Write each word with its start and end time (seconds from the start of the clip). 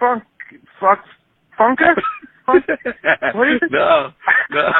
Funk, 0.00 0.24
fuck, 0.80 1.04
funker? 1.58 1.94
Funk, 2.46 2.64
what 3.34 3.48
is 3.48 3.60
it? 3.62 3.66
no, 3.70 4.10
no, 4.50 4.70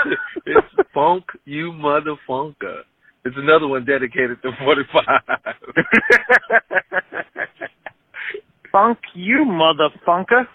it's 0.44 0.66
Funk 0.92 1.24
You 1.44 1.70
Motherfunker. 1.72 2.82
It's 3.24 3.36
another 3.36 3.68
one 3.68 3.84
dedicated 3.84 4.42
to 4.42 4.50
45. 4.64 5.04
Funk 8.72 8.98
you, 9.14 9.44
motherfunker. 9.46 10.46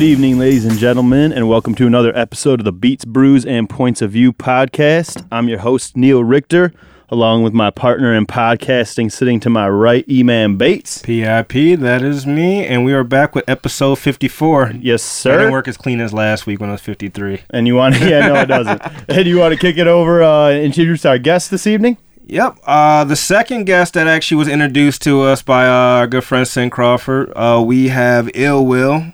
Good 0.00 0.06
evening, 0.06 0.38
ladies 0.38 0.64
and 0.64 0.78
gentlemen, 0.78 1.30
and 1.30 1.46
welcome 1.46 1.74
to 1.74 1.86
another 1.86 2.16
episode 2.16 2.58
of 2.58 2.64
the 2.64 2.72
Beats, 2.72 3.04
Brews, 3.04 3.44
and 3.44 3.68
Points 3.68 4.00
of 4.00 4.12
View 4.12 4.32
podcast. 4.32 5.26
I'm 5.30 5.46
your 5.46 5.58
host, 5.58 5.94
Neil 5.94 6.24
Richter, 6.24 6.72
along 7.10 7.42
with 7.42 7.52
my 7.52 7.68
partner 7.68 8.14
in 8.14 8.24
podcasting 8.24 9.12
sitting 9.12 9.40
to 9.40 9.50
my 9.50 9.68
right, 9.68 10.06
E-Man 10.08 10.56
Bates. 10.56 11.02
PIP, 11.02 11.52
that 11.80 12.00
is 12.00 12.26
me, 12.26 12.64
and 12.64 12.82
we 12.82 12.94
are 12.94 13.04
back 13.04 13.34
with 13.34 13.46
episode 13.46 13.98
54. 13.98 14.72
Yes, 14.80 15.22
That 15.22 15.32
didn't 15.32 15.48
sir. 15.48 15.52
work 15.52 15.68
as 15.68 15.76
clean 15.76 16.00
as 16.00 16.14
last 16.14 16.46
week 16.46 16.60
when 16.60 16.70
it 16.70 16.72
was 16.72 16.80
53. 16.80 17.42
And 17.50 17.66
you 17.66 17.74
want 17.74 17.96
to, 17.96 18.00
yeah, 18.08 18.26
no, 18.26 18.36
it 18.36 18.46
doesn't. 18.46 18.80
and 19.10 19.26
you 19.26 19.38
want 19.38 19.52
to 19.52 19.60
kick 19.60 19.76
it 19.76 19.86
over 19.86 20.22
uh, 20.22 20.48
and 20.48 20.64
introduce 20.64 21.04
our 21.04 21.18
guest 21.18 21.50
this 21.50 21.66
evening? 21.66 21.98
Yep. 22.30 22.58
Uh, 22.62 23.02
the 23.02 23.16
second 23.16 23.64
guest 23.64 23.94
that 23.94 24.06
actually 24.06 24.36
was 24.36 24.46
introduced 24.46 25.02
to 25.02 25.22
us 25.22 25.42
by 25.42 25.66
uh, 25.66 25.70
our 25.72 26.06
good 26.06 26.22
friend 26.22 26.46
Sin 26.46 26.70
Crawford, 26.70 27.32
uh, 27.34 27.60
we 27.66 27.88
have 27.88 28.30
Ill 28.34 28.64
Will, 28.64 29.12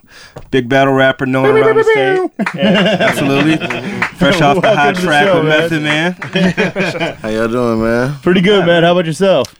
big 0.50 0.68
battle 0.68 0.92
rapper 0.92 1.24
known 1.24 1.46
around 1.46 1.76
the 1.76 1.84
state. 1.84 2.30
Yeah, 2.54 2.96
absolutely. 3.00 3.56
Fresh 4.18 4.42
off 4.42 4.56
the 4.56 4.60
Welcome 4.60 4.76
hot 4.76 4.94
to 4.96 5.00
the 5.00 5.06
track 5.06 5.24
show, 5.24 5.42
with 5.42 5.82
man. 5.82 6.16
Method 6.20 6.92
Man. 6.92 7.14
How 7.16 7.28
y'all 7.30 7.48
doing, 7.48 7.82
man? 7.82 8.18
Pretty 8.20 8.42
good, 8.42 8.66
man. 8.66 8.82
How 8.82 8.92
about 8.92 9.06
yourself? 9.06 9.54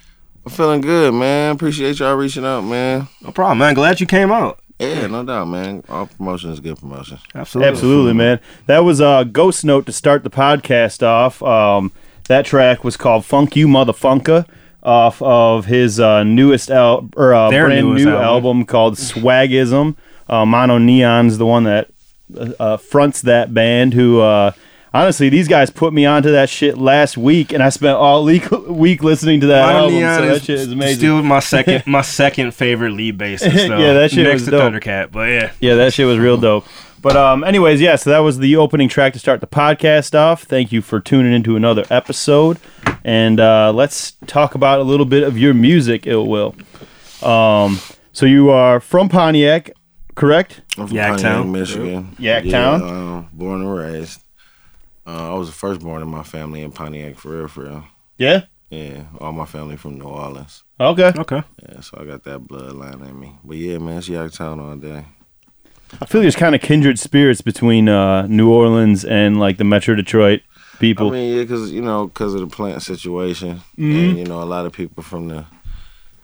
I'm 0.45 0.53
feeling 0.53 0.83
good, 0.83 1.15
man. 1.15 1.55
Appreciate 1.55 1.99
y'all 1.99 2.15
reaching 2.15 2.45
out, 2.45 2.61
man. 2.61 3.09
No 3.23 3.33
problem, 3.33 3.57
man. 3.57 3.73
Glad 3.73 4.01
you 4.01 4.07
came 4.07 4.31
out. 4.31 4.61
Yeah, 4.79 5.07
no 5.07 5.25
doubt, 5.25 5.49
man. 5.49 5.83
All 5.89 6.09
promotion 6.09 6.51
is 6.51 6.61
good 6.61 6.77
promotion. 6.77 7.19
Absolutely. 7.35 7.71
Absolutely, 7.71 8.13
man. 8.13 8.39
That 8.67 8.81
was 8.81 9.01
a 9.01 9.07
uh, 9.07 9.25
Ghost 9.25 9.65
Note 9.65 9.87
to 9.87 9.93
start 9.93 10.25
the 10.25 10.31
podcast 10.31 11.03
off. 11.03 11.43
Um, 11.43 11.91
that 12.29 12.45
track 12.47 12.85
was 12.85 12.97
called 12.97 13.25
"Funk 13.25 13.57
You 13.57 13.67
Motherfunker" 13.69 14.47
off 14.83 15.21
of 15.21 15.67
his 15.67 15.99
uh, 15.99 16.23
newest 16.23 16.71
al- 16.71 17.09
or 17.17 17.35
uh, 17.35 17.51
Their 17.51 17.67
brand 17.67 17.87
newest 17.89 18.05
new 18.05 18.11
album. 18.13 18.25
album. 18.27 18.65
called 18.67 18.95
Swagism. 18.95 19.97
Uh, 20.29 20.45
MonoNeon's 20.45 21.39
the 21.39 21.47
one 21.47 21.65
that 21.65 21.89
uh, 22.37 22.53
uh, 22.59 22.77
fronts 22.77 23.23
that 23.23 23.53
band. 23.55 23.95
Who 23.95 24.21
uh, 24.21 24.53
honestly, 24.95 25.29
these 25.29 25.49
guys 25.49 25.71
put 25.71 25.93
me 25.93 26.07
onto 26.07 26.31
that 26.33 26.49
shit 26.49 26.79
last 26.79 27.17
week, 27.17 27.53
and 27.53 27.63
I 27.63 27.69
spent 27.69 27.97
all 27.97 28.25
week, 28.33 28.51
week 28.51 29.03
listening 29.03 29.41
to 29.41 29.47
that 29.49 29.67
Mono 29.67 29.79
album. 29.85 29.95
Neon 29.95 30.19
so 30.19 30.27
that 30.27 30.43
shit 30.43 30.59
is 30.61 30.73
amazing. 30.73 30.97
Still 30.99 31.23
my 31.23 31.41
second, 31.55 31.87
my 31.87 32.03
second 32.03 32.53
favorite 32.55 32.93
lead 32.93 33.19
bassist. 33.19 33.69
Though, 33.69 33.79
Yeah, 33.79 33.93
that 33.95 34.11
shit 34.11 34.25
next 34.25 34.43
was 34.43 34.45
to 34.47 34.51
dope. 34.53 34.73
Thundercat. 34.73 35.13
But 35.13 35.31
yeah, 35.31 35.53
Yeah, 35.61 35.75
that 35.77 35.93
shit 35.93 36.07
was 36.07 36.19
real 36.19 36.37
dope. 36.39 36.67
But 37.01 37.17
um, 37.17 37.45
anyways, 37.45 37.81
yeah. 37.81 37.97
So 37.97 38.11
that 38.11 38.21
was 38.21 38.39
the 38.39 38.57
opening 38.57 38.89
track 38.89 39.13
to 39.13 39.19
start 39.19 39.41
the 39.41 39.47
podcast 39.47 40.19
off. 40.19 40.43
Thank 40.43 40.73
you 40.73 40.83
for 40.83 41.01
tuning 41.01 41.33
into 41.33 41.57
another 41.57 41.85
episode, 41.91 42.59
and 43.05 43.39
uh, 43.39 43.73
let's 43.73 44.13
talk 44.27 44.55
about 44.55 44.81
a 44.81 44.83
little 44.83 45.07
bit 45.07 45.23
of 45.23 45.39
your 45.39 45.55
music, 45.55 46.07
Ill 46.07 46.27
Will. 46.27 46.55
Um, 47.23 47.81
so 48.13 48.27
you 48.27 48.51
are 48.51 48.81
from 48.81 49.09
Pontiac, 49.09 49.71
correct? 50.15 50.63
I'm 50.79 50.89
from 50.89 50.97
Yaktown. 50.97 51.43
Pontiac, 51.43 51.47
Michigan. 51.47 52.17
Yaktown? 52.19 52.81
Yeah, 52.81 52.87
um, 52.87 53.29
born 53.33 53.61
and 53.61 53.75
raised. 53.75 54.23
Uh, 55.07 55.35
I 55.35 55.39
was 55.39 55.49
the 55.49 55.55
firstborn 55.55 56.03
in 56.03 56.09
my 56.09 56.23
family 56.23 56.63
in 56.63 56.73
Pontiac, 56.73 57.17
for 57.17 57.37
real, 57.37 57.49
for 57.49 57.65
real. 57.65 57.85
Yeah. 58.19 58.45
Yeah, 58.71 59.05
all 59.21 59.33
my 59.33 59.47
family 59.47 59.77
from 59.77 59.99
New 59.99 60.07
Orleans. 60.07 60.65
Okay. 60.81 61.13
okay. 61.17 61.43
Yeah, 61.63 61.81
so 61.81 61.99
I 62.01 62.05
got 62.05 62.25
that 62.25 62.41
bloodline 62.41 63.09
in 63.09 63.21
me. 63.21 63.37
But 63.45 63.59
yeah, 63.59 63.79
man, 63.79 63.99
it's 63.99 64.09
Yaktown 64.09 64.61
all 64.61 64.77
day. 64.77 65.05
I 66.01 66.05
feel 66.07 66.21
there's 66.21 66.37
kind 66.37 66.55
of 66.55 66.61
kindred 66.61 66.99
spirits 66.99 67.41
between 67.41 67.89
uh, 67.89 68.27
New 68.27 68.51
Orleans 68.51 69.05
and 69.05 69.39
like 69.39 69.57
the 69.57 69.65
Metro 69.65 69.95
Detroit 69.95 70.43
people. 70.79 71.09
I 71.09 71.13
mean, 71.13 71.37
yeah, 71.37 71.43
because 71.43 71.73
you 71.73 71.81
know, 71.81 72.07
because 72.09 72.35
of 72.35 72.41
the 72.41 72.47
plant 72.49 72.83
situation, 72.83 73.63
Mm-hmm. 73.79 73.97
and 73.97 74.19
you 74.19 74.25
know, 74.25 74.43
a 74.43 74.45
lot 74.45 74.67
of 74.67 74.73
people 74.73 75.03
from 75.03 75.29
the, 75.29 75.45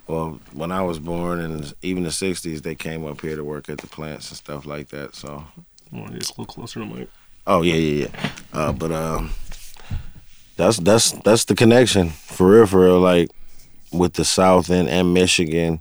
well, 0.08 0.40
when 0.52 0.72
I 0.72 0.82
was 0.82 0.98
born 0.98 1.40
and 1.40 1.72
even 1.82 2.02
the 2.02 2.10
'60s, 2.10 2.62
they 2.62 2.75
came 2.75 3.06
up 3.06 3.20
here 3.20 3.36
to 3.36 3.44
work 3.44 3.69
at 3.69 3.78
the 3.78 3.86
plants 3.86 4.31
and 4.31 4.36
stuff 4.36 4.66
like 4.66 4.88
that. 4.88 5.14
So, 5.14 5.44
Well, 5.92 6.08
just 6.08 6.36
a 6.36 6.40
little 6.40 6.46
closer 6.54 6.81
to 6.81 6.86
Mike. 6.86 7.08
oh 7.46 7.62
yeah, 7.62 7.75
yeah, 7.75 8.06
yeah. 8.06 8.31
Uh, 8.52 8.72
but 8.72 8.90
um, 8.92 9.31
that's 10.56 10.78
that's 10.78 11.12
that's 11.12 11.44
the 11.46 11.54
connection 11.54 12.10
for 12.10 12.50
real, 12.50 12.66
for 12.66 12.81
real. 12.84 13.00
Like 13.00 13.31
with 13.92 14.14
the 14.14 14.25
South 14.25 14.70
and 14.70 14.88
and 14.88 15.14
Michigan, 15.14 15.81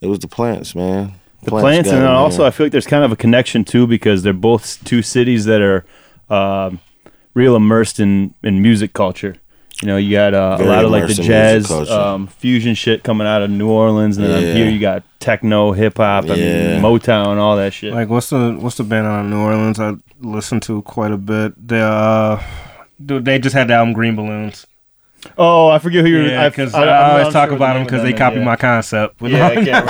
it 0.00 0.06
was 0.08 0.18
the 0.20 0.28
plants, 0.28 0.74
man. 0.74 1.14
The 1.46 1.50
plants, 1.52 1.88
got 1.88 1.96
and 1.96 2.04
then 2.04 2.12
also. 2.12 2.44
I 2.44 2.50
feel 2.50 2.66
like 2.66 2.72
there's 2.72 2.86
kind 2.86 3.02
of 3.04 3.10
a 3.12 3.16
connection 3.16 3.64
too 3.64 3.86
because 3.86 4.22
they're 4.22 4.32
both 4.32 4.82
two 4.84 5.00
cities 5.02 5.46
that 5.46 5.60
are 5.62 5.84
um, 6.28 6.80
real 7.34 7.56
immersed 7.56 7.98
in 8.00 8.34
in 8.42 8.60
music 8.62 8.92
culture. 8.92 9.36
You 9.82 9.88
know, 9.88 9.96
you 9.98 10.10
got 10.10 10.32
uh, 10.32 10.56
a 10.58 10.64
lot 10.64 10.84
of 10.86 10.90
like 10.90 11.06
the 11.06 11.14
jazz 11.14 11.70
um, 11.70 12.28
fusion 12.28 12.74
shit 12.74 13.02
coming 13.02 13.26
out 13.26 13.42
of 13.42 13.50
New 13.50 13.68
Orleans, 13.68 14.16
and 14.16 14.26
then 14.26 14.42
Yeah. 14.42 14.52
here 14.54 14.68
you 14.70 14.78
got 14.80 15.02
techno, 15.20 15.72
hip 15.72 15.98
hop, 15.98 16.24
I 16.24 16.28
Yeah. 16.34 16.80
mean 16.80 16.82
Motown, 16.82 17.36
all 17.36 17.56
that 17.56 17.74
shit. 17.74 17.92
Like 17.92 18.08
what's 18.08 18.30
the 18.30 18.56
what's 18.58 18.76
the 18.76 18.84
band 18.84 19.06
out 19.06 19.24
of 19.24 19.30
New 19.30 19.38
Orleans 19.38 19.78
I 19.78 19.94
listen 20.20 20.60
to 20.60 20.80
quite 20.82 21.12
a 21.12 21.18
bit. 21.18 21.52
They 21.68 21.80
uh, 21.82 22.38
dude, 23.04 23.26
they 23.26 23.38
just 23.38 23.54
had 23.54 23.68
the 23.68 23.74
album 23.74 23.92
Green 23.92 24.16
Balloons. 24.16 24.66
Oh, 25.38 25.68
I 25.68 25.78
forget 25.78 26.04
who 26.04 26.10
you're. 26.10 26.26
Yeah, 26.28 26.44
I- 26.44 26.48
because 26.48 26.74
I- 26.74 26.84
I, 26.84 27.04
I'm 27.14 27.20
always 27.20 27.32
talk 27.32 27.50
what 27.50 27.58
the 27.58 27.64
about 27.64 27.74
them 27.74 27.84
because 27.84 28.02
they 28.02 28.12
is, 28.12 28.18
copy 28.18 28.36
yeah. 28.38 28.44
my 28.44 28.56
concept. 28.56 29.16
But 29.18 29.30
Yeah, 29.30 29.46
I 29.48 29.54
can't 29.54 29.86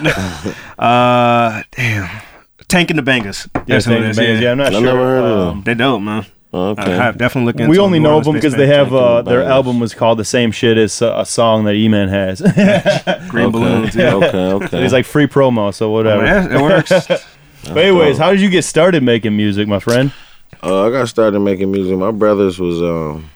remember 0.00 0.54
uh, 0.78 1.62
damn, 1.72 2.22
Tank 2.68 2.90
and 2.90 2.98
the 2.98 3.02
Bangas. 3.02 3.48
Yeah, 3.54 3.62
That's 3.66 3.84
Tank 3.86 4.04
is, 4.04 4.18
and 4.18 4.26
Bangas, 4.26 4.40
yeah, 4.42 4.50
I'm 4.52 4.58
not 4.58 4.66
I 4.68 4.70
sure. 4.72 4.80
never 4.82 4.98
heard 4.98 5.24
of 5.24 5.38
Um, 5.40 5.46
them. 5.56 5.62
They 5.64 5.74
dope, 5.74 6.02
man. 6.02 6.26
Okay. 6.52 6.82
I 6.82 6.88
have 6.96 7.16
definitely 7.16 7.46
look 7.46 7.54
into 7.54 7.62
them. 7.64 7.70
we 7.70 7.78
only 7.78 8.00
New 8.00 8.08
know 8.08 8.18
of 8.18 8.24
them 8.24 8.34
because 8.34 8.56
they 8.56 8.66
have 8.66 8.92
uh, 8.92 9.22
their 9.22 9.44
album 9.44 9.78
was 9.78 9.94
called 9.94 10.18
the 10.18 10.24
same 10.24 10.50
shit 10.50 10.76
as 10.78 11.00
uh, 11.00 11.14
a 11.18 11.24
song 11.24 11.62
that 11.64 11.74
E-Man 11.74 12.08
has. 12.08 12.40
Green 13.28 13.46
okay. 13.46 13.52
Balloons. 13.52 13.94
Yeah. 13.94 14.14
okay, 14.16 14.52
okay. 14.54 14.82
It's 14.82 14.92
like 14.92 15.06
free 15.06 15.28
promo, 15.28 15.72
so 15.72 15.90
whatever. 15.92 16.22
Man, 16.22 16.50
it 16.50 16.60
works. 16.60 16.90
But 16.90 17.76
anyways, 17.76 18.18
how 18.18 18.32
did 18.32 18.40
you 18.40 18.50
get 18.50 18.64
started 18.64 19.04
making 19.04 19.36
music, 19.36 19.68
my 19.68 19.78
friend? 19.78 20.12
Uh, 20.60 20.86
I 20.88 20.90
got 20.90 21.08
started 21.08 21.38
making 21.38 21.70
music. 21.70 21.96
My 21.96 22.10
brothers 22.10 22.58
was 22.58 22.82
um 22.82 23.30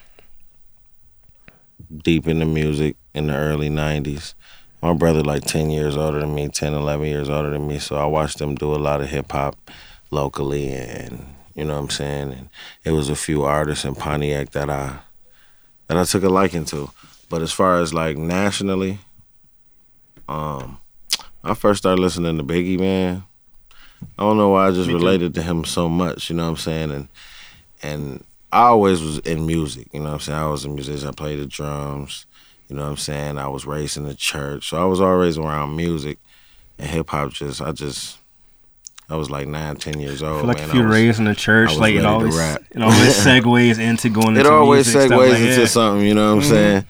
deep 2.02 2.26
into 2.26 2.46
music 2.46 2.96
in 3.14 3.28
the 3.28 3.34
early 3.34 3.68
'90s. 3.68 4.34
My 4.82 4.92
brother 4.92 5.22
like 5.22 5.44
10 5.44 5.70
years 5.70 5.96
older 5.96 6.20
than 6.20 6.34
me, 6.34 6.48
10, 6.48 6.74
11 6.74 7.06
years 7.06 7.30
older 7.30 7.48
than 7.48 7.66
me. 7.66 7.78
So 7.78 7.96
I 7.96 8.04
watched 8.04 8.36
them 8.36 8.54
do 8.54 8.74
a 8.74 8.76
lot 8.76 9.00
of 9.00 9.08
hip 9.08 9.32
hop 9.32 9.56
locally, 10.10 10.68
and 10.74 11.24
you 11.54 11.64
know 11.64 11.74
what 11.74 11.84
I'm 11.84 11.90
saying. 11.90 12.32
And 12.32 12.48
it 12.84 12.90
was 12.90 13.08
a 13.08 13.16
few 13.16 13.44
artists 13.44 13.86
in 13.86 13.94
Pontiac 13.94 14.50
that 14.50 14.68
I 14.68 14.98
that 15.86 15.96
I 15.96 16.04
took 16.04 16.22
a 16.22 16.28
liking 16.28 16.64
to. 16.66 16.90
But 17.30 17.42
as 17.42 17.52
far 17.52 17.80
as 17.80 17.94
like 17.94 18.16
nationally, 18.16 18.98
um, 20.28 20.78
I 21.42 21.54
first 21.54 21.78
started 21.78 22.00
listening 22.00 22.36
to 22.38 22.44
Biggie, 22.44 22.78
man. 22.78 23.24
I 24.18 24.22
don't 24.22 24.36
know 24.36 24.50
why 24.50 24.68
I 24.68 24.70
just 24.70 24.90
related 24.90 25.34
to 25.34 25.42
him 25.42 25.64
so 25.64 25.88
much, 25.88 26.30
you 26.30 26.36
know 26.36 26.44
what 26.44 26.50
I'm 26.50 26.56
saying? 26.56 26.90
And 26.90 27.08
and 27.82 28.24
I 28.54 28.68
always 28.68 29.02
was 29.02 29.18
in 29.18 29.46
music, 29.46 29.88
you 29.92 29.98
know 29.98 30.06
what 30.06 30.12
I'm 30.14 30.20
saying? 30.20 30.38
I 30.38 30.46
was 30.46 30.64
a 30.64 30.68
musician, 30.68 31.08
I 31.08 31.10
played 31.10 31.40
the 31.40 31.46
drums, 31.46 32.26
you 32.68 32.76
know 32.76 32.82
what 32.82 32.90
I'm 32.90 32.96
saying? 32.96 33.36
I 33.36 33.48
was 33.48 33.66
raised 33.66 33.96
in 33.96 34.04
the 34.04 34.14
church. 34.14 34.68
So 34.68 34.76
I 34.80 34.84
was 34.84 35.00
always 35.00 35.36
around 35.36 35.76
music 35.76 36.18
and 36.78 36.88
hip 36.88 37.10
hop 37.10 37.32
just 37.32 37.60
I 37.60 37.72
just 37.72 38.18
I 39.10 39.16
was 39.16 39.28
like 39.28 39.48
nine, 39.48 39.74
ten 39.76 39.98
years 39.98 40.22
old. 40.22 40.36
I 40.36 40.38
feel 40.38 40.48
like 40.48 40.56
man. 40.58 40.68
if 40.68 40.74
you're 40.74 40.86
was- 40.86 40.94
raised 40.94 41.18
in 41.18 41.24
the 41.24 41.34
church, 41.34 41.76
like 41.76 41.96
it 41.96 42.04
always 42.04 42.36
rap. 42.36 42.62
it 42.70 42.80
always 42.80 42.96
segues 43.26 43.80
into 43.80 44.08
going 44.08 44.36
into 44.36 44.40
it 44.40 44.46
always 44.46 44.86
music, 44.86 45.10
segues 45.10 45.30
like 45.30 45.40
into 45.40 45.66
something, 45.66 46.06
you 46.06 46.14
know 46.14 46.36
what 46.36 46.44
I'm 46.44 46.48
saying? 46.48 46.84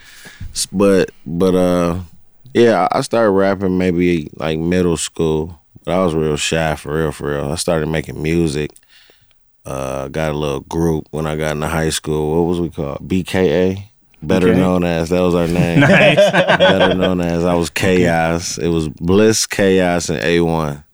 But 0.70 1.10
but 1.24 1.54
uh 1.54 2.00
yeah, 2.52 2.88
I 2.92 3.00
started 3.00 3.30
rapping 3.30 3.78
maybe 3.78 4.30
like 4.36 4.58
middle 4.58 4.96
school, 4.98 5.58
but 5.82 5.94
I 5.94 6.04
was 6.04 6.14
real 6.14 6.36
shy 6.36 6.76
for 6.76 6.94
real, 6.94 7.10
for 7.10 7.30
real. 7.30 7.50
I 7.50 7.56
started 7.56 7.88
making 7.88 8.22
music. 8.22 8.70
Uh 9.66 10.08
got 10.08 10.32
a 10.32 10.36
little 10.36 10.60
group 10.60 11.06
when 11.10 11.26
I 11.26 11.36
got 11.36 11.52
into 11.52 11.68
high 11.68 11.90
school. 11.90 12.36
What 12.36 12.48
was 12.48 12.60
we 12.60 12.68
called? 12.70 13.08
BKA? 13.08 13.84
Better 14.22 14.48
Okay. 14.50 14.58
known 14.60 14.84
as 14.84 15.08
that 15.10 15.20
was 15.20 15.34
our 15.34 15.46
name. 15.60 15.80
Nice. 15.80 16.16
Better 16.16 16.94
known 16.94 17.20
as 17.20 17.44
I 17.44 17.54
was 17.54 17.70
Chaos. 17.70 18.58
It 18.58 18.68
was 18.68 18.88
Bliss, 18.88 19.46
Chaos, 19.46 20.08
and 20.10 20.18
A1. 20.20 20.84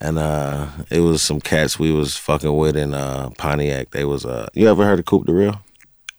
And 0.00 0.18
uh 0.18 0.68
it 0.90 1.00
was 1.00 1.22
some 1.22 1.40
cats 1.40 1.78
we 1.78 1.90
was 1.92 2.16
fucking 2.16 2.56
with 2.56 2.76
in 2.76 2.94
uh 2.94 3.30
Pontiac. 3.36 3.90
They 3.90 4.04
was 4.04 4.24
uh 4.24 4.48
you 4.54 4.68
ever 4.68 4.84
heard 4.84 5.00
of 5.00 5.04
Coop 5.06 5.26
the 5.26 5.34
Real? 5.34 5.60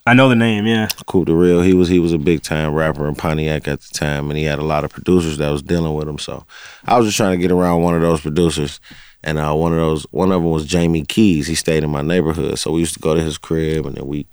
I 0.08 0.14
know 0.16 0.28
the 0.28 0.36
name, 0.36 0.66
yeah. 0.66 0.88
Coop 1.06 1.28
the 1.28 1.36
Real. 1.36 1.62
He 1.62 1.74
was 1.74 1.88
he 1.88 2.00
was 2.00 2.12
a 2.12 2.18
big 2.18 2.42
time 2.42 2.74
rapper 2.74 3.08
in 3.08 3.16
Pontiac 3.16 3.68
at 3.70 3.80
the 3.82 3.90
time, 3.94 4.30
and 4.30 4.38
he 4.38 4.44
had 4.44 4.60
a 4.60 4.64
lot 4.64 4.84
of 4.84 4.92
producers 4.92 5.38
that 5.38 5.50
was 5.50 5.62
dealing 5.62 5.94
with 5.94 6.08
him. 6.10 6.18
So 6.18 6.46
I 6.86 6.98
was 6.98 7.06
just 7.08 7.16
trying 7.18 7.38
to 7.38 7.42
get 7.42 7.52
around 7.52 7.84
one 7.84 7.96
of 7.96 8.02
those 8.02 8.20
producers, 8.22 8.80
and 9.24 9.38
uh, 9.38 9.54
one 9.54 9.74
of 9.74 9.80
those 9.80 10.04
one 10.12 10.32
of 10.32 10.42
them 10.42 10.52
was 10.52 10.66
Jamie 10.66 11.06
Keys. 11.06 11.48
He 11.48 11.56
stayed 11.56 11.84
in 11.84 11.90
my 11.90 12.02
neighborhood, 12.02 12.58
so 12.60 12.72
we 12.72 12.80
used 12.80 12.94
to 12.94 13.00
go 13.00 13.14
to 13.14 13.22
his 13.22 13.38
crib, 13.38 13.86
and 13.86 13.96
then 13.96 14.08
we 14.08 14.26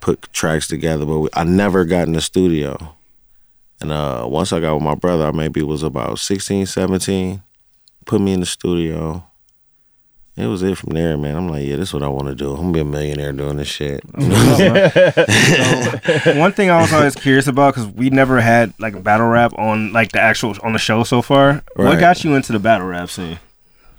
put 0.00 0.32
tracks 0.32 0.66
together. 0.66 1.04
But 1.04 1.18
we, 1.18 1.28
I 1.34 1.44
never 1.44 1.84
got 1.84 2.06
in 2.06 2.14
the 2.14 2.20
studio, 2.20 2.94
and 3.80 3.92
uh, 3.92 4.26
once 4.28 4.52
I 4.52 4.60
got 4.60 4.74
with 4.74 4.82
my 4.82 4.94
brother, 4.94 5.26
I 5.26 5.30
maybe 5.32 5.62
was 5.62 5.82
about 5.82 6.18
16, 6.18 6.66
17, 6.66 7.42
Put 8.04 8.20
me 8.20 8.32
in 8.32 8.40
the 8.40 8.46
studio. 8.46 9.24
It 10.34 10.46
was 10.46 10.62
it 10.62 10.76
from 10.76 10.94
there, 10.94 11.16
man. 11.16 11.36
I'm 11.36 11.48
like, 11.48 11.64
yeah, 11.64 11.76
this 11.76 11.90
is 11.90 11.94
what 11.94 12.02
I 12.02 12.08
want 12.08 12.26
to 12.26 12.34
do. 12.34 12.50
I'm 12.52 12.72
gonna 12.72 12.72
be 12.72 12.80
a 12.80 12.84
millionaire 12.84 13.32
doing 13.32 13.58
this 13.58 13.68
shit. 13.68 14.02
One 16.36 16.52
thing 16.52 16.70
I 16.70 16.80
was 16.80 16.92
always 16.92 17.14
curious 17.14 17.46
about 17.46 17.74
because 17.74 17.88
we 17.88 18.10
never 18.10 18.40
had 18.40 18.72
like 18.80 19.00
battle 19.04 19.28
rap 19.28 19.52
on 19.56 19.92
like 19.92 20.10
the 20.12 20.20
actual 20.20 20.56
on 20.64 20.72
the 20.72 20.78
show 20.78 21.04
so 21.04 21.22
far. 21.22 21.62
What 21.76 22.00
got 22.00 22.24
you 22.24 22.34
into 22.34 22.52
the 22.52 22.58
battle 22.58 22.88
rap 22.88 23.10
scene 23.10 23.38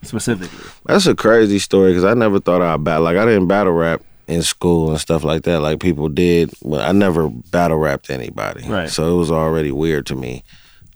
specifically? 0.03 0.69
That's 0.85 1.07
a 1.07 1.15
crazy 1.15 1.59
story 1.59 1.91
because 1.91 2.05
I 2.05 2.13
never 2.13 2.39
thought 2.39 2.61
I'd 2.61 2.83
battle. 2.83 3.03
Like 3.03 3.17
I 3.17 3.25
didn't 3.25 3.47
battle 3.47 3.73
rap 3.73 4.01
in 4.27 4.41
school 4.41 4.91
and 4.91 4.99
stuff 4.99 5.23
like 5.23 5.43
that, 5.43 5.61
like 5.61 5.79
people 5.79 6.09
did. 6.09 6.51
But 6.63 6.81
I 6.81 6.91
never 6.91 7.29
battle 7.29 7.77
rapped 7.77 8.09
anybody. 8.09 8.67
Right. 8.67 8.89
So 8.89 9.13
it 9.13 9.17
was 9.17 9.31
already 9.31 9.71
weird 9.71 10.05
to 10.07 10.15
me. 10.15 10.43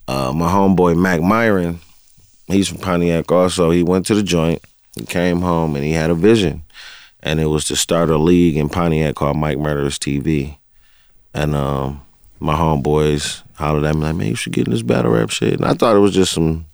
Uh, 0.07 0.31
my 0.33 0.50
homeboy 0.50 0.98
Mac 0.98 1.21
Myron, 1.21 1.80
he's 2.48 2.69
from 2.69 2.77
Pontiac. 2.77 3.31
Also, 3.31 3.71
he 3.71 3.83
went 3.83 4.06
to 4.07 4.15
the 4.15 4.24
joint. 4.24 4.62
He 4.95 5.06
came 5.06 5.42
home 5.42 5.75
and 5.75 5.83
he 5.83 5.92
had 5.92 6.09
a 6.09 6.15
vision, 6.15 6.63
and 7.21 7.39
it 7.39 7.48
was 7.48 7.65
to 7.65 7.75
start 7.75 8.09
a 8.09 8.18
league 8.18 8.56
in 8.56 8.69
Pontiac 8.69 9.15
called 9.15 9.38
Mike 9.38 9.59
Murderers 9.59 10.00
TV. 10.00 10.57
And 11.33 11.54
um, 11.54 12.01
my 12.39 12.56
homeboys 12.56 13.44
hollered 13.56 13.83
at 13.83 13.95
me 13.95 14.01
like, 14.01 14.15
"Man, 14.15 14.27
you 14.30 14.36
should 14.36 14.54
get 14.54 14.68
in 14.68 14.74
this 14.74 14.81
battle 14.81 15.12
rap 15.12 15.30
shit." 15.30 15.54
And 15.54 15.65
I 15.65 15.74
thought 15.74 15.95
it 15.95 16.00
was 16.00 16.13
just 16.13 16.33
some 16.33 16.65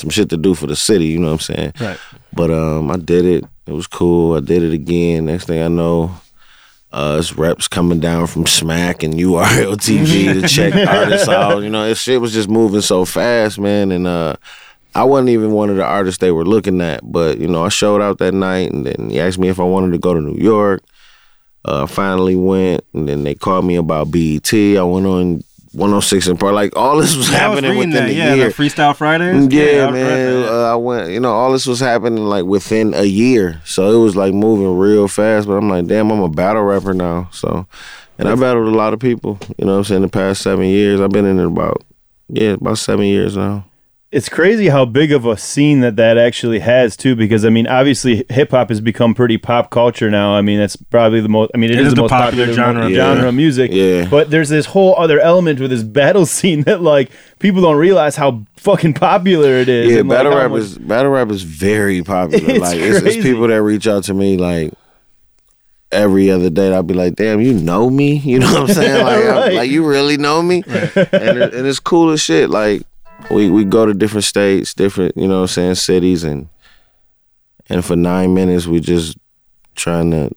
some 0.00 0.10
shit 0.10 0.28
to 0.30 0.36
do 0.36 0.54
for 0.54 0.66
the 0.66 0.76
city. 0.76 1.06
You 1.06 1.18
know 1.18 1.28
what 1.28 1.48
I'm 1.48 1.54
saying? 1.54 1.72
Right. 1.80 1.98
But 2.32 2.50
um, 2.50 2.90
I 2.90 2.96
did 2.96 3.24
it. 3.24 3.44
It 3.66 3.72
was 3.72 3.86
cool. 3.86 4.36
I 4.36 4.40
did 4.40 4.62
it 4.62 4.72
again. 4.72 5.26
Next 5.26 5.46
thing 5.46 5.62
I 5.62 5.68
know, 5.68 6.14
uh, 6.92 7.16
it's 7.20 7.36
reps 7.36 7.68
coming 7.68 8.00
down 8.00 8.26
from 8.26 8.46
Smack 8.46 9.02
and 9.02 9.14
URL 9.14 9.76
TV 9.76 10.40
to 10.40 10.48
check 10.48 10.74
artists 10.88 11.28
out. 11.28 11.62
You 11.62 11.70
know, 11.70 11.86
this 11.86 12.00
shit 12.00 12.20
was 12.20 12.32
just 12.32 12.48
moving 12.48 12.80
so 12.80 13.04
fast, 13.04 13.58
man. 13.58 13.92
And 13.92 14.06
uh, 14.06 14.36
I 14.94 15.04
wasn't 15.04 15.28
even 15.30 15.52
one 15.52 15.70
of 15.70 15.76
the 15.76 15.84
artists 15.84 16.18
they 16.18 16.32
were 16.32 16.44
looking 16.44 16.80
at. 16.80 17.00
But 17.04 17.38
you 17.38 17.46
know, 17.46 17.64
I 17.64 17.68
showed 17.68 18.00
out 18.00 18.18
that 18.18 18.34
night, 18.34 18.72
and 18.72 18.86
then 18.86 19.10
he 19.10 19.20
asked 19.20 19.38
me 19.38 19.48
if 19.48 19.60
I 19.60 19.64
wanted 19.64 19.92
to 19.92 19.98
go 19.98 20.14
to 20.14 20.20
New 20.20 20.42
York. 20.42 20.82
Uh, 21.62 21.86
finally 21.86 22.34
went, 22.34 22.82
and 22.94 23.06
then 23.06 23.22
they 23.22 23.34
called 23.34 23.66
me 23.66 23.76
about 23.76 24.10
BET. 24.10 24.52
I 24.52 24.82
went 24.82 25.06
on 25.06 25.44
106 25.72 26.26
and 26.26 26.38
Park. 26.40 26.54
Like 26.54 26.76
all 26.76 26.96
this 26.98 27.16
was 27.16 27.28
I 27.28 27.48
was 27.48 27.60
happening 27.60 27.70
reading 27.72 27.90
within 27.90 28.06
that. 28.06 28.10
a 28.10 28.14
Yeah, 28.14 28.34
year. 28.34 28.50
Freestyle 28.50 28.94
Fridays. 28.96 29.52
Yeah, 29.52 29.62
I 29.62 29.66
read 29.84 29.92
man. 29.92 30.42
that. 30.42 30.52
Uh, 30.52 30.72
I 30.72 30.74
went. 30.76 31.10
You 31.10 31.20
know, 31.20 31.32
all 31.32 31.52
this 31.52 31.66
was 31.66 31.80
happening 31.80 32.24
like 32.24 32.44
within 32.44 32.92
a 32.94 33.04
year, 33.04 33.60
so 33.64 33.90
it 33.90 34.02
was 34.02 34.16
like 34.16 34.34
moving 34.34 34.76
real 34.76 35.06
fast. 35.08 35.46
But 35.46 35.54
I'm 35.54 35.68
like, 35.68 35.86
damn, 35.86 36.10
I'm 36.10 36.20
a 36.20 36.28
battle 36.28 36.62
rapper 36.62 36.92
now. 36.94 37.28
So, 37.32 37.66
and 38.18 38.28
I 38.28 38.34
battled 38.34 38.66
a 38.68 38.76
lot 38.76 38.92
of 38.94 39.00
people. 39.00 39.38
You 39.58 39.64
know, 39.66 39.72
what 39.72 39.78
I'm 39.78 39.84
saying 39.84 40.02
the 40.02 40.08
past 40.08 40.42
seven 40.42 40.66
years. 40.66 41.00
I've 41.00 41.10
been 41.10 41.24
in 41.26 41.38
it 41.38 41.46
about 41.46 41.84
yeah, 42.28 42.52
about 42.52 42.78
seven 42.78 43.06
years 43.06 43.36
now. 43.36 43.64
It's 44.12 44.28
crazy 44.28 44.66
how 44.68 44.86
big 44.86 45.12
of 45.12 45.24
a 45.24 45.36
scene 45.36 45.82
that 45.82 45.94
that 45.94 46.18
actually 46.18 46.58
has 46.58 46.96
too, 46.96 47.14
because 47.14 47.44
I 47.44 47.48
mean, 47.48 47.68
obviously, 47.68 48.26
hip 48.28 48.50
hop 48.50 48.70
has 48.70 48.80
become 48.80 49.14
pretty 49.14 49.38
pop 49.38 49.70
culture 49.70 50.10
now. 50.10 50.34
I 50.34 50.42
mean, 50.42 50.58
that's 50.58 50.74
probably 50.74 51.20
the 51.20 51.28
most. 51.28 51.52
I 51.54 51.58
mean, 51.58 51.70
It 51.70 51.78
is 51.78 51.86
is 51.86 51.92
the, 51.92 51.94
the 51.94 52.02
most 52.02 52.10
popular 52.10 52.46
popular, 52.46 52.52
genre. 52.54 52.82
genre, 52.82 52.96
Yeah. 52.96 53.14
genre 53.14 53.28
of 53.28 53.34
music. 53.36 53.70
Yeah. 53.72 54.08
But 54.10 54.30
there's 54.30 54.48
this 54.48 54.66
whole 54.66 54.96
other 54.98 55.20
element 55.20 55.60
with 55.60 55.70
this 55.70 55.82
battle 56.00 56.26
scene 56.26 56.62
that 56.62 56.82
like 56.82 57.12
people 57.38 57.62
don't 57.62 57.76
realize 57.76 58.16
how 58.16 58.44
fucking 58.56 58.94
popular 58.94 59.50
it 59.52 59.68
is. 59.68 59.92
Yeah, 59.92 60.00
and, 60.00 60.08
like, 60.08 60.18
battle 60.18 60.32
how 60.32 60.38
rap 60.38 60.50
much- 60.50 60.60
is 60.62 60.78
battle 60.78 61.12
rap 61.12 61.30
is 61.30 61.42
very 61.44 62.02
popular. 62.02 62.44
It's 62.50 62.58
like 62.60 62.78
it's, 62.80 62.98
it's 63.06 63.22
people 63.24 63.46
that 63.46 63.62
reach 63.62 63.86
out 63.86 64.02
to 64.04 64.14
me 64.14 64.36
like 64.36 64.72
every 65.92 66.32
other 66.32 66.50
day. 66.50 66.74
I'll 66.74 66.82
be 66.82 66.94
like, 66.94 67.14
damn, 67.14 67.40
you 67.40 67.54
know 67.54 67.88
me. 67.90 68.16
You 68.24 68.40
know 68.40 68.52
what 68.52 68.70
I'm 68.70 68.74
saying? 68.74 69.04
Like, 69.04 69.24
I'm- 69.24 69.36
Right. 69.36 69.52
like 69.54 69.70
you 69.70 69.86
really 69.86 70.16
know 70.16 70.42
me. 70.42 70.64
And, 70.66 71.38
it, 71.38 71.54
and 71.54 71.64
it's 71.64 71.78
cool 71.78 72.10
as 72.10 72.20
shit. 72.20 72.50
Like 72.50 72.82
we 73.30 73.50
we 73.50 73.64
go 73.64 73.86
to 73.86 73.94
different 73.94 74.24
states, 74.24 74.74
different 74.74 75.16
you 75.16 75.28
know 75.28 75.36
what 75.36 75.42
I'm 75.42 75.48
saying 75.48 75.74
cities, 75.76 76.24
and 76.24 76.48
and 77.68 77.84
for 77.84 77.96
nine 77.96 78.34
minutes 78.34 78.66
we 78.66 78.80
just 78.80 79.16
trying 79.74 80.10
to 80.10 80.30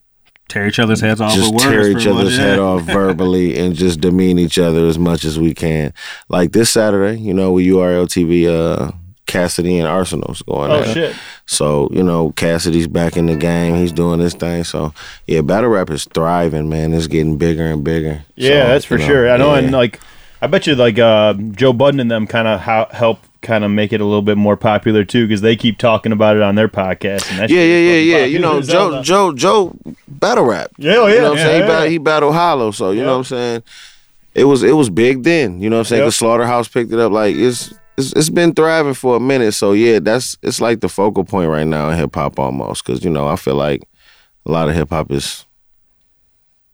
tear 0.48 0.68
each 0.68 0.80
other's 0.80 1.02
heads 1.02 1.22
off. 1.22 1.34
just 1.34 1.54
with 1.54 1.64
tear 1.64 1.88
each 1.88 1.94
pretty 1.94 2.10
much, 2.10 2.22
other's 2.22 2.38
yeah. 2.38 2.44
head 2.44 2.60
off 2.60 2.82
verbally 2.84 3.58
and 3.58 3.76
just 3.76 4.02
demean 4.02 4.38
each 4.38 4.60
other 4.60 4.88
as 4.88 5.00
much 5.00 5.26
as 5.26 5.40
we 5.40 5.54
can. 5.54 5.94
Like 6.30 6.52
this 6.52 6.70
Saturday, 6.70 7.20
you 7.20 7.34
know, 7.34 7.54
with 7.54 7.66
URL 7.66 8.06
TV, 8.06 8.48
uh, 8.48 8.92
Cassidy 9.26 9.80
and 9.80 9.88
Arsenal's 9.88 10.42
going 10.44 10.70
Oh 10.70 10.82
at 10.82 10.94
shit! 10.94 11.16
So, 11.46 11.90
you 11.92 12.04
know, 12.04 12.32
Cassidy's 12.34 12.88
back 12.88 13.18
in 13.18 13.26
the 13.26 13.36
game. 13.36 13.76
He's 13.76 13.92
doing 13.92 14.20
this 14.20 14.34
thing. 14.34 14.64
So, 14.64 14.94
yeah, 15.28 15.42
battle 15.42 15.70
rap 15.70 15.90
is 15.90 16.06
thriving, 16.06 16.70
man. 16.70 16.94
It's 16.94 17.08
getting 17.08 17.38
bigger 17.38 17.66
and 17.66 17.84
bigger. 17.84 18.26
Yeah, 18.36 18.50
So, 18.50 18.68
that's 18.68 18.86
for 18.86 18.98
you 19.00 19.06
sure. 19.06 19.32
I 19.32 19.38
know, 19.38 19.54
yeah. 19.54 19.62
and 19.62 19.72
like, 19.72 20.00
I 20.44 20.48
bet 20.48 20.68
you 20.68 20.76
like 20.76 21.00
uh, 21.00 21.34
Joe 21.34 21.72
Budden 21.74 22.00
and 22.02 22.12
them 22.12 22.28
kind 22.28 22.48
of 22.50 22.60
ha- 22.60 22.90
help 22.92 23.20
kind 23.42 23.64
of 23.64 23.72
make 23.72 23.94
it 23.94 24.02
a 24.02 24.06
little 24.06 24.22
bit 24.22 24.38
more 24.38 24.58
popular 24.58 25.04
too, 25.06 25.26
because 25.26 25.40
they 25.42 25.56
keep 25.56 25.78
talking 25.78 26.12
about 26.12 26.36
it 26.36 26.42
on 26.42 26.56
their 26.56 26.68
podcast. 26.68 27.30
And 27.32 27.40
that 27.40 27.50
Yeah, 27.50 27.58
shit 27.60 27.70
yeah, 27.70 27.94
yeah, 27.94 28.18
yeah. 28.20 28.26
You 28.26 28.40
know, 28.40 28.62
Joe. 28.62 29.02
Joe, 29.02 29.32
Joe 29.34 29.76
battle 30.08 30.44
rap. 30.46 30.72
Yeah, 30.78 30.96
oh, 30.98 31.08
yeah. 31.08 31.14
You 31.16 31.22
know 31.22 31.30
what 31.30 31.32
I'm 31.32 31.38
Yeah, 31.38 31.44
saying? 31.46 31.60
yeah, 31.60 31.66
he, 31.66 31.68
battled, 31.72 31.92
he 31.92 31.98
battled 31.98 32.34
Hollow, 32.34 32.72
so 32.72 32.92
you 32.92 33.04
know 33.04 33.12
what 33.14 33.18
I'm 33.20 33.24
saying. 33.24 33.64
It 34.36 34.44
was 34.46 34.64
it 34.64 34.74
was 34.74 34.90
big 34.90 35.24
then. 35.24 35.62
You 35.62 35.70
know 35.70 35.78
what 35.78 35.82
I'm 35.82 35.86
saying? 35.86 36.00
Yep. 36.02 36.06
Because 36.08 36.16
Slaughterhouse 36.18 36.68
picked 36.68 36.92
it 36.92 37.00
up. 37.00 37.12
Like 37.12 37.36
it's, 37.36 37.74
it's 37.98 38.12
it's 38.14 38.30
been 38.30 38.54
thriving 38.54 38.96
for 38.96 39.16
a 39.16 39.20
minute. 39.22 39.54
So 39.54 39.72
yeah, 39.74 40.00
that's 40.00 40.38
it's 40.42 40.60
like 40.60 40.82
the 40.82 40.90
focal 40.90 41.24
point 41.24 41.50
right 41.50 41.68
now 41.68 41.90
in 41.90 41.98
hip 41.98 42.16
hop 42.16 42.38
almost. 42.40 42.86
Because 42.86 43.04
you 43.04 43.10
know 43.12 43.28
I 43.28 43.36
feel 43.38 43.56
like 43.56 43.84
a 44.46 44.52
lot 44.52 44.68
of 44.68 44.76
hip 44.76 44.90
hop 44.90 45.10
is 45.12 45.46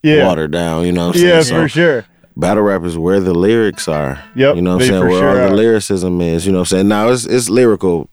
Yeah. 0.01 0.25
watered 0.25 0.51
down. 0.51 0.85
You 0.85 0.91
know 0.93 1.07
what 1.07 1.15
I'm 1.17 1.21
saying? 1.21 1.35
Yeah, 1.35 1.41
So 1.41 1.55
for 1.61 1.67
sure. 1.69 2.05
Battle 2.39 2.63
rap 2.63 2.83
is 2.83 2.97
where 2.97 3.19
the 3.19 3.33
lyrics 3.33 3.87
are. 3.87 4.23
Yep, 4.35 4.55
You 4.55 4.61
know 4.61 4.75
what 4.77 4.83
I'm 4.83 4.87
saying? 4.87 5.01
for 5.01 5.07
Where 5.09 5.19
sure 5.19 5.29
all 5.29 5.37
are. 5.37 5.49
the 5.49 5.55
lyricism 5.55 6.21
is. 6.21 6.45
You 6.45 6.51
know 6.51 6.59
what 6.59 6.71
I'm 6.71 6.77
saying? 6.77 6.87
Now 6.87 7.09
it's 7.09 7.25
it's 7.25 7.49
lyrical 7.49 8.09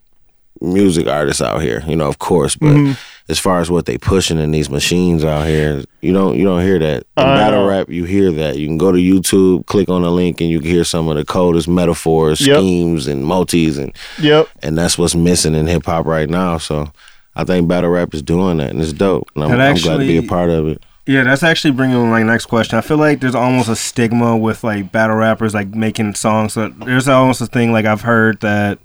music 0.61 1.06
artists 1.06 1.42
out 1.42 1.61
here, 1.62 1.83
you 1.87 1.97
know, 1.97 2.06
of 2.09 2.18
course, 2.18 2.56
but 2.56 2.68
Mm-hmm. 2.68 2.92
as 3.28 3.38
far 3.38 3.61
as 3.61 3.71
what 3.71 3.85
they 3.87 3.99
pushing 3.99 4.38
in 4.38 4.52
these 4.52 4.71
machines 4.71 5.23
out 5.25 5.47
here, 5.47 5.83
you 6.00 6.12
don't 6.12 6.37
you 6.37 6.45
don't 6.45 6.62
hear 6.62 6.78
that. 6.78 7.02
In 7.16 7.25
I 7.25 7.37
battle 7.37 7.66
rap, 7.66 7.88
you 7.90 8.04
hear 8.04 8.30
that. 8.33 8.56
You 8.56 8.66
can 8.66 8.78
go 8.78 8.90
to 8.92 8.99
YouTube, 8.99 9.66
click 9.66 9.88
on 9.90 10.02
a 10.04 10.11
link, 10.11 10.40
and 10.40 10.49
you 10.49 10.61
can 10.61 10.71
hear 10.71 10.85
some 10.85 11.09
of 11.09 11.16
the 11.16 11.25
coldest 11.25 11.68
metaphors, 11.68 12.40
Yep. 12.40 12.56
schemes, 12.59 13.06
and 13.06 13.25
multis, 13.25 13.76
and 13.78 13.92
Yep. 14.21 14.49
and 14.62 14.78
that's 14.78 14.97
what's 14.97 15.14
missing 15.14 15.54
in 15.54 15.66
hip 15.66 15.85
hop 15.87 16.06
right 16.06 16.28
now. 16.30 16.59
So. 16.59 16.90
I 17.38 17.45
think 17.45 17.68
battle 17.68 17.90
rap 17.90 18.14
is 18.14 18.23
doing 18.23 18.56
that, 18.56 18.71
and 18.71 18.80
it's 18.80 18.95
dope. 18.95 19.28
And 19.35 19.45
I'm, 19.45 19.50
And 19.52 19.62
I'm 19.62 19.76
glad 19.76 19.99
to 19.99 20.06
be 20.06 20.16
a 20.16 20.23
part 20.23 20.49
of 20.49 20.68
it. 20.68 20.83
Yeah, 21.07 21.23
that's 21.23 21.45
actually 21.45 21.71
bringing 21.71 22.11
my 22.11 22.25
next 22.25 22.47
question. 22.47 22.77
I 22.77 22.81
feel 22.81 22.97
like 22.97 23.21
there's 23.21 23.37
almost 23.37 23.69
a 23.69 23.77
stigma 23.77 24.37
with 24.37 24.65
like 24.65 24.91
battle 24.91 25.15
rappers 25.17 25.55
like 25.55 25.69
making 25.69 26.17
songs. 26.17 26.55
So 26.55 26.69
there's 26.69 27.07
almost 27.07 27.41
a 27.41 27.47
thing 27.47 27.71
like 27.71 27.85
I've 27.85 28.01
heard 28.01 28.41
that, 28.41 28.81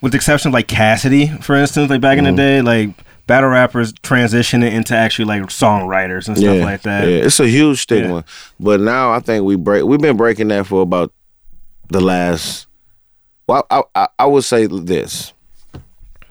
with 0.00 0.12
the 0.12 0.16
exception 0.16 0.48
of 0.48 0.54
like 0.54 0.68
Cassidy, 0.68 1.28
for 1.28 1.54
instance, 1.54 1.90
like 1.90 2.00
back 2.00 2.16
in 2.16 2.24
the 2.24 2.30
mm-hmm. 2.30 2.36
day, 2.36 2.62
like 2.62 2.96
battle 3.26 3.50
rappers 3.50 3.92
transitioning 3.92 4.72
into 4.72 4.96
actually 4.96 5.26
like 5.26 5.42
songwriters 5.42 6.28
and 6.28 6.38
stuff 6.38 6.62
like 6.62 6.80
that. 6.82 7.06
Yeah, 7.06 7.18
it's 7.18 7.38
a 7.38 7.46
huge 7.46 7.82
stigma. 7.82 8.24
But 8.58 8.80
now 8.80 9.12
I 9.12 9.20
think 9.20 9.44
we 9.44 9.56
break. 9.56 9.84
We've 9.84 10.00
been 10.00 10.16
breaking 10.16 10.48
that 10.48 10.66
for 10.66 10.80
about 10.80 11.12
the 11.88 12.00
last. 12.00 12.66
Well, 13.46 13.66
I, 13.70 13.82
I, 13.94 14.08
I 14.18 14.26
would 14.26 14.44
say 14.44 14.66
this. 14.66 15.33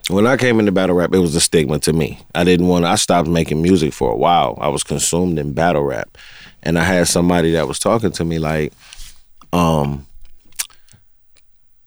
When 0.09 0.27
I 0.27 0.35
came 0.35 0.59
into 0.59 0.71
battle 0.71 0.95
rap, 0.95 1.13
it 1.13 1.19
was 1.19 1.35
a 1.35 1.39
stigma 1.39 1.79
to 1.79 1.93
me. 1.93 2.19
I 2.35 2.43
didn't 2.43 2.67
want. 2.67 2.83
To, 2.83 2.89
I 2.89 2.95
stopped 2.95 3.29
making 3.29 3.61
music 3.61 3.93
for 3.93 4.11
a 4.11 4.17
while. 4.17 4.57
I 4.59 4.67
was 4.67 4.83
consumed 4.83 5.39
in 5.39 5.53
battle 5.53 5.83
rap, 5.83 6.17
and 6.61 6.77
I 6.77 6.83
had 6.83 7.07
somebody 7.07 7.51
that 7.51 7.67
was 7.67 7.79
talking 7.79 8.11
to 8.11 8.25
me 8.25 8.39
like, 8.39 8.73
um. 9.51 10.05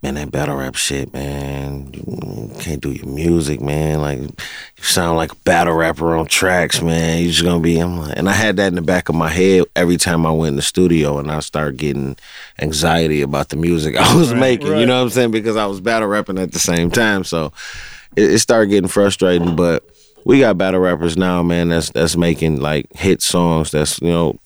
Man, 0.03 0.15
that 0.15 0.31
battle 0.31 0.57
rap 0.57 0.77
shit, 0.77 1.13
man. 1.13 1.91
You 1.93 2.53
can't 2.61 2.83
do 2.83 2.93
your 2.93 3.07
music, 3.07 3.61
man. 3.61 4.03
Like, 4.03 4.21
you 4.21 4.85
sound 4.85 5.17
like 5.17 5.33
a 5.33 5.37
battle 5.37 5.75
rapper 5.75 6.15
on 6.15 6.27
tracks, 6.27 6.83
man. 6.83 7.23
You 7.23 7.31
just 7.31 7.43
gonna 7.43 7.61
be. 7.63 7.79
I'm 7.79 7.99
like, 7.99 8.17
and 8.17 8.29
I 8.29 8.33
had 8.33 8.57
that 8.59 8.69
in 8.69 8.75
the 8.75 8.83
back 8.83 9.09
of 9.09 9.15
my 9.15 9.31
head 9.31 9.65
every 9.75 9.97
time 9.97 10.25
I 10.25 10.31
went 10.31 10.51
in 10.51 10.57
the 10.57 10.63
studio, 10.63 11.19
and 11.19 11.31
I 11.31 11.41
started 11.41 11.79
getting 11.79 12.17
anxiety 12.61 13.23
about 13.23 13.49
the 13.49 13.57
music 13.57 13.97
I 13.99 14.15
was 14.15 14.33
making. 14.33 14.69
right. 14.69 14.81
You 14.81 14.87
know 14.87 14.97
what 14.99 15.05
I'm 15.05 15.11
saying? 15.11 15.31
Because 15.33 15.57
I 15.57 15.67
was 15.67 15.81
battle 15.81 16.09
rapping 16.09 16.39
at 16.39 16.53
the 16.53 16.61
same 16.61 16.91
time, 16.91 17.25
so 17.25 17.53
it, 18.17 18.33
it 18.33 18.39
started 18.41 18.71
getting 18.71 18.89
frustrating. 18.89 19.57
But 19.57 19.85
we 20.25 20.41
got 20.41 20.59
battle 20.59 20.81
rappers 20.81 21.17
now, 21.17 21.43
man. 21.43 21.69
That's 21.69 21.91
that's 21.91 22.17
making 22.17 22.61
like 22.61 22.93
hit 22.95 23.23
songs. 23.23 23.71
That's 23.71 24.01
you 24.01 24.09
know, 24.09 24.39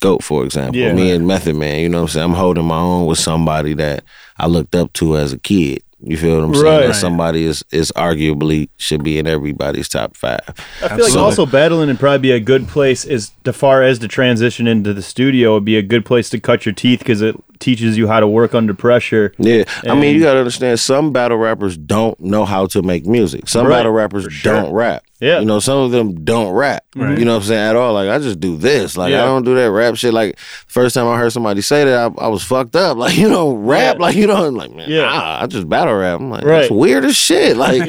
Goat 0.00 0.22
for 0.22 0.44
example. 0.44 0.76
Yeah. 0.76 0.92
Me 0.92 1.12
and 1.12 1.26
Method 1.26 1.56
Man. 1.56 1.80
You 1.80 1.88
know 1.88 1.98
what 1.98 2.02
I'm 2.02 2.08
saying? 2.08 2.24
I'm 2.24 2.36
holding 2.36 2.64
my 2.64 2.78
own 2.78 3.06
with 3.06 3.18
somebody 3.18 3.74
that 3.74 4.04
I 4.38 4.46
looked 4.46 4.74
up 4.74 4.92
to 4.94 5.16
as 5.16 5.32
a 5.32 5.38
kid. 5.38 5.82
You 6.00 6.18
feel 6.18 6.36
what 6.36 6.44
I'm 6.44 6.54
saying? 6.54 6.64
Right. 6.66 6.86
That 6.88 6.94
somebody 6.94 7.44
is 7.44 7.64
is 7.72 7.90
arguably 7.96 8.68
should 8.76 9.02
be 9.02 9.18
in 9.18 9.26
everybody's 9.26 9.88
top 9.88 10.14
five. 10.14 10.40
I 10.82 10.88
feel 10.88 11.06
like 11.06 11.16
also 11.16 11.46
battling 11.46 11.88
and 11.88 11.98
probably 11.98 12.18
be 12.18 12.32
a 12.32 12.40
good 12.40 12.68
place 12.68 13.06
as 13.06 13.32
to 13.44 13.52
far 13.52 13.82
as 13.82 13.98
to 14.00 14.08
transition 14.08 14.66
into 14.66 14.92
the 14.92 15.02
studio 15.02 15.54
would 15.54 15.64
be 15.64 15.76
a 15.76 15.82
good 15.82 16.04
place 16.04 16.28
to 16.30 16.40
cut 16.40 16.66
your 16.66 16.74
teeth 16.74 16.98
because 16.98 17.22
it 17.22 17.34
teaches 17.60 17.96
you 17.98 18.06
how 18.08 18.20
to 18.20 18.26
work 18.28 18.54
under 18.54 18.74
pressure. 18.74 19.32
Yeah, 19.38 19.64
I 19.84 19.94
mean, 19.94 20.14
you 20.14 20.22
gotta 20.22 20.38
understand. 20.38 20.78
Some 20.80 21.12
battle 21.12 21.38
rappers 21.38 21.76
don't 21.76 22.18
know 22.20 22.44
how 22.44 22.66
to 22.68 22.82
make 22.82 23.06
music. 23.06 23.48
Some 23.48 23.66
Right, 23.66 23.76
battle 23.78 23.92
rappers 23.92 24.32
sure. 24.32 24.52
don't 24.54 24.72
rap. 24.72 25.02
Yeah. 25.18 25.38
you 25.40 25.46
know, 25.46 25.60
some 25.60 25.78
of 25.78 25.92
them 25.92 26.26
don't 26.26 26.52
rap. 26.52 26.84
You 26.94 27.00
know 27.24 27.32
what 27.32 27.36
I'm 27.38 27.42
saying 27.44 27.70
at 27.70 27.74
all. 27.74 27.94
Like 27.94 28.10
I 28.10 28.18
just 28.18 28.38
do 28.38 28.58
this. 28.58 28.98
Like 28.98 29.12
Yeah. 29.12 29.22
I 29.22 29.24
don't 29.24 29.44
do 29.46 29.54
that 29.54 29.70
rap 29.70 29.94
shit. 29.96 30.12
Like 30.12 30.38
first 30.66 30.94
time 30.94 31.08
I 31.08 31.16
heard 31.16 31.32
somebody 31.32 31.62
say 31.62 31.84
that, 31.86 32.12
I, 32.18 32.24
I 32.24 32.28
was 32.28 32.42
fucked 32.44 32.76
up. 32.76 32.98
Like 32.98 33.16
you 33.16 33.26
know, 33.26 33.54
rap. 33.54 33.96
Yeah. 33.96 34.02
Like 34.02 34.14
you 34.14 34.26
know, 34.26 34.46
I'm 34.46 34.54
like 34.54 34.72
man, 34.74 34.90
Yeah. 34.90 35.06
nah, 35.06 35.42
I 35.42 35.46
just 35.46 35.70
battle 35.70 35.94
rap. 35.94 36.20
I'm 36.20 36.28
like 36.30 36.44
Right. 36.44 36.58
that's 36.60 36.70
weird 36.70 37.06
as 37.06 37.16
shit. 37.16 37.56
Like, 37.56 37.80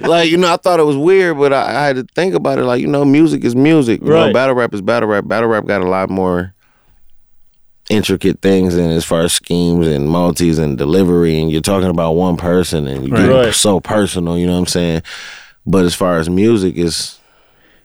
like 0.00 0.30
you 0.30 0.36
know, 0.36 0.52
I 0.52 0.56
thought 0.56 0.80
it 0.80 0.84
was 0.84 0.96
weird, 0.96 1.38
but 1.38 1.52
I, 1.52 1.68
I 1.82 1.86
had 1.86 1.94
to 1.96 2.06
think 2.16 2.34
about 2.34 2.58
it. 2.58 2.64
Like 2.64 2.80
you 2.80 2.88
know, 2.88 3.04
music 3.04 3.44
is 3.44 3.54
music. 3.54 4.00
You 4.02 4.12
Right. 4.12 4.26
know, 4.26 4.32
battle 4.32 4.56
rap 4.56 4.74
is 4.74 4.80
battle 4.82 5.08
rap. 5.08 5.28
Battle 5.28 5.48
rap 5.48 5.64
got 5.64 5.80
a 5.82 5.88
lot 5.88 6.10
more 6.10 6.54
intricate 7.90 8.40
things 8.42 8.74
and 8.76 8.92
as 8.92 9.04
far 9.04 9.22
as 9.22 9.32
schemes 9.32 9.86
and 9.86 10.08
multis 10.08 10.58
and 10.58 10.76
delivery 10.76 11.40
and 11.40 11.50
you're 11.50 11.60
talking 11.62 11.88
about 11.88 12.12
one 12.12 12.36
person 12.36 12.86
and 12.86 13.06
you 13.08 13.14
Right. 13.14 13.46
get 13.46 13.54
so 13.54 13.80
personal, 13.80 14.36
you 14.36 14.46
know 14.46 14.52
what 14.52 14.58
I'm 14.60 14.66
saying? 14.66 15.02
But 15.66 15.84
as 15.84 15.94
far 15.94 16.18
as 16.18 16.28
music 16.28 16.76
is 16.76 17.14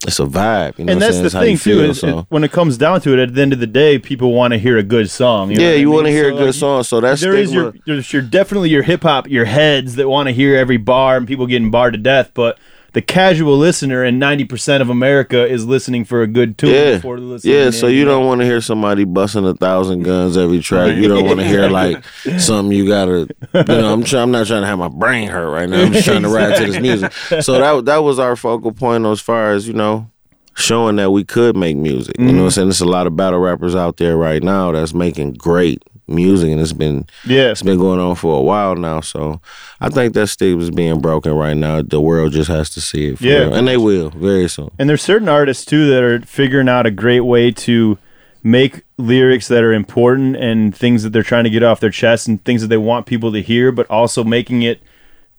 it's 0.05 0.19
a 0.19 0.23
vibe, 0.25 0.77
you 0.79 0.83
know 0.83 0.91
and 0.91 0.99
what 1.01 1.07
I'm 1.07 1.13
that's 1.13 1.13
saying? 1.15 1.23
the 1.23 1.29
thing 1.29 1.57
too. 1.57 1.79
feel, 1.79 1.89
Is 1.91 1.99
so. 2.01 2.19
it- 2.19 2.25
when 2.27 2.43
it 2.43 2.51
comes 2.51 2.77
down 2.77 2.99
to 3.01 3.13
it, 3.13 3.19
at 3.19 3.33
the 3.35 3.41
end 3.41 3.53
of 3.53 3.59
the 3.61 3.67
day, 3.67 3.97
people 3.97 4.33
want 4.33 4.51
to 4.51 4.59
hear 4.59 4.77
a 4.77 4.83
good 4.83 5.09
song. 5.09 5.53
know 5.53 5.61
yeah, 5.61 5.75
you 5.75 5.89
want 5.89 6.07
to 6.07 6.11
hear 6.11 6.25
So, 6.29 6.35
a 6.35 6.37
good 6.39 6.45
like, 6.47 6.55
song, 6.55 6.83
so 6.83 6.99
that's 6.99 7.21
There 7.21 7.33
is 7.35 7.53
your, 7.53 7.73
there's 7.85 8.11
your 8.11 8.21
definitely 8.21 8.69
your 8.69 8.83
hip 8.83 9.03
hop, 9.03 9.29
your 9.29 9.45
heads 9.45 9.95
that 9.95 10.09
want 10.09 10.27
to 10.27 10.33
hear 10.33 10.57
every 10.57 10.75
bar 10.75 11.15
and 11.15 11.25
people 11.25 11.47
getting 11.47 11.71
barred 11.71 11.93
to 11.93 11.99
death, 11.99 12.31
but 12.33 12.57
the 12.93 13.01
casual 13.01 13.57
listener 13.57 14.03
and 14.03 14.19
ninety 14.19 14.45
percent 14.45 14.81
of 14.81 14.89
America 14.89 15.45
is 15.45 15.65
listening 15.65 16.05
for 16.05 16.21
a 16.21 16.27
good 16.27 16.57
tune 16.57 16.69
yeah, 16.69 16.95
before 16.95 17.19
they 17.19 17.25
listen. 17.25 17.51
yeah. 17.51 17.71
So 17.71 17.87
it, 17.87 17.93
you 17.93 18.05
don't 18.05 18.25
want 18.25 18.41
to 18.41 18.45
hear 18.45 18.61
somebody 18.61 19.03
busting 19.03 19.45
a 19.45 19.55
thousand 19.55 20.03
guns 20.03 20.37
every 20.37 20.59
track. 20.59 20.95
You 20.95 21.07
don't 21.07 21.25
want 21.25 21.39
to 21.39 21.45
hear 21.45 21.69
like 21.71 22.03
something 22.37 22.75
you 22.75 22.87
gotta. 22.87 23.27
You 23.53 23.63
know, 23.63 23.93
I'm 23.93 24.03
trying. 24.03 24.23
I'm 24.23 24.31
not 24.31 24.47
trying 24.47 24.61
to 24.61 24.67
have 24.67 24.79
my 24.79 24.87
brain 24.87 25.27
hurt 25.27 25.51
right 25.51 25.67
now. 25.67 25.81
I'm 25.81 25.91
just 25.91 26.05
trying 26.05 26.21
to 26.21 26.29
ride 26.29 26.55
to 26.57 26.65
this 26.71 26.79
music. 26.79 27.11
So 27.43 27.53
that 27.53 27.85
that 27.85 27.97
was 27.97 28.19
our 28.19 28.35
focal 28.35 28.71
point 28.71 29.05
as 29.05 29.19
far 29.19 29.51
as 29.51 29.67
you 29.67 29.73
know, 29.73 30.09
showing 30.53 30.97
that 30.97 31.11
we 31.11 31.23
could 31.23 31.57
make 31.57 31.75
music. 31.75 32.15
You 32.19 32.25
know, 32.25 32.31
what 32.31 32.33
I'm 32.33 32.39
mm-hmm. 32.39 32.49
saying 32.49 32.67
there's 32.67 32.81
a 32.81 32.85
lot 32.85 33.07
of 33.07 33.15
battle 33.15 33.39
rappers 33.39 33.75
out 33.75 33.97
there 33.97 34.17
right 34.17 34.43
now 34.43 34.71
that's 34.71 34.93
making 34.93 35.33
great 35.33 35.83
music, 36.07 36.49
and 36.51 36.59
it's 36.59 36.73
been 36.73 37.05
Yeah, 37.25 37.51
it's 37.51 37.63
been 37.63 37.77
going 37.77 37.99
on 37.99 38.15
for 38.15 38.37
a 38.37 38.41
while 38.41 38.75
now. 38.75 38.99
So 39.01 39.39
I 39.79 39.89
think 39.89 40.13
that 40.13 40.27
stigma 40.27 40.61
is 40.61 40.69
being 40.71 40.99
broken 40.99 41.33
right 41.33 41.55
now. 41.55 41.81
The 41.81 42.01
world 42.01 42.33
just 42.33 42.49
has 42.49 42.69
to 42.71 42.81
see 42.81 43.07
it. 43.09 43.17
For 43.19 43.25
Yeah. 43.25 43.37
real. 43.39 43.53
and 43.53 43.67
they 43.67 43.77
will 43.77 44.09
very 44.09 44.47
soon. 44.49 44.69
And 44.77 44.89
there's 44.89 45.01
certain 45.01 45.29
artists 45.29 45.65
too 45.65 45.89
that 45.89 46.03
are 46.03 46.19
figuring 46.21 46.67
out 46.69 46.85
a 46.85 46.91
great 46.91 47.21
way 47.21 47.51
to 47.51 47.97
make 48.45 48.81
lyrics 48.97 49.47
that 49.47 49.63
are 49.63 49.71
important 49.71 50.35
and 50.35 50.75
things 50.75 51.03
that 51.03 51.11
they're 51.11 51.23
trying 51.23 51.45
to 51.45 51.49
get 51.49 51.63
off 51.63 51.79
their 51.79 51.89
chest 51.89 52.27
and 52.27 52.43
things 52.43 52.61
that 52.61 52.67
they 52.67 52.75
want 52.77 53.05
people 53.05 53.31
to 53.31 53.41
hear, 53.41 53.71
but 53.71 53.89
also 53.89 54.23
making 54.23 54.61
it 54.63 54.81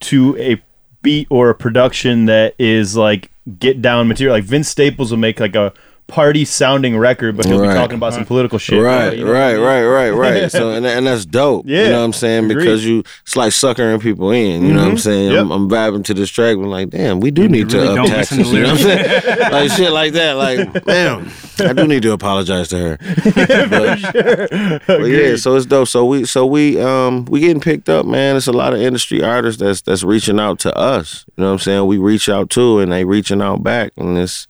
to 0.01 0.37
a 0.39 0.61
beat 1.03 1.27
or 1.29 1.51
a 1.51 1.55
production 1.55 2.25
that 2.25 2.55
is 2.59 2.97
like 2.97 3.31
get 3.59 3.83
down 3.83 4.09
material. 4.09 4.35
Like 4.35 4.45
Vince 4.45 4.69
Staples 4.69 5.11
will 5.11 5.19
make 5.19 5.39
like 5.39 5.55
a 5.55 5.75
party 6.07 6.45
sounding 6.45 6.99
record, 6.99 7.37
but 7.37 7.47
he'll 7.47 7.59
Right. 7.61 7.69
be 7.69 7.75
talking 7.75 7.97
about 7.97 8.13
some 8.13 8.25
political 8.27 8.59
shit. 8.59 8.81
Right, 8.81 9.17
you 9.17 9.25
know 9.25 9.33
what 9.33 9.41
I 9.41 9.47
right, 9.47 9.55
mean? 9.55 9.63
right, 9.65 10.11
right, 10.11 10.11
right. 10.43 10.51
So 10.53 10.71
and 10.71 10.85
and 10.87 11.07
that's 11.07 11.25
dope. 11.25 11.65
Yeah, 11.67 11.85
you 11.85 11.89
know 11.91 12.01
what 12.01 12.05
I'm 12.05 12.13
saying 12.13 12.51
agreed. 12.51 12.65
because 12.65 12.85
you 12.85 13.03
it's 13.23 13.37
like 13.37 13.53
suckering 13.53 13.99
people 14.01 14.31
in. 14.31 14.65
You 14.67 14.75
know 14.75 14.83
what 14.83 14.91
I'm 14.93 14.99
saying? 14.99 15.33
Yep. 15.33 15.41
I'm, 15.41 15.51
I'm 15.51 15.69
vibing 15.69 16.05
to 16.05 16.15
this 16.15 16.29
track. 16.31 16.57
I'm 16.57 16.65
like, 16.65 16.91
damn, 16.91 17.21
we 17.21 17.31
do 17.31 17.49
need 17.49 17.73
really 17.73 17.87
to 17.87 17.91
up 17.91 17.97
don't 17.97 18.07
to 18.07 18.13
taxes. 18.13 18.53
You 18.53 18.63
know 18.63 18.71
what 18.73 18.81
I'm 18.81 18.85
saying? 18.85 19.39
like 19.53 19.71
shit 19.73 19.93
like 19.93 20.13
that. 20.13 20.33
Like, 20.35 20.85
damn, 20.85 21.31
I 21.61 21.73
do 21.73 21.87
need 21.89 22.03
to 22.03 22.13
apologize 22.13 22.69
to 22.69 22.79
her. 22.79 22.99
But, 23.75 24.83
but 24.87 25.05
yeah, 25.05 25.37
so 25.37 25.57
it's 25.57 25.67
dope. 25.67 25.89
So 25.89 26.05
we 26.05 26.25
so 26.25 26.47
we 26.47 26.81
um 26.81 27.25
we 27.27 27.41
getting 27.41 27.61
picked 27.61 27.89
up, 27.89 28.07
man. 28.07 28.37
It's 28.37 28.47
a 28.47 28.53
lot 28.53 28.75
of 28.75 28.81
industry 28.81 29.23
artists 29.23 29.61
that's 29.61 29.81
that's 29.83 30.03
reaching 30.03 30.39
out 30.39 30.59
to 30.61 30.77
us. 30.77 31.25
You 31.37 31.43
know 31.43 31.49
what 31.49 31.53
I'm 31.55 31.59
saying? 31.61 31.87
We 31.87 31.99
reach 31.99 32.29
out 32.29 32.51
to 32.51 32.79
and 32.81 32.93
they 32.93 33.05
reaching 33.05 33.41
out 33.43 33.63
back 33.63 33.93
and 33.97 34.19
it's 34.19 34.47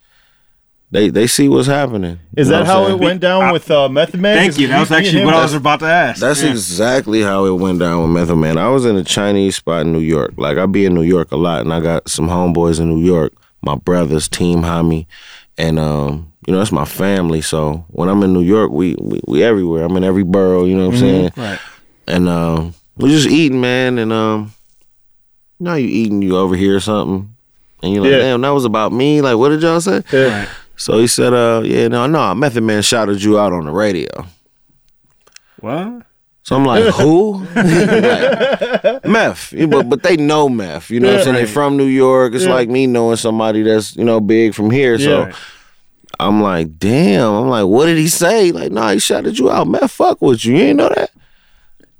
they 0.94 1.10
they 1.10 1.26
see 1.26 1.48
what's 1.48 1.66
happening. 1.66 2.20
Is 2.36 2.46
You 2.48 2.52
that 2.52 2.60
I'm 2.60 2.66
how 2.66 2.86
saying? 2.86 2.98
it 2.98 3.04
went 3.04 3.20
down 3.20 3.52
with 3.52 3.68
uh, 3.70 3.88
Method 3.88 4.20
Man? 4.20 4.36
Thank 4.36 4.52
'Cause 4.52 4.58
you. 4.60 4.68
That 4.68 4.80
was 4.80 4.92
actually 4.92 5.24
what 5.24 5.34
I 5.34 5.42
was 5.42 5.52
about 5.54 5.80
to 5.80 5.86
ask. 5.86 6.20
That's 6.20 6.42
Yeah. 6.42 6.50
exactly 6.50 7.20
how 7.22 7.46
it 7.46 7.54
went 7.60 7.80
down 7.80 8.00
with 8.02 8.10
Method 8.12 8.36
Man. 8.36 8.56
I 8.56 8.68
was 8.68 8.86
in 8.86 8.96
a 8.96 9.02
Chinese 9.04 9.56
spot 9.56 9.82
in 9.82 9.92
New 9.92 9.98
York. 9.98 10.34
Like 10.36 10.56
I 10.56 10.66
be 10.66 10.86
in 10.86 10.94
New 10.94 11.02
York 11.02 11.32
a 11.32 11.36
lot, 11.36 11.62
and 11.62 11.72
I 11.74 11.80
got 11.80 12.08
some 12.08 12.28
homeboys 12.28 12.78
in 12.80 12.88
New 12.88 13.04
York. 13.04 13.32
My 13.62 13.74
brothers, 13.74 14.28
Team 14.28 14.60
Hami, 14.62 15.06
and 15.58 15.78
um, 15.78 16.30
you 16.46 16.52
know 16.52 16.58
that's 16.60 16.70
my 16.72 16.84
family. 16.84 17.40
So 17.40 17.84
when 17.88 18.08
I'm 18.08 18.22
in 18.22 18.32
New 18.32 18.42
York, 18.42 18.70
we 18.70 18.94
we, 19.00 19.20
we 19.26 19.42
everywhere. 19.42 19.84
I'm 19.84 19.96
in 19.96 20.04
every 20.04 20.22
borough. 20.22 20.64
You 20.64 20.76
know 20.76 20.86
what 20.86 20.94
I'm 20.94 21.00
saying? 21.00 21.30
Right. 21.36 21.58
And 22.06 22.28
um, 22.28 22.74
we 22.96 23.08
just 23.10 23.26
eating, 23.28 23.60
man. 23.60 23.98
And 23.98 24.12
um, 24.12 24.52
you 25.58 25.64
know 25.64 25.70
how 25.70 25.76
you 25.76 25.88
eating, 25.88 26.22
you 26.22 26.36
overhear 26.36 26.78
something, 26.78 27.34
and 27.82 27.92
you're 27.92 28.02
like, 28.02 28.12
Yeah. 28.12 28.18
damn, 28.18 28.40
that 28.42 28.50
was 28.50 28.64
about 28.64 28.92
me. 28.92 29.22
Like, 29.22 29.36
what 29.38 29.48
did 29.48 29.62
y'all 29.62 29.80
say? 29.80 30.02
Yeah. 30.12 30.46
So 30.76 30.98
he 30.98 31.06
said, 31.06 31.32
uh, 31.32 31.62
yeah, 31.64 31.88
no, 31.88 32.06
no, 32.06 32.34
Method 32.34 32.62
Man 32.64 32.82
shouted 32.82 33.22
you 33.22 33.38
out 33.38 33.52
on 33.52 33.64
the 33.64 33.70
radio. 33.70 34.08
What? 35.60 36.02
So 36.42 36.56
I'm 36.56 36.64
like, 36.66 36.84
who? 36.94 37.44
like, 37.54 39.04
meth. 39.04 39.54
But 39.70 39.88
but 39.88 40.02
they 40.02 40.16
know 40.16 40.48
meth. 40.48 40.90
You 40.90 41.00
know 41.00 41.08
what 41.12 41.18
I'm 41.18 41.24
saying? 41.24 41.36
They 41.36 41.46
from 41.46 41.76
New 41.76 41.86
York. 41.86 42.34
It's 42.34 42.44
Yeah. 42.44 42.52
like 42.52 42.68
me 42.68 42.86
knowing 42.86 43.16
somebody 43.16 43.62
that's, 43.62 43.96
you 43.96 44.04
know, 44.04 44.20
big 44.20 44.54
from 44.54 44.70
here. 44.70 44.98
So 44.98 45.26
Yeah. 45.26 45.32
I'm 46.20 46.42
like, 46.42 46.78
damn. 46.78 47.32
I'm 47.32 47.48
like, 47.48 47.66
what 47.66 47.86
did 47.86 47.96
he 47.98 48.08
say? 48.08 48.52
Like, 48.52 48.70
no, 48.72 48.88
he 48.88 48.98
shouted 48.98 49.38
you 49.38 49.50
out. 49.50 49.66
Meth 49.68 49.90
fuck 49.90 50.20
with 50.20 50.44
you. 50.44 50.56
You 50.56 50.62
ain't 50.64 50.76
know 50.76 50.88
that? 50.90 51.10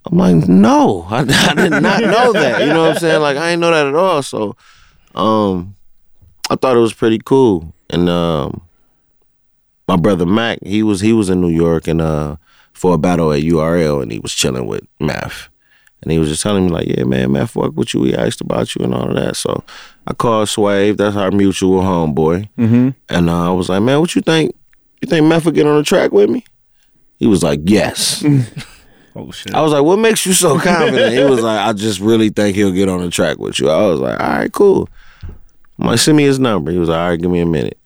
I'm 0.07 0.19
like, 0.19 0.49
no, 0.49 1.02
I, 1.11 1.21
I 1.21 1.54
did 1.54 1.71
not 1.83 2.02
know 2.02 2.33
that. 2.35 2.61
You 2.66 2.73
know 2.75 2.83
what 2.88 2.90
I'm 2.97 2.99
saying? 2.99 3.23
Like, 3.23 3.37
I 3.38 3.50
ain't 3.50 3.61
know 3.61 3.71
that 3.71 3.87
at 3.87 3.95
all. 3.95 4.23
So, 4.23 4.57
um, 5.14 5.75
I 6.50 6.57
thought 6.57 6.76
it 6.76 6.81
was 6.81 6.93
pretty 6.93 7.19
cool. 7.25 7.73
And 7.88 8.09
um, 8.11 8.61
my 9.88 9.96
brother 9.96 10.26
Mac, 10.26 10.58
he 10.62 10.82
was 10.82 11.00
he 11.00 11.12
was 11.12 11.30
in 11.30 11.40
New 11.40 11.50
York 11.50 11.86
and 11.86 12.00
uh 12.00 12.36
for 12.72 12.94
a 12.94 12.98
battle 12.98 13.32
at 13.32 13.42
URL, 13.42 14.02
and 14.02 14.10
he 14.10 14.18
was 14.18 14.32
chilling 14.32 14.66
with 14.66 14.82
Meth. 15.00 15.48
And 16.02 16.12
he 16.12 16.18
was 16.18 16.28
just 16.28 16.42
telling 16.42 16.66
me 16.66 16.70
like, 16.70 16.86
yeah, 16.86 17.04
man, 17.04 17.32
Meth 17.32 17.52
fuck 17.52 17.72
with 17.74 17.94
you. 17.94 18.02
He 18.02 18.14
asked 18.14 18.42
about 18.42 18.74
you 18.74 18.84
and 18.84 18.94
all 18.94 19.08
of 19.08 19.14
that. 19.14 19.36
So 19.36 19.64
I 20.06 20.12
called 20.12 20.48
Swave. 20.48 20.98
That's 20.98 21.16
our 21.16 21.30
mutual 21.30 21.80
homeboy. 21.80 22.48
Mm-hmm. 22.58 22.90
And 23.08 23.30
uh, 23.30 23.50
I 23.50 23.54
was 23.54 23.70
like, 23.70 23.82
man, 23.82 24.00
what 24.00 24.14
you 24.14 24.20
think? 24.20 24.54
You 25.00 25.08
think 25.08 25.24
Meth 25.26 25.46
would 25.46 25.54
get 25.54 25.66
on 25.66 25.76
the 25.76 25.82
track 25.82 26.12
with 26.12 26.28
me? 26.28 26.44
He 27.18 27.26
was 27.26 27.42
like, 27.42 27.60
yes. 27.64 28.22
Oh 29.16 29.30
shit. 29.30 29.54
I 29.54 29.62
was 29.62 29.72
like, 29.72 29.84
what 29.84 29.98
makes 29.98 30.26
you 30.26 30.32
so 30.32 30.58
confident? 30.58 31.12
he 31.12 31.22
was 31.22 31.40
like, 31.40 31.60
I 31.60 31.72
just 31.72 32.00
really 32.00 32.30
think 32.30 32.56
he'll 32.56 32.72
get 32.72 32.88
on 32.88 33.00
the 33.00 33.10
track 33.10 33.38
with 33.38 33.60
you. 33.60 33.70
I 33.70 33.86
was 33.86 34.00
like, 34.00 34.18
all 34.18 34.28
right, 34.28 34.52
cool. 34.52 34.88
I'm 35.78 35.86
like, 35.86 35.98
send 35.98 36.16
me 36.16 36.24
his 36.24 36.38
number. 36.40 36.72
He 36.72 36.78
was 36.78 36.88
like, 36.88 36.98
all 36.98 37.08
right, 37.10 37.20
give 37.20 37.30
me 37.30 37.40
a 37.40 37.46
minute. 37.46 37.78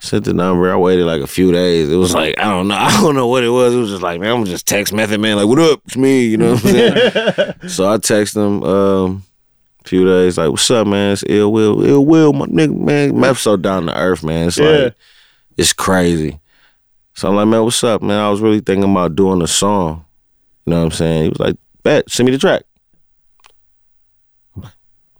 Sent 0.00 0.24
the 0.24 0.32
number. 0.32 0.72
I 0.72 0.76
waited 0.76 1.06
like 1.06 1.20
a 1.22 1.26
few 1.26 1.50
days. 1.50 1.88
It 1.90 1.96
was 1.96 2.14
like, 2.14 2.38
I 2.38 2.44
don't 2.44 2.68
know. 2.68 2.74
I 2.78 3.00
don't 3.00 3.14
know 3.14 3.26
what 3.26 3.42
it 3.44 3.48
was. 3.50 3.74
It 3.74 3.78
was 3.78 3.90
just 3.90 4.02
like, 4.02 4.20
man, 4.20 4.30
I'm 4.30 4.44
just 4.44 4.66
text 4.66 4.92
Method 4.92 5.20
Man, 5.20 5.36
like, 5.36 5.46
what 5.46 5.58
up? 5.58 5.80
It's 5.86 5.96
me. 5.96 6.24
You 6.26 6.36
know 6.36 6.52
what 6.52 6.64
I'm 6.64 6.70
saying? 6.70 7.54
so 7.68 7.92
I 7.92 7.98
text 7.98 8.36
him 8.36 8.62
um, 8.62 9.24
a 9.84 9.88
few 9.88 10.04
days, 10.04 10.38
like, 10.38 10.50
what's 10.50 10.70
up, 10.70 10.86
man? 10.86 11.12
It's 11.12 11.24
ill 11.26 11.52
will. 11.52 11.84
Ill 11.84 12.04
will, 12.06 12.32
my 12.32 12.46
nigga, 12.46 12.76
man. 12.78 13.18
Meth's 13.18 13.40
so 13.40 13.56
down 13.56 13.86
to 13.86 13.96
earth, 13.98 14.22
man. 14.22 14.48
It's 14.48 14.58
Yeah. 14.58 14.68
like, 14.70 14.94
it's 15.56 15.72
crazy. 15.72 16.38
So 17.14 17.28
I'm 17.28 17.34
like, 17.34 17.48
man, 17.48 17.64
what's 17.64 17.82
up, 17.82 18.00
man? 18.00 18.20
I 18.20 18.30
was 18.30 18.40
really 18.40 18.60
thinking 18.60 18.88
about 18.90 19.16
doing 19.16 19.42
a 19.42 19.48
song. 19.48 20.04
You 20.64 20.70
know 20.70 20.78
what 20.78 20.84
I'm 20.84 20.90
saying? 20.92 21.22
He 21.24 21.28
was 21.30 21.40
like, 21.40 21.56
bet, 21.82 22.08
send 22.08 22.26
me 22.26 22.32
the 22.32 22.38
track. 22.38 22.62
I'm 24.54 24.62
like, 24.62 24.72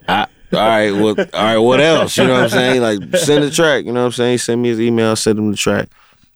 "Ah, 0.07 0.27
all 0.53 0.59
right, 0.59 0.91
well, 0.91 1.15
all 1.33 1.43
right, 1.43 1.57
what 1.57 1.79
else? 1.79 2.17
You 2.17 2.25
know 2.25 2.33
what 2.33 2.43
I'm 2.43 2.49
saying? 2.49 2.81
Like, 2.81 3.17
send 3.17 3.43
the 3.43 3.51
track. 3.51 3.85
You 3.85 3.91
know 3.91 4.01
what 4.01 4.07
I'm 4.07 4.11
saying? 4.13 4.31
He 4.33 4.37
sent 4.37 4.61
me 4.61 4.69
his 4.69 4.81
email, 4.81 5.15
sent 5.15 5.37
him 5.39 5.51
the 5.51 5.57
track. 5.57 5.89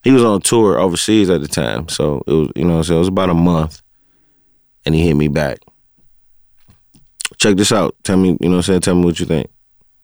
He 0.04 0.12
was 0.12 0.24
on 0.24 0.42
tour 0.42 0.80
overseas 0.80 1.30
at 1.30 1.42
the 1.42 1.48
time, 1.48 1.88
so 1.90 2.24
it 2.28 2.32
was, 2.32 2.52
you 2.56 2.66
know, 2.66 2.82
saying? 2.82 2.98
it 2.98 3.00
was 3.00 3.08
about 3.08 3.30
a 3.30 3.34
month, 3.34 3.82
and 4.86 4.94
he 4.94 5.08
hit 5.08 5.16
me 5.16 5.30
back. 5.30 5.60
Check 7.38 7.58
this 7.58 7.72
out. 7.72 7.96
Tell 8.04 8.18
me, 8.18 8.30
you 8.30 8.38
know 8.42 8.50
what 8.52 8.56
I'm 8.58 8.62
saying? 8.64 8.82
Tell 8.82 8.96
me 8.96 9.06
what 9.06 9.20
you 9.20 9.26
think. 9.26 9.50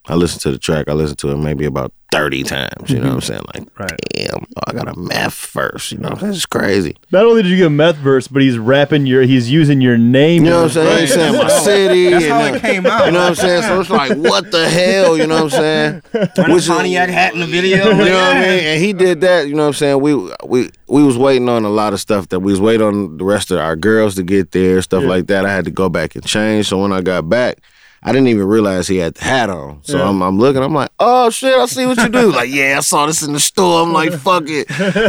I 0.10 0.16
listened 0.16 0.42
to 0.42 0.52
the 0.52 0.58
track. 0.58 0.90
I 0.90 0.94
listened 0.94 1.20
to 1.20 1.32
it 1.32 1.38
maybe 1.38 1.66
about 1.66 1.94
30 2.12 2.42
times. 2.44 2.90
You 2.90 3.00
know 3.00 3.14
what 3.14 3.14
I'm 3.14 3.20
mm-hmm. 3.20 3.28
saying? 3.28 3.42
Like, 3.54 3.80
Right. 3.80 4.00
damn, 4.16 4.46
I 4.66 4.74
got 4.74 4.88
a 4.88 5.00
meth 5.00 5.34
first. 5.36 5.92
You 5.92 6.00
know, 6.00 6.10
what 6.10 6.14
I'm 6.14 6.20
saying? 6.20 6.32
that's 6.32 6.46
crazy. 6.48 6.98
Not 7.12 7.26
only 7.26 7.44
did 7.44 7.50
you 7.52 7.58
get 7.58 7.68
a 7.68 7.70
meth 7.70 7.98
verse, 7.98 8.28
but 8.28 8.42
he's 8.42 8.58
rapping 8.58 9.06
your, 9.06 9.22
he's 9.22 9.52
using 9.52 9.82
your 9.82 10.00
name. 10.00 10.44
You 10.44 10.50
know 10.50 10.64
what 10.64 10.64
I'm 10.64 10.70
saying? 10.72 11.00
He's 11.02 11.14
saying 11.14 11.38
my 11.38 11.48
city. 11.50 12.10
That's 12.10 12.26
and, 12.26 12.34
how 12.34 12.54
it 12.56 12.62
came 12.62 12.86
out. 12.88 13.06
You 13.06 13.12
know 13.12 13.20
what 13.20 13.30
I'm 13.30 13.36
saying? 13.36 13.62
So 13.64 13.80
it's 13.82 13.90
like, 13.92 14.18
what 14.18 14.52
the 14.52 14.68
hell? 14.68 15.16
You 15.16 15.28
know 15.28 15.44
what 15.44 15.54
I'm 15.54 16.02
saying? 16.02 16.02
Which 16.52 16.64
is- 16.64 16.68
Pontiac 16.68 17.10
hat 17.10 17.34
in 17.36 17.42
the 17.42 17.46
video. 17.46 17.90
You 17.90 17.94
know 17.94 17.98
what 17.98 18.38
I 18.38 18.42
mean? 18.42 18.64
And 18.64 18.82
he 18.82 18.94
did 18.94 19.22
that. 19.22 19.48
You 19.48 19.54
know 19.54 19.64
what 19.64 19.68
I'm 19.68 19.74
saying? 19.74 20.02
We 20.02 20.16
we 20.44 20.70
we 20.88 21.04
was 21.04 21.18
waiting 21.18 21.48
on 21.50 21.66
a 21.66 21.70
lot 21.70 21.94
of 21.94 22.00
stuff 22.00 22.30
that 22.30 22.40
we 22.40 22.52
was 22.52 22.62
waiting 22.62 22.86
on 22.86 23.18
the 23.18 23.26
rest 23.26 23.52
of 23.52 23.60
our 23.60 23.76
girls 23.76 24.16
to 24.16 24.24
get 24.24 24.52
there, 24.52 24.82
stuff 24.82 25.04
like 25.04 25.28
that. 25.28 25.46
I 25.46 25.54
had 25.54 25.66
to 25.66 25.72
go 25.72 25.90
back 25.90 26.16
and 26.16 26.26
change. 26.26 26.68
So 26.68 26.82
when 26.82 26.92
I 26.92 27.02
got 27.02 27.30
back. 27.30 27.60
I 28.02 28.12
didn't 28.14 28.30
even 28.30 28.46
realize 28.48 28.88
he 28.88 28.98
had 28.98 29.16
the 29.16 29.24
hat 29.26 29.50
on. 29.50 29.84
So 29.84 29.98
Yeah. 29.98 30.08
I'm, 30.10 30.22
I'm 30.22 30.38
looking, 30.38 30.64
I'm 30.64 30.74
like, 30.74 30.90
oh 31.00 31.30
shit, 31.30 31.54
I 31.54 31.66
see 31.66 31.86
what 31.86 31.98
you 31.98 32.08
do. 32.10 32.32
Like, 32.32 32.50
yeah, 32.50 32.76
I 32.78 32.80
saw 32.80 33.06
this 33.06 33.22
in 33.24 33.34
the 33.34 33.40
store. 33.40 33.84
I'm 33.84 33.92
like, 33.92 34.14
fuck 34.20 34.44
it. 34.48 34.68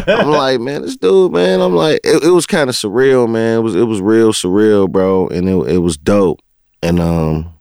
I'm 0.09 0.31
like, 0.31 0.61
man, 0.61 0.83
this 0.83 0.97
dude, 0.97 1.33
man. 1.33 1.61
I'm 1.61 1.75
like, 1.75 2.01
it, 2.03 2.25
it 2.25 2.31
was 2.31 2.47
kind 2.47 2.69
of 2.69 2.75
surreal, 2.75 3.31
man. 3.31 3.59
It 3.59 3.63
was 3.63 3.75
it 3.77 3.85
was 3.85 4.01
real 4.01 4.33
surreal, 4.33 4.91
bro, 4.91 5.29
and 5.29 5.49
it 5.49 5.75
it 5.75 5.79
was 5.79 5.97
dope. 5.97 6.41
And 6.83 6.99
um, 6.99 7.53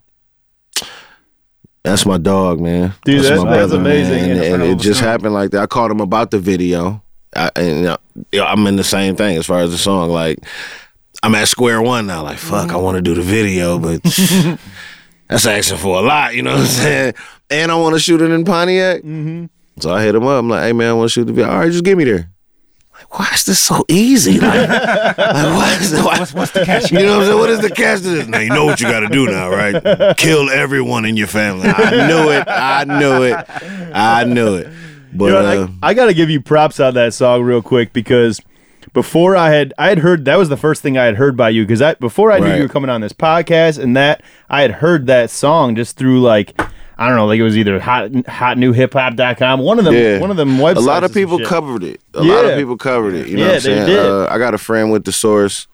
that's 1.84 2.06
my 2.06 2.18
dog, 2.18 2.60
man. 2.60 2.94
Dude, 3.06 3.24
that's- 3.24 3.44
my 3.44 3.58
that's 3.58 3.72
amazing. 3.74 4.32
And, 4.32 4.40
and 4.42 4.64
it 4.64 4.80
just 4.80 5.02
happened 5.02 5.34
like 5.34 5.52
that. 5.52 5.62
I 5.62 5.66
called 5.68 5.92
him 5.92 6.02
about 6.02 6.32
the 6.32 6.40
video, 6.40 7.02
I, 7.36 7.52
and 7.56 7.86
uh, 7.86 7.98
you 8.32 8.40
know, 8.40 8.46
I'm 8.46 8.66
in 8.68 8.76
the 8.76 8.84
same 8.84 9.16
thing 9.16 9.38
as 9.38 9.46
far 9.46 9.60
as 9.60 9.72
the 9.72 9.78
song. 9.78 10.10
Like, 10.10 10.40
I'm 11.24 11.36
at 11.36 11.48
square 11.48 11.82
one 11.82 12.08
now. 12.08 12.24
Like, 12.24 12.38
fuck, 12.38 12.72
I 12.72 12.76
want 12.78 12.96
to 12.96 13.02
do 13.02 13.14
the 13.16 13.22
video, 13.22 13.78
but 13.80 14.02
that's 15.30 15.46
asking 15.46 15.78
for 15.78 16.00
a 16.00 16.02
lot. 16.02 16.36
You 16.36 16.42
know 16.42 16.52
what 16.52 16.62
I'm 16.62 16.66
saying? 16.68 17.14
And 17.50 17.72
I 17.72 17.76
want 17.76 17.96
to 17.96 18.00
shoot 18.00 18.22
it 18.22 18.32
in 18.32 18.44
Pontiac. 18.44 19.02
Mm-hmm. 19.02 19.46
So 19.80 19.92
I 19.94 20.04
hit 20.04 20.16
him 20.16 20.24
up. 20.24 20.40
I'm 20.40 20.50
like, 20.50 20.64
hey 20.64 20.74
man, 20.74 20.90
I 20.90 20.94
want 20.94 21.10
to 21.10 21.14
shoot 21.14 21.26
the 21.26 21.34
video. 21.34 21.50
All 21.52 21.60
right, 21.60 21.72
just 21.72 21.84
get 21.84 21.98
me 21.98 22.04
there. 22.04 22.32
Like, 22.94 23.18
why 23.18 23.30
is 23.34 23.46
this 23.46 23.60
so 23.60 23.86
easy? 23.88 24.40
Like, 24.40 24.68
like 24.70 25.18
why 25.18 25.78
is 25.80 25.94
why, 25.94 26.20
What's, 26.20 26.34
what's 26.34 26.52
the 26.52 26.66
catch? 26.66 26.92
you 26.92 27.00
know 27.00 27.18
what 27.18 27.22
I'm 27.22 27.26
saying? 27.28 27.40
What 27.40 27.50
is 27.50 27.62
the 27.62 27.70
catch 27.70 28.02
to 28.02 28.10
this? 28.10 28.28
Now 28.28 28.40
you 28.40 28.50
know 28.50 28.66
what 28.66 28.82
you 28.82 28.88
got 28.88 29.02
to 29.02 29.08
do 29.08 29.28
now, 29.28 29.50
right? 29.50 30.18
Kill 30.18 30.50
everyone 30.50 31.06
in 31.06 31.16
your 31.16 31.28
family. 31.28 31.70
I 31.70 32.08
knew 32.08 32.30
it. 32.32 32.44
I 32.48 32.84
knew 32.84 33.24
it. 33.24 33.46
I 33.96 34.24
knew 34.26 34.56
it. 34.56 34.68
But 35.14 35.26
You 35.26 35.32
know, 35.32 35.64
uh, 35.64 35.68
I, 35.82 35.90
I 35.90 35.94
got 35.94 36.08
to 36.08 36.14
give 36.14 36.30
you 36.30 36.42
props 36.42 36.80
on 36.80 36.94
that 36.96 37.14
song 37.14 37.44
real 37.44 37.62
quick 37.62 37.94
because 37.94 38.42
before 38.94 39.36
I 39.36 39.52
had 39.52 39.74
I 39.78 39.90
had 39.90 40.00
heard 40.00 40.26
that 40.26 40.38
was 40.38 40.50
the 40.50 40.58
first 40.58 40.82
thing 40.82 40.98
I 40.98 41.06
had 41.06 41.16
heard 41.16 41.36
by 41.38 41.50
you 41.50 41.64
because 41.64 41.82
I 41.82 41.94
before 41.96 42.32
I 42.32 42.40
knew 42.40 42.46
Right. 42.48 42.56
you 42.58 42.64
were 42.64 42.70
coming 42.70 42.90
on 42.90 43.02
this 43.02 43.14
podcast 43.14 43.78
and 43.82 43.96
that 43.98 44.22
I 44.50 44.62
had 44.62 44.72
heard 44.72 45.08
that 45.08 45.30
song 45.30 45.76
just 45.76 45.98
through 45.98 46.22
like 46.22 46.60
I 46.98 47.08
don't 47.08 47.16
know 47.16 47.28
like 47.28 47.40
it 47.40 47.44
was 47.44 47.58
either 47.58 47.80
hot 47.80 48.12
hotnewhiphop.com 48.12 49.60
one 49.60 49.80
of 49.80 49.86
them 49.86 49.94
Yeah. 49.94 50.20
one 50.20 50.32
of 50.32 50.38
them 50.38 50.58
websites 50.58 50.76
a 50.78 50.82
lot 50.82 51.04
of 51.04 51.14
people 51.14 51.40
covered 51.40 51.84
it. 51.84 52.02
A 52.14 52.24
lot 52.24 52.46
of 52.46 52.58
people 52.58 52.78
covered 52.78 53.14
it. 53.16 53.28
You 53.28 53.38
know 53.38 53.44
Yeah, 53.44 53.50
what 53.54 53.56
I'm 53.66 53.72
they 53.72 53.76
saying? 53.76 53.88
did. 53.88 54.00
Uh, 54.06 54.28
I 54.30 54.38
got 54.38 54.54
a 54.54 54.58
friend 54.58 54.92
with 54.92 55.06
the 55.06 55.12
source. 55.12 55.68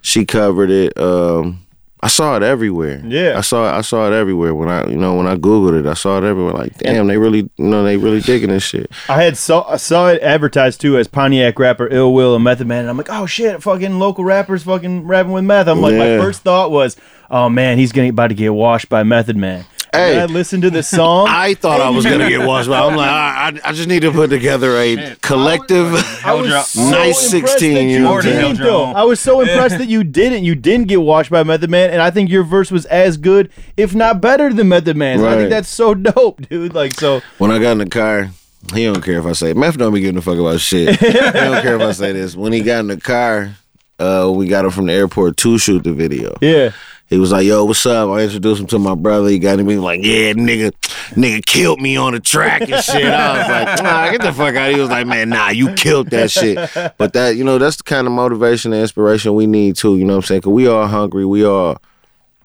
She 0.00 0.24
covered 0.24 0.70
it. 0.70 0.96
Um, 0.98 1.66
I 2.00 2.08
saw 2.08 2.36
it 2.36 2.42
everywhere. 2.42 3.02
Yeah. 3.04 3.36
I 3.36 3.40
saw 3.40 3.68
it. 3.68 3.76
I 3.76 3.80
saw 3.80 4.06
it 4.06 4.12
everywhere 4.12 4.54
when 4.54 4.68
I, 4.68 4.86
you 4.86 4.96
know, 4.96 5.16
when 5.16 5.26
I 5.26 5.36
googled 5.36 5.78
it. 5.78 5.86
I 5.86 5.94
saw 5.94 6.18
it 6.18 6.24
everywhere. 6.24 6.52
Like, 6.52 6.78
damn, 6.78 7.08
they 7.08 7.18
really, 7.18 7.50
you 7.56 7.64
know, 7.64 7.82
they 7.82 7.96
really 7.96 8.20
digging 8.20 8.50
this 8.50 8.62
shit. 8.62 8.90
I 9.08 9.22
had 9.22 9.36
saw 9.36 9.68
I 9.68 9.76
saw 9.76 10.08
it 10.08 10.22
advertised 10.22 10.80
too 10.80 10.96
as 10.98 11.08
Pontiac 11.08 11.58
rapper 11.58 11.88
Ill 11.88 12.12
Will 12.12 12.34
and 12.34 12.44
Method 12.44 12.66
Man 12.66 12.80
and 12.80 12.90
I'm 12.90 12.96
like 12.96 13.10
oh 13.10 13.26
shit 13.26 13.62
fucking 13.62 13.98
local 13.98 14.24
rappers 14.24 14.62
fucking 14.62 15.06
rapping 15.06 15.32
with 15.32 15.44
meth 15.44 15.68
I'm 15.68 15.80
like 15.80 15.94
my 15.94 16.18
first 16.18 16.42
thought 16.42 16.70
was 16.70 16.96
oh 17.30 17.48
man 17.48 17.78
he's 17.78 17.92
gonna 17.92 18.10
about 18.10 18.28
to 18.28 18.34
get 18.34 18.54
washed 18.54 18.88
by 18.88 19.02
Method 19.02 19.36
Man 19.36 19.64
Hey. 19.92 20.12
and 20.12 20.20
I 20.20 20.24
listened 20.26 20.62
to 20.64 20.70
the 20.70 20.82
song 20.82 21.28
I 21.30 21.54
thought 21.54 21.80
I 21.80 21.90
was 21.90 22.04
gonna 22.04 22.28
get 22.28 22.40
washed, 22.46 22.68
but 22.68 22.82
I'm 22.82 22.96
like, 22.96 23.08
I, 23.08 23.48
I, 23.64 23.70
I 23.70 23.72
just 23.72 23.88
need 23.88 24.00
to 24.00 24.12
put 24.12 24.30
together 24.30 24.76
a 24.76 25.16
collective. 25.22 25.94
I 26.24 26.34
was 26.34 26.68
so 26.68 26.90
Nice 26.90 27.32
impressed 27.32 27.58
16, 27.58 27.74
that 27.74 27.84
you 27.84 27.98
know 28.00 28.12
what 28.12 28.26
I'm 28.26 28.32
didn't, 28.32 28.58
though. 28.58 28.84
I 28.84 29.04
was 29.04 29.20
so 29.20 29.40
impressed 29.40 29.78
that 29.78 29.88
you 29.88 30.04
didn't. 30.04 30.44
You 30.44 30.54
didn't 30.54 30.88
get 30.88 31.00
washed 31.00 31.30
by 31.30 31.42
Method 31.42 31.70
Man, 31.70 31.90
and 31.90 32.02
I 32.02 32.10
think 32.10 32.30
your 32.30 32.44
verse 32.44 32.70
was 32.70 32.86
as 32.86 33.16
good, 33.16 33.50
if 33.76 33.94
not 33.94 34.20
better, 34.20 34.52
than 34.52 34.68
Method 34.68 34.96
Man's. 34.96 35.22
I 35.22 35.36
think 35.36 35.50
that's 35.50 35.68
so 35.68 35.94
dope, 35.94 36.48
dude. 36.48 36.74
Like 36.74 36.94
so. 36.94 37.20
When 37.38 37.50
I 37.50 37.58
got 37.58 37.72
in 37.72 37.78
the 37.78 37.88
car, 37.88 38.30
he 38.74 38.84
don't 38.84 39.02
care 39.02 39.18
if 39.18 39.26
I 39.26 39.32
say 39.32 39.54
meth. 39.54 39.78
Don't 39.78 39.94
be 39.94 40.00
giving 40.00 40.18
a 40.18 40.22
fuck 40.22 40.38
about 40.38 40.60
shit. 40.60 40.96
he 41.00 41.12
don't 41.12 41.62
care 41.62 41.76
if 41.76 41.82
I 41.82 41.92
say 41.92 42.12
this. 42.12 42.36
When 42.36 42.52
he 42.52 42.62
got 42.62 42.80
in 42.80 42.88
the 42.88 43.00
car, 43.00 43.54
uh, 43.98 44.30
we 44.34 44.46
got 44.46 44.64
him 44.64 44.70
from 44.70 44.86
the 44.86 44.92
airport 44.92 45.36
to 45.38 45.58
shoot 45.58 45.84
the 45.84 45.92
video. 45.92 46.36
Yeah. 46.40 46.72
He 47.08 47.18
was 47.18 47.32
like, 47.32 47.46
"Yo, 47.46 47.64
what's 47.64 47.84
up?" 47.86 48.10
I 48.10 48.22
introduced 48.22 48.60
him 48.60 48.66
to 48.68 48.78
my 48.78 48.94
brother. 48.94 49.28
He 49.28 49.38
got 49.38 49.58
him. 49.58 49.68
He 49.68 49.76
was 49.76 49.84
like, 49.84 50.00
"Yeah, 50.02 50.34
nigga, 50.34 50.72
nigga 51.12 51.44
killed 51.44 51.80
me 51.80 51.96
on 51.96 52.12
the 52.12 52.20
track 52.20 52.62
and 52.62 52.84
shit." 52.84 53.04
I 53.04 53.38
was 53.38 53.48
like, 53.48 53.82
"Nah, 53.82 54.10
get 54.10 54.20
the 54.20 54.32
fuck 54.32 54.54
out." 54.54 54.72
He 54.72 54.78
was 54.78 54.90
like, 54.90 55.06
"Man, 55.06 55.30
nah, 55.30 55.48
you 55.48 55.72
killed 55.74 56.10
that 56.10 56.30
shit." 56.30 56.58
But 56.98 57.14
that, 57.14 57.36
you 57.36 57.44
know, 57.44 57.56
that's 57.56 57.76
the 57.76 57.84
kind 57.84 58.06
of 58.06 58.12
motivation 58.12 58.74
and 58.74 58.82
inspiration 58.82 59.34
we 59.34 59.46
need 59.46 59.76
too. 59.76 59.96
You 59.96 60.04
know 60.04 60.14
what 60.14 60.24
I'm 60.24 60.26
saying? 60.26 60.42
Cause 60.42 60.52
we 60.52 60.68
all 60.68 60.86
hungry. 60.86 61.24
We 61.24 61.46
all 61.46 61.78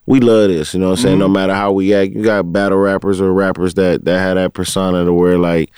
we 0.05 0.19
love 0.19 0.49
this. 0.49 0.73
You 0.73 0.79
know 0.79 0.91
what 0.91 0.99
I'm 0.99 1.03
saying? 1.03 1.13
Mm-hmm. 1.15 1.19
No 1.19 1.27
matter 1.27 1.53
how 1.53 1.71
we 1.73 1.93
act, 1.93 2.13
you 2.13 2.23
got 2.23 2.51
battle 2.51 2.77
rappers 2.77 3.19
or 3.19 3.33
rappers 3.33 3.73
that 3.75 4.05
that 4.05 4.19
have 4.19 4.35
that 4.35 4.53
persona 4.53 5.03
to 5.03 5.13
where 5.13 5.37
like 5.37 5.71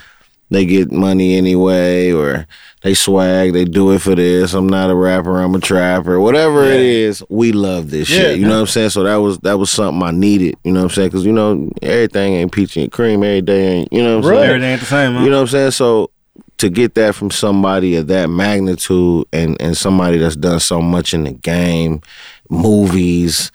they 0.52 0.66
get 0.66 0.92
money 0.92 1.36
anyway 1.36 2.12
or 2.12 2.46
they 2.84 2.94
swag, 2.94 3.54
they 3.54 3.66
do 3.66 3.92
it 3.92 4.00
for 4.00 4.14
this. 4.14 4.54
I'm 4.54 4.68
not 4.70 4.92
a 4.92 4.96
rapper, 4.96 5.42
I'm 5.42 5.56
a 5.56 5.60
trapper. 5.60 6.20
Whatever 6.20 6.66
it 6.66 6.82
is, 6.82 7.24
we 7.30 7.52
love 7.52 7.90
this 7.90 8.10
Yeah. 8.10 8.18
shit. 8.18 8.40
You 8.40 8.46
know 8.46 8.54
what 8.56 8.60
I'm 8.62 8.68
saying? 8.68 8.90
So 8.92 9.04
that 9.04 9.16
was 9.16 9.40
that 9.40 9.58
was 9.58 9.72
something 9.72 10.04
I 10.04 10.12
needed. 10.12 10.56
You 10.64 10.72
know 10.72 10.82
what 10.84 10.92
I'm 10.92 10.96
saying? 10.96 11.10
Because 11.10 11.26
you 11.26 11.32
know 11.34 11.70
everything 11.82 12.34
ain't 12.36 12.52
peachy 12.52 12.84
and 12.84 12.92
cream. 12.92 13.24
Every 13.24 13.42
day 13.42 13.68
ain't. 13.80 13.94
You 13.94 14.04
know 14.04 14.18
what 14.18 14.26
I'm 14.26 14.30
Right. 14.32 14.38
saying? 14.38 14.50
Everything 14.50 14.70
ain't 14.72 14.80
the 14.82 14.86
same, 14.88 15.14
huh? 15.16 15.24
You 15.24 15.30
know 15.32 15.38
what 15.38 15.42
I'm 15.42 15.48
saying? 15.48 15.72
So 15.72 16.12
to 16.58 16.70
get 16.70 16.94
that 16.96 17.16
from 17.16 17.32
somebody 17.32 17.96
of 17.96 18.08
that 18.08 18.30
magnitude 18.30 19.26
and 19.34 19.58
and 19.60 19.76
somebody 19.76 20.20
that's 20.20 20.36
done 20.36 20.60
so 20.60 20.82
much 20.82 21.14
in 21.14 21.24
the 21.24 21.32
game, 21.34 22.02
movies. 22.50 23.52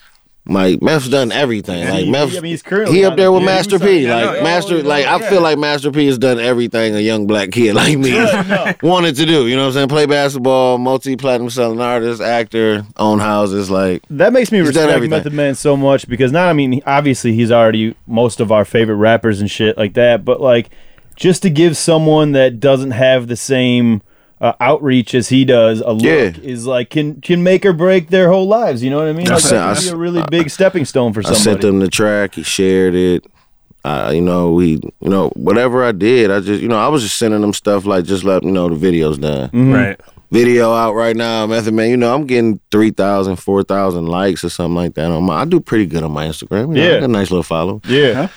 Like 0.50 0.82
Meph's 0.82 1.08
done 1.08 1.30
everything. 1.30 1.88
Like 1.88 2.04
he- 2.04 2.10
Meth, 2.10 2.30
I 2.36 2.40
mean, 2.40 2.50
he's 2.50 2.62
currently 2.62 2.96
he 2.96 3.04
up 3.04 3.16
there 3.16 3.30
with 3.30 3.42
Yeah, 3.42 3.46
Master 3.46 3.78
P. 3.78 4.10
Like 4.10 4.36
yeah. 4.36 4.42
Master, 4.42 4.82
like 4.82 5.06
I 5.06 5.18
yeah. 5.20 5.30
feel 5.30 5.40
like 5.40 5.58
Master 5.58 5.92
P 5.92 6.06
has 6.06 6.18
done 6.18 6.40
everything 6.40 6.96
a 6.96 7.00
young 7.00 7.26
black 7.26 7.52
kid 7.52 7.74
like 7.76 7.96
me 7.96 8.12
wanted 8.82 9.14
to 9.16 9.26
do. 9.26 9.46
You 9.46 9.54
know 9.54 9.62
what 9.62 9.68
I'm 9.68 9.72
saying? 9.74 9.88
Play 9.88 10.06
basketball, 10.06 10.78
multi-platinum 10.78 11.50
selling 11.50 11.80
artist, 11.80 12.20
actor, 12.20 12.84
own 12.96 13.20
houses. 13.20 13.70
Like 13.70 14.02
That 14.10 14.32
makes 14.32 14.50
me 14.50 14.58
respect. 14.58 15.08
Method 15.08 15.32
Man 15.32 15.54
so 15.54 15.76
much 15.76 16.08
because 16.08 16.32
not, 16.32 16.48
I 16.48 16.52
mean, 16.52 16.82
obviously 16.84 17.32
he's 17.32 17.52
already 17.52 17.94
most 18.06 18.40
of 18.40 18.50
our 18.50 18.64
favorite 18.64 18.96
rappers 18.96 19.40
and 19.40 19.50
shit 19.50 19.78
like 19.78 19.94
that, 19.94 20.24
but 20.24 20.40
like 20.40 20.70
just 21.14 21.42
to 21.42 21.50
give 21.50 21.76
someone 21.76 22.32
that 22.32 22.58
doesn't 22.58 22.92
have 22.92 23.28
the 23.28 23.36
same 23.36 24.02
uh, 24.40 24.55
outreach 24.61 25.14
as 25.14 25.29
he 25.29 25.44
does 25.44 25.81
a 25.81 25.92
look 25.92 26.03
Yeah. 26.03 26.33
is 26.42 26.66
like 26.66 26.90
can 26.90 27.20
can 27.20 27.42
make 27.42 27.64
or 27.66 27.72
break 27.72 28.09
their 28.09 28.31
whole 28.31 28.46
lives. 28.48 28.83
You 28.83 28.90
know 28.90 28.98
what 28.98 29.09
I 29.09 29.12
mean? 29.12 29.29
I 29.29 29.35
Like, 29.35 29.40
sent- 29.40 29.53
that 29.53 29.68
I 29.68 29.74
could 29.74 29.81
be 29.83 29.87
s- 29.88 29.92
a 29.92 29.96
really 29.96 30.24
big 30.31 30.50
stepping 30.50 30.85
stone 30.85 31.12
for 31.12 31.22
somebody. 31.22 31.40
I 31.40 31.44
sent 31.44 31.64
him 31.64 31.79
the 31.81 31.88
track. 31.88 32.35
He 32.37 32.42
shared 32.42 32.94
it. 32.94 33.24
Uh, 33.85 34.12
you 34.14 34.20
know, 34.20 34.53
we, 34.53 34.72
you 35.00 35.09
know, 35.09 35.29
whatever 35.37 35.83
I 35.85 35.92
did, 35.92 36.31
I 36.31 36.40
just, 36.40 36.61
you 36.61 36.68
know, 36.68 36.76
I 36.79 36.88
was 36.88 37.03
just 37.03 37.16
sending 37.16 37.40
them 37.40 37.55
stuff 37.55 37.87
like 37.87 38.05
just 38.05 38.24
let 38.24 38.42
you 38.42 38.50
know 38.50 38.68
the 38.68 38.74
video's 38.76 39.16
done. 39.16 39.48
Mm-hmm. 39.48 39.72
Right. 39.72 40.00
Video 40.31 40.72
out 40.72 40.94
right 40.94 41.16
now, 41.16 41.46
Method 41.46 41.72
Man. 41.74 41.88
You 41.90 41.96
know, 41.96 42.14
I'm 42.14 42.26
getting 42.26 42.61
3,000, 42.70 43.37
4,000 43.37 44.07
likes 44.07 44.44
or 44.44 44.48
something 44.50 44.74
like 44.76 44.94
that 44.94 45.11
on 45.11 45.24
my. 45.24 45.40
I 45.40 45.44
do 45.46 45.61
pretty 45.61 45.87
good 45.87 46.03
on 46.03 46.12
my 46.12 46.26
Instagram. 46.26 46.68
You 46.76 46.83
know, 46.83 46.88
Yeah. 46.90 46.96
I 46.96 47.00
got 47.00 47.05
a 47.05 47.12
nice 47.12 47.31
little 47.31 47.42
follow. 47.42 47.81
yeah. 47.88 48.29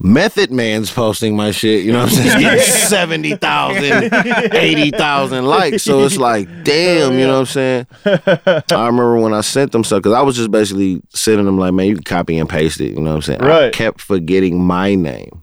Method 0.00 0.52
Man's 0.52 0.92
posting 0.92 1.34
my 1.34 1.50
shit, 1.50 1.84
you 1.84 1.92
know 1.92 2.04
what 2.04 2.10
I'm 2.10 2.14
saying? 2.14 2.40
Getting 2.40 2.60
70,000, 2.60 4.54
80,000 4.54 5.44
likes. 5.44 5.82
So 5.82 6.04
it's 6.04 6.16
like, 6.16 6.46
damn, 6.62 7.14
you 7.18 7.26
know 7.26 7.40
what 7.40 7.56
I'm 7.56 7.86
saying? 7.86 7.86
I 8.04 8.86
remember 8.86 9.16
when 9.20 9.34
I 9.34 9.40
sent 9.40 9.72
them 9.72 9.82
stuff, 9.82 9.98
because 9.98 10.12
I 10.12 10.22
was 10.22 10.36
just 10.36 10.50
basically 10.52 11.02
sending 11.10 11.46
them 11.46 11.58
like, 11.58 11.74
man, 11.74 11.86
you 11.86 11.94
can 11.96 12.04
copy 12.04 12.38
and 12.38 12.48
paste 12.48 12.80
it, 12.80 12.90
you 12.90 13.00
know 13.00 13.10
what 13.10 13.16
I'm 13.16 13.22
saying? 13.22 13.42
I 13.42 13.46
Right. 13.48 13.72
kept 13.72 14.00
forgetting 14.00 14.62
my 14.62 14.94
name. 14.94 15.42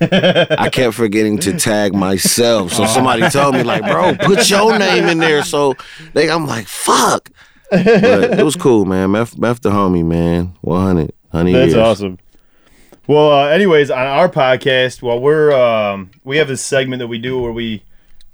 I 0.00 0.68
kept 0.70 0.94
forgetting 0.94 1.38
to 1.38 1.58
tag 1.58 1.94
myself. 1.94 2.72
So 2.72 2.84
oh. 2.84 2.86
somebody 2.86 3.28
told 3.30 3.54
me, 3.54 3.64
like, 3.64 3.82
bro, 3.82 4.14
put 4.14 4.48
your 4.48 4.78
name 4.78 5.06
in 5.06 5.18
there. 5.18 5.42
So 5.42 5.74
they, 6.12 6.30
I'm 6.30 6.46
like, 6.46 6.66
fuck. 6.66 7.30
But 7.70 7.86
it 8.38 8.44
was 8.44 8.54
cool, 8.54 8.84
man. 8.84 9.10
Meth, 9.10 9.36
Meth 9.36 9.60
the 9.60 9.70
homie, 9.70 10.04
man. 10.04 10.54
100. 10.60 11.12
100 11.30 11.52
That's 11.52 11.72
years. 11.72 11.74
awesome. 11.76 12.18
Well, 13.08 13.32
uh, 13.32 13.48
anyways, 13.48 13.90
on 13.90 14.06
our 14.06 14.28
podcast, 14.28 15.00
well, 15.02 15.18
we're 15.18 15.50
um, 15.52 16.10
we 16.24 16.36
have 16.36 16.46
this 16.48 16.60
segment 16.62 17.00
that 17.00 17.06
we 17.08 17.18
do 17.18 17.40
where 17.40 17.52
we 17.52 17.82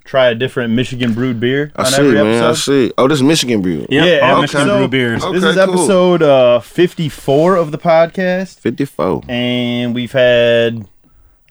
try 0.05 0.27
a 0.27 0.35
different 0.35 0.75
Michigan 0.75 1.15
brewed 1.15 1.39
beer 1.41 1.73
I 1.77 1.83
on 1.85 1.87
see, 1.93 1.97
every 2.03 2.13
man. 2.15 2.43
I 2.43 2.49
episode. 2.49 2.89
see. 2.89 2.93
Oh, 2.99 3.07
this 3.09 3.19
is 3.19 3.23
Michigan 3.23 3.63
brew. 3.63 3.87
Yep. 3.89 3.91
Yeah, 3.91 4.19
all 4.27 4.33
okay. 4.33 4.41
Michigan 4.43 4.67
So- 4.67 4.79
brew 4.79 4.89
beers. 4.89 5.25
Oh. 5.25 5.33
This 5.33 5.45
is 5.45 5.57
Okay, 5.57 5.65
cool. 5.67 5.75
episode 5.79 6.23
uh, 6.25 6.59
54 6.61 7.55
of 7.57 7.71
the 7.71 7.79
podcast, 7.79 8.59
54. 8.59 9.23
and 9.29 9.95
we've 9.95 10.11
had 10.13 10.89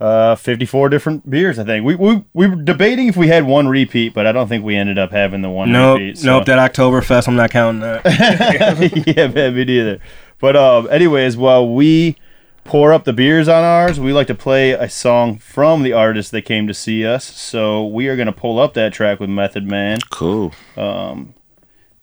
uh, 0.02 0.36
54 0.36 0.90
different 0.90 1.30
beers. 1.30 1.58
I 1.58 1.64
think 1.64 1.86
we, 1.86 1.96
we 1.96 2.26
we 2.34 2.48
were 2.48 2.58
debating 2.62 3.08
if 3.08 3.16
we 3.16 3.30
had 3.30 3.46
one 3.46 3.70
repeat, 3.70 4.14
but 4.14 4.28
I 4.28 4.34
don't 4.34 4.50
think 4.50 4.66
we 4.66 4.76
ended 4.76 4.98
up 4.98 5.12
having 5.12 5.42
the 5.42 5.50
one 5.50 5.72
Nope. 5.72 6.00
repeat. 6.00 6.18
so- 6.18 6.26
Nope. 6.28 6.46
That 6.48 6.74
Oktoberfest, 6.74 7.30
I'm 7.30 7.38
not 7.38 7.52
counting 7.52 7.80
that. 7.80 8.04
yeah, 9.16 9.28
man, 9.28 9.56
me 9.56 9.64
neither. 9.64 10.00
But 10.40 10.58
um, 10.58 10.90
anyways, 10.92 11.38
while 11.38 11.74
we 11.74 12.18
pour 12.64 12.94
up 12.94 13.04
the 13.04 13.14
beers 13.14 13.48
on 13.48 13.64
ours, 13.64 14.00
we 14.00 14.14
like 14.14 14.28
to 14.28 14.36
play 14.36 14.72
a 14.72 14.90
song 14.90 15.38
from 15.38 15.84
the 15.84 15.94
artist 15.94 16.32
that 16.32 16.44
came 16.44 16.68
to 16.68 16.74
see 16.74 17.06
us. 17.06 17.26
So 17.26 17.86
we 17.86 18.08
are 18.08 18.16
gonna 18.16 18.32
pull 18.32 18.60
up 18.60 18.74
that 18.74 18.94
track 18.94 19.20
with 19.20 19.30
Method 19.30 19.66
Man, 19.66 20.00
Cool. 20.10 20.54
Um, 20.78 21.34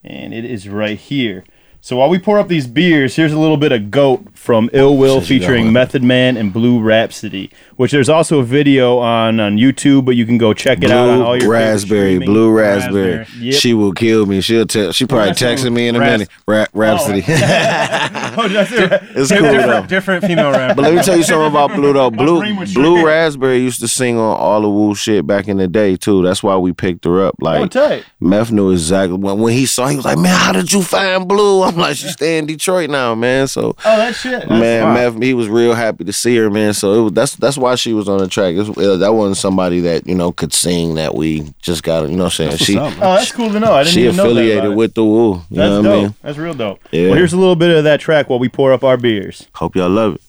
and 0.05 0.33
it 0.33 0.45
is 0.45 0.69
right 0.69 0.99
here. 0.99 1.45
So 1.83 1.97
while 1.97 2.11
we 2.11 2.19
pour 2.19 2.39
up 2.39 2.49
these 2.49 2.67
beers, 2.67 3.17
here's 3.17 3.33
a 3.33 3.39
little 3.39 3.57
bit 3.57 3.73
of 3.73 3.91
Goat 3.91 4.23
from 4.35 4.69
Ill 4.75 4.99
Will 4.99 5.23
featuring. 5.23 5.73
Method 5.73 6.03
Man 6.03 6.37
and 6.37 6.53
Blue 6.53 6.79
Rhapsody, 6.79 7.51
which 7.77 7.91
there's 7.91 8.11
also 8.11 8.41
a 8.41 8.43
video 8.43 8.99
on 8.99 9.41
on 9.41 9.57
YouTube, 9.57 10.05
but 10.05 10.15
you 10.15 10.27
can 10.27 10.37
go 10.37 10.53
check 10.53 10.83
it 10.83 10.91
out 10.91 11.09
on 11.09 11.23
all 11.23 11.41
your 11.41 11.51
raspberry, 11.51 12.19
blue 12.19 12.51
raspberry. 12.51 13.19
Raspberry. 13.19 13.45
Yep. 13.47 13.55
She 13.61 13.73
will 13.73 13.93
kill 13.93 14.27
me. 14.27 14.43
She'll 14.43 14.67
tell. 14.67 14.93
She 14.93 15.07
probably 15.07 15.33
texting 15.33 15.73
me 15.73 15.89
in 15.89 15.97
a 15.97 16.01
ras- 16.01 16.11
minute. 16.11 16.29
Ra- 16.47 16.67
Rhapsody. 16.75 17.25
Oh, 17.27 17.33
oh 18.37 18.49
say 18.49 19.01
it's 19.15 19.31
cool 19.33 19.41
though. 19.41 19.53
different, 19.53 19.89
different 19.89 20.25
female 20.27 20.51
rapper. 20.53 20.75
But 20.75 20.83
let 20.83 20.95
me 20.95 21.03
tell 21.03 21.17
you 21.17 21.23
something 21.23 21.47
about 21.51 21.75
Blue 21.75 21.95
though. 21.95 22.11
Blue 22.11 22.67
Blue. 22.75 23.07
Raspberry 23.07 23.59
used 23.59 23.81
to 23.81 23.89
sing 23.89 24.19
on 24.19 24.37
all 24.39 24.61
the 24.61 24.69
Wu 24.69 24.95
shit 24.95 25.27
back 25.27 25.49
in 25.49 25.57
the 25.57 25.67
day 25.67 25.97
too. 25.97 26.23
That's 26.23 26.43
why 26.43 26.57
we 26.59 26.75
picked 26.75 27.07
her 27.07 27.25
up. 27.25 27.37
Oh, 27.41 27.45
Like 27.47 27.71
tight. 27.71 28.05
Meth 28.21 28.53
knew 28.53 28.71
exactly 28.71 29.17
when 29.17 29.39
when 29.39 29.55
he 29.55 29.65
saw. 29.65 29.87
He 29.89 29.97
was 29.97 30.05
like, 30.05 30.19
"Man, 30.19 30.37
how 30.39 30.53
did 30.53 30.71
you 30.73 30.83
find 30.83 31.27
Blue?" 31.27 31.70
I'm 31.75 31.77
like, 31.81 31.97
"She 31.97 32.09
stay 32.09 32.39
in 32.39 32.47
Detroit 32.47 32.91
now, 32.91 33.15
man." 33.15 33.47
So 33.49 33.77
Oh, 33.85 33.97
that 33.97 34.15
shit. 34.15 34.41
That's 34.41 34.51
man, 34.51 34.85
wild. 34.95 35.15
Meth, 35.17 35.23
he 35.23 35.35
was 35.35 35.49
real 35.49 35.75
happy 35.75 36.05
to 36.05 36.13
see 36.13 36.37
her, 36.37 36.51
man. 36.51 36.75
So 36.75 36.93
it 36.95 37.01
was, 37.03 37.13
that's 37.13 37.37
that's 37.37 37.57
why 37.59 37.75
she 37.75 37.93
was 37.93 38.09
on 38.09 38.19
the 38.19 38.29
track. 38.29 38.55
It 38.55 38.59
was- 38.69 38.79
uh, 38.79 38.97
that 38.99 39.13
wasn't 39.15 39.37
somebody 39.37 39.81
that 39.81 40.07
you 40.07 40.15
know 40.15 40.33
could 40.33 40.53
sing 40.53 40.95
that 40.97 41.15
we 41.15 41.53
just 41.63 41.83
got. 41.83 42.09
You 42.09 42.17
know, 42.17 42.25
what 42.25 42.41
I'm 42.41 42.49
saying 42.51 42.57
she 42.59 42.79
up. 42.79 42.93
Oh, 42.97 43.15
that's 43.15 43.33
cool 43.33 43.51
to 43.51 43.61
know. 43.61 43.73
I 43.75 43.85
didn't 43.85 43.95
she 43.95 44.05
even 44.05 44.17
know 44.17 44.25
that 44.25 44.31
affiliated 44.31 44.59
about 44.65 44.73
it. 44.73 44.77
with 44.77 44.95
the 44.95 45.05
Wu. 45.05 45.33
You 45.35 45.39
That's 45.51 45.71
know 45.71 45.83
dope. 45.83 45.93
I 45.93 46.03
mean? 46.03 46.15
That's 46.23 46.39
real 46.39 46.55
dope. 46.55 46.81
Yeah. 46.91 47.07
Well, 47.09 47.15
here's 47.17 47.33
a 47.33 47.37
little 47.39 47.57
bit 47.57 47.77
of 47.77 47.85
that 47.85 48.01
track 48.01 48.29
while 48.31 48.39
we 48.39 48.49
pour 48.49 48.73
up 48.73 48.85
our 48.85 48.97
beers. 48.97 49.47
Hope 49.55 49.77
y'all 49.77 49.89
love 49.91 50.15
it. 50.17 50.21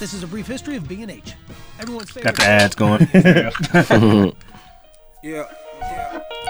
This 0.00 0.14
is 0.14 0.22
a 0.24 0.26
brief 0.26 0.48
history 0.48 0.74
of 0.76 0.88
B&H. 0.88 1.34
Everyone's 1.78 2.10
favorite. 2.10 2.34
Got 2.36 2.44
the 2.44 2.48
ads 2.48 2.74
going. 2.74 4.32
Yeah. 5.22 5.46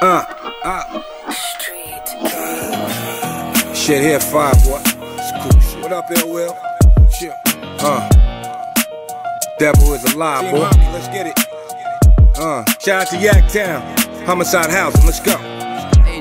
Uh, 0.00 0.24
uh. 0.64 1.02
Shit 3.82 4.00
here 4.00 4.20
five, 4.20 4.54
boy. 4.62 4.80
It's 4.84 5.32
cool 5.42 5.60
shit. 5.60 5.82
What 5.82 5.92
up, 5.92 6.08
Ill 6.12 6.32
Will? 6.32 6.56
Shit. 7.18 7.32
Uh. 7.80 8.08
Devil 9.58 9.94
is 9.94 10.04
alive, 10.14 10.48
boy. 10.52 10.70
Let's 10.92 11.08
get 11.08 11.26
it. 11.26 11.36
Uh. 12.38 12.64
Shout 12.78 13.02
out 13.02 13.08
to 13.08 13.16
Yaktown. 13.16 14.24
Homicide 14.24 14.70
Housing. 14.70 15.04
Let's 15.04 15.18
go. 15.18 15.32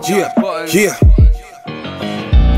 Yeah. 0.09 0.33
Yeah. 0.73 0.97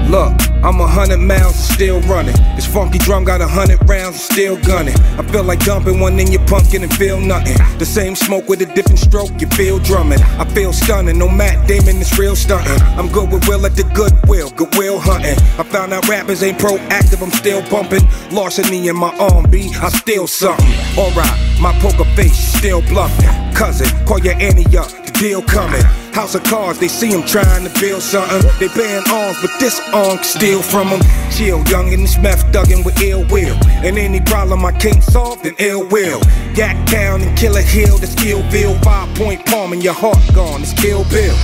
Look, 0.09 0.31
I'm 0.63 0.80
a 0.80 0.88
hundred 0.88 1.19
miles 1.19 1.56
and 1.56 1.76
still 1.76 1.99
running. 2.02 2.36
This 2.56 2.65
funky 2.65 2.97
drum 2.97 3.26
got 3.26 3.41
a 3.41 3.47
hundred 3.47 3.84
rounds 3.88 4.15
and 4.15 4.23
still 4.32 4.58
gunning. 4.62 4.95
I 5.19 5.23
feel 5.23 5.43
like 5.43 5.60
dumping 5.60 5.99
one 5.99 6.17
in 6.17 6.32
your 6.32 6.45
pumpkin 6.47 6.84
and 6.84 6.93
feel 6.95 7.19
nothing. 7.19 7.58
The 7.80 7.86
same 7.86 8.15
smoke 8.15 8.47
with 8.47 8.62
a 8.62 8.65
different 8.65 8.99
stroke, 8.99 9.41
you 9.41 9.47
feel 9.47 9.80
drumming. 9.80 10.21
I 10.39 10.45
feel 10.54 10.71
stunning, 10.71 11.17
no 11.19 11.28
Matt 11.28 11.67
Damon 11.67 11.97
is 11.97 12.17
real 12.17 12.38
stunting. 12.38 12.82
I'm 12.97 13.10
good 13.12 13.30
with 13.30 13.45
Will 13.45 13.65
at 13.65 13.76
the 13.76 13.84
Goodwill, 13.93 14.52
Goodwill 14.52 14.99
hunting. 14.99 15.38
I 15.60 15.63
found 15.63 15.91
out 15.91 16.08
rappers 16.08 16.41
ain't 16.41 16.60
proactive, 16.60 17.21
I'm 17.21 17.32
still 17.32 17.62
bumping. 17.69 18.08
Larceny 18.32 18.88
in 18.88 18.95
my 18.95 19.13
arm, 19.17 19.52
B, 19.52 19.69
I 19.76 19.89
steal 19.89 20.28
something. 20.28 20.65
Alright, 20.97 21.60
my 21.60 21.78
poker 21.82 22.06
face 22.15 22.38
still 22.58 22.82
bluffing. 22.84 23.54
Cousin, 23.54 23.89
call 24.06 24.19
your 24.19 24.36
Annie 24.36 24.78
up, 24.78 24.89
deal 25.13 25.41
coming. 25.41 25.84
House 26.13 26.36
of 26.36 26.43
cards, 26.43 26.80
they 26.80 26.88
see 26.88 27.10
him 27.10 27.23
trying 27.23 27.65
to 27.67 27.80
build 27.80 28.02
something. 28.02 28.41
They 28.60 28.67
ban 28.76 29.04
arms, 29.10 29.38
but 29.41 29.52
this 29.60 29.80
arm 29.93 30.19
steal 30.21 30.62
from 30.62 30.89
them. 30.89 31.02
Chill, 31.32 31.63
young 31.69 31.93
and 31.93 32.04
this 32.04 32.17
meth 32.17 32.43
with 32.86 33.02
ill 33.02 33.26
will. 33.28 33.58
And 33.84 33.97
any 33.97 34.19
problem 34.19 34.65
I 34.65 34.71
can't 34.71 35.04
solve, 35.04 35.41
then 35.43 35.56
ill 35.60 35.88
will. 35.88 36.21
Yak 36.56 36.88
down 36.89 37.21
and 37.21 37.38
kill 37.38 37.56
a 37.58 37.62
hill, 37.62 37.97
that's 37.97 38.15
Killville. 38.15 38.82
Five 38.84 39.15
point 39.15 39.45
palm 39.45 39.73
and 39.73 39.84
your 39.84 39.93
heart 39.93 40.21
gone, 40.34 40.62
it's 40.62 40.73
Kill 40.73 41.04
Bill. 41.06 41.36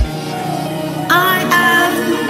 I 1.10 1.44
am 1.50 2.29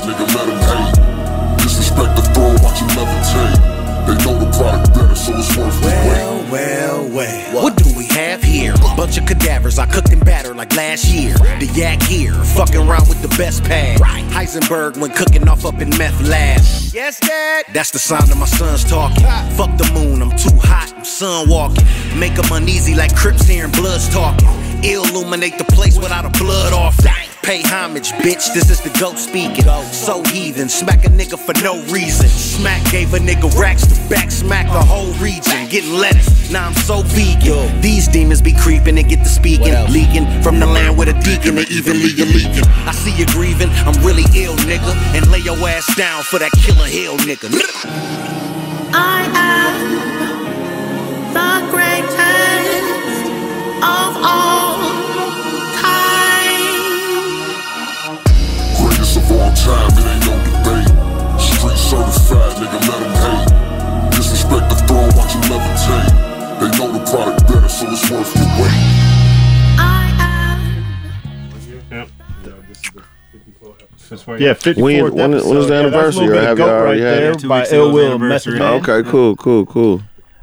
certified, 0.00 0.26
nigga, 0.26 0.34
let 0.34 0.46
them 0.46 0.60
hate. 0.60 1.58
Disrespect 1.58 2.16
the 2.16 2.22
throne, 2.34 2.56
watch 2.62 2.80
him 2.80 2.88
levitate. 2.88 3.70
They 4.06 4.16
know 4.24 4.38
the 4.38 4.50
product 4.56 4.94
better, 4.94 5.14
so 5.14 5.36
it's 5.36 5.56
worth 5.56 5.78
the 5.80 5.86
wait. 5.86 6.06
Well, 6.06 6.50
well, 6.50 7.08
well. 7.08 7.62
What 7.62 7.76
do 7.76 7.96
we 7.96 8.06
have 8.06 8.42
here? 8.42 8.74
Bunch 8.96 9.18
of 9.18 9.26
cadavers 9.26 9.78
I 9.78 9.86
cooked 9.86 10.10
and 10.10 10.24
battered 10.24 10.56
like 10.56 10.74
last 10.74 11.06
year. 11.06 11.34
The 11.34 11.70
yak 11.74 12.02
here, 12.02 12.32
fucking 12.32 12.76
around 12.88 13.08
with 13.08 13.20
the 13.22 13.28
best 13.36 13.62
pad. 13.64 14.00
Heisenberg 14.00 14.96
when 14.96 15.10
cooking 15.12 15.46
off 15.48 15.64
up 15.64 15.80
in 15.80 15.90
meth 15.90 16.20
lab. 16.22 16.60
Yes, 16.92 17.20
Dad. 17.20 17.66
That's 17.72 17.90
the 17.90 17.98
sound 17.98 18.30
of 18.30 18.38
my 18.38 18.46
sons 18.46 18.84
talking. 18.84 19.24
Fuck 19.56 19.76
the 19.76 19.90
moon, 19.92 20.22
I'm 20.22 20.30
too 20.36 20.56
hot, 20.56 20.92
I'm 20.96 21.04
sun 21.04 21.48
walking. 21.48 21.84
Make 22.18 22.32
'em 22.38 22.50
uneasy 22.52 22.94
like 22.94 23.14
Crips 23.14 23.44
hearing 23.44 23.70
bloods 23.72 24.08
talking. 24.08 24.48
Illuminate 24.82 25.58
the 25.58 25.64
place 25.64 25.98
without 25.98 26.24
a 26.24 26.30
blood 26.38 26.72
offering. 26.72 27.14
Pay 27.42 27.62
homage, 27.62 28.12
bitch. 28.12 28.52
This 28.54 28.70
is 28.70 28.80
the 28.80 28.90
goat 28.98 29.18
speaking. 29.18 29.64
So 29.92 30.22
heathen, 30.24 30.68
smack 30.68 31.04
a 31.04 31.08
nigga 31.08 31.38
for 31.38 31.54
no 31.62 31.82
reason. 31.92 32.28
Smack 32.28 32.90
gave 32.90 33.14
a 33.14 33.18
nigga 33.18 33.50
racks 33.58 33.86
to 33.86 33.94
back 34.08 34.30
smack 34.30 34.66
the 34.66 34.80
whole 34.80 35.12
region. 35.14 35.68
Getting 35.68 35.94
lettuce, 35.94 36.50
now 36.50 36.66
I'm 36.66 36.74
so 36.74 37.02
vegan. 37.02 37.80
These 37.80 38.08
demons 38.08 38.40
be 38.42 38.52
creeping 38.52 38.98
and 38.98 39.08
get 39.08 39.20
to 39.20 39.28
speaking. 39.28 39.74
Leaking 39.90 40.26
from 40.42 40.60
the 40.60 40.66
land 40.66 40.98
with 40.98 41.08
a 41.08 41.14
deacon, 41.24 41.56
they 41.56 41.66
even 41.70 41.98
leave 41.98 42.18
leaking. 42.18 42.64
I 42.86 42.92
see 42.92 43.14
you 43.16 43.26
grieving, 43.26 43.70
I'm 43.86 43.96
really 44.04 44.24
ill, 44.34 44.56
nigga. 44.68 44.92
And 45.14 45.30
lay 45.30 45.40
your 45.40 45.56
ass 45.68 45.86
down 45.96 46.22
for 46.22 46.38
that 46.38 46.52
killer 46.52 46.86
hill, 46.86 47.16
nigga. 47.18 47.48
I 48.92 49.28
am 49.36 49.72
the 51.32 51.70
greatest 51.70 52.19
certified, 61.90 62.52
nigga, 62.62 62.78
let 62.88 63.00
them 63.02 63.14
hate. 63.24 64.10
Disrespect 64.16 64.66
the 64.70 64.76
throne, 64.86 65.10
watch 65.16 65.34
you 65.34 65.40
levitate. 65.50 66.12
They 66.60 66.68
know 66.78 66.88
the 66.92 67.02
product 67.10 67.46
better, 67.48 67.68
so 67.68 67.86
it's 67.90 68.10
worth 68.10 68.32
the 68.34 68.46
wait. 68.60 68.86
Yep. 71.90 72.08
Since 73.96 74.26
we're- 74.26 74.40
Yeah, 74.44 74.54
54th 74.54 74.76
When, 74.82 75.02
when, 75.04 75.14
when 75.14 75.34
is 75.34 75.42
episode. 75.44 75.54
the 75.54 75.54
Yeah, 75.54 75.60
that's 75.60 75.70
a 75.70 75.74
anniversary? 75.74 76.26
little 76.26 76.34
or 76.36 76.40
of 76.40 76.46
have 76.48 76.56
goat 76.58 76.66
y'all 76.66 76.74
right 76.74 76.80
already 76.82 77.00
there 77.00 77.14
had 77.26 77.36
it? 77.36 77.38
Two 77.40 77.48
by 77.48 77.58
weeks 77.60 77.70
ago 77.72 77.78
Ill 77.86 77.92
Will 77.92 78.06
anniversary. 78.14 78.60
Okay, 78.60 79.02
cool, 79.10 79.36
cool, 79.36 79.66
cool. 79.66 80.02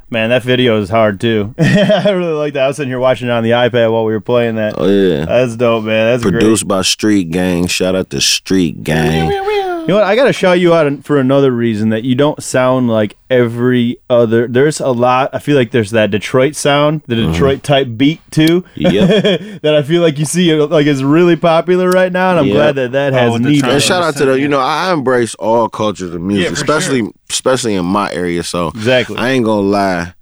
Man, 0.09 0.29
that 0.29 0.43
video 0.43 0.79
is 0.81 0.89
hard 0.89 1.19
too. 1.19 1.53
I 1.59 2.09
really 2.11 2.31
like 2.31 2.53
that. 2.53 2.63
I 2.63 2.67
was 2.67 2.77
sitting 2.77 2.89
here 2.89 2.99
watching 2.99 3.27
it 3.27 3.31
on 3.31 3.43
the 3.43 3.49
iPad 3.51 3.91
while 3.91 4.05
we 4.05 4.13
were 4.13 4.21
playing 4.21 4.55
that. 4.55 4.75
Oh 4.77 4.87
yeah. 4.87 5.25
That's 5.25 5.57
dope, 5.57 5.83
man. 5.83 6.13
That's 6.13 6.23
Produced 6.23 6.65
by 6.65 6.81
Street 6.81 7.29
Gang. 7.29 7.67
Shout 7.67 7.93
out 7.93 8.09
to 8.11 8.21
Street 8.21 8.83
Gang. 8.85 9.27
great. 9.29 9.41
You 9.87 9.93
know 9.93 9.99
what? 10.01 10.03
I 10.07 10.15
gotta 10.17 10.33
shout 10.33 10.59
you 10.59 10.73
out 10.73 11.03
for 11.05 11.17
another 11.17 11.51
reason 11.51 11.89
that 11.89 12.03
you 12.03 12.13
don't 12.13 12.43
sound 12.43 12.89
like 12.89 13.15
every 13.29 13.97
other. 14.09 14.47
There's 14.47 14.79
a 14.81 14.89
lot. 14.89 15.29
I 15.33 15.39
feel 15.39 15.55
like 15.55 15.71
there's 15.71 15.91
that 15.91 16.11
Detroit 16.11 16.55
sound, 16.55 17.03
the 17.07 17.15
Detroit 17.15 17.63
type 17.63 17.87
beat 17.95 18.19
too. 18.31 18.63
Mm-hmm. 18.75 18.81
Yep. 18.81 19.61
that 19.61 19.75
I 19.75 19.83
feel 19.83 20.01
like 20.01 20.19
you 20.19 20.25
see 20.25 20.53
like 20.55 20.85
is 20.87 21.03
really 21.03 21.35
popular 21.37 21.89
right 21.89 22.11
now, 22.11 22.31
and 22.31 22.39
I'm 22.39 22.45
Yep. 22.47 22.53
glad 22.55 22.75
that 22.75 22.91
that 22.91 23.13
Oh, 23.13 23.17
has 23.17 23.33
with 23.33 23.43
the 23.43 23.49
need. 23.49 23.65
And 23.65 23.81
shout 23.81 24.03
out 24.03 24.15
to 24.17 24.25
the, 24.25 24.39
you 24.39 24.47
know, 24.49 24.59
I 24.59 24.91
embrace 24.91 25.35
all 25.35 25.69
cultures 25.69 26.13
of 26.13 26.21
music, 26.21 26.43
Yeah, 26.43 26.49
for 26.49 26.55
especially 26.55 27.09
especially 27.29 27.75
in 27.75 27.85
my 27.85 28.11
area. 28.11 28.43
So 28.43 28.67
Exactly. 28.69 29.17
I 29.17 29.29
ain't 29.29 29.45
gonna 29.45 29.61
lie 29.67 30.13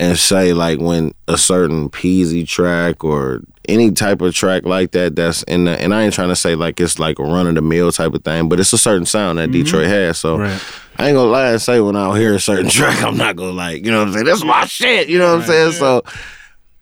and 0.00 0.18
say 0.18 0.52
like 0.52 0.80
when 0.80 1.12
a 1.28 1.38
certain 1.38 1.88
Peezy 1.90 2.46
track 2.46 3.04
or 3.04 3.40
any 3.68 3.92
type 3.92 4.20
of 4.20 4.34
track 4.34 4.64
like 4.64 4.90
that 4.90 5.14
that's 5.14 5.42
in 5.44 5.64
the 5.64 5.80
and 5.80 5.94
I 5.94 6.02
ain't 6.02 6.14
trying 6.14 6.30
to 6.30 6.36
say 6.36 6.54
like 6.54 6.80
it's 6.80 6.98
like 6.98 7.18
a 7.18 7.22
run 7.22 7.46
of 7.46 7.54
the 7.54 7.62
mill 7.62 7.92
type 7.92 8.12
of 8.12 8.24
thing, 8.24 8.48
but 8.48 8.58
it's 8.58 8.72
a 8.72 8.78
certain 8.78 9.06
sound 9.06 9.38
that 9.38 9.50
mm-hmm. 9.50 9.64
Detroit 9.64 9.86
has. 9.86 10.18
So 10.18 10.38
Right. 10.38 10.62
I 10.96 11.08
ain't 11.08 11.16
gonna 11.16 11.30
lie 11.30 11.50
and 11.50 11.62
say 11.62 11.80
when 11.80 11.96
I 11.96 12.18
hear 12.18 12.34
a 12.34 12.40
certain 12.40 12.68
track, 12.70 13.02
I'm 13.02 13.16
not 13.16 13.36
gonna 13.36 13.52
like, 13.52 13.84
you 13.84 13.90
know 13.90 14.00
what 14.00 14.08
I'm 14.08 14.14
saying? 14.14 14.26
That's 14.26 14.44
my 14.44 14.66
shit, 14.66 15.08
you 15.08 15.18
know 15.18 15.32
what 15.32 15.42
I'm 15.42 15.46
saying? 15.46 15.72
So 15.72 16.02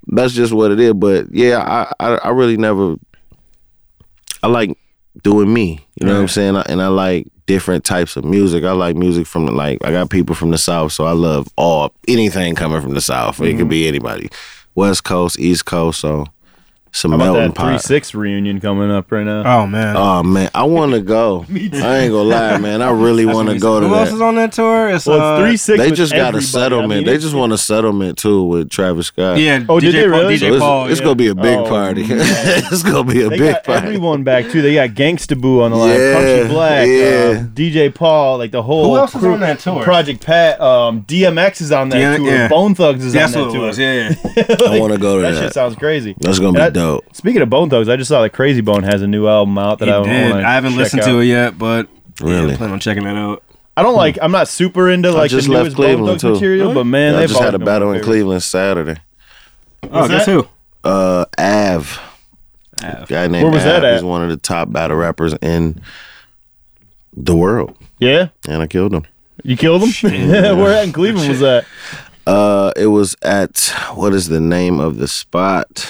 that's 0.07 0.33
just 0.33 0.53
what 0.53 0.71
it 0.71 0.81
is. 0.81 0.95
But 0.95 1.31
yeah, 1.31 1.59
I, 1.59 1.93
I 2.01 2.15
I 2.17 2.29
really 2.31 2.57
never 2.57 2.97
I 4.43 4.49
like 4.49 4.77
doing 5.23 5.53
me. 5.53 5.87
You 6.01 6.07
know 6.07 6.15
what 6.15 6.21
I'm 6.21 6.29
saying? 6.29 6.57
I- 6.57 6.67
And 6.69 6.81
I 6.81 6.89
like 6.89 7.27
different 7.47 7.85
types 7.85 8.17
of 8.17 8.25
music. 8.25 8.65
I 8.65 8.73
like 8.73 8.97
music 8.97 9.27
from 9.27 9.47
the, 9.47 9.53
like 9.53 9.85
I 9.85 9.91
got 9.91 10.09
people 10.09 10.35
from 10.35 10.51
the 10.51 10.59
south, 10.59 10.93
so 10.93 11.05
I 11.05 11.13
love 11.13 11.49
all 11.57 11.93
anything 12.09 12.55
coming 12.55 12.81
from 12.81 12.95
the 12.95 13.01
south. 13.01 13.41
It 13.41 13.53
could 13.53 13.63
mm-hmm. 13.63 13.69
be 13.69 13.89
anybody, 13.89 14.31
West 14.77 15.05
Coast, 15.05 15.39
East 15.39 15.67
Coast. 15.67 16.01
So 16.01 16.27
some 16.93 17.13
How 17.13 17.17
about 17.19 17.25
melting 17.35 17.43
that 17.53 17.57
three 17.57 17.73
pot. 17.75 17.83
six 17.83 18.15
reunion 18.15 18.61
coming 18.61 18.91
up 18.91 19.11
right 19.13 19.25
now? 19.25 19.43
Oh 19.63 19.67
man. 19.67 19.97
Oh 19.97 20.23
man, 20.23 20.51
I 20.55 20.65
want 20.65 20.93
to 20.93 21.01
go. 21.01 21.45
I 21.51 21.55
ain't 21.55 21.73
gonna 21.73 22.23
lie, 22.23 22.59
man. 22.59 22.83
I 22.83 22.91
really 22.91 23.25
want 23.25 23.49
to 23.49 23.59
go 23.59 23.79
to 23.81 23.87
Who 23.89 23.95
else 23.95 24.11
is 24.13 24.19
that. 24.19 24.25
on 24.25 24.35
that 24.35 24.53
tour? 24.53 24.91
It's, 24.91 25.07
well, 25.07 25.21
uh, 25.21 25.39
it's 25.39 25.43
three 25.49 25.57
six. 25.57 25.79
They 25.79 25.91
just 25.93 26.13
got 26.13 26.35
a 26.35 26.43
settlement. 26.43 26.93
I 26.93 26.97
mean, 26.97 27.05
they 27.07 27.19
just 27.19 27.35
want 27.35 27.53
a 27.53 27.59
settlement 27.59 28.19
too 28.19 28.43
with 28.45 28.71
Travis 28.71 29.07
Scott. 29.07 29.39
Yeah. 29.39 29.65
Oh, 29.69 29.77
DJ 29.77 29.81
did 29.81 29.95
they 29.95 30.01
Paul, 30.11 30.21
really? 30.21 30.39
So 30.39 30.47
DJ 30.47 30.51
it's, 30.55 30.61
Paul. 30.61 30.87
it's 30.89 30.99
yeah. 31.01 31.05
gonna 31.05 31.15
be 31.17 31.27
a 31.29 31.35
big 31.35 31.59
Oh, 31.59 31.69
party. 31.69 32.07
man. 32.07 32.19
it's 32.21 32.83
gonna 32.83 33.05
be 33.13 33.23
a 33.23 33.29
They 33.29 33.39
big 33.39 33.53
got 33.55 33.65
party. 33.65 33.87
everyone 33.87 34.25
back 34.25 34.51
too. 34.51 34.61
They 34.61 34.75
got 34.75 34.91
Gangsta 34.91 35.41
Boo 35.41 35.63
on 35.63 35.71
the 35.71 35.77
line, 35.77 35.91
Yeah, 35.91 35.97
Crunchy 35.97 36.49
Black, 36.49 36.87
yeah. 36.89 37.39
um, 37.41 37.51
DJ 37.55 37.95
Paul, 37.95 38.39
like 38.39 38.51
the 38.51 38.63
whole. 38.63 38.91
Who 38.91 38.97
else 38.97 39.15
is 39.15 39.21
crew. 39.21 39.33
on 39.35 39.41
that 39.41 39.61
tour? 39.61 39.83
Project 39.85 40.25
Pat, 40.27 40.61
um, 40.61 41.03
DMX 41.05 41.61
is 41.61 41.71
on 41.73 41.89
that 41.91 41.99
Yeah, 42.01 42.17
tour. 42.17 42.27
yeah. 42.27 42.49
Bone 42.49 42.75
Thugs 42.75 43.05
is 43.05 43.13
That's 43.13 43.37
on 43.37 43.43
what 43.43 43.53
that 43.53 43.55
it 43.55 43.59
tour. 43.59 43.67
was. 43.69 43.79
Yeah. 43.79 44.55
yeah. 44.67 44.67
I 44.77 44.79
want 44.81 44.93
to 44.93 44.99
go 44.99 45.17
to 45.17 45.23
That 45.23 45.33
that. 45.33 45.41
shit 45.45 45.53
sounds 45.55 45.77
crazy. 45.77 46.17
That's 46.19 46.39
gonna 46.41 46.53
be 46.53 46.59
And 46.61 46.65
I- 46.77 46.80
dope. 46.81 47.17
Speaking 47.17 47.43
of 47.43 47.51
Bone 47.51 47.71
Thugs, 47.71 47.89
I 47.89 47.97
just 47.97 48.09
saw 48.09 48.23
that 48.23 48.31
Crazy 48.31 48.61
Bone 48.61 48.83
has 48.83 49.03
a 49.03 49.07
new 49.07 49.27
album 49.29 49.57
out 49.59 49.79
that 49.81 49.87
He 49.87 49.93
I 49.93 50.03
did. 50.03 50.33
want 50.33 50.45
I 50.45 50.53
haven't 50.55 50.77
listened 50.77 51.03
to 51.03 51.19
it 51.21 51.27
yet, 51.27 51.59
but 51.59 51.89
Really? 52.21 52.51
yeah, 52.53 52.57
plan 52.57 52.71
on 52.71 52.81
checking 52.81 53.05
that 53.05 53.17
out. 53.17 53.43
I 53.77 53.83
don't 53.83 53.95
like. 53.97 54.19
I'm 54.21 54.33
not 54.33 54.49
super 54.49 54.91
into 54.91 55.11
like 55.13 55.31
the 55.31 55.37
just 55.37 55.49
left 55.49 55.63
newest 55.65 55.77
Bone 55.77 55.87
Cleveland, 55.87 56.09
Thugs 56.21 56.23
too. 56.23 56.33
material, 56.33 56.75
but 56.75 56.85
man, 56.85 57.15
I 57.15 57.21
they've 57.21 57.29
just 57.29 57.41
had 57.41 57.55
a 57.55 57.59
been 57.59 57.65
battle 57.67 57.89
in 57.93 57.95
favorite. 58.01 58.07
Cleveland 58.07 58.43
Saturday. 58.43 58.97
Oh, 59.91 60.09
guess 60.09 60.27
who? 60.27 60.47
Uh, 60.85 61.25
Av. 61.39 62.01
Av. 62.85 63.09
Guy 63.09 63.27
named 63.29 63.45
Where 63.45 63.53
was 63.53 63.65
that 63.65 63.77
Av 63.79 63.85
at? 63.85 63.95
is 63.95 64.03
one 64.05 64.23
of 64.23 64.29
the 64.31 64.37
top 64.37 64.71
battle 64.73 64.97
rappers 64.97 65.35
in 65.41 65.81
the 67.17 67.35
world, 67.37 67.77
Yeah, 67.99 68.29
and 68.49 68.63
I 68.63 68.67
killed 68.67 68.93
him. 68.93 69.05
you 69.45 69.57
killed 69.57 69.83
him. 69.83 70.11
Where 70.59 70.73
at 70.75 70.85
in 70.85 70.93
Cleveland 70.95 71.29
was 71.29 71.41
that? 71.41 71.65
Uh, 72.27 72.73
it 72.77 72.87
was 72.87 73.17
at 73.23 73.73
what 73.95 74.13
is 74.13 74.29
the 74.29 74.41
name 74.41 74.79
of 74.79 74.99
the 74.99 75.09
spot? 75.09 75.89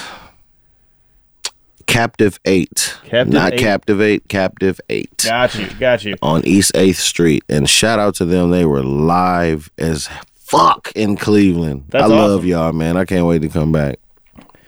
Captive 1.91 2.39
Eight, 2.45 2.97
Captive 3.05 3.33
not 3.35 3.53
Eight. 3.55 3.59
Captivate, 3.61 4.29
Captive 4.29 4.81
Eight 4.89 5.11
Got 5.25 5.55
you, 5.57 5.67
got 5.79 6.05
you. 6.05 6.15
on 6.23 6.47
East 6.47 6.73
Eighth 6.75 6.99
Street. 6.99 7.43
And 7.49 7.69
shout 7.69 7.99
out 7.99 8.15
to 8.17 8.25
them; 8.25 8.51
they 8.51 8.65
were 8.65 8.83
live 8.83 9.71
as 9.77 10.09
fuck 10.35 10.93
in 10.95 11.17
Cleveland. 11.17 11.85
That's 11.89 12.05
I 12.05 12.07
love 12.07 12.45
y'all, 12.45 12.73
man. 12.73 12.97
I 12.97 13.05
can't 13.05 13.27
wait 13.27 13.43
to 13.43 13.49
come 13.49 13.73
back. 13.73 13.99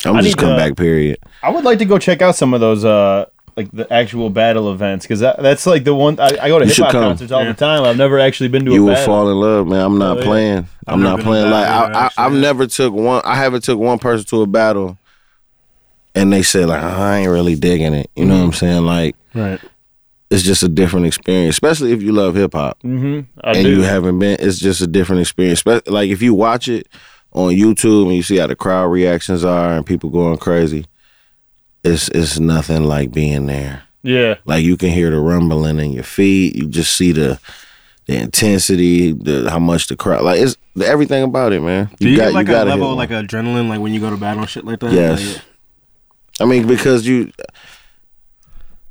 I'm 0.05 0.17
I 0.17 0.23
just 0.23 0.37
come 0.37 0.51
to- 0.51 0.57
back. 0.57 0.77
Period. 0.77 1.19
I 1.43 1.51
would 1.51 1.65
like 1.65 1.79
to 1.79 1.85
go 1.85 1.99
check 1.99 2.23
out 2.23 2.35
some 2.37 2.55
of 2.55 2.61
those, 2.61 2.85
uh, 2.85 3.27
like 3.57 3.71
the 3.73 3.91
actual 3.93 4.29
battle 4.31 4.73
events, 4.73 5.05
because 5.07 5.21
that, 5.21 5.41
that's 5.43 5.65
like 5.67 5.85
the 5.85 5.95
one 5.95 6.19
I, 6.19 6.31
I 6.41 6.49
go 6.49 6.59
to 6.59 6.65
You 6.65 6.69
hip 6.69 6.75
should 6.75 6.83
hop 6.87 6.93
come. 6.93 7.03
concerts 7.05 7.31
all 7.33 7.45
the 7.45 7.55
time. 7.55 7.85
I've 7.85 7.97
never 7.97 8.19
actually 8.19 8.49
been 8.49 8.65
to 8.65 8.71
a 8.71 8.75
battle. 8.75 8.75
you 8.75 8.83
a 8.83 8.87
will 8.87 8.95
battle. 8.95 9.07
fall 9.07 9.31
in 9.31 9.37
love, 9.37 9.67
man. 9.69 9.81
I'm 9.81 9.99
not 9.99 10.17
Oh, 10.17 10.21
yeah. 10.21 10.27
playing. 10.27 10.69
I'm 10.89 11.03
never 11.03 11.17
not 11.19 11.25
playing. 11.25 11.51
Like 11.51 11.67
I, 11.69 12.07
I. 12.17 12.27
I've 12.27 12.33
never 12.33 12.67
took 12.67 12.93
one. 12.93 13.23
I 13.25 13.37
haven't 13.37 13.63
took 13.63 13.79
one 13.79 13.99
person 14.01 14.27
to 14.27 14.43
a 14.43 14.47
battle, 14.47 14.99
and 16.14 16.33
they 16.33 16.42
said 16.42 16.66
like 16.68 16.83
I 16.83 17.18
ain't 17.18 17.31
really 17.31 17.55
digging 17.55 17.94
it. 17.94 18.11
You 18.16 18.25
know 18.27 18.38
what 18.38 18.44
I'm 18.44 18.53
saying? 18.53 18.85
Like 18.85 19.16
Right. 19.35 19.61
it's 20.31 20.42
just 20.42 20.62
a 20.62 20.68
different 20.68 21.07
experience, 21.07 21.55
especially 21.55 21.92
if 21.92 22.03
you 22.03 22.12
love 22.12 22.35
hip 22.35 22.53
hop 22.55 22.79
Mm-hmm. 22.83 23.20
I 23.46 23.53
and 23.53 23.64
do. 23.64 23.70
you 23.77 23.83
haven't 23.83 24.18
been. 24.18 24.37
It's 24.40 24.59
just 24.59 24.81
a 24.81 24.87
different 24.87 25.20
experience. 25.22 25.64
Like 25.66 26.11
if 26.11 26.20
you 26.22 26.35
watch 26.35 26.68
it 26.68 26.87
on 27.33 27.53
YouTube 27.55 28.07
and 28.07 28.14
you 28.14 28.22
see 28.22 28.37
how 28.37 28.46
the 28.46 28.57
crowd 28.57 28.87
reactions 28.88 29.42
are 29.44 29.72
and 29.75 29.87
people 29.87 30.11
going 30.11 30.37
crazy, 30.38 30.85
it's 31.85 32.09
it's 32.09 32.38
nothing 32.38 32.85
like 32.85 33.12
being 33.12 33.46
there. 33.46 33.83
yeah. 34.03 34.35
Like 34.44 34.64
you 34.64 34.77
can 34.77 34.90
hear 34.90 35.11
the 35.11 35.18
rumbling 35.18 35.79
in 35.81 35.92
your 35.92 36.05
feet. 36.05 36.55
You 36.57 36.68
just 36.68 36.94
see 36.96 37.12
the 37.12 37.40
the 38.07 38.16
intensity, 38.16 39.12
the 39.12 39.48
how 39.51 39.59
much 39.61 39.87
the 39.87 39.96
crowd 39.96 40.25
like 40.25 40.40
it's 40.40 40.57
everything 40.85 41.22
about 41.22 41.53
it, 41.53 41.61
man. 41.62 41.88
Do 41.98 42.09
you, 42.09 42.16
got 42.16 42.25
get 42.27 42.35
like 42.35 42.48
you 42.48 42.55
a 42.57 42.64
level 42.64 42.94
like 42.96 43.11
adrenaline, 43.11 43.68
like 43.68 43.81
when 43.81 43.92
you 43.94 44.01
go 44.01 44.11
to 44.11 44.16
battle 44.16 44.40
and 44.42 44.51
shit 44.51 44.64
like 44.64 44.81
that? 44.81 44.92
Yes. 44.92 45.35
Like, 45.37 45.42
I 46.40 46.45
mean, 46.45 46.66
because 46.66 47.07
you 47.07 47.31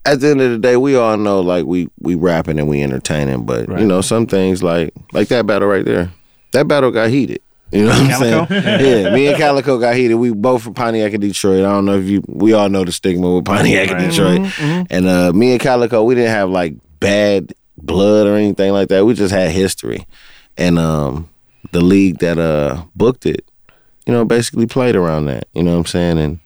at 0.06 0.20
the 0.20 0.30
end 0.30 0.42
of 0.42 0.52
the 0.52 0.58
day, 0.58 0.78
we 0.78 0.96
all 0.96 1.18
know 1.18 1.42
like 1.42 1.66
we 1.66 1.90
we 2.00 2.16
rapping 2.16 2.60
and 2.60 2.68
we 2.68 2.82
entertaining, 2.82 3.46
but 3.46 3.68
Right. 3.70 3.82
you 3.82 3.86
know 3.88 4.02
some 4.02 4.26
things 4.26 4.64
like 4.64 4.94
like 5.14 5.28
that 5.30 5.46
battle 5.46 5.68
right 5.68 5.86
there. 5.86 6.12
That 6.54 6.68
battle 6.68 6.92
got 6.92 7.10
heated. 7.10 7.42
You 7.72 7.86
know 7.86 7.92
what 7.92 8.12
I'm 8.12 8.20
saying? 8.20 8.48
yeah, 9.06 9.14
me 9.16 9.28
and 9.28 9.38
Calicoe 9.38 9.80
got 9.80 9.96
heated. 9.96 10.16
We 10.16 10.32
both 10.34 10.64
from 10.64 10.74
Pontiac 10.74 11.14
and 11.14 11.22
Detroit. 11.22 11.60
I 11.64 11.70
don't 11.72 11.86
know 11.86 11.98
if 11.98 12.06
you. 12.06 12.22
We 12.28 12.52
all 12.54 12.68
know 12.68 12.84
the 12.84 12.92
stigma 12.92 13.34
with 13.34 13.46
Pontiac 13.46 13.90
and 13.92 14.02
Right. 14.02 14.10
Detroit. 14.10 14.88
And 14.92 15.08
uh, 15.08 15.32
me 15.32 15.52
and 15.54 15.60
Calicoe, 15.62 16.04
we 16.04 16.16
didn't 16.16 16.32
have 16.32 16.50
like 16.50 16.74
bad 17.00 17.54
blood 17.78 18.28
or 18.28 18.36
anything 18.36 18.74
like 18.74 18.90
that. 18.90 19.06
We 19.06 19.14
just 19.14 19.34
had 19.34 19.52
history, 19.52 20.06
and 20.58 20.78
um, 20.78 21.30
the 21.72 21.80
league 21.80 22.18
that 22.20 22.38
uh 22.38 22.84
booked 22.94 23.26
it, 23.26 23.46
you 24.06 24.12
know, 24.12 24.26
basically 24.26 24.66
played 24.68 24.98
around 24.98 25.28
that. 25.28 25.48
You 25.54 25.64
know 25.64 25.72
what 25.72 25.80
I'm 25.80 25.86
saying? 25.86 26.18
And 26.18 26.40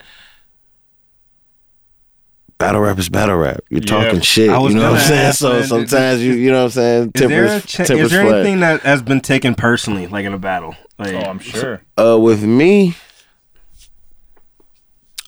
battle 2.57 2.81
rap 2.81 2.97
is 2.99 3.09
battle 3.09 3.35
rap. 3.37 3.59
You're 3.69 3.81
Yeah. 3.81 3.85
talking 4.03 4.21
shit. 4.21 4.45
You 4.45 4.51
know 4.51 4.91
what 4.91 4.99
I'm 4.99 4.99
saying? 4.99 5.25
ask, 5.27 5.39
So 5.39 5.53
man, 5.53 5.63
sometimes 5.67 6.21
you, 6.23 6.33
you 6.33 6.51
know 6.51 6.59
what 6.59 6.63
I'm 6.65 6.69
saying? 6.71 7.11
Is 7.15 7.21
there, 7.29 7.45
a 7.57 7.61
cha- 7.61 7.83
is 7.93 8.11
there 8.11 8.21
anything 8.21 8.59
that 8.61 8.81
has 8.81 9.01
been 9.01 9.21
taken 9.21 9.55
personally, 9.55 10.07
like 10.07 10.25
in 10.25 10.33
a 10.33 10.37
battle? 10.37 10.75
Like, 10.97 11.13
Oh, 11.13 11.19
I'm 11.19 11.39
sure. 11.39 11.81
Uh, 11.97 12.17
with 12.19 12.43
me, 12.43 12.95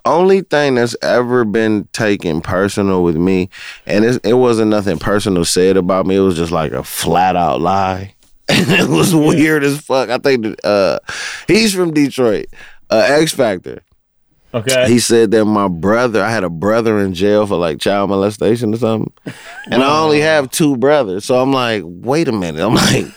only 0.06 0.42
thing 0.42 0.76
that's 0.76 0.96
ever 1.02 1.44
been 1.44 1.88
taken 1.92 2.40
personal 2.42 3.04
with 3.04 3.18
me, 3.18 3.50
and 3.86 4.06
it, 4.06 4.22
it 4.26 4.34
wasn't 4.36 4.70
nothing 4.70 4.98
personal 5.00 5.44
said 5.44 5.76
about 5.76 6.06
me. 6.06 6.16
It 6.16 6.22
was 6.22 6.38
just 6.38 6.52
like 6.52 6.72
a 6.72 6.84
flat 6.84 7.36
out 7.36 7.60
lie, 7.60 8.16
and 8.50 8.70
it 8.72 8.88
was 8.88 9.14
weird 9.14 9.64
as 9.66 9.82
fuck. 9.82 10.10
I 10.10 10.18
think 10.18 10.44
that, 10.44 10.66
uh, 10.66 11.00
he's 11.48 11.74
from 11.76 11.94
Detroit, 11.94 12.46
uh, 12.90 13.06
X 13.06 13.34
Factor. 13.34 13.82
Okay. 14.58 14.90
He 14.90 15.00
said 15.00 15.32
that 15.32 15.46
my 15.46 15.68
brother, 15.68 16.24
I 16.24 16.30
had 16.30 16.44
a 16.44 16.50
brother 16.50 17.00
in 17.00 17.14
jail 17.14 17.46
for 17.48 17.58
like 17.58 17.80
child 17.80 18.10
molestation 18.10 18.74
or 18.74 18.78
something, 18.78 19.12
and 19.72 19.84
I 19.84 20.00
only 20.02 20.22
have 20.22 20.52
two 20.52 20.78
brothers. 20.78 21.26
So 21.26 21.42
I'm 21.42 21.52
like, 21.52 21.84
wait 21.86 22.28
a 22.28 22.32
minute. 22.32 22.66
I'm 22.66 22.76
like, 22.76 23.08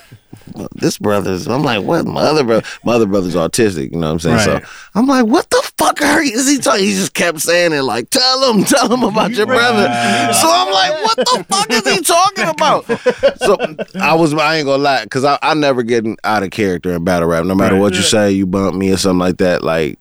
this 0.74 0.98
brother's. 0.98 1.46
I'm 1.46 1.62
like, 1.62 1.84
what? 1.84 2.06
My 2.06 2.22
other 2.22 2.44
brother, 2.44 2.66
my 2.84 2.94
other 2.94 3.06
brother's 3.06 3.34
autistic. 3.34 3.92
You 3.92 3.98
know 3.98 4.08
what 4.08 4.12
I'm 4.12 4.18
saying? 4.20 4.36
Right. 4.36 4.64
So 4.64 4.70
I'm 4.94 5.06
like, 5.06 5.26
what 5.26 5.48
the 5.50 5.70
fuck 5.78 6.02
are 6.02 6.22
you? 6.22 6.32
Is 6.32 6.48
he 6.48 6.58
talking? 6.58 6.84
He 6.84 6.92
just 6.92 7.14
kept 7.14 7.40
saying 7.40 7.72
it, 7.72 7.82
like, 7.82 8.10
tell 8.10 8.52
him, 8.52 8.64
tell 8.64 8.92
him 8.92 9.02
about 9.02 9.30
your 9.32 9.46
brother. 9.46 9.86
So 10.34 10.48
I'm 10.50 10.72
like, 10.72 11.04
what 11.04 11.16
the 11.16 11.46
fuck 11.48 11.70
is 11.70 11.88
he 11.88 12.00
talking 12.02 12.48
about? 12.48 12.86
So 13.38 13.56
I 14.00 14.14
was, 14.14 14.34
I 14.34 14.56
ain't 14.56 14.66
gonna 14.66 14.82
lie, 14.82 15.04
because 15.04 15.24
I, 15.24 15.38
I 15.42 15.54
never 15.54 15.82
get 15.82 16.04
out 16.24 16.42
of 16.42 16.50
character 16.50 16.92
in 16.92 17.04
battle 17.04 17.28
rap. 17.28 17.44
No 17.44 17.54
matter 17.54 17.76
what 17.76 17.94
you 17.94 18.02
say, 18.02 18.32
you 18.32 18.46
bump 18.46 18.76
me 18.76 18.92
or 18.92 18.96
something 18.96 19.20
like 19.20 19.38
that. 19.38 19.62
Like, 19.62 19.98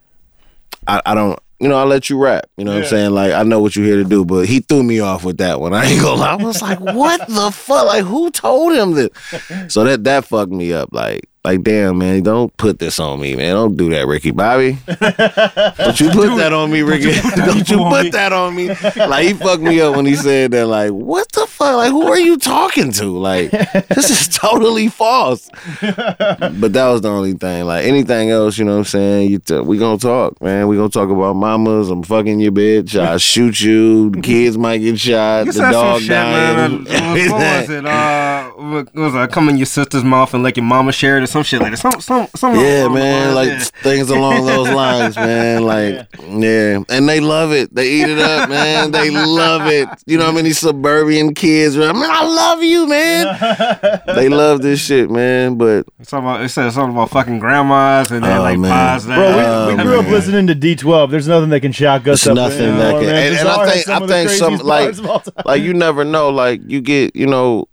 I, 0.90 1.02
I 1.06 1.16
don't. 1.16 1.40
You 1.62 1.68
know, 1.68 1.78
I'll 1.78 1.88
let 1.88 2.10
you 2.10 2.18
rap. 2.18 2.46
You 2.56 2.64
know 2.64 2.72
what 2.74 2.84
I'm 2.84 2.88
saying? 2.88 3.12
Like, 3.12 3.34
I 3.34 3.44
know 3.44 3.60
what 3.60 3.76
you're 3.76 3.86
here 3.86 3.98
to 3.98 4.06
do, 4.06 4.24
but 4.24 4.46
he 4.48 4.62
threw 4.62 4.82
me 4.82 5.02
off 5.02 5.26
with 5.26 5.40
that 5.40 5.60
one. 5.60 5.74
I 5.76 5.86
ain't 5.86 6.02
gonna 6.02 6.22
lie. 6.22 6.32
I 6.32 6.36
was 6.36 6.62
like, 6.62 6.80
what 6.80 7.28
the 7.28 7.52
fuck? 7.52 7.86
Like, 7.86 8.06
who 8.06 8.32
told 8.32 8.74
him 8.74 8.94
this? 8.94 9.10
So 9.68 9.84
that 9.84 10.04
that 10.06 10.26
fucked 10.26 10.52
me 10.52 10.72
up. 10.74 10.90
Like, 10.94 11.30
like, 11.44 11.64
damn, 11.64 11.98
man, 11.98 12.24
don't 12.24 12.56
put 12.58 12.80
this 12.80 13.00
on 13.00 13.20
me, 13.20 13.36
man. 13.36 13.56
Don't 13.56 13.78
do 13.78 13.90
that, 13.90 14.08
Ricky 14.08 14.32
Bobby. 14.32 14.78
don't 14.88 16.00
you 16.00 16.10
put 16.12 16.36
that 16.38 16.52
on 16.54 16.72
me, 16.72 16.82
Ricky. 16.82 17.12
don't 17.36 17.70
you 17.70 17.78
put 17.78 18.12
that 18.12 18.34
on 18.34 18.56
me. 18.56 18.70
Like, 18.96 19.28
he 19.28 19.34
fucked 19.34 19.62
me 19.62 19.80
up 19.82 19.96
when 19.96 20.06
he 20.06 20.16
said 20.16 20.52
that. 20.52 20.68
Like, 20.68 20.92
what 20.92 21.32
the 21.32 21.46
fuck? 21.60 21.76
Like, 21.78 21.92
who 21.92 22.08
are 22.08 22.20
you 22.20 22.38
talking 22.38 22.92
to? 22.94 23.06
Like, 23.18 23.52
this 23.52 24.10
is 24.10 24.28
totally 24.38 24.88
false. 24.88 25.50
but 25.82 26.74
that 26.74 26.88
was 26.90 27.02
the 27.02 27.10
only 27.10 27.34
thing. 27.34 27.66
Like, 27.66 27.86
anything 27.86 28.30
else, 28.32 28.58
you 28.58 28.66
know 28.66 28.72
what 28.74 28.78
I'm 28.80 28.84
saying? 28.86 29.30
You 29.32 29.40
t- 29.40 29.60
we 29.60 29.78
gonna 29.78 29.98
talk, 30.00 30.42
man. 30.42 30.68
We 30.68 30.78
gonna 30.78 30.90
talk 30.90 31.10
about 31.10 31.34
mamas. 31.36 31.90
I'm 31.90 32.04
fucking 32.04 32.40
your 32.40 32.52
bitch. 32.52 32.96
I 33.00 33.18
shoot 33.30 33.60
you. 33.62 34.10
The 34.12 34.22
kids 34.22 34.58
might 34.58 34.78
get 34.80 35.00
shot. 35.00 35.46
You 35.46 35.52
the 35.52 35.60
dog 35.72 36.02
shit, 36.02 36.10
dying. 36.10 36.84
man. 36.84 36.86
What, 36.86 37.32
what 37.32 37.60
was 37.62 37.70
it? 37.70 37.86
Uh, 37.86 38.49
what 38.60 38.94
was 38.96 39.16
it? 39.16 39.32
Come 39.32 39.50
in 39.50 39.58
your 39.58 39.66
sister's 39.66 40.04
mouth 40.04 40.34
and 40.34 40.44
let 40.44 40.58
your 40.58 40.66
mama 40.66 40.92
share 40.92 41.18
it 41.18 41.24
or 41.24 41.28
some 41.28 41.44
shit 41.44 41.62
like 41.62 41.72
that. 41.72 41.78
Some, 41.78 42.00
some, 42.02 42.28
some. 42.36 42.56
Yeah, 42.56 42.88
man, 42.88 43.34
like 43.36 43.50
lines, 43.50 43.70
things 43.82 44.10
along 44.10 44.46
those 44.46 44.70
lines, 44.74 45.16
man. 45.16 45.64
Like, 45.64 46.08
yeah, 46.28 46.80
and 46.90 47.08
they 47.08 47.20
love 47.20 47.52
it. 47.52 47.74
They 47.74 47.90
eat 47.90 48.10
it 48.10 48.20
up, 48.20 48.50
man. 48.50 48.92
They 48.92 49.10
love 49.10 49.68
it. 49.68 49.88
You 50.06 50.18
know 50.18 50.26
how 50.26 50.32
many 50.32 50.52
suburban 50.52 51.34
kids? 51.34 51.78
are, 51.78 51.94
Man, 51.94 52.10
I 52.10 52.24
love 52.26 52.62
you, 52.64 52.88
man. 52.88 54.00
They 54.20 54.28
love 54.30 54.62
this 54.62 54.80
shit, 54.80 55.10
man. 55.10 55.56
But. 55.56 55.86
It's 56.00 56.12
about, 56.12 56.42
it 56.42 56.50
said 56.50 56.70
something 56.72 56.96
about 56.96 57.10
fucking 57.12 57.40
grandmas 57.40 58.12
and 58.12 58.24
then 58.24 58.38
Oh, 58.40 58.42
like 58.42 58.60
man. 58.60 58.72
pies. 58.72 59.06
that- 59.06 59.16
Bro, 59.16 59.38
we, 59.38 59.44
Oh, 59.44 59.76
we 59.78 59.84
grew 59.84 60.00
up 60.00 60.06
oh, 60.08 60.10
listening 60.10 60.48
to 60.48 60.56
D12. 60.56 61.12
There's 61.12 61.28
nothing 61.28 61.50
that 61.50 61.62
can 61.62 61.72
shock 61.72 62.08
us 62.08 62.20
it's 62.22 62.28
up 62.28 62.36
nothing 62.36 62.62
anymore, 62.66 62.84
that 62.84 63.00
can. 63.00 63.10
And, 63.10 63.36
and 63.38 63.48
I 63.48 63.70
think, 63.72 63.86
some 63.86 64.04
I 64.04 64.08
think 64.08 64.30
some 64.32 64.56
like, 64.58 64.86
bars 64.88 65.00
of 65.00 65.06
all 65.06 65.20
time. 65.22 65.34
like 65.46 65.62
you 65.62 65.74
never 65.74 66.04
know. 66.04 66.30
Like 66.30 66.62
you 66.66 66.82
get, 66.82 67.16
you 67.16 67.28
know, 67.28 67.69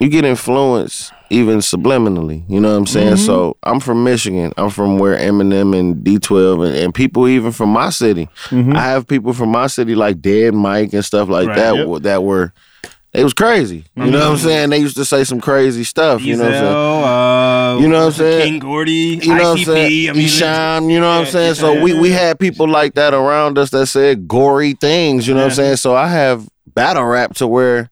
you 0.00 0.08
get 0.08 0.24
influenced 0.24 1.12
even 1.28 1.58
subliminally. 1.58 2.42
You 2.48 2.60
know 2.60 2.72
what 2.72 2.78
I'm 2.78 2.86
saying? 2.86 3.14
Mm-hmm. 3.14 3.26
So 3.26 3.56
I'm 3.62 3.78
from 3.78 4.02
Michigan. 4.02 4.52
I'm 4.56 4.70
from 4.70 4.98
where 4.98 5.16
Eminem 5.16 5.78
and 5.78 5.96
D12 6.04 6.66
and, 6.66 6.76
and 6.76 6.94
people 6.94 7.28
even 7.28 7.52
from 7.52 7.68
my 7.68 7.90
city. 7.90 8.28
Mm-hmm. 8.46 8.74
I 8.74 8.80
have 8.80 9.06
people 9.06 9.32
from 9.32 9.50
my 9.50 9.68
city 9.68 9.94
like 9.94 10.20
Dead 10.20 10.54
Mike 10.54 10.92
and 10.92 11.04
stuff 11.04 11.28
like 11.28 11.48
Right, 11.48 11.56
that 11.56 11.76
yep. 11.76 12.02
that 12.02 12.22
were 12.22 12.52
it 13.12 13.24
was 13.24 13.34
crazy. 13.34 13.84
You 13.96 14.06
know 14.06 14.20
what 14.20 14.28
I'm 14.28 14.36
saying? 14.36 14.70
They 14.70 14.78
used 14.78 14.96
to 14.96 15.04
say 15.04 15.24
some 15.24 15.40
crazy 15.40 15.82
stuff. 15.82 16.22
You 16.22 16.36
know 16.36 16.44
what 16.44 16.54
I'm 16.54 16.60
saying? 16.60 16.74
Uh, 16.74 17.78
You 17.80 17.88
know 17.88 17.98
what 17.98 18.06
I'm 18.06 18.12
saying? 18.12 18.50
King 18.52 18.58
Gordy, 18.60 18.92
You 19.20 19.34
know 19.34 19.50
what 19.50 19.58
I'm 19.58 19.64
saying? 19.64 20.10
I 20.10 20.12
mean, 20.12 20.28
Esham, 20.28 20.92
you 20.92 21.00
know 21.00 21.08
what 21.08 21.18
I'm 21.18 21.24
yeah, 21.24 21.30
saying? 21.30 21.54
So 21.54 21.82
we, 21.82 21.92
we 21.98 22.10
had 22.10 22.38
people 22.38 22.68
like 22.68 22.94
that 22.94 23.12
around 23.12 23.58
us 23.58 23.70
that 23.70 23.86
said 23.86 24.28
gory 24.28 24.74
things, 24.74 25.26
you 25.26 25.34
know 25.34 25.40
what 25.40 25.50
I'm 25.50 25.56
saying? 25.56 25.76
So 25.76 25.96
I 25.96 26.06
have 26.06 26.48
battle 26.72 27.04
rap 27.04 27.34
to 27.36 27.48
where 27.48 27.90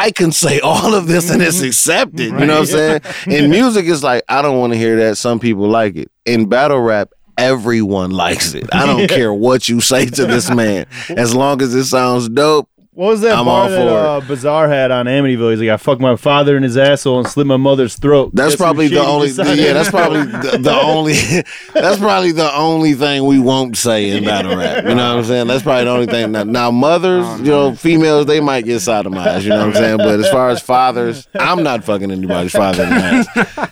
I 0.00 0.12
can 0.12 0.32
say 0.32 0.60
all 0.60 0.94
of 0.94 1.06
this 1.06 1.30
and 1.30 1.42
it's 1.42 1.58
mm-hmm. 1.58 1.66
accepted. 1.66 2.20
You 2.20 2.32
know 2.32 2.60
what 2.60 2.72
I'm 2.74 3.00
saying? 3.00 3.00
In 3.26 3.50
music, 3.50 3.84
is 3.84 4.02
like, 4.02 4.24
I 4.30 4.40
don't 4.40 4.58
want 4.58 4.72
to 4.72 4.78
hear 4.78 4.96
that. 4.96 5.18
Some 5.18 5.38
people 5.38 5.68
like 5.68 5.94
it. 5.94 6.10
In 6.24 6.48
battle 6.48 6.80
rap, 6.80 7.10
everyone 7.36 8.10
likes 8.10 8.54
it. 8.54 8.66
I 8.72 8.86
don't 8.86 9.08
care 9.10 9.32
what 9.32 9.68
you 9.68 9.82
say 9.82 10.06
to 10.06 10.24
this 10.24 10.50
man. 10.50 10.86
As 11.10 11.34
long 11.34 11.60
as 11.60 11.74
it 11.74 11.84
sounds 11.84 12.30
dope, 12.30 12.70
What 13.00 13.12
was 13.12 13.20
that 13.22 13.38
I'm 13.38 13.46
bar 13.46 13.62
all 13.62 13.68
that 13.70 13.76
for 13.80 13.88
it. 13.88 13.92
uh, 13.94 14.20
Bizarre 14.28 14.68
had 14.68 14.90
on 14.90 15.06
Amityville? 15.06 15.52
He's 15.52 15.60
like, 15.60 15.70
I 15.70 15.78
fucked 15.78 16.02
my 16.02 16.16
father 16.16 16.54
in 16.58 16.62
his 16.62 16.76
asshole 16.76 17.20
and 17.20 17.26
slit 17.26 17.46
my 17.46 17.56
mother's 17.56 17.96
throat. 17.96 18.30
That's 18.34 18.50
Guess 18.50 18.58
who 18.58 18.64
probably 18.64 18.88
the 18.88 18.98
only. 19.00 19.28
decided- 19.28 19.58
Yeah, 19.58 19.72
that's 19.72 19.88
probably 19.88 20.20
the, 20.24 20.58
the 20.60 20.80
only. 20.82 21.14
That's 21.72 21.98
probably 21.98 22.32
the 22.32 22.54
only 22.54 22.92
thing 22.94 23.24
we 23.24 23.38
won't 23.38 23.74
say 23.76 24.10
in 24.10 24.24
battle 24.24 24.54
rap. 24.54 24.84
You 24.84 24.90
know 24.90 24.96
what 24.96 25.18
I'm 25.20 25.24
saying? 25.24 25.46
That's 25.46 25.62
probably 25.62 25.84
the 25.84 25.90
only 25.90 26.06
thing. 26.06 26.32
Now, 26.32 26.42
now 26.42 26.70
mothers, 26.70 27.24
you 27.40 27.46
know, 27.46 27.74
females, 27.74 28.26
they 28.26 28.40
might 28.40 28.64
get 28.66 28.76
sodomized. 28.82 29.44
You 29.44 29.50
know 29.50 29.58
what 29.58 29.68
I'm 29.68 29.72
saying? 29.74 29.96
But 29.98 30.20
as 30.20 30.28
far 30.30 30.50
as 30.50 30.60
fathers, 30.60 31.26
I'm 31.38 31.62
not 31.62 31.84
fucking 31.84 32.10
anybody's 32.10 32.52
father 32.52 32.82
in 32.82 32.90
the 32.90 32.96
ass. 32.96 33.26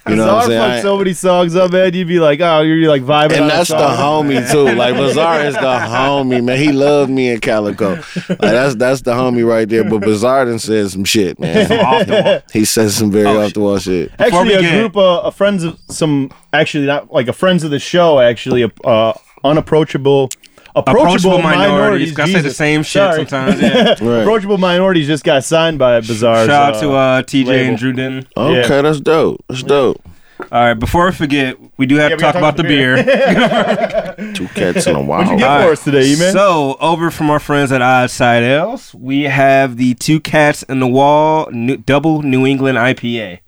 You 0.08 0.16
know 0.16 0.26
what 0.36 0.44
I'm 0.44 0.46
saying? 0.48 0.60
fucked 0.60 0.72
I- 0.78 0.80
so 0.82 0.96
many 0.96 1.12
songs 1.12 1.54
up, 1.54 1.70
man. 1.72 1.92
You'd 1.92 2.08
be 2.08 2.18
like, 2.20 2.40
oh, 2.40 2.60
you're 2.62 2.88
like 2.88 3.02
vibing. 3.02 3.38
and 3.40 3.50
that's 3.50 3.68
the 3.68 3.76
homie 3.76 4.50
too. 4.50 4.74
Like 4.74 4.94
Bizarre 4.96 5.40
is 5.44 5.54
the 5.54 5.60
homie, 5.60 6.42
man. 6.42 6.56
He 6.58 6.72
loved 6.72 7.10
me 7.10 7.28
in 7.30 7.40
Calicoe. 7.40 7.96
Like 8.28 8.38
that's 8.38 8.74
that's 8.76 9.02
the 9.02 9.12
homie 9.18 9.46
right 9.46 9.68
there. 9.68 9.84
But 9.84 9.98
Bizarre 10.02 10.44
done 10.46 10.58
said 10.58 10.90
some 10.90 11.04
shit, 11.04 11.38
man. 11.38 11.70
off 11.72 12.06
the 12.06 12.22
wall. 12.22 12.40
He 12.52 12.64
said 12.64 12.90
some 12.90 13.10
very 13.10 13.26
Oh, 13.26 13.42
off 13.44 13.52
the 13.54 13.60
wall 13.60 13.78
shit. 13.78 14.10
Before 14.16 14.26
Actually, 14.26 14.48
we 14.48 14.54
a 14.54 14.60
get- 14.62 14.78
group 14.78 14.96
of 14.96 15.24
of 15.24 15.34
friends 15.34 15.64
of 15.64 15.78
some, 15.88 16.30
actually 16.52 16.86
not 16.86 17.12
like 17.12 17.28
a 17.28 17.32
friends 17.32 17.64
of 17.64 17.70
the 17.70 17.78
show, 17.78 18.20
actually, 18.20 18.70
uh, 18.84 19.12
unapproachable. 19.44 20.28
Approachable, 20.76 21.00
Approachable 21.06 21.38
minorities. 21.38 21.70
minorities. 21.72 22.12
Gotta 22.12 22.28
say 22.30 22.38
the 22.38 22.42
Jesus. 22.44 22.56
same 22.56 22.82
shit 22.84 22.92
Sorry. 22.92 23.16
sometimes. 23.26 23.60
Yeah. 23.60 23.94
Right. 24.00 24.20
Approachable 24.20 24.58
minorities 24.58 25.06
just 25.08 25.24
got 25.24 25.42
signed 25.42 25.76
by 25.78 25.98
Bizarre. 26.00 26.46
Shout 26.46 26.74
out 26.74 26.80
to 26.80 26.92
uh, 26.92 27.22
TJ 27.22 27.46
label. 27.46 27.68
and 27.70 27.78
Drew 27.78 27.92
Denton. 27.92 28.28
Okay, 28.36 28.60
Yeah. 28.76 28.82
that's 28.82 29.00
dope. 29.00 29.44
That's 29.48 29.62
dope. 29.64 30.00
All 30.40 30.46
right, 30.52 30.74
before 30.74 31.06
we 31.06 31.12
forget, 31.12 31.56
we 31.76 31.86
do 31.86 31.96
have 31.96 32.10
Yeah, 32.10 32.16
to 32.16 32.22
talk 32.22 32.34
gotta 32.34 32.38
about 32.38 32.56
the 32.56 32.62
beer. 32.62 34.32
Two 34.34 34.46
cats 34.48 34.86
in 34.86 34.94
a 34.96 35.02
What'd 35.02 35.28
you 35.28 35.38
get 35.38 35.44
for 35.60 35.64
right. 35.66 35.72
us 35.72 35.84
today, 35.84 36.12
E-Man? 36.12 36.32
So, 36.32 36.76
over 36.80 37.10
from 37.10 37.28
our 37.30 37.40
friends 37.40 37.72
at 37.72 37.82
Odd 37.82 38.10
Side 38.10 38.42
Ales, 38.44 38.94
we 38.94 39.24
have 39.24 39.76
the 39.76 39.94
Two 39.94 40.20
Cats 40.20 40.62
in 40.64 40.80
the 40.80 40.86
Wall 40.86 41.50
new, 41.50 41.76
Double 41.76 42.22
New 42.22 42.46
England 42.46 42.78
IPA. 42.78 43.40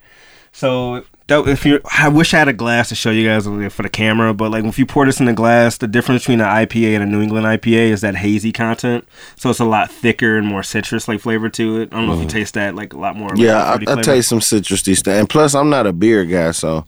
So, 0.52 1.04
that, 1.30 1.48
if 1.48 1.64
you, 1.64 1.80
I 1.98 2.08
wish 2.08 2.34
I 2.34 2.38
had 2.38 2.48
a 2.48 2.52
glass 2.52 2.90
to 2.90 2.94
show 2.94 3.10
you 3.10 3.26
guys 3.26 3.46
for 3.74 3.82
the 3.82 3.88
camera, 3.88 4.34
but 4.34 4.50
like 4.50 4.64
if 4.64 4.78
you 4.78 4.84
pour 4.84 5.06
this 5.06 5.18
in 5.20 5.26
a 5.28 5.32
glass, 5.32 5.78
the 5.78 5.88
difference 5.88 6.22
between 6.22 6.40
an 6.40 6.46
IPA 6.46 6.94
and 6.96 7.02
a 7.02 7.06
New 7.06 7.22
England 7.22 7.46
IPA 7.46 7.90
is 7.90 8.02
that 8.02 8.16
hazy 8.16 8.52
content. 8.52 9.08
So 9.36 9.48
it's 9.50 9.58
a 9.60 9.64
lot 9.64 9.90
thicker 9.90 10.36
and 10.36 10.46
more 10.46 10.62
citrus 10.62 11.08
like 11.08 11.20
flavor 11.20 11.48
to 11.48 11.80
it. 11.80 11.88
I 11.92 11.96
don't 11.96 12.06
know 12.06 12.14
if 12.14 12.20
you 12.20 12.28
taste 12.28 12.54
that 12.54 12.74
like 12.74 12.92
a 12.92 12.98
lot 12.98 13.16
more. 13.16 13.30
Mm. 13.30 13.38
Yeah, 13.38 13.70
fruity 13.76 13.88
I, 13.88 13.98
I 13.98 14.02
taste 14.02 14.28
some 14.28 14.40
citrusy 14.40 14.96
stuff, 14.96 15.14
and 15.14 15.28
plus, 15.28 15.54
I'm 15.54 15.70
not 15.70 15.86
a 15.86 15.92
beer 15.92 16.24
guy, 16.24 16.50
so 16.50 16.84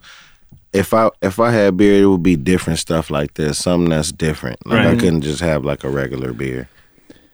if 0.73 0.93
I 0.95 1.11
if 1.21 1.39
I 1.41 1.51
had 1.51 1.77
beer, 1.77 2.03
it 2.03 2.07
would 2.07 2.23
be 2.23 2.37
different 2.37 2.79
stuff 2.79 3.11
like 3.11 3.35
this, 3.35 3.59
something 3.59 3.91
that's 3.91 4.13
different. 4.13 4.65
Like 4.67 4.81
I 4.81 4.91
Right. 4.91 4.99
couldn't 4.99 5.23
just 5.23 5.41
have 5.41 5.65
like 5.65 5.85
a 5.85 5.91
regular 5.91 6.33
beer. 6.33 6.69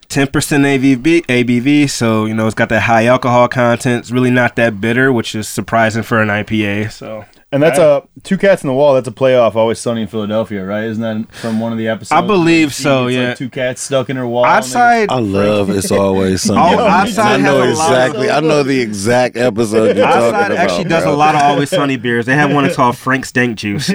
10% 0.08 0.26
ABV, 0.32 1.26
ABV, 1.26 1.90
so 1.90 2.24
you 2.24 2.32
know 2.34 2.46
it's 2.46 2.54
got 2.54 2.70
that 2.70 2.80
high 2.82 3.06
alcohol 3.06 3.46
content. 3.48 4.00
It's 4.00 4.10
really 4.10 4.30
not 4.30 4.56
that 4.56 4.80
bitter, 4.80 5.12
which 5.12 5.34
is 5.34 5.46
surprising 5.48 6.02
for 6.02 6.22
an 6.22 6.28
IPA. 6.28 6.90
So 6.92 7.26
And 7.52 7.62
that's 7.62 7.78
a 7.78 8.08
Two 8.22 8.38
Cats 8.38 8.62
in 8.62 8.68
the 8.68 8.72
Wall. 8.74 8.94
That's 8.94 9.06
a 9.08 9.10
playoff. 9.12 9.54
Always 9.54 9.78
Sunny 9.78 10.02
in 10.02 10.08
Philadelphia, 10.08 10.64
right? 10.64 10.84
Isn't 10.84 11.02
that 11.02 11.34
from 11.34 11.60
one 11.60 11.72
of 11.72 11.78
the 11.78 11.88
episodes? 11.88 12.12
I 12.22 12.26
believe 12.26 12.68
It's 12.68 12.76
so, 12.76 13.04
like 13.04 13.12
yeah. 13.14 13.34
two 13.34 13.50
cats 13.50 13.82
stuck 13.82 14.08
in 14.08 14.16
her 14.16 14.26
wall. 14.26 14.46
outside, 14.46 15.10
I 15.10 15.18
love 15.18 15.68
it's 15.68 15.90
always 15.90 16.40
sunny. 16.40 16.58
Oh, 16.58 16.78
Odd 16.84 17.08
Side 17.10 17.40
I 17.40 17.42
know 17.44 17.60
has 17.62 17.76
a 17.76 17.78
lot 17.78 17.92
of- 17.92 17.98
exactly. 17.98 18.30
I 18.30 18.40
know 18.40 18.62
the 18.62 18.80
exact 18.80 19.36
episode 19.36 19.94
you're 19.96 20.06
talking 20.06 20.22
Odd 20.22 20.30
Side 20.30 20.52
about. 20.52 20.58
actually 20.64 20.84
does 20.84 21.02
bro. 21.04 21.14
a 21.14 21.16
lot 21.16 21.34
of 21.34 21.42
always 21.42 21.68
sunny 21.78 21.96
beers. 21.98 22.24
They 22.24 22.34
have 22.34 22.50
one 22.50 22.64
that's 22.64 22.76
called 22.76 22.96
Frank's 22.96 23.30
Dank 23.30 23.58
Juice. 23.58 23.90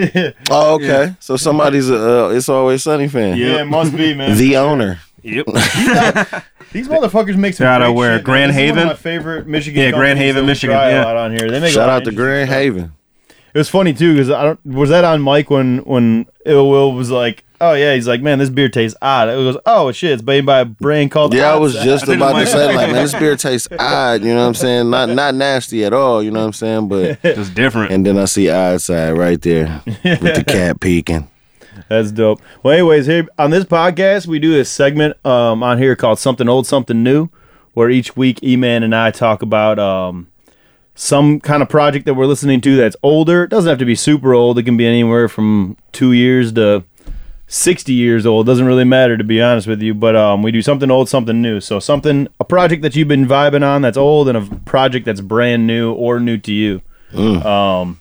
Oh, 0.51 0.75
okay. 0.75 1.15
So 1.19 1.37
somebody's 1.37 1.89
a 1.89 2.25
uh, 2.25 2.29
it's 2.29 2.49
always 2.49 2.83
sunny 2.83 3.07
fan. 3.07 3.35
Yeah, 3.37 3.61
it 3.61 3.65
must 3.65 3.95
be, 3.97 4.13
man. 4.13 4.37
The 4.37 4.57
owner. 4.57 4.99
Yep. 5.23 5.45
These 6.71 6.87
motherfuckers 6.87 7.35
make 7.37 7.53
some 7.53 7.65
Shout 7.65 7.81
out 7.81 7.87
great 7.87 7.95
where? 7.97 8.17
shit. 8.17 8.25
Grand 8.25 8.49
This 8.51 8.57
is 8.57 8.61
one 8.61 8.69
of 8.69 8.75
Haven? 8.77 8.87
my 8.87 8.93
favorite 8.95 9.47
Michigan. 9.47 9.81
Yeah, 9.83 9.91
Grand 9.91 10.17
Haven, 10.19 10.45
Michigan, 10.45 10.75
yeah. 10.75 11.03
A 11.03 11.05
lot 11.05 11.17
on 11.17 11.31
here. 11.31 11.49
They 11.49 11.59
make 11.59 11.69
a 11.69 11.73
Shout 11.73 11.87
lot 11.87 12.01
out 12.01 12.05
to 12.05 12.11
Grand 12.11 12.49
stuff. 12.49 12.57
Haven. 12.59 12.91
It 13.53 13.57
was 13.59 13.69
funny 13.69 13.93
too 13.93 14.13
because 14.13 14.31
I 14.31 14.43
don't. 14.43 14.65
Was 14.65 14.89
that 14.89 15.03
on 15.03 15.21
Mike 15.21 15.51
when 15.51 15.77
when 15.79 16.25
Ill 16.43 16.71
Will 16.71 16.91
was 16.93 17.11
like, 17.11 17.43
"Oh 17.61 17.73
yeah," 17.73 17.93
he's 17.93 18.07
like, 18.07 18.19
"Man, 18.19 18.39
this 18.39 18.49
beer 18.49 18.67
tastes 18.67 18.97
odd." 18.99 19.29
It 19.29 19.33
goes, 19.33 19.57
"Oh 19.67 19.91
shit, 19.91 20.11
it's 20.13 20.23
made 20.23 20.43
by 20.43 20.61
a 20.61 20.65
brand 20.65 21.11
called." 21.11 21.35
Yeah, 21.35 21.51
I 21.53 21.55
was 21.57 21.75
just 21.75 22.05
Side." 22.07 22.15
about 22.15 22.39
to 22.39 22.47
say 22.47 22.65
like, 22.75 22.89
man, 22.89 22.93
this 23.03 23.13
beer 23.13 23.35
tastes 23.35 23.67
odd. 23.77 24.23
You 24.23 24.29
know 24.33 24.41
what 24.41 24.47
I'm 24.47 24.53
saying? 24.55 24.89
Not 24.89 25.09
not 25.09 25.35
nasty 25.35 25.85
at 25.85 25.93
all. 25.93 26.23
You 26.23 26.31
know 26.31 26.39
what 26.39 26.47
I'm 26.47 26.53
saying? 26.53 26.87
But 26.87 27.21
Just 27.21 27.53
different. 27.53 27.91
and 27.91 28.03
then 28.03 28.17
I 28.17 28.25
see 28.25 28.49
odd 28.49 28.81
side 28.81 29.11
right 29.15 29.39
there 29.39 29.83
with 29.85 30.03
the 30.35 30.43
cat 30.47 30.79
peeking. 30.79 31.29
That's 31.89 32.11
dope. 32.11 32.41
Well, 32.61 32.73
anyways, 32.73 33.05
here 33.05 33.27
on 33.37 33.51
this 33.51 33.65
podcast, 33.65 34.27
we 34.27 34.39
do 34.39 34.51
this 34.51 34.69
segment 34.69 35.17
um, 35.25 35.63
on 35.63 35.77
here 35.77 35.95
called 35.95 36.19
"Something 36.19 36.49
Old, 36.49 36.67
Something 36.67 37.03
New," 37.03 37.29
where 37.73 37.89
each 37.89 38.15
week 38.15 38.43
E-Man 38.43 38.83
and 38.83 38.95
I 38.95 39.11
talk 39.11 39.41
about 39.41 39.79
um, 39.79 40.27
some 40.95 41.39
kind 41.39 41.63
of 41.63 41.69
project 41.69 42.05
that 42.05 42.13
we're 42.13 42.25
listening 42.25 42.61
to 42.61 42.75
that's 42.75 42.95
older. 43.01 43.43
It 43.43 43.49
doesn't 43.49 43.69
have 43.69 43.79
to 43.79 43.85
be 43.85 43.95
super 43.95 44.33
old. 44.33 44.59
It 44.59 44.63
can 44.63 44.77
be 44.77 44.85
anywhere 44.85 45.27
from 45.27 45.77
two 45.91 46.11
years 46.11 46.51
to 46.53 46.83
sixty 47.47 47.93
years 47.93 48.25
old. 48.25 48.45
Doesn't 48.45 48.65
really 48.65 48.83
matter, 48.83 49.17
to 49.17 49.23
be 49.23 49.41
honest 49.41 49.67
with 49.67 49.81
you. 49.81 49.93
But 49.93 50.15
um, 50.15 50.43
we 50.43 50.51
do 50.51 50.61
something 50.61 50.91
old, 50.91 51.09
something 51.09 51.41
new. 51.41 51.59
So 51.59 51.79
something, 51.79 52.27
a 52.39 52.45
project 52.45 52.81
that 52.83 52.95
you've 52.95 53.07
been 53.07 53.25
vibing 53.25 53.63
on 53.63 53.81
that's 53.81 53.97
old, 53.97 54.27
and 54.29 54.37
a 54.37 54.55
project 54.61 55.05
that's 55.05 55.21
brand 55.21 55.67
new 55.67 55.93
or 55.93 56.19
new 56.19 56.37
to 56.37 56.51
you. 56.51 56.81
Um, 57.15 57.99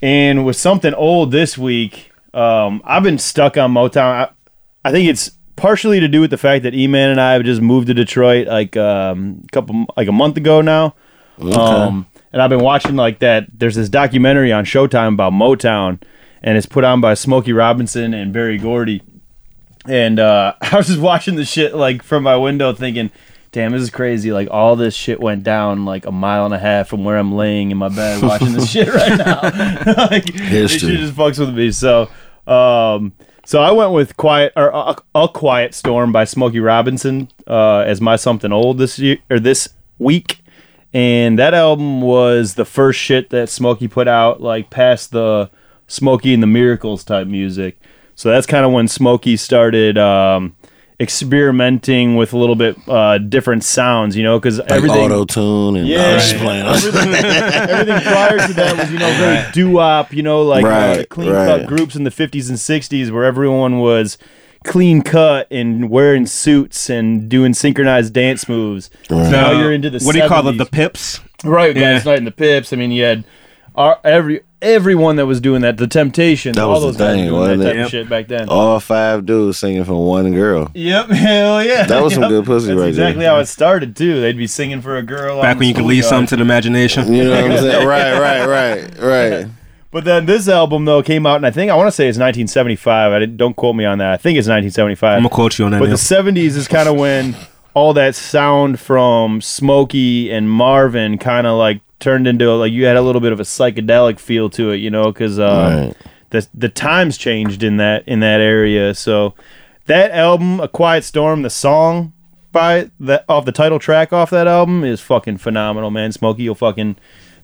and 0.00 0.46
with 0.46 0.56
something 0.56 0.94
old 0.94 1.30
this 1.30 1.58
week, 1.58 2.10
um, 2.34 2.82
I've 2.84 3.02
been 3.02 3.18
stuck 3.18 3.56
on 3.56 3.72
Motown. 3.72 4.04
I, 4.04 4.30
I 4.84 4.92
think 4.92 5.08
it's 5.08 5.32
partially 5.56 6.00
to 6.00 6.08
do 6.08 6.20
with 6.20 6.30
the 6.30 6.38
fact 6.38 6.62
that 6.62 6.74
E-Man 6.74 7.10
and 7.10 7.20
I 7.20 7.32
have 7.32 7.44
just 7.44 7.60
moved 7.60 7.88
to 7.88 7.94
Detroit 7.94 8.46
like 8.46 8.76
um, 8.76 9.42
a 9.44 9.52
couple 9.52 9.86
like 9.96 10.08
a 10.08 10.12
month 10.12 10.36
ago 10.36 10.60
now. 10.60 10.94
Um, 11.40 12.06
and 12.32 12.42
I've 12.42 12.50
been 12.50 12.62
watching 12.62 12.96
like 12.96 13.20
that. 13.20 13.46
There's 13.52 13.76
this 13.76 13.88
documentary 13.88 14.52
on 14.52 14.64
Showtime 14.64 15.14
about 15.14 15.32
Motown, 15.32 16.00
and 16.42 16.56
it's 16.56 16.66
put 16.66 16.84
on 16.84 17.00
by 17.00 17.14
Smokey 17.14 17.52
Robinson 17.52 18.14
and 18.14 18.32
Berry 18.32 18.58
Gordy. 18.58 19.02
And 19.86 20.18
uh, 20.18 20.54
I 20.60 20.76
was 20.76 20.88
just 20.88 21.00
watching 21.00 21.36
the 21.36 21.44
shit 21.44 21.74
like 21.74 22.02
from 22.02 22.22
my 22.22 22.36
window, 22.36 22.72
thinking, 22.72 23.10
damn, 23.52 23.72
this 23.72 23.82
is 23.82 23.90
crazy. 23.90 24.32
Like 24.32 24.48
all 24.50 24.76
this 24.76 24.94
shit 24.94 25.20
went 25.20 25.42
down 25.42 25.84
like 25.84 26.06
a 26.06 26.12
mile 26.12 26.44
and 26.44 26.54
a 26.54 26.58
half 26.58 26.88
from 26.88 27.04
where 27.04 27.16
I'm 27.16 27.34
laying 27.34 27.70
in 27.70 27.76
my 27.76 27.88
bed 27.88 28.22
watching 28.22 28.52
this 28.52 28.70
shit 28.70 28.88
right 28.88 29.18
now. 29.18 29.40
like 30.10 30.24
this 30.26 30.72
History. 30.72 30.90
shit 30.90 31.00
just 31.00 31.14
fucks 31.14 31.38
with 31.38 31.54
me. 31.54 31.70
So, 31.72 32.10
um, 32.46 33.12
so 33.44 33.62
I 33.62 33.72
went 33.72 33.92
with 33.92 34.16
quiet 34.16 34.52
or 34.56 34.68
a, 34.68 34.96
a 35.14 35.28
quiet 35.28 35.74
storm 35.74 36.12
by 36.12 36.24
Smokey 36.24 36.60
Robinson 36.60 37.28
uh, 37.46 37.78
as 37.80 38.00
my 38.00 38.16
something 38.16 38.52
old 38.52 38.78
this 38.78 38.98
year 38.98 39.18
or 39.30 39.40
this 39.40 39.68
week. 39.98 40.40
And 40.92 41.38
that 41.38 41.54
album 41.54 42.00
was 42.00 42.54
the 42.54 42.64
first 42.64 42.98
shit 42.98 43.30
that 43.30 43.48
Smokey 43.48 43.88
put 43.88 44.08
out, 44.08 44.40
like 44.40 44.70
past 44.70 45.12
the 45.12 45.50
Smokey 45.86 46.34
and 46.34 46.42
the 46.42 46.46
Miracles 46.46 47.04
type 47.04 47.26
music. 47.26 47.78
So 48.14 48.30
that's 48.30 48.46
kind 48.46 48.64
of 48.64 48.72
when 48.72 48.88
Smokey 48.88 49.36
started 49.36 49.96
um, 49.96 50.56
experimenting 51.00 52.16
with 52.16 52.32
a 52.32 52.38
little 52.38 52.54
bit 52.56 52.76
uh, 52.88 53.18
different 53.18 53.64
sounds, 53.64 54.16
you 54.16 54.22
know, 54.22 54.38
because 54.38 54.58
Like 54.58 54.70
everything. 54.72 54.98
auto 55.12 55.24
tune 55.24 55.76
and 55.76 55.86
Yeah, 55.88 56.18
I'm 56.20 56.38
playing. 56.38 56.66
everything, 56.68 57.14
everything 57.14 58.00
prior 58.02 58.46
to 58.46 58.52
that 58.54 58.76
was, 58.78 58.90
you 58.92 58.98
know, 58.98 59.10
very 59.14 59.52
doo-wop, 59.52 60.12
you 60.12 60.22
know, 60.22 60.42
like 60.42 60.64
uh, 60.64 60.68
Right, 60.68 61.08
clean 61.08 61.32
cut 61.32 61.66
groups 61.66 61.94
in 61.96 62.04
the 62.04 62.10
50s 62.10 62.48
and 62.48 62.58
60s 62.58 63.10
where 63.10 63.24
everyone 63.24 63.78
was 63.78 64.18
clean 64.64 65.02
cut 65.02 65.46
and 65.52 65.88
wearing 65.88 66.26
suits 66.26 66.90
and 66.90 67.28
doing 67.28 67.54
synchronized 67.54 68.12
dance 68.12 68.48
moves. 68.48 68.90
The- 69.08 69.30
Now 69.30 69.52
you're 69.52 69.72
into 69.72 69.90
the 69.90 70.00
what 70.04 70.12
do 70.14 70.18
you 70.22 70.28
call 70.28 70.46
it? 70.48 70.58
The 70.58 70.66
pips. 70.66 71.20
Right, 71.44 71.76
Yeah. 71.76 71.94
guys, 71.94 72.04
Knight 72.04 72.18
and 72.18 72.26
the 72.26 72.32
Pips. 72.32 72.72
I 72.72 72.76
mean, 72.76 72.90
you 72.90 73.04
had 73.04 73.24
our, 73.76 74.00
every 74.02 74.40
everyone 74.60 75.16
that 75.16 75.26
was 75.26 75.40
doing 75.40 75.62
that. 75.62 75.76
The 75.76 75.86
Temptations, 75.86 76.56
That 76.56 76.64
all 76.64 76.72
was 76.72 76.80
the 76.82 76.86
those 76.88 76.96
guys 76.96 77.14
thing, 77.14 77.24
were 77.26 77.30
doing 77.30 77.40
wasn't 77.40 77.60
that 77.62 77.66
it? 77.66 77.68
type 77.68 77.76
Yep. 77.76 77.84
of 77.84 77.90
shit 77.90 78.08
back 78.08 78.28
then. 78.28 78.48
All 78.48 78.80
five 78.80 79.24
dudes 79.26 79.58
singing 79.58 79.84
for 79.84 79.94
one 79.94 80.32
girl. 80.34 80.70
Yep, 80.74 81.08
hell 81.10 81.62
yeah. 81.64 81.84
That 81.84 82.02
was 82.02 82.14
some 82.14 82.22
Yep. 82.24 82.30
good 82.30 82.44
pussy 82.46 82.66
That's 82.68 82.76
right 82.76 82.80
there. 82.82 82.88
exactly 82.88 83.24
how 83.24 83.38
it 83.38 83.46
started 83.46 83.94
too. 83.96 84.20
They'd 84.20 84.36
be 84.36 84.46
singing 84.46 84.80
for 84.80 84.96
a 84.96 85.02
girl. 85.02 85.40
Back 85.42 85.52
on 85.56 85.58
when 85.60 85.68
you 85.68 85.74
could 85.74 85.84
leave 85.84 86.04
schoolyard. 86.04 86.28
something 86.28 86.28
to 86.28 86.36
the 86.36 86.42
imagination. 86.42 87.12
You 87.12 87.24
know 87.24 87.30
what 87.42 87.50
I'm 87.52 87.58
saying? 87.58 87.86
right, 87.86 88.18
right, 88.18 88.46
right, 88.46 88.98
right. 89.00 89.46
But 89.90 90.04
then 90.04 90.26
this 90.26 90.48
album 90.50 90.84
though 90.84 91.02
came 91.02 91.24
out, 91.24 91.36
and 91.36 91.46
I 91.46 91.50
think 91.50 91.70
I 91.70 91.74
want 91.74 91.86
to 91.86 91.92
say 91.92 92.08
it's 92.08 92.18
1975. 92.18 93.10
I 93.10 93.18
didn't, 93.20 93.38
don't 93.38 93.56
quote 93.56 93.74
me 93.74 93.86
on 93.86 93.96
that. 93.98 94.12
I 94.12 94.16
think 94.18 94.38
it's 94.38 94.46
1975. 94.46 95.16
I'm 95.16 95.20
gonna 95.22 95.34
quote 95.34 95.58
you 95.58 95.64
on 95.64 95.70
that. 95.70 95.78
But 95.78 95.86
Neil. 95.86 95.96
the 95.96 96.02
70s 96.42 96.56
is 96.58 96.68
kind 96.68 96.90
of 96.90 96.96
when 96.96 97.34
all 97.72 97.94
that 97.94 98.14
sound 98.14 98.80
from 98.80 99.40
Smokey 99.40 100.30
and 100.30 100.50
Marvin 100.50 101.16
kind 101.16 101.46
of 101.46 101.56
like 101.56 101.80
turned 102.00 102.26
into 102.26 102.50
a, 102.50 102.54
like 102.54 102.72
you 102.72 102.84
had 102.84 102.96
a 102.96 103.02
little 103.02 103.20
bit 103.20 103.32
of 103.32 103.40
a 103.40 103.44
psychedelic 103.44 104.18
feel 104.18 104.48
to 104.50 104.70
it, 104.70 104.76
you 104.76 104.90
know, 104.90 105.04
because 105.12 105.38
uh, 105.38 105.86
Right. 105.94 105.96
the 106.30 106.46
the 106.54 106.68
times 106.68 107.16
changed 107.18 107.62
in 107.62 107.76
that 107.78 108.06
in 108.06 108.20
that 108.20 108.40
area. 108.40 108.94
So 108.94 109.34
that 109.86 110.10
album, 110.12 110.60
A 110.60 110.68
Quiet 110.68 111.04
Storm, 111.04 111.42
the 111.42 111.50
song 111.50 112.12
by 112.52 112.90
that 113.00 113.24
off 113.28 113.44
the 113.44 113.52
title 113.52 113.78
track 113.78 114.12
off 114.12 114.30
that 114.30 114.46
album 114.46 114.84
is 114.84 115.00
fucking 115.00 115.38
phenomenal, 115.38 115.90
man. 115.90 116.12
Smokey, 116.12 116.42
you'll 116.44 116.54
fucking 116.54 116.96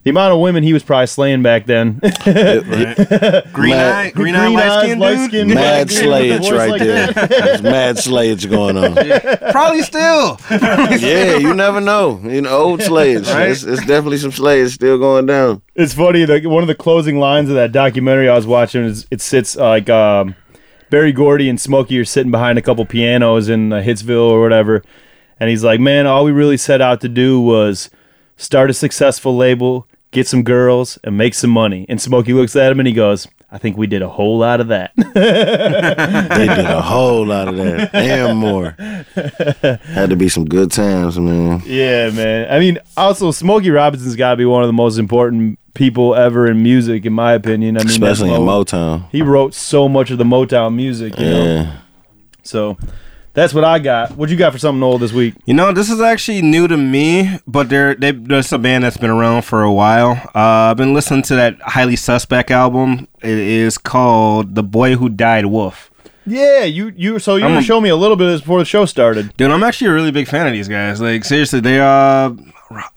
the 0.04 0.10
amount 0.10 0.34
of 0.34 0.40
women 0.40 0.62
he 0.62 0.72
was 0.74 0.82
probably 0.82 1.06
slaying 1.06 1.42
back 1.42 1.64
then. 1.64 1.94
green 2.22 3.70
Mad- 3.70 3.94
eye, 3.94 4.10
green 4.10 4.34
eye, 4.36 4.48
light 4.48 4.82
skin, 4.84 4.98
light 4.98 5.16
dude. 5.16 5.28
skin, 5.30 5.48
Mad 5.48 5.54
black 5.54 5.88
dude 5.88 5.96
with 6.06 6.40
a 6.40 6.44
slayage 6.44 6.58
right 6.58 6.70
like 6.70 6.80
there. 6.82 7.12
There's 7.28 7.62
mad 7.62 7.96
slayage 7.96 8.50
going 8.50 8.76
on. 8.76 9.50
Probably 9.52 9.82
still. 9.82 10.38
Yeah, 10.94 11.36
you 11.36 11.54
never 11.54 11.80
know. 11.80 12.20
You 12.22 12.42
know, 12.42 12.50
old 12.50 12.80
slayage. 12.80 13.32
Right? 13.32 13.50
It's, 13.50 13.62
it's 13.62 13.80
definitely 13.86 14.18
some 14.18 14.30
slayage 14.30 14.74
still 14.74 14.98
going 14.98 15.26
down. 15.26 15.62
It's 15.74 15.94
funny. 15.94 16.26
Like 16.26 16.44
one 16.44 16.62
of 16.62 16.68
the 16.68 16.74
closing 16.74 17.18
lines 17.18 17.48
of 17.48 17.54
that 17.56 17.72
documentary 17.72 18.28
I 18.28 18.36
was 18.36 18.46
watching 18.46 18.84
is 18.84 19.06
it 19.10 19.20
sits 19.20 19.56
uh, 19.56 19.62
like 19.68 19.88
um, 19.90 20.36
Berry 20.90 21.12
Gordy 21.12 21.48
and 21.48 21.60
Smokey 21.60 21.98
are 21.98 22.04
sitting 22.04 22.30
behind 22.30 22.58
a 22.58 22.62
couple 22.62 22.84
pianos 22.86 23.48
in 23.48 23.72
uh, 23.72 23.80
Hitsville 23.80 24.30
or 24.30 24.40
whatever, 24.40 24.82
and 25.40 25.50
he's 25.50 25.64
like, 25.64 25.80
"Man, 25.80 26.06
all 26.06 26.24
we 26.24 26.32
really 26.32 26.56
set 26.56 26.80
out 26.80 27.00
to 27.00 27.08
do 27.08 27.40
was 27.40 27.90
start 28.36 28.70
a 28.70 28.74
successful 28.74 29.36
label, 29.36 29.86
get 30.14 30.26
some 30.26 30.42
girls, 30.42 30.98
and 31.04 31.18
make 31.18 31.34
some 31.34 31.50
money." 31.50 31.84
And 31.88 32.00
Smokey 32.00 32.32
looks 32.32 32.56
at 32.56 32.72
him 32.72 32.80
and 32.80 32.86
he 32.88 32.94
goes, 32.94 33.28
"I 33.52 33.58
think 33.58 33.76
we 33.76 33.86
did 33.86 34.00
a 34.00 34.08
whole 34.08 34.38
lot 34.38 34.60
of 34.60 34.68
that." 34.68 34.92
They 35.14 36.46
did 36.48 36.64
a 36.66 36.82
whole 36.82 37.24
lot 37.26 37.48
of 37.48 37.56
that 37.56 37.94
and 37.94 38.38
more. 38.38 38.74
Had 39.94 40.10
to 40.10 40.16
be 40.16 40.28
some 40.28 40.44
good 40.44 40.70
times, 40.72 41.18
man. 41.18 41.62
yeah, 41.66 42.10
man. 42.10 42.50
I 42.50 42.58
mean, 42.58 42.78
also 42.96 43.30
Smokey 43.30 43.70
Robinson's 43.70 44.16
got 44.16 44.30
to 44.32 44.36
be 44.36 44.44
one 44.44 44.62
of 44.62 44.66
the 44.68 44.72
most 44.72 44.98
important 44.98 45.58
people 45.74 46.14
ever 46.14 46.46
in 46.48 46.62
music, 46.62 47.04
in 47.04 47.12
my 47.12 47.32
opinion. 47.34 47.76
I 47.76 47.80
mean, 47.80 47.88
Especially 47.88 48.32
in 48.32 48.40
Motown. 48.40 49.08
He 49.10 49.22
wrote 49.22 49.54
so 49.54 49.88
much 49.88 50.10
of 50.10 50.18
the 50.18 50.24
Motown 50.24 50.74
music. 50.74 51.18
You 51.18 51.26
know? 51.30 51.44
Yeah. 51.44 51.76
So 52.42 52.76
that's 53.34 53.52
what 53.52 53.64
I 53.64 53.78
got. 53.78 54.16
What 54.16 54.30
you 54.30 54.36
got 54.36 54.52
for 54.52 54.58
something 54.58 54.82
old 54.82 55.00
this 55.02 55.12
week? 55.12 55.34
You 55.44 55.54
know, 55.54 55.72
this 55.72 55.90
is 55.90 56.00
actually 56.00 56.40
new 56.42 56.66
to 56.68 56.76
me, 56.76 57.38
but 57.46 57.68
they're 57.68 57.94
they 57.94 58.12
there's 58.12 58.52
a 58.52 58.58
band 58.58 58.84
that's 58.84 58.96
been 58.96 59.10
around 59.10 59.42
for 59.42 59.62
a 59.62 59.72
while. 59.72 60.12
Uh, 60.34 60.70
I've 60.70 60.76
been 60.76 60.94
listening 60.94 61.22
to 61.24 61.34
that 61.36 61.60
highly 61.60 61.96
suspect 61.96 62.50
album. 62.50 63.08
It 63.22 63.38
is 63.38 63.76
called 63.78 64.54
"The 64.54 64.62
Boy 64.62 64.96
Who 64.96 65.08
Died 65.08 65.46
Wolf." 65.46 65.90
Yeah, 66.26 66.64
you 66.64 66.92
you. 66.96 67.18
So 67.18 67.36
you 67.36 67.44
I'm 67.44 67.62
a- 67.62 67.80
me 67.82 67.90
a 67.90 67.96
little 67.96 68.16
bit 68.16 68.26
of 68.28 68.32
this 68.32 68.40
before 68.40 68.58
the 68.58 68.64
show 68.64 68.86
started. 68.86 69.36
Dude, 69.36 69.50
I'm 69.50 69.62
actually 69.62 69.88
a 69.88 69.92
really 69.92 70.10
big 70.10 70.26
fan 70.26 70.46
of 70.46 70.52
these 70.54 70.68
guys. 70.68 71.00
Like 71.00 71.24
seriously, 71.24 71.60
they 71.60 71.78
are 71.80 72.34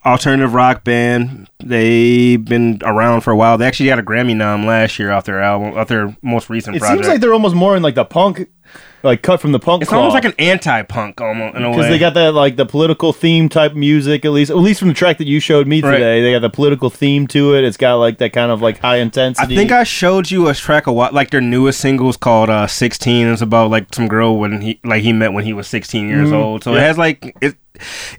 alternative 0.06 0.54
rock 0.54 0.84
band. 0.84 1.50
They've 1.60 2.44
been 2.44 2.80
around 2.84 3.22
for 3.22 3.32
a 3.32 3.36
while. 3.36 3.58
They 3.58 3.66
actually 3.68 3.88
got 3.90 4.00
a 4.00 4.04
Grammy 4.04 4.36
nom 4.36 4.66
last 4.66 4.98
year 5.00 5.12
off 5.12 5.26
their 5.26 5.42
album, 5.42 5.78
off 5.78 5.88
their 5.88 6.16
most 6.22 6.50
recent 6.50 6.76
It 6.76 6.80
project. 6.80 7.00
seems 7.04 7.08
like 7.10 7.22
they're 7.22 7.34
almost 7.34 7.56
more 7.56 7.76
in 7.76 7.84
like 7.84 7.96
the 7.96 8.06
punk, 8.06 8.50
like 9.04 9.22
cut 9.22 9.40
from 9.40 9.52
the 9.52 9.60
punk. 9.60 9.82
it's 9.84 9.94
almost 9.94 10.14
like 10.14 10.26
an 10.26 10.34
anti-punk 10.40 11.22
almost 11.22 11.56
in 11.56 11.64
a 11.64 11.70
way. 11.70 11.76
because 11.76 11.90
they 11.90 12.00
got 12.00 12.14
that 12.16 12.34
like 12.34 12.56
the 12.56 12.66
political 12.66 13.14
theme 13.14 13.48
type 13.48 13.74
music 13.74 14.26
at 14.26 14.32
least 14.32 14.50
at 14.52 14.58
least 14.58 14.80
from 14.80 14.88
the 14.90 14.94
track 14.94 15.18
that 15.20 15.28
you 15.28 15.40
showed 15.40 15.68
me 15.68 15.82
Right. 15.82 15.92
today. 15.92 16.22
They 16.22 16.32
got 16.32 16.40
the 16.42 16.50
political 16.50 16.90
theme 16.90 17.28
to 17.28 17.56
it. 17.56 17.64
It's 17.64 17.78
got 17.78 17.96
like 17.96 18.18
that 18.18 18.34
kind 18.34 18.52
of 18.52 18.62
like 18.62 18.80
high 18.80 18.98
intensity. 18.98 19.54
I 19.54 19.58
think 19.58 19.72
I 19.72 19.84
showed 19.84 20.32
you 20.32 20.48
a 20.50 20.54
track 20.54 20.88
of 20.88 20.96
what 20.96 21.14
like 21.14 21.30
their 21.30 21.42
newest 21.42 21.80
single 21.80 22.10
is 22.10 22.18
called 22.18 22.50
uh 22.50 22.68
16 22.68 23.28
it's 23.28 23.42
about 23.42 23.70
like 23.72 23.94
some 23.94 24.08
girl 24.08 24.38
when 24.38 24.62
he 24.62 24.80
like 24.84 25.04
he 25.04 25.14
met 25.14 25.32
when 25.34 25.44
he 25.46 25.54
was 25.54 25.68
16 25.68 26.08
years 26.08 26.30
Mhm. 26.30 26.34
old 26.34 26.64
so 26.64 26.74
it 26.76 26.80
has 26.82 26.98
like 26.98 27.36
it 27.42 27.56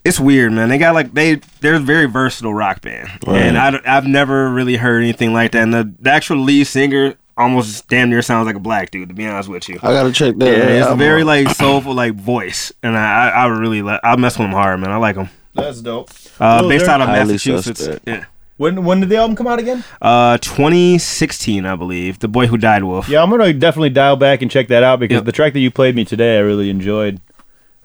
it's 0.04 0.20
weird 0.20 0.52
man 0.52 0.68
they 0.68 0.78
got 0.78 0.94
like 0.94 1.12
they 1.14 1.34
they're 1.60 1.74
a 1.74 1.80
very 1.80 2.06
versatile 2.06 2.54
rock 2.54 2.80
band 2.80 3.08
Right. 3.26 3.42
and 3.42 3.58
I, 3.58 3.80
have 3.92 4.06
never 4.06 4.48
really 4.50 4.76
heard 4.76 5.02
anything 5.02 5.32
like 5.32 5.50
that 5.52 5.62
and 5.62 5.74
the, 5.74 5.92
the 5.98 6.10
actual 6.10 6.36
lead 6.38 6.64
singer 6.68 7.16
almost 7.38 7.88
damn 7.88 8.10
near 8.10 8.20
sounds 8.20 8.46
like 8.46 8.56
a 8.56 8.60
black 8.60 8.90
dude 8.90 9.08
to 9.08 9.14
be 9.14 9.26
honest 9.26 9.48
with 9.48 9.68
you 9.68 9.76
I 9.82 9.92
gotta 9.92 10.12
check 10.12 10.36
that. 10.36 10.44
yeah, 10.46 10.52
it's 10.64 10.86
a 10.86 10.90
album 10.90 10.98
very 10.98 11.20
out. 11.22 11.26
like 11.28 11.48
soulful 11.50 11.94
like 11.94 12.14
voice 12.14 12.72
and 12.82 12.96
I 12.98 13.28
I, 13.28 13.44
I 13.44 13.46
really 13.46 13.80
like 13.82 14.00
I 14.04 14.16
mess 14.16 14.36
with 14.38 14.46
him 14.46 14.52
hard 14.52 14.80
man 14.80 14.90
I 14.90 14.96
like 14.96 15.16
him. 15.16 15.28
that's 15.54 15.80
dope. 15.80 16.10
uh, 16.40 16.58
Well, 16.60 16.68
based 16.68 16.86
out 16.86 17.00
of 17.00 17.08
Massachusetts 17.08 17.78
suspect. 17.84 18.06
yeah. 18.06 18.24
When 18.58 18.84
when 18.84 18.98
did 19.00 19.08
the 19.08 19.16
album 19.16 19.36
come 19.36 19.46
out 19.46 19.60
again? 19.60 19.84
uh 20.02 20.36
2016 20.38 21.64
I 21.64 21.76
believe 21.76 22.18
the 22.18 22.28
boy 22.28 22.46
who 22.48 22.56
died 22.56 22.82
wolf 22.84 23.08
Yeah, 23.08 23.22
I'm 23.22 23.30
gonna 23.30 23.52
definitely 23.52 23.90
dial 23.90 24.16
back 24.16 24.42
and 24.42 24.50
check 24.50 24.68
that 24.68 24.82
out 24.82 24.98
because 25.00 25.16
Yep. 25.18 25.24
the 25.24 25.32
track 25.32 25.52
that 25.52 25.60
you 25.60 25.70
played 25.70 25.94
me 25.94 26.04
today, 26.04 26.36
I 26.38 26.40
really 26.40 26.68
enjoyed. 26.70 27.20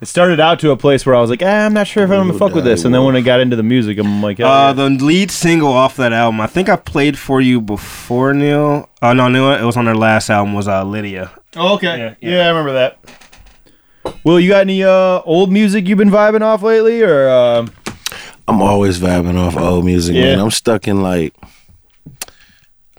It 0.00 0.06
started 0.06 0.40
out 0.40 0.58
to 0.60 0.70
a 0.70 0.76
place 0.76 1.06
where 1.06 1.14
I 1.14 1.20
was 1.20 1.30
like, 1.30 1.42
ah, 1.42 1.64
I'm 1.64 1.72
not 1.72 1.86
sure 1.86 2.02
if 2.04 2.10
I'm 2.10 2.26
gonna 2.26 2.38
fuck 2.38 2.52
with 2.54 2.64
this, 2.64 2.84
and 2.84 2.94
then 2.94 3.04
when 3.04 3.16
I 3.16 3.20
got 3.20 3.40
into 3.40 3.56
the 3.56 3.62
music, 3.62 3.96
I'm 3.98 4.20
like, 4.22 4.38
hell 4.38 4.48
Uh, 4.50 4.66
yeah. 4.68 4.72
the 4.72 4.90
lead 4.90 5.30
single 5.30 5.72
off 5.72 5.96
that 5.96 6.12
album, 6.12 6.40
I 6.40 6.46
think 6.46 6.68
I 6.68 6.76
played 6.76 7.16
for 7.18 7.40
you 7.40 7.60
before 7.60 8.34
Neil. 8.34 8.88
Oh 9.00 9.12
no, 9.12 9.28
Neil, 9.28 9.52
it 9.52 9.62
was 9.64 9.76
on 9.76 9.84
their 9.86 9.94
last 9.94 10.28
album. 10.30 10.52
Was 10.52 10.68
uh, 10.68 10.84
Lydia? 10.84 11.30
Oh, 11.56 11.74
okay, 11.74 11.96
Yeah, 11.98 12.14
yeah, 12.20 12.30
yeah. 12.38 12.44
I 12.46 12.48
remember 12.48 12.72
that. 12.74 12.98
Will 14.24 14.38
you 14.40 14.50
got 14.50 14.62
any 14.62 14.82
uh, 14.84 15.20
old 15.24 15.50
music 15.52 15.86
you've 15.88 15.96
been 15.98 16.10
vibing 16.10 16.42
off 16.42 16.62
lately, 16.62 17.00
or 17.02 17.28
uh, 17.28 17.66
I'm 18.46 18.60
always 18.60 18.98
vibing 18.98 19.38
off 19.38 19.56
old 19.56 19.84
music, 19.86 20.16
Yeah. 20.16 20.22
man. 20.36 20.40
I'm 20.40 20.50
stuck 20.50 20.86
in 20.88 21.02
like 21.02 21.32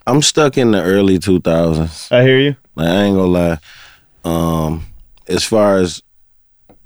I'm 0.07 0.21
stuck 0.21 0.57
in 0.57 0.71
the 0.71 0.81
early 0.81 1.19
2000s. 1.19 2.11
I 2.11 2.23
hear 2.23 2.39
you? 2.39 2.55
Like 2.75 2.87
I 2.87 3.03
ain't 3.03 3.15
gonna 3.15 3.27
lie. 3.27 3.57
Um, 4.23 4.85
as 5.27 5.43
far 5.43 5.77
as 5.77 6.01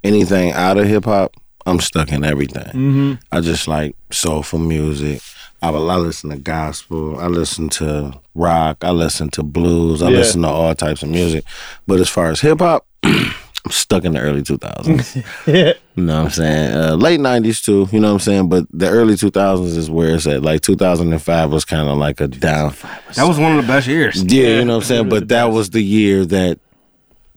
anything 0.04 0.52
out 0.52 0.78
of 0.78 0.86
hip 0.86 1.04
hop, 1.04 1.36
I'm 1.66 1.80
stuck 1.80 2.10
in 2.12 2.24
everything. 2.24 2.64
Mm-hmm. 2.64 3.12
I 3.32 3.40
just 3.40 3.68
like 3.68 3.94
soulful 4.10 4.58
music. 4.58 5.20
I, 5.62 5.68
I 5.68 5.96
listen 5.96 6.30
to 6.30 6.36
gospel. 6.38 7.18
I 7.20 7.26
listen 7.26 7.68
to 7.70 8.18
rock. 8.34 8.78
I 8.82 8.90
listen 8.92 9.28
to 9.30 9.42
blues. 9.42 10.02
I 10.02 10.08
Yeah. 10.08 10.18
listen 10.18 10.42
to 10.42 10.48
all 10.48 10.74
types 10.74 11.02
of 11.02 11.10
music. 11.10 11.44
But 11.86 12.00
as 12.00 12.08
far 12.08 12.30
as 12.30 12.40
hip 12.40 12.60
hop, 12.60 12.86
I'm 13.02 13.70
stuck 13.70 14.06
in 14.06 14.12
the 14.12 14.20
early 14.20 14.40
2000s. 14.42 15.22
Yeah. 15.46 15.74
You 15.96 16.04
know 16.06 16.16
what 16.16 16.24
I'm 16.24 16.30
saying? 16.30 16.74
Uh, 16.76 16.94
late 16.94 17.20
90s 17.20 17.62
too, 17.62 17.86
you 17.92 18.00
know 18.00 18.08
what 18.08 18.14
I'm 18.14 18.20
saying? 18.20 18.48
But 18.48 18.64
the 18.72 18.88
early 18.88 19.14
2000s 19.16 19.76
is 19.76 19.90
where 19.90 20.14
it's 20.14 20.26
at. 20.26 20.40
Like 20.42 20.62
2005 20.62 21.52
was 21.52 21.66
kind 21.66 21.90
of 21.90 21.98
like 21.98 22.22
a 22.22 22.28
down. 22.28 22.72
That 23.16 23.28
was 23.28 23.38
one 23.38 23.58
of 23.58 23.62
the 23.62 23.70
best 23.70 23.86
years. 23.86 24.22
Yeah, 24.24 24.60
you 24.60 24.64
know 24.64 24.76
what 24.76 24.84
I'm 24.84 24.88
saying? 24.88 25.08
But 25.10 25.28
that 25.28 25.44
was 25.52 25.70
the 25.70 25.82
year 25.82 26.24
that 26.24 26.58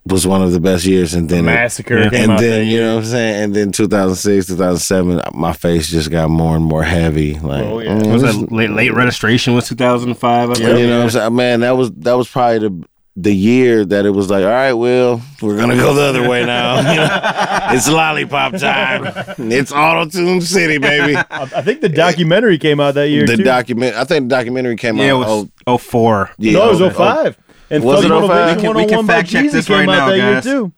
was 0.06 0.28
one 0.28 0.42
of 0.42 0.52
the 0.52 0.60
best 0.60 0.86
years. 0.86 1.14
And 1.14 1.30
then, 1.30 1.40
it- 1.46 1.54
Massacre 1.54 1.98
Yeah. 1.98 2.10
and 2.14 2.38
then, 2.40 2.68
you 2.68 2.82
know 2.82 2.96
what 2.96 3.04
I'm 3.06 3.10
saying? 3.10 3.44
And 3.44 3.54
then 3.56 3.72
2006, 3.72 4.48
2007, 4.48 5.22
my 5.34 5.54
face 5.54 5.88
just 5.90 6.12
got 6.12 6.30
more 6.30 6.56
and 6.56 6.66
more 6.66 6.84
heavy. 6.84 7.36
Like, 7.40 7.64
Oh, 7.64 7.80
yeah. 7.80 7.92
mm, 8.00 8.12
Was 8.12 8.22
this- 8.22 8.36
that 8.36 8.52
late, 8.52 8.72
late 8.72 8.94
registration 8.94 9.54
was 9.54 9.68
2005? 9.68 10.50
I 10.50 10.52
you 10.52 10.56
think. 10.56 10.80
know 10.90 10.98
what 10.98 11.04
I'm 11.04 11.10
saying? 11.10 11.36
Man, 11.36 11.60
that 11.62 11.78
was, 11.78 11.92
that 11.92 12.14
was 12.18 12.28
probably 12.28 12.60
the, 12.60 12.84
the 13.16 13.34
year 13.34 13.86
that 13.86 14.06
it 14.08 14.10
was 14.10 14.30
like, 14.32 14.44
all 14.44 14.50
right, 14.50 14.74
well, 14.74 15.22
we're 15.40 15.56
gonna 15.56 15.76
go 15.76 15.94
the 15.94 16.02
other 16.02 16.28
way 16.28 16.44
now. 16.46 16.78
You 16.94 16.98
know, 16.98 17.78
it's 17.78 17.88
lollipop 17.88 18.54
time. 18.58 19.06
It's 19.52 19.72
auto 19.72 20.10
tune 20.10 20.42
city, 20.42 20.80
baby. 20.80 21.16
I, 21.30 21.44
I 21.44 21.62
think 21.62 21.82
the 21.82 21.90
documentary 21.90 22.58
came 22.58 22.80
out 22.80 22.96
that 22.96 23.10
year 23.10 23.28
The 23.28 23.38
too. 23.38 23.44
document. 23.44 23.96
I 23.96 24.04
think 24.04 24.30
the 24.30 24.36
documentary 24.36 24.76
came 24.78 24.98
Yeah, 24.98 25.06
it 25.06 25.12
out. 25.12 25.48
was 25.68 25.82
04. 25.82 26.30
oh, 26.32 26.34
yeah, 26.40 26.54
no, 26.54 26.66
it 26.68 26.72
was 26.72 26.82
oh, 26.82 26.90
05. 26.90 27.38
And 27.70 27.84
Was 27.84 28.04
it 28.06 28.10
05? 28.10 28.56
We 28.58 28.62
can- 28.62 28.74
we 28.76 28.86
can 28.86 29.06
101 29.06 29.06
by 29.08 29.14
fact 29.14 29.30
check 29.30 29.46
Jeezy 29.46 29.52
this 29.52 29.68
came 29.68 29.88
right 29.90 30.00
out 30.00 30.16
now, 30.16 30.34
guys. 30.34 30.44
too. 30.44 30.72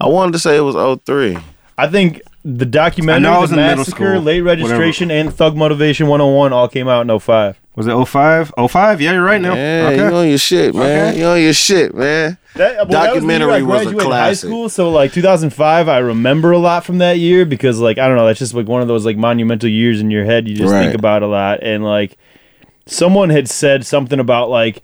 I 0.00 0.06
wanted 0.08 0.32
to 0.32 0.38
say 0.38 0.56
it 0.56 0.60
was 0.60 0.76
03. 0.76 1.36
I 1.76 1.86
think 1.88 2.22
the 2.44 2.64
documentary, 2.64 3.16
I 3.16 3.30
know 3.30 3.38
I 3.38 3.40
was 3.40 3.50
the 3.50 3.56
in 3.58 3.62
middle 3.62 3.76
massacre, 3.78 4.12
school, 4.14 4.22
late 4.22 4.40
registration, 4.40 5.10
and 5.10 5.32
Thug 5.34 5.56
Motivation 5.56 6.06
101 6.06 6.52
all 6.52 6.68
came 6.68 6.88
out 6.88 7.02
in 7.02 7.18
05. 7.18 7.58
Was 7.76 7.86
it 7.86 7.94
05? 7.94 8.52
05? 8.68 9.00
Yeah, 9.00 9.12
you're 9.12 9.22
right 9.22 9.40
now. 9.40 9.54
Yeah, 9.54 9.88
okay. 9.92 9.96
you 9.96 10.14
on 10.16 10.28
your 10.28 10.38
shit, 10.38 10.74
man. 10.74 11.08
Okay. 11.10 11.18
You 11.20 11.26
on 11.26 11.40
your 11.40 11.52
shit, 11.52 11.94
man. 11.94 12.36
That, 12.56 12.76
well, 12.76 12.86
that 12.86 13.06
Documentary 13.14 13.62
was, 13.62 13.62
the 13.62 13.66
year 13.66 13.68
I 13.68 13.78
was 13.78 13.80
a 13.82 13.84
graduated 13.84 14.00
high 14.02 14.08
classic. 14.08 14.48
school, 14.48 14.68
so 14.68 14.90
like 14.90 15.12
2005, 15.12 15.88
I 15.88 15.98
remember 15.98 16.50
a 16.52 16.58
lot 16.58 16.84
from 16.84 16.98
that 16.98 17.18
year 17.18 17.44
because 17.44 17.78
like 17.78 17.98
I 17.98 18.08
don't 18.08 18.16
know, 18.16 18.26
that's 18.26 18.38
just 18.40 18.54
like 18.54 18.66
one 18.66 18.82
of 18.82 18.88
those 18.88 19.04
like 19.04 19.16
monumental 19.16 19.68
years 19.68 20.00
in 20.00 20.10
your 20.10 20.24
head. 20.24 20.48
You 20.48 20.56
just 20.56 20.72
Right. 20.72 20.82
think 20.84 20.94
about 20.94 21.22
a 21.22 21.26
lot, 21.28 21.60
and 21.62 21.84
like 21.84 22.16
someone 22.86 23.30
had 23.30 23.48
said 23.48 23.84
something 23.86 24.18
about 24.20 24.48
like. 24.50 24.82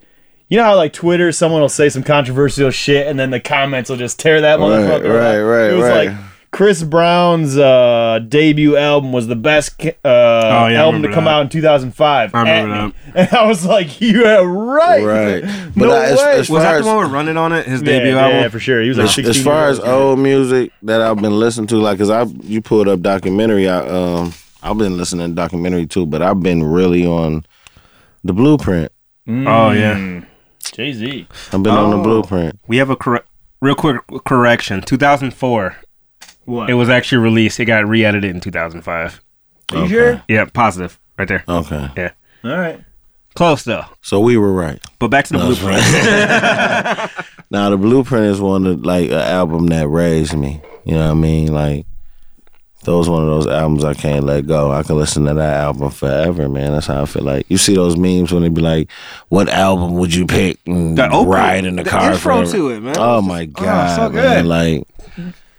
You 0.54 0.60
know 0.60 0.66
how 0.66 0.76
like 0.76 0.92
Twitter, 0.92 1.32
someone 1.32 1.62
will 1.62 1.68
say 1.68 1.88
some 1.88 2.04
controversial 2.04 2.70
shit, 2.70 3.08
and 3.08 3.18
then 3.18 3.30
the 3.30 3.40
comments 3.40 3.90
will 3.90 3.96
just 3.96 4.20
tear 4.20 4.40
that 4.42 4.60
motherfucker. 4.60 5.12
right, 5.12 5.38
up. 5.40 5.44
right, 5.50 5.70
It 5.72 5.74
was 5.74 5.82
right. 5.82 6.06
like 6.10 6.16
Chris 6.52 6.84
Brown's 6.84 7.58
uh, 7.58 8.20
debut 8.28 8.76
album 8.76 9.12
was 9.12 9.26
the 9.26 9.34
best 9.34 9.72
uh, 9.84 9.90
Oh, 10.04 10.66
yeah, 10.68 10.80
album 10.84 11.02
to 11.02 11.12
come 11.12 11.24
that. 11.24 11.30
out 11.32 11.40
in 11.40 11.48
2005. 11.48 12.32
I 12.32 12.38
remember 12.38 12.72
at 12.72 12.86
me. 12.86 12.94
And 13.16 13.28
I 13.32 13.46
was 13.48 13.66
like, 13.66 14.00
"Yeah, 14.00 14.42
right, 14.44 15.02
Right. 15.04 15.42
But 15.76 15.86
no 15.86 15.90
I- 15.92 16.04
as- 16.04 16.18
way." 16.18 16.36
as 16.38 16.48
Was 16.50 16.62
that 16.62 16.76
as- 16.76 16.84
the 16.84 16.86
one 16.94 17.02
with 17.02 17.10
Running 17.12 17.36
on 17.36 17.52
it? 17.52 17.66
His 17.66 17.80
yeah, 17.82 17.86
debut 17.86 18.12
yeah, 18.12 18.20
album? 18.22 18.38
yeah, 18.42 18.48
for 18.48 18.60
sure. 18.60 18.80
He 18.80 18.88
was 18.90 18.98
like 18.98 19.06
As, 19.08 19.14
16 19.16 19.30
as 19.36 19.42
far 19.44 19.66
years 19.70 19.80
as 19.80 19.84
old. 19.84 20.02
old 20.02 20.18
music 20.20 20.70
that 20.82 21.00
I've 21.00 21.20
been 21.20 21.36
listening 21.36 21.66
to, 21.66 21.78
like, 21.78 21.98
cause 21.98 22.10
I 22.10 22.22
you 22.44 22.62
pulled 22.62 22.86
up 22.86 23.00
documentary, 23.00 23.68
I 23.68 23.78
um 23.88 24.32
I've 24.62 24.78
been 24.78 24.96
listening 24.96 25.30
to 25.30 25.34
documentary 25.34 25.86
too, 25.86 26.06
but 26.06 26.22
I've 26.22 26.38
been 26.38 26.62
really 26.62 27.04
on 27.04 27.44
the 28.22 28.32
Blueprint. 28.32 28.92
Oh, 29.26 29.72
yeah. 29.72 30.20
Jay 30.74 30.92
Z. 30.92 31.26
I've 31.52 31.62
been 31.62 31.72
on 31.72 31.90
the 31.90 31.98
Oh. 31.98 32.02
Blueprint. 32.02 32.58
We 32.66 32.78
have 32.78 32.90
a 32.90 32.96
correct, 32.96 33.28
real 33.60 33.76
quick 33.76 33.98
correction. 34.24 34.82
2004. 34.82 35.76
What? 36.46 36.68
It 36.68 36.74
was 36.74 36.88
actually 36.88 37.18
released. 37.18 37.60
It 37.60 37.66
got 37.66 37.86
re-edited 37.86 38.28
in 38.28 38.40
2005. 38.40 39.20
Are 39.72 39.78
you 39.78 39.88
sure? 39.88 40.22
Yeah, 40.28 40.44
positive. 40.52 40.98
Right 41.16 41.28
there. 41.28 41.44
Okay, 41.48 41.88
Yeah. 41.96 42.10
All 42.44 42.58
right. 42.58 42.80
Close 43.34 43.62
though. 43.64 43.84
so 44.02 44.18
we 44.20 44.36
were 44.36 44.52
right. 44.52 44.80
But 44.98 45.08
back 45.08 45.24
to 45.26 45.32
the 45.32 45.38
That's 45.38 45.58
blueprint. 45.60 47.26
Now 47.50 47.70
the 47.70 47.76
Blueprint 47.76 48.26
is 48.26 48.40
one 48.40 48.66
of 48.66 48.84
like 48.84 49.06
an 49.10 49.18
album 49.18 49.66
that 49.68 49.86
raised 49.88 50.36
me. 50.36 50.60
You 50.84 50.94
know 50.94 51.04
what 51.06 51.10
I 51.12 51.14
mean? 51.14 51.52
Like 51.52 51.86
those 52.84 53.08
one 53.08 53.22
of 53.22 53.28
those 53.28 53.46
albums 53.46 53.84
I 53.84 53.94
can't 53.94 54.24
let 54.24 54.46
go. 54.46 54.70
I 54.72 54.82
can 54.82 54.96
listen 54.96 55.24
to 55.26 55.34
that 55.34 55.54
album 55.54 55.90
forever, 55.90 56.48
man. 56.48 56.72
That's 56.72 56.86
how 56.86 57.02
I 57.02 57.06
feel 57.06 57.22
like. 57.24 57.46
You 57.48 57.58
see 57.58 57.74
those 57.74 57.96
memes 57.96 58.32
when 58.32 58.42
they 58.42 58.48
be 58.48 58.60
like, 58.62 58.90
"What 59.28 59.48
album 59.48 59.94
would 59.94 60.14
you 60.14 60.26
pick 60.26 60.58
and 60.66 60.96
The 60.96 61.06
opening- 61.06 61.28
ride 61.28 61.64
in 61.64 61.76
the, 61.76 61.82
the 61.84 61.90
car?" 61.90 62.12
intro 62.12 62.18
forever?" 62.36 62.52
to 62.52 62.68
it, 62.70 62.80
man. 62.80 62.96
Oh 62.98 63.20
my 63.22 63.46
just- 63.46 63.58
oh, 63.58 63.62
god, 63.64 63.96
so 63.96 64.08
man! 64.10 64.44
good. 64.44 64.46
Like 64.46 64.86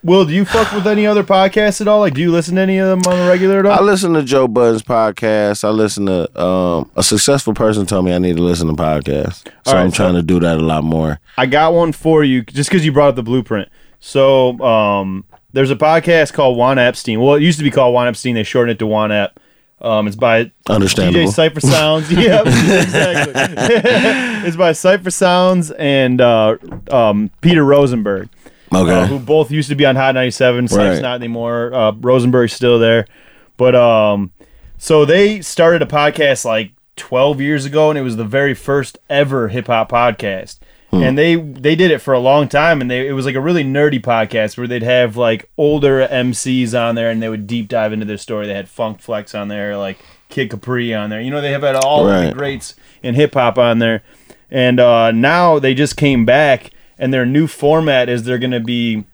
Will, 0.03 0.23
do 0.23 0.33
you 0.33 0.45
fuck 0.45 0.71
with 0.71 0.85
any 0.85 1.07
other 1.07 1.23
podcasts 1.23 1.81
at 1.81 1.87
all? 1.87 1.99
Like, 1.99 2.13
do 2.13 2.21
you 2.21 2.31
listen 2.31 2.53
to 2.57 2.61
any 2.61 2.77
of 2.77 2.87
them 2.87 3.11
on 3.11 3.19
the 3.19 3.27
regular 3.27 3.57
at 3.61 3.65
all? 3.65 3.71
I 3.79 3.81
listen 3.81 4.13
to 4.13 4.21
Joe 4.21 4.47
Budden's 4.47 4.83
podcast. 4.83 5.63
I 5.63 5.69
listen 5.69 6.05
to 6.05 6.39
um, 6.39 6.91
a 6.95 7.01
successful 7.01 7.55
person 7.55 7.87
told 7.87 8.05
me 8.05 8.13
I 8.13 8.19
need 8.19 8.37
to 8.37 8.43
listen 8.43 8.67
to 8.67 8.73
podcasts, 8.73 9.43
so 9.47 9.51
All 9.65 9.73
right, 9.73 9.81
I'm 9.81 9.89
so- 9.89 9.95
trying 10.03 10.13
to 10.13 10.21
do 10.21 10.39
that 10.41 10.57
a 10.59 10.61
lot 10.61 10.83
more. 10.83 11.19
I 11.39 11.47
got 11.47 11.73
one 11.73 11.91
for 11.91 12.23
you 12.23 12.43
just 12.43 12.69
because 12.69 12.85
you 12.85 12.91
brought 12.91 13.09
up 13.09 13.15
the 13.15 13.23
blueprint. 13.23 13.67
So, 13.99 14.59
um, 14.59 15.25
there's 15.55 15.71
a 15.71 15.75
podcast 15.75 16.33
called 16.33 16.57
Juan 16.57 16.77
Epstein. 16.77 17.21
Well, 17.21 17.35
it 17.35 17.41
used 17.41 17.57
to 17.59 17.63
be 17.63 17.71
called 17.71 17.93
Juan 17.93 18.07
Epstein. 18.09 18.35
They 18.35 18.43
shortened 18.43 18.73
it 18.73 18.79
to 18.79 18.85
Juan 18.85 19.11
Ep. 19.13 19.39
Um, 19.79 20.05
it's 20.05 20.17
by 20.17 20.51
Understandable. 20.67 21.31
DJ 21.31 21.49
Cipha 21.49 21.61
Sounds. 21.61 22.11
yeah, 22.11 22.41
exactly. 22.81 23.33
it's 24.47 24.57
by 24.57 24.71
Cipha 24.71 25.13
Sounds 25.13 25.71
and 25.71 26.19
uh, 26.19 26.57
um, 26.91 27.31
Peter 27.39 27.63
Rosenberg. 27.63 28.29
Okay. 28.73 28.91
uh, 28.91 29.05
who 29.05 29.17
both 29.17 29.49
used 29.49 29.69
to 29.69 29.75
be 29.75 29.85
on 29.85 29.95
Hot 29.95 30.13
97. 30.15 30.67
Sipes 30.67 30.77
Right. 30.77 31.01
not 31.01 31.15
anymore. 31.15 31.73
Uh, 31.73 31.91
Rosenberg's 31.93 32.51
still 32.51 32.77
there. 32.77 33.07
But 33.55 33.75
um, 33.75 34.31
so 34.77 35.05
they 35.05 35.39
started 35.39 35.81
a 35.81 35.85
podcast 35.85 36.43
like 36.43 36.73
12 36.97 37.39
years 37.39 37.65
ago, 37.65 37.89
and 37.89 37.97
it 37.97 38.01
was 38.01 38.17
the 38.17 38.25
very 38.25 38.53
first 38.53 38.97
ever 39.09 39.47
hip 39.47 39.67
hop 39.67 39.89
podcast. 39.89 40.59
And 41.03 41.17
they 41.17 41.35
they 41.35 41.75
did 41.75 41.91
it 41.91 41.99
for 41.99 42.13
a 42.13 42.19
long 42.19 42.47
time, 42.47 42.81
and 42.81 42.89
they 42.89 43.07
it 43.07 43.13
was 43.13 43.25
like 43.25 43.35
a 43.35 43.41
really 43.41 43.63
nerdy 43.63 44.01
podcast 44.01 44.57
where 44.57 44.67
they'd 44.67 44.83
have 44.83 45.17
like 45.17 45.49
older 45.57 46.07
MCs 46.07 46.79
on 46.79 46.95
there, 46.95 47.09
and 47.09 47.21
they 47.21 47.29
would 47.29 47.47
deep 47.47 47.67
dive 47.67 47.93
into 47.93 48.05
their 48.05 48.17
story. 48.17 48.47
They 48.47 48.53
had 48.53 48.69
Funk 48.69 48.99
Flex 49.01 49.33
on 49.33 49.47
there, 49.47 49.77
like 49.77 49.99
Kid 50.29 50.49
Capri 50.49 50.93
on 50.93 51.09
there. 51.09 51.21
You 51.21 51.31
know, 51.31 51.41
they 51.41 51.51
have 51.51 51.63
had 51.63 51.75
all 51.75 52.07
of 52.07 52.25
the 52.29 52.33
greats 52.33 52.75
in 53.01 53.15
hip 53.15 53.33
hop 53.33 53.57
on 53.57 53.79
there. 53.79 54.03
And 54.49 54.79
uh, 54.79 55.11
now 55.11 55.59
they 55.59 55.73
just 55.73 55.97
came 55.97 56.25
back, 56.25 56.71
and 56.97 57.13
their 57.13 57.25
new 57.25 57.47
format 57.47 58.09
is 58.09 58.23
they're 58.23 58.37
going 58.37 58.51
to 58.51 58.59
be 58.59 59.05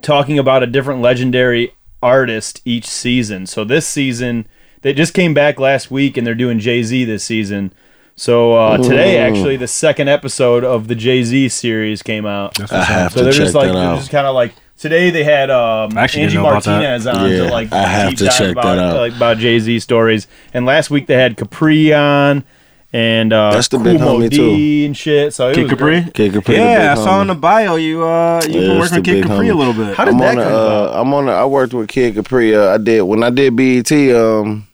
talking 0.00 0.38
about 0.38 0.62
a 0.62 0.66
different 0.66 1.00
legendary 1.02 1.74
artist 2.02 2.62
each 2.64 2.86
season. 2.86 3.46
So 3.46 3.64
this 3.64 3.86
season, 3.86 4.46
they 4.82 4.92
just 4.92 5.12
came 5.12 5.34
back 5.34 5.58
last 5.58 5.90
week, 5.90 6.16
and 6.16 6.26
they're 6.26 6.34
doing 6.34 6.58
Jay 6.58 6.82
Z 6.82 7.04
this 7.04 7.24
season. 7.24 7.72
So 8.20 8.52
uh, 8.52 8.76
today, 8.76 9.16
Ooh. 9.16 9.20
actually, 9.22 9.56
the 9.56 9.66
second 9.66 10.08
episode 10.08 10.62
of 10.62 10.88
the 10.88 10.94
Jay 10.94 11.22
Z 11.22 11.48
series 11.48 12.02
came 12.02 12.26
out. 12.26 12.60
I 12.70 12.84
have 12.84 13.12
so 13.12 13.20
to 13.20 13.24
they're 13.24 13.32
check 13.32 13.40
just 13.44 13.54
like 13.54 13.68
that 13.68 13.72
they're 13.72 13.82
out. 13.82 13.96
just 13.96 14.10
kind 14.10 14.26
of 14.26 14.34
like 14.34 14.52
today 14.76 15.08
they 15.08 15.24
had 15.24 15.48
um, 15.48 15.96
I 15.96 16.02
actually 16.02 16.24
Angie 16.24 16.34
didn't 16.34 16.42
know 16.44 16.50
about 16.50 16.64
that. 16.64 16.70
Martinez 16.82 17.06
on 17.06 17.30
to 17.30 17.44
like 17.50 17.72
I 17.72 17.86
have 17.86 18.10
deep 18.10 18.18
to 18.18 18.24
dive 18.26 18.34
check 18.36 18.52
about, 18.52 18.74
that 18.74 18.78
out. 18.78 18.96
like, 18.98 19.16
about 19.16 19.38
Jay 19.38 19.58
Z 19.58 19.80
stories. 19.80 20.26
And 20.52 20.66
last 20.66 20.90
week 20.90 21.06
they 21.06 21.14
had 21.14 21.38
Capri 21.38 21.94
on 21.94 22.44
and 22.92 23.32
uh, 23.32 23.52
That's 23.52 23.68
the 23.68 23.78
big 23.78 23.96
Kool 23.96 24.18
Moe 24.18 24.18
homie, 24.18 24.28
Dee 24.28 24.84
and 24.84 24.94
shit. 24.94 25.32
So 25.32 25.48
it 25.48 25.54
Kid 25.54 25.62
was 25.62 25.70
Capri? 25.70 26.00
great. 26.02 26.12
Kid 26.12 26.32
Capri, 26.34 26.54
the 26.56 26.60
Yeah, 26.60 26.92
I 26.92 26.94
big 26.96 27.02
saw 27.02 27.18
homie. 27.18 27.20
in 27.22 27.26
the 27.28 27.34
bio 27.36 27.76
you 27.76 28.04
uh 28.04 28.42
you've 28.44 28.54
Yeah, 28.54 28.60
been 28.60 28.70
it's 28.72 28.80
working 28.80 28.96
with 28.98 29.04
Kid 29.06 29.12
big 29.14 29.22
Capri 29.28 29.46
homie. 29.46 29.50
a 29.50 29.54
little 29.54 29.72
bit. 29.72 29.96
How 29.96 30.04
did 30.04 30.12
I'm 30.12 30.20
that 30.20 30.32
on 30.32 30.38
a, 30.40 30.42
come 30.44 30.52
uh, 30.52 30.56
about? 30.56 31.00
I'm 31.00 31.14
on. 31.14 31.28
A, 31.30 31.32
I 31.32 31.44
worked 31.46 31.72
with 31.72 31.88
Kid 31.88 32.16
Capri. 32.16 32.54
Uh, 32.54 32.74
I 32.74 32.76
did 32.76 33.00
when 33.00 33.22
I 33.22 33.30
did 33.30 33.56
BET. 33.56 33.90
Um, 34.14 34.66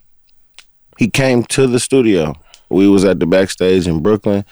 he 0.99 1.09
came 1.09 1.44
to 1.44 1.68
the 1.68 1.78
studio. 1.78 2.34
We 2.69 2.89
was 2.89 3.05
at 3.05 3.21
the 3.21 3.27
backstage 3.27 3.87
in 3.87 4.01
Brooklyn. 4.03 4.45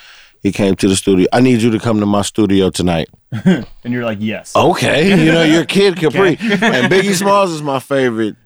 He 0.43 0.53
came 0.53 0.75
to 0.77 0.89
the 0.89 0.95
studio. 0.97 1.27
I 1.33 1.41
need 1.41 1.63
you 1.63 1.71
to 1.71 1.79
come 1.79 2.01
to 2.01 2.07
my 2.07 2.23
studio 2.23 2.71
tonight. 2.71 3.09
And 3.85 3.93
you're 3.93 4.05
like, 4.05 4.19
yes. 4.21 4.55
Okay, 4.57 5.09
you 5.25 5.31
know 5.33 5.43
you're 5.43 5.65
Kid 5.67 5.97
Capri, 6.01 6.29
and 6.41 6.91
Biggie 6.91 7.15
Smalls 7.19 7.51
is 7.51 7.61
my 7.63 7.79
favorite 7.81 8.37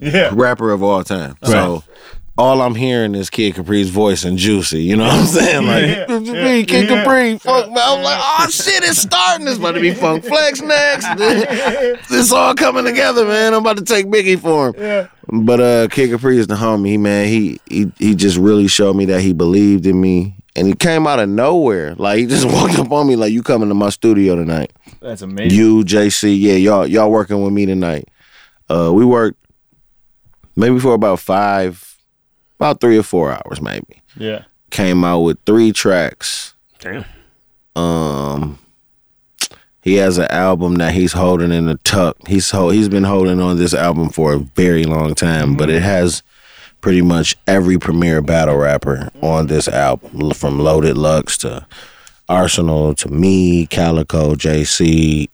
Yeah. 0.00 0.30
rapper 0.32 0.72
of 0.72 0.82
all 0.82 1.04
time. 1.04 1.36
So. 1.44 1.84
All 2.40 2.62
I'm 2.62 2.74
hearing 2.74 3.14
is 3.14 3.28
Kid 3.28 3.54
Capri's 3.54 3.90
voice 3.90 4.24
and 4.24 4.38
Juicy. 4.38 4.82
You 4.82 4.96
know 4.96 5.04
what 5.04 5.12
I'm 5.12 5.26
saying? 5.26 5.66
Like, 5.66 6.24
Yeah. 6.24 6.62
Kid 6.66 6.88
Capri, 6.88 7.36
funk. 7.36 7.66
I'm 7.66 8.02
like, 8.02 8.18
oh 8.18 8.48
shit, 8.48 8.82
it's 8.82 9.02
starting. 9.02 9.46
It's 9.46 9.58
about 9.58 9.72
to 9.72 9.80
be 9.80 9.92
Funk 9.92 10.24
Flex 10.24 10.62
next. 10.62 11.06
it's 12.10 12.32
all 12.32 12.54
coming 12.54 12.86
together, 12.86 13.26
man. 13.26 13.52
I'm 13.52 13.60
about 13.60 13.76
to 13.76 13.84
take 13.84 14.06
Biggie 14.06 14.40
for 14.40 14.68
him. 14.68 14.74
Yeah. 14.78 15.08
But 15.30 15.60
uh, 15.60 15.88
Kid 15.88 16.12
Capri 16.12 16.38
is 16.38 16.46
the 16.46 16.54
homie, 16.54 16.98
man. 16.98 17.28
He 17.28 17.60
he 17.68 17.92
he 17.98 18.14
just 18.14 18.38
really 18.38 18.68
showed 18.68 18.96
me 18.96 19.04
that 19.04 19.20
he 19.20 19.34
believed 19.34 19.84
in 19.84 20.00
me, 20.00 20.34
and 20.56 20.66
he 20.66 20.72
came 20.72 21.06
out 21.06 21.18
of 21.18 21.28
nowhere. 21.28 21.94
Like 21.96 22.20
he 22.20 22.26
just 22.26 22.46
walked 22.46 22.78
up 22.78 22.90
on 22.90 23.06
me, 23.06 23.16
like, 23.16 23.32
"You 23.32 23.42
coming 23.42 23.68
to 23.68 23.74
my 23.74 23.90
studio 23.90 24.34
tonight?" 24.34 24.72
That's 25.02 25.20
amazing. 25.20 25.58
You, 25.58 25.84
JC, 25.84 26.40
yeah, 26.40 26.54
y'all 26.54 26.86
y'all 26.86 27.10
working 27.10 27.42
with 27.42 27.52
me 27.52 27.66
tonight. 27.66 28.08
Uh, 28.70 28.90
we 28.94 29.04
worked 29.04 29.36
maybe 30.56 30.78
for 30.80 30.94
about 30.94 31.20
five, 31.20 31.89
about 32.60 32.80
three 32.80 32.98
or 32.98 33.02
four 33.02 33.32
hours, 33.32 33.60
maybe. 33.60 34.02
yeah. 34.16 34.44
Came 34.70 35.02
out 35.02 35.20
with 35.20 35.38
three 35.46 35.72
tracks. 35.72 36.54
Damn. 36.78 37.04
Um, 37.74 38.58
he 39.82 39.94
has 39.94 40.18
an 40.18 40.30
album 40.30 40.76
that 40.76 40.92
he's 40.94 41.12
holding 41.14 41.50
in 41.50 41.66
the 41.66 41.74
tuck. 41.78 42.16
He's 42.28 42.50
ho- 42.52 42.70
he's 42.70 42.88
been 42.88 43.02
holding 43.04 43.40
on 43.40 43.56
this 43.56 43.74
album 43.74 44.10
for 44.10 44.34
a 44.34 44.38
very 44.38 44.84
long 44.84 45.14
time, 45.16 45.56
but 45.56 45.70
it 45.70 45.82
has 45.82 46.22
pretty 46.82 47.02
much 47.02 47.36
every 47.48 47.78
premier 47.78 48.22
battle 48.22 48.56
rapper 48.56 49.10
on 49.22 49.48
this 49.48 49.66
album, 49.66 50.30
from 50.32 50.58
Loaded 50.60 50.96
Lux 50.96 51.36
to 51.38 51.66
Arsenal 52.28 52.94
to 52.94 53.08
me, 53.08 53.66
Calicoe, 53.66 54.34
JC. 54.36 55.28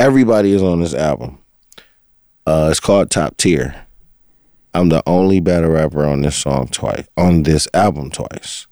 Everybody 0.00 0.52
is 0.52 0.62
on 0.62 0.80
this 0.80 0.94
album. 0.94 1.38
Uh, 2.46 2.68
it's 2.70 2.80
called 2.80 3.10
Top 3.10 3.36
Tier. 3.36 3.84
I'm 4.74 4.88
the 4.88 5.02
only 5.06 5.40
battle 5.40 5.70
rapper 5.70 6.04
on 6.04 6.22
this 6.22 6.36
song 6.36 6.68
twice, 6.68 7.06
on 7.16 7.42
this 7.42 7.68
album 7.74 8.10
twice. 8.10 8.66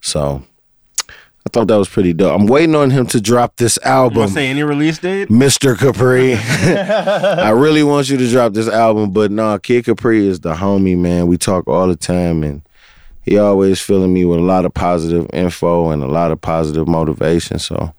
So 0.00 0.42
I 1.48 1.50
thought 1.50 1.68
that 1.68 1.76
was 1.76 1.88
pretty 1.88 2.12
dope. 2.12 2.38
I'm 2.38 2.46
waiting 2.46 2.74
on 2.74 2.90
him 2.90 3.06
to 3.06 3.20
drop 3.20 3.56
this 3.56 3.78
album. 3.78 3.88
You 3.88 4.00
album. 4.02 4.18
want 4.20 4.32
say 4.32 4.48
any 4.48 4.62
release 4.62 4.98
date? 4.98 5.28
Mr. 5.28 5.76
Capri. 5.78 6.34
I 6.34 7.50
really 7.50 7.82
want 7.82 8.10
you 8.10 8.16
to 8.16 8.30
drop 8.30 8.52
this 8.52 8.68
album, 8.68 9.12
but 9.12 9.30
nah, 9.30 9.58
Kid 9.58 9.84
Capri 9.84 10.26
is 10.26 10.40
the 10.40 10.54
homie, 10.54 10.96
man. 10.98 11.26
We 11.26 11.38
talk 11.38 11.66
all 11.66 11.88
the 11.88 11.96
time 11.96 12.42
and 12.42 12.62
he 13.22 13.38
always 13.38 13.80
filling 13.80 14.12
me 14.12 14.24
with 14.24 14.38
a 14.38 14.42
lot 14.42 14.64
of 14.64 14.74
positive 14.74 15.28
info 15.32 15.90
and 15.90 16.02
a 16.02 16.06
lot 16.06 16.32
of 16.32 16.40
positive 16.40 16.88
motivation. 16.88 17.58
So, 17.58 17.94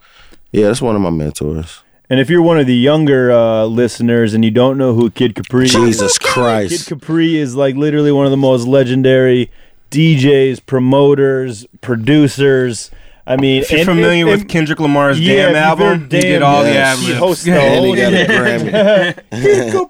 yeah, 0.51 0.67
that's 0.67 0.81
one 0.81 0.95
of 0.95 1.01
my 1.01 1.11
mentors. 1.11 1.83
And 2.09 2.19
if 2.19 2.29
you're 2.29 2.41
one 2.41 2.59
of 2.59 2.65
the 2.65 2.75
younger 2.75 3.31
uh, 3.31 3.65
listeners 3.65 4.33
and 4.33 4.43
you 4.43 4.49
don't 4.51 4.77
know 4.79 4.93
who 4.95 5.11
Kid 5.11 5.35
Capri 5.35 5.65
is, 5.65 5.73
Jesus 5.73 6.17
Christ. 6.17 6.87
Kid 6.87 6.99
Capri 6.99 7.37
is 7.37 7.55
like 7.55 7.75
literally 7.75 8.11
one 8.11 8.25
of 8.25 8.31
the 8.31 8.37
most 8.37 8.65
legendary 8.67 9.51
DJs, 9.91 10.65
promoters, 10.65 11.67
producers. 11.81 12.89
I 13.27 13.35
mean, 13.37 13.61
If 13.61 13.69
you're 13.69 13.81
and- 13.81 13.89
familiar 13.89 14.27
and- 14.27 14.39
with 14.39 14.49
Kendrick 14.49 14.79
Lamar's 14.79 15.19
Yeah, 15.19 15.47
Damn 15.51 15.55
album, 15.55 15.87
heard 15.99 16.11
he 16.11 16.19
did 16.19 16.41
all 16.41 16.63
yes. 16.63 16.97
the 16.99 17.05
he 17.05 17.11
ad 17.13 17.17
hosts 17.19 17.43
the 17.45 17.51
And 17.51 17.75
whole 17.75 17.93
he 17.93 18.01
got 18.01 18.13
a 18.13 18.25
Grammy. 19.31 19.89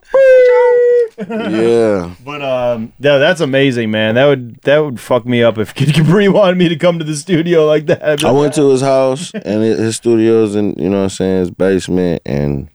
Yeah. 1.29 2.15
But 2.23 2.41
um, 2.41 2.93
yeah, 2.99 3.17
that's 3.17 3.41
amazing, 3.41 3.91
man. 3.91 4.15
That 4.15 4.25
would 4.25 4.55
that 4.61 4.79
would 4.79 4.99
fuck 4.99 5.25
me 5.25 5.43
up 5.43 5.57
if 5.57 5.73
Kid 5.75 5.93
Capri 5.93 6.27
wanted 6.29 6.57
me 6.57 6.69
to 6.69 6.75
come 6.75 6.99
to 6.99 7.05
the 7.05 7.15
studio 7.15 7.65
like 7.65 7.87
that. 7.87 8.23
I 8.23 8.31
went 8.31 8.53
to 8.55 8.69
his 8.69 8.81
house 8.81 9.31
and 9.33 9.63
his 9.63 9.79
his 9.79 9.95
studios 9.95 10.55
and 10.55 10.77
you 10.79 10.89
know 10.89 10.97
what 10.97 11.03
I'm 11.03 11.09
saying, 11.09 11.39
his 11.39 11.51
basement 11.51 12.21
and 12.25 12.69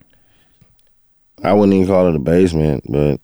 I 1.43 1.53
wouldn't 1.53 1.73
even 1.73 1.87
call 1.87 2.07
it 2.07 2.15
a 2.15 2.19
basement, 2.19 2.85
but 2.89 3.19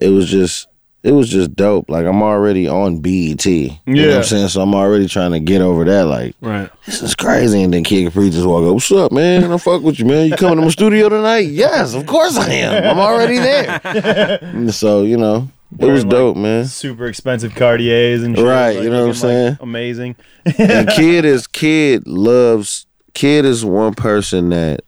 it 0.00 0.10
was 0.10 0.28
just 0.30 0.68
it 1.08 1.12
was 1.12 1.28
just 1.30 1.54
dope. 1.56 1.88
Like 1.88 2.04
I'm 2.06 2.22
already 2.22 2.68
on 2.68 3.00
BET. 3.00 3.46
You 3.46 3.68
know 3.68 3.74
what 3.86 3.96
Yeah. 3.96 4.16
I'm 4.18 4.22
saying? 4.24 4.48
So 4.48 4.60
I'm 4.60 4.74
already 4.74 5.08
trying 5.08 5.32
to 5.32 5.40
get 5.40 5.62
over 5.62 5.84
that. 5.84 6.04
Like 6.06 6.34
Right. 6.40 6.70
this 6.86 7.02
is 7.02 7.14
crazy. 7.14 7.62
And 7.62 7.72
then 7.72 7.82
Kid 7.84 8.04
Capri 8.04 8.30
just 8.30 8.46
walk 8.46 8.64
up, 8.66 8.74
What's 8.74 8.92
up, 8.92 9.10
man? 9.12 9.50
I 9.50 9.56
fuck 9.56 9.82
with 9.82 9.98
you, 9.98 10.04
man. 10.04 10.28
You 10.28 10.36
coming 10.36 10.56
to 10.56 10.62
my 10.62 10.68
studio 10.68 11.08
tonight? 11.08 11.48
Yes, 11.48 11.94
of 11.94 12.04
course 12.06 12.36
I 12.36 12.50
am. 12.50 12.84
I'm 12.84 12.98
already 12.98 13.38
there. 13.38 14.70
So, 14.72 15.02
you 15.02 15.16
know, 15.16 15.48
it 15.78 15.86
was 15.86 16.04
like, 16.04 16.10
dope, 16.10 16.36
man. 16.36 16.64
super 16.66 17.06
expensive 17.06 17.54
Cartiers 17.54 18.22
and 18.22 18.36
shit. 18.36 18.44
Right, 18.44 18.74
like, 18.76 18.84
you 18.84 18.90
know 18.90 19.06
what 19.06 19.16
I'm 19.16 19.22
looking, 19.22 19.46
like, 19.46 19.56
saying? 19.56 19.58
amazing. 19.60 20.16
and 20.58 20.88
kid 20.96 21.24
is 21.24 21.46
kid 21.46 22.06
loves 22.06 22.86
kid 23.14 23.44
is 23.44 23.64
one 23.64 23.94
person 23.94 24.50
that 24.50 24.80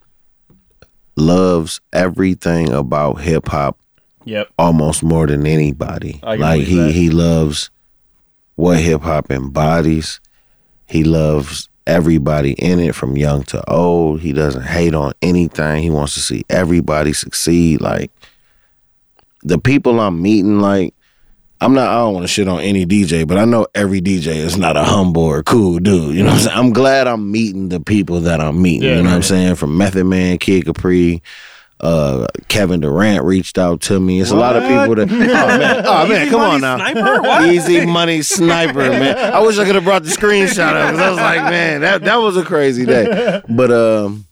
loves 1.17 1.81
everything 1.93 2.71
about 2.71 3.21
hip 3.21 3.47
hop 3.47 3.77
Yep. 4.25 4.49
almost 4.57 5.03
more 5.03 5.27
than 5.27 5.47
anybody. 5.47 6.19
Like 6.23 6.61
he 6.61 6.75
that. 6.75 6.91
he 6.91 7.09
loves 7.09 7.69
what 8.55 8.79
hip 8.79 9.01
hop 9.01 9.31
embodies. 9.31 10.19
He 10.87 11.03
loves 11.03 11.69
everybody 11.87 12.53
in 12.53 12.79
it 12.79 12.95
from 12.95 13.17
young 13.17 13.43
to 13.43 13.69
old. 13.69 14.21
He 14.21 14.33
doesn't 14.33 14.63
hate 14.63 14.93
on 14.93 15.13
anything. 15.21 15.81
He 15.81 15.89
wants 15.89 16.13
to 16.13 16.19
see 16.19 16.43
everybody 16.49 17.13
succeed. 17.13 17.81
Like 17.81 18.11
the 19.43 19.57
people 19.57 19.99
I'm 19.99 20.21
meeting, 20.21 20.59
like 20.59 20.93
I'm 21.59 21.73
not 21.73 21.89
I 21.89 21.99
don't 21.99 22.15
want 22.15 22.23
to 22.23 22.27
shit 22.27 22.47
on 22.47 22.59
any 22.61 22.85
DJ, 22.85 23.27
but 23.27 23.37
I 23.37 23.45
know 23.45 23.67
every 23.75 24.01
DJ 24.01 24.35
is 24.35 24.57
not 24.57 24.77
a 24.77 24.83
humble 24.83 25.23
or 25.23 25.43
cool 25.43 25.79
dude. 25.79 26.15
You 26.15 26.23
know 26.23 26.29
what 26.29 26.33
I'm 26.33 26.39
saying? 26.39 26.57
I'm 26.57 26.73
glad 26.73 27.07
I'm 27.07 27.31
meeting 27.31 27.69
the 27.69 27.79
people 27.79 28.21
that 28.21 28.41
I'm 28.41 28.61
meeting. 28.61 28.83
Yeah, 28.83 28.97
you 28.97 29.03
know 29.03 29.09
what 29.09 29.17
I'm 29.17 29.23
saying? 29.23 29.55
From 29.55 29.77
Method 29.77 30.05
Man, 30.05 30.39
Kid 30.39 30.65
Capri, 30.65 31.21
uh, 31.81 32.27
Kevin 32.47 32.79
Durant 32.79 33.23
reached 33.23 33.57
out 33.57 33.81
to 33.81 33.99
me. 33.99 34.21
It's 34.21 34.31
a 34.31 34.35
lot 34.35 34.55
of 34.55 34.63
people 34.63 34.95
that. 34.95 35.11
Oh 35.11 35.57
man, 35.57 35.83
oh, 35.87 36.07
man 36.07 36.29
come 36.29 36.41
on 36.41 36.61
now. 36.61 36.77
Sniper? 36.77 37.51
Easy 37.51 37.85
money 37.85 38.21
sniper, 38.21 38.79
man. 38.79 39.17
I 39.33 39.39
wish 39.41 39.57
I 39.57 39.65
could 39.65 39.75
have 39.75 39.83
brought 39.83 40.03
the 40.03 40.09
screenshot 40.09 40.73
up 40.73 40.91
because 40.91 40.99
I 40.99 41.09
was 41.09 41.19
like, 41.19 41.41
man, 41.51 41.81
that 41.81 42.03
that 42.03 42.17
was 42.17 42.37
a 42.37 42.45
crazy 42.45 42.85
day. 42.85 43.41
But 43.49 43.71
um, 43.71 44.25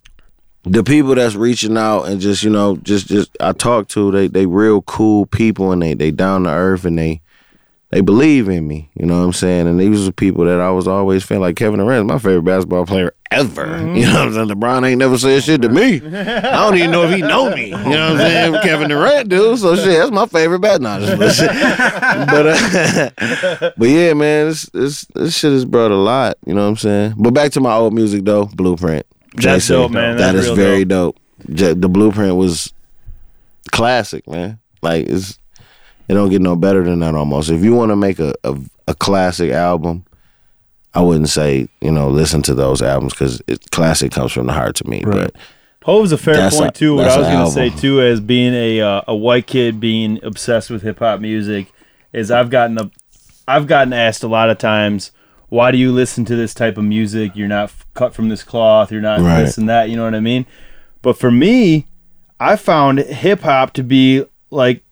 the 0.64 0.84
people 0.84 1.16
that's 1.16 1.36
reaching 1.36 1.78
out 1.78 2.04
and 2.04 2.22
just 2.22 2.44
you 2.44 2.50
know 2.50 2.78
just 2.78 3.08
just 3.08 3.36
I 3.40 3.54
talk 3.54 3.88
to 3.90 4.12
they 4.12 4.28
they 4.28 4.46
real 4.46 4.82
cool 4.84 5.26
people 5.26 5.72
and 5.72 5.82
they 5.82 5.96
they 5.96 6.12
down 6.12 6.44
to 6.44 6.52
earth 6.52 6.86
and 6.86 6.98
they 6.98 7.22
they 7.92 8.02
believe 8.02 8.48
in 8.50 8.68
me. 8.68 8.90
You 8.94 9.08
know 9.08 9.20
what 9.20 9.26
I'm 9.26 9.34
saying? 9.34 9.68
And 9.68 9.80
these 9.80 10.08
are 10.08 10.12
people 10.12 10.46
that 10.46 10.60
I 10.60 10.70
was 10.70 10.88
always 10.88 11.24
feeling 11.24 11.42
like 11.42 11.56
Kevin 11.56 11.80
Durant 11.80 12.06
is 12.06 12.12
my 12.12 12.20
favorite 12.20 12.44
basketball 12.44 12.86
player 12.86 13.14
ever. 13.32 13.66
You 14.00 14.06
know 14.06 14.14
what 14.14 14.28
I'm 14.28 14.34
saying? 14.34 14.48
LeBron 14.50 14.88
ain't 14.88 15.00
never 15.00 15.18
said 15.18 15.44
shit 15.44 15.62
to 15.64 15.70
me. 15.70 15.96
I 15.96 16.42
don't 16.42 16.78
even 16.78 16.92
know 16.92 17.04
if 17.04 17.16
he 17.16 17.22
know 17.22 17.54
me. 17.54 17.66
You 17.66 17.72
know 17.72 17.80
what 17.80 17.94
I'm 17.94 18.18
saying? 18.18 18.54
Kevin 18.62 18.90
Durant 18.90 19.30
do. 19.30 19.58
So 19.58 19.76
shit, 19.76 19.98
that's 19.98 20.12
my 20.12 20.28
favorite 20.28 20.60
bat. 20.60 20.82
Nah, 20.82 21.00
just 21.00 21.18
but 21.18 22.48
uh, 22.48 23.72
but 23.78 23.90
yeah, 23.90 24.14
man, 24.14 24.48
this 24.48 24.64
this 24.68 25.06
this 25.16 25.38
shit 25.38 25.52
has 25.52 25.66
brought 25.66 25.92
a 25.92 25.96
lot. 25.96 26.38
You 26.46 26.54
know 26.54 26.62
what 26.62 26.70
I'm 26.70 26.78
saying? 26.78 27.16
But 27.18 27.34
back 27.34 27.52
to 27.54 27.62
my 27.62 27.74
old 27.74 27.94
music 27.94 28.24
though, 28.24 28.46
Blueprint. 28.46 29.06
That's 29.34 29.44
Jason, 29.44 29.76
dope, 29.76 29.92
man. 29.92 30.18
That 30.18 30.34
That's 30.34 30.50
very 30.50 30.86
dope. 30.86 31.18
J- 31.52 31.74
the 31.74 31.90
Blueprint 31.90 32.36
was 32.36 32.72
classic, 33.72 34.28
man. 34.28 34.60
Like 34.82 35.08
it's 35.08 35.39
it 36.10 36.14
don't 36.16 36.30
get 36.30 36.42
no 36.42 36.56
better 36.56 36.84
than 36.84 37.00
that 37.00 37.16
almost. 37.16 37.50
If 37.50 37.64
you 37.64 37.74
want 37.74 37.92
to 37.92 37.96
make 37.96 38.20
a, 38.20 38.34
a 38.44 38.58
a 38.88 38.94
classic 38.96 39.52
album, 39.52 40.04
I 40.94 41.02
wouldn't 41.02 41.30
say 41.30 41.70
you 41.82 41.92
know 41.92 42.10
listen 42.10 42.42
to 42.44 42.54
those 42.56 42.82
albums 42.82 43.14
because 43.14 43.42
classic 43.72 44.12
comes 44.12 44.32
from 44.32 44.48
the 44.48 44.54
heart 44.54 44.76
to 44.78 44.90
me. 44.90 45.04
But 45.06 45.36
Hove's 45.84 46.12
a 46.12 46.18
fair 46.18 46.50
point 46.50 46.76
a- 46.76 46.80
too. 46.80 46.96
What 46.96 47.08
I 47.08 47.18
was 47.18 47.28
gonna 47.28 47.52
say 47.52 47.70
too, 47.70 48.02
as 48.02 48.20
being 48.20 48.54
a 48.54 48.82
uh, 48.82 49.02
a 49.08 49.16
white 49.16 49.48
kid 49.48 49.80
being 49.80 50.20
obsessed 50.24 50.70
with 50.70 50.82
hip 50.82 51.00
hop 51.00 51.20
music, 51.22 51.72
is 52.12 52.32
I've 52.32 52.50
gotten 52.50 52.78
a, 52.80 52.92
I've 53.48 53.68
gotten 53.68 53.94
asked 53.94 54.24
a 54.24 54.28
lot 54.28 54.50
of 54.50 54.58
times, 54.58 55.12
why 55.50 55.72
do 55.72 55.78
you 55.78 55.92
listen 55.92 56.26
to 56.26 56.36
this 56.36 56.54
type 56.54 56.78
of 56.78 56.84
music? 56.84 57.32
You're 57.36 57.48
not 57.48 57.66
f- 57.66 57.86
cut 57.94 58.14
from 58.14 58.30
this 58.30 58.44
cloth. 58.44 58.92
You're 58.92 59.02
not 59.02 59.22
Right. 59.22 59.44
this 59.44 59.58
and 59.58 59.70
that. 59.70 59.90
You 59.90 59.96
know 59.96 60.04
what 60.04 60.16
I 60.16 60.20
mean? 60.20 60.46
But 61.02 61.18
for 61.18 61.32
me, 61.32 61.86
I 62.40 62.56
found 62.56 63.00
hip 63.00 63.42
hop 63.42 63.74
to 63.74 63.84
be 63.84 64.26
like 64.52 64.84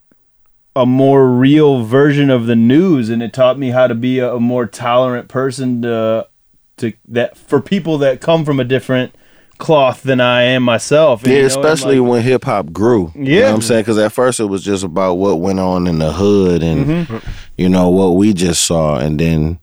a 0.81 0.85
more 0.85 1.27
real 1.27 1.83
version 1.83 2.29
of 2.29 2.45
the 2.45 2.55
news, 2.55 3.09
and 3.09 3.21
it 3.23 3.33
taught 3.33 3.57
me 3.59 3.69
how 3.69 3.87
to 3.87 3.95
be 3.95 4.19
a, 4.19 4.35
a 4.35 4.39
more 4.39 4.65
tolerant 4.65 5.27
person 5.27 5.81
to 5.83 6.27
to 6.77 6.93
that 7.07 7.37
for 7.37 7.59
people 7.59 7.97
that 7.99 8.21
come 8.21 8.45
from 8.45 8.59
a 8.59 8.63
different 8.63 9.15
cloth 9.57 10.03
than 10.03 10.21
I 10.21 10.43
am 10.43 10.61
myself. 10.61 11.23
And, 11.23 11.31
yeah, 11.31 11.37
you 11.37 11.41
know, 11.41 11.47
especially 11.47 11.99
like, 11.99 12.09
when 12.11 12.21
hip 12.21 12.43
hop 12.45 12.71
grew. 12.71 13.11
You 13.15 13.23
know 13.23 13.31
Yeah. 13.31 13.45
what 13.47 13.55
I'm 13.55 13.61
saying? 13.63 13.81
Because 13.81 13.97
at 13.97 14.11
first 14.13 14.39
it 14.39 14.45
was 14.45 14.63
just 14.63 14.83
about 14.83 15.15
what 15.15 15.39
went 15.39 15.59
on 15.59 15.87
in 15.87 15.97
the 15.97 16.11
hood 16.11 16.61
and, 16.61 16.85
Mm-hmm. 16.85 17.17
you 17.57 17.67
know, 17.67 17.89
what 17.89 18.09
we 18.11 18.33
just 18.33 18.63
saw. 18.65 18.97
And 18.99 19.19
then 19.19 19.59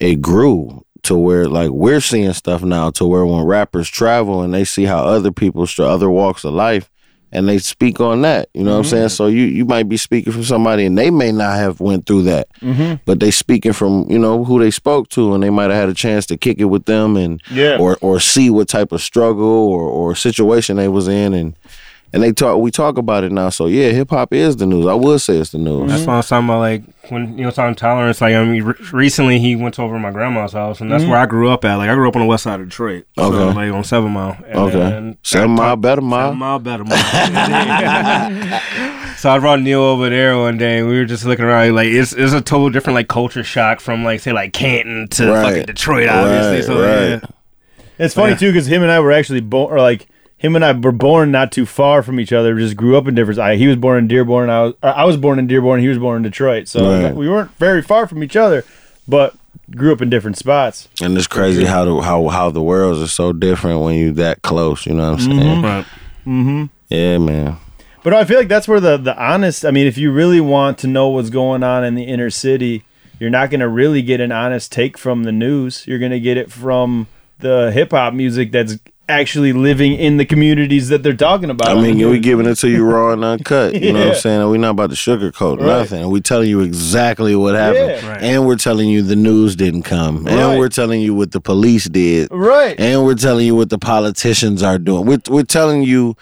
it 0.00 0.20
grew 0.20 0.84
to 1.04 1.16
where, 1.16 1.46
like, 1.48 1.70
we're 1.70 2.00
seeing 2.00 2.32
stuff 2.32 2.62
now 2.64 2.90
to 2.90 3.04
where 3.06 3.24
when 3.24 3.44
rappers 3.44 3.88
travel 3.88 4.42
and 4.42 4.52
they 4.52 4.64
see 4.64 4.84
how 4.86 5.04
other 5.04 5.30
people, 5.30 5.64
other 5.78 6.10
walks 6.10 6.42
of 6.44 6.54
life, 6.54 6.90
and 7.32 7.48
they 7.48 7.58
speak 7.58 8.00
on 8.00 8.22
that. 8.22 8.48
You 8.54 8.62
know 8.64 8.72
what 8.72 8.76
I'm 8.78 8.82
Mm-hmm. 8.84 8.90
saying? 8.90 9.08
So 9.10 9.26
you 9.26 9.44
you 9.44 9.64
might 9.64 9.88
be 9.88 9.96
speaking 9.96 10.32
from 10.32 10.44
somebody 10.44 10.84
and 10.86 10.96
they 10.98 11.10
may 11.10 11.32
not 11.32 11.56
have 11.56 11.80
went 11.80 12.06
through 12.06 12.22
that, 12.24 12.48
Mm-hmm. 12.60 12.94
but 13.06 13.20
they 13.20 13.30
speaking 13.30 13.72
from 13.72 14.10
you 14.10 14.18
know 14.18 14.44
who 14.44 14.58
they 14.58 14.70
spoke 14.70 15.08
to, 15.10 15.34
and 15.34 15.42
they 15.42 15.50
might 15.50 15.64
have 15.70 15.80
had 15.80 15.88
a 15.88 15.94
chance 15.94 16.26
to 16.26 16.36
kick 16.36 16.58
it 16.58 16.66
with 16.66 16.84
them 16.84 17.16
and 17.16 17.42
Yeah. 17.50 17.78
or 17.78 17.96
or 18.00 18.20
see 18.20 18.50
what 18.50 18.68
type 18.68 18.92
of 18.92 19.00
struggle 19.00 19.42
or 19.68 19.82
or 19.82 20.14
situation 20.14 20.76
they 20.76 20.88
was 20.88 21.08
in 21.08 21.32
and. 21.34 21.54
And 22.14 22.22
they 22.22 22.30
talk, 22.32 22.60
we 22.60 22.70
talk 22.70 22.98
about 22.98 23.24
it 23.24 23.32
now. 23.32 23.48
So 23.48 23.66
yeah, 23.66 23.88
hip 23.88 24.10
hop 24.10 24.34
is 24.34 24.56
the 24.56 24.66
news. 24.66 24.86
I 24.86 24.92
would 24.92 25.18
say 25.20 25.38
it's 25.38 25.50
the 25.50 25.58
news. 25.58 25.90
That's 25.90 26.06
what 26.06 26.12
I 26.12 26.16
was 26.18 26.28
talking 26.28 26.46
about. 26.46 26.58
Like 26.58 26.82
when 27.08 27.38
you 27.38 27.44
know 27.44 27.50
talking 27.50 27.74
tolerance. 27.74 28.20
Like 28.20 28.34
I 28.34 28.44
mean, 28.44 28.62
re- 28.62 28.74
recently 28.92 29.38
he 29.38 29.56
went 29.56 29.78
over 29.78 29.94
to 29.94 29.98
my 30.00 30.10
grandma's 30.10 30.52
house, 30.52 30.82
and 30.82 30.92
that's 30.92 31.02
mm-hmm. 31.02 31.12
where 31.12 31.20
I 31.20 31.24
grew 31.26 31.50
up 31.50 31.64
at. 31.64 31.76
Like 31.76 31.88
I 31.88 31.94
grew 31.94 32.06
up 32.08 32.14
on 32.14 32.20
the 32.20 32.28
west 32.28 32.42
side 32.44 32.60
of 32.60 32.68
Detroit. 32.68 33.06
So, 33.16 33.32
Okay. 33.32 33.54
like 33.56 33.72
on 33.72 33.82
Seven 33.84 34.12
Mile. 34.12 34.36
And 34.46 34.58
Okay. 34.58 34.78
then- 34.78 35.16
Seven 35.22 35.52
mile, 35.52 35.76
better 35.76 36.02
mile. 36.02 36.28
Seven 36.28 36.38
mile, 36.38 36.58
better 36.58 36.84
mile. 36.84 36.98
so 39.16 39.30
I 39.30 39.38
brought 39.38 39.60
Neil 39.60 39.80
over 39.80 40.10
there 40.10 40.36
one 40.36 40.58
day, 40.58 40.80
and 40.80 40.88
we 40.88 40.98
were 40.98 41.06
just 41.06 41.24
looking 41.24 41.46
around. 41.46 41.74
Like 41.74 41.88
it's 41.88 42.12
it's 42.12 42.34
a 42.34 42.42
total 42.42 42.68
different 42.68 42.94
like 42.94 43.08
culture 43.08 43.42
shock 43.44 43.80
from 43.80 44.04
like 44.04 44.20
say 44.20 44.32
like 44.32 44.52
Canton 44.52 45.08
to 45.12 45.30
Right. 45.32 45.44
fucking 45.46 45.64
Detroit, 45.66 46.08
obviously. 46.08 46.56
Right, 46.56 46.64
so 46.64 46.82
right. 46.82 47.08
yeah. 47.08 47.20
It's 47.98 48.14
funny 48.14 48.32
Yeah. 48.32 48.38
too 48.38 48.52
because 48.52 48.66
him 48.66 48.82
and 48.82 48.90
I 48.90 49.00
were 49.00 49.12
actually 49.12 49.40
born, 49.40 49.72
or 49.72 49.80
like 49.80 50.08
him 50.42 50.56
and 50.56 50.64
I 50.64 50.72
were 50.72 50.92
born 50.92 51.30
not 51.30 51.52
too 51.52 51.64
far 51.64 52.02
from 52.02 52.18
each 52.18 52.32
other. 52.32 52.58
Just 52.58 52.76
grew 52.76 52.96
up 52.98 53.06
in 53.06 53.14
different. 53.14 53.38
I, 53.38 53.54
he 53.54 53.68
was 53.68 53.76
born 53.76 53.98
in 53.98 54.08
Dearborn. 54.08 54.50
I 54.50 54.62
was 54.62 54.74
I 54.82 55.04
was 55.04 55.16
born 55.16 55.38
in 55.38 55.46
Dearborn. 55.46 55.80
He 55.80 55.88
was 55.88 55.98
born 55.98 56.16
in 56.18 56.22
Detroit. 56.24 56.66
So 56.68 56.90
Right. 57.02 57.14
we 57.14 57.28
weren't 57.28 57.52
very 57.58 57.80
far 57.80 58.06
from 58.08 58.22
each 58.24 58.34
other, 58.36 58.64
but 59.06 59.34
grew 59.70 59.92
up 59.92 60.02
in 60.02 60.10
different 60.10 60.36
spots. 60.36 60.88
And 61.00 61.16
it's 61.16 61.28
crazy 61.28 61.64
how 61.64 61.84
the 61.84 62.00
how 62.00 62.28
how 62.28 62.50
the 62.50 62.60
worlds 62.62 63.00
are 63.00 63.06
so 63.06 63.32
different 63.32 63.80
when 63.80 63.94
you 63.94 64.12
that 64.14 64.42
close. 64.42 64.84
You 64.84 64.94
know 64.94 65.12
what 65.12 65.20
I'm 65.22 65.38
saying? 65.38 65.62
Right. 65.62 65.86
Mm-hmm. 66.26 66.64
Yeah, 66.88 67.18
man. 67.18 67.56
But 68.02 68.12
I 68.14 68.24
feel 68.24 68.38
like 68.38 68.48
that's 68.48 68.66
where 68.66 68.80
the 68.80 68.96
the 68.96 69.16
honest. 69.16 69.64
I 69.64 69.70
mean, 69.70 69.86
if 69.86 69.96
you 69.96 70.10
really 70.12 70.40
want 70.40 70.76
to 70.78 70.88
know 70.88 71.08
what's 71.08 71.30
going 71.30 71.62
on 71.62 71.84
in 71.84 71.94
the 71.94 72.02
inner 72.02 72.30
city, 72.30 72.84
you're 73.20 73.30
not 73.30 73.50
going 73.50 73.60
to 73.60 73.68
really 73.68 74.02
get 74.02 74.20
an 74.20 74.32
honest 74.32 74.72
take 74.72 74.98
from 74.98 75.22
the 75.22 75.30
news. 75.30 75.86
You're 75.86 76.00
going 76.00 76.10
to 76.10 76.18
get 76.20 76.36
it 76.36 76.50
from 76.50 77.06
the 77.38 77.70
hip 77.72 77.92
hop 77.92 78.12
music 78.12 78.50
that's 78.50 78.78
actually 79.08 79.52
living 79.52 79.92
in 79.94 80.16
the 80.16 80.24
communities 80.24 80.88
that 80.88 81.02
they're 81.02 81.12
talking 81.16 81.50
about. 81.50 81.68
I 81.68 81.74
mean, 81.80 81.98
we're 81.98 82.18
giving 82.20 82.46
it 82.46 82.54
to 82.56 82.68
you 82.68 82.84
raw 82.84 83.12
and 83.12 83.24
uncut. 83.24 83.74
You 83.74 83.92
know 83.92 83.98
what 83.98 84.08
I'm 84.08 84.14
saying? 84.14 84.48
We're 84.48 84.56
not 84.58 84.70
about 84.70 84.90
to 84.90 84.96
sugarcoat 84.96 85.58
Right. 85.58 85.66
nothing. 85.66 86.08
We're 86.10 86.20
telling 86.20 86.48
you 86.48 86.60
exactly 86.60 87.34
what 87.36 87.54
happened, 87.54 88.02
Yeah. 88.02 88.08
Right. 88.12 88.22
and 88.22 88.46
we're 88.46 88.56
telling 88.56 88.88
you 88.88 89.02
the 89.02 89.16
news 89.16 89.56
didn't 89.56 89.82
come, 89.82 90.24
Right. 90.24 90.34
and 90.34 90.58
we're 90.58 90.68
telling 90.68 91.00
you 91.00 91.14
what 91.14 91.32
the 91.32 91.40
police 91.40 91.84
did, 91.88 92.28
right. 92.30 92.78
and 92.78 93.04
we're 93.04 93.14
telling 93.16 93.44
you 93.46 93.54
what 93.56 93.70
the 93.70 93.78
politicians 93.78 94.62
are 94.62 94.78
doing. 94.78 95.04
We're 95.06 95.20
we're 95.28 95.42
telling 95.42 95.82
you 95.82 96.14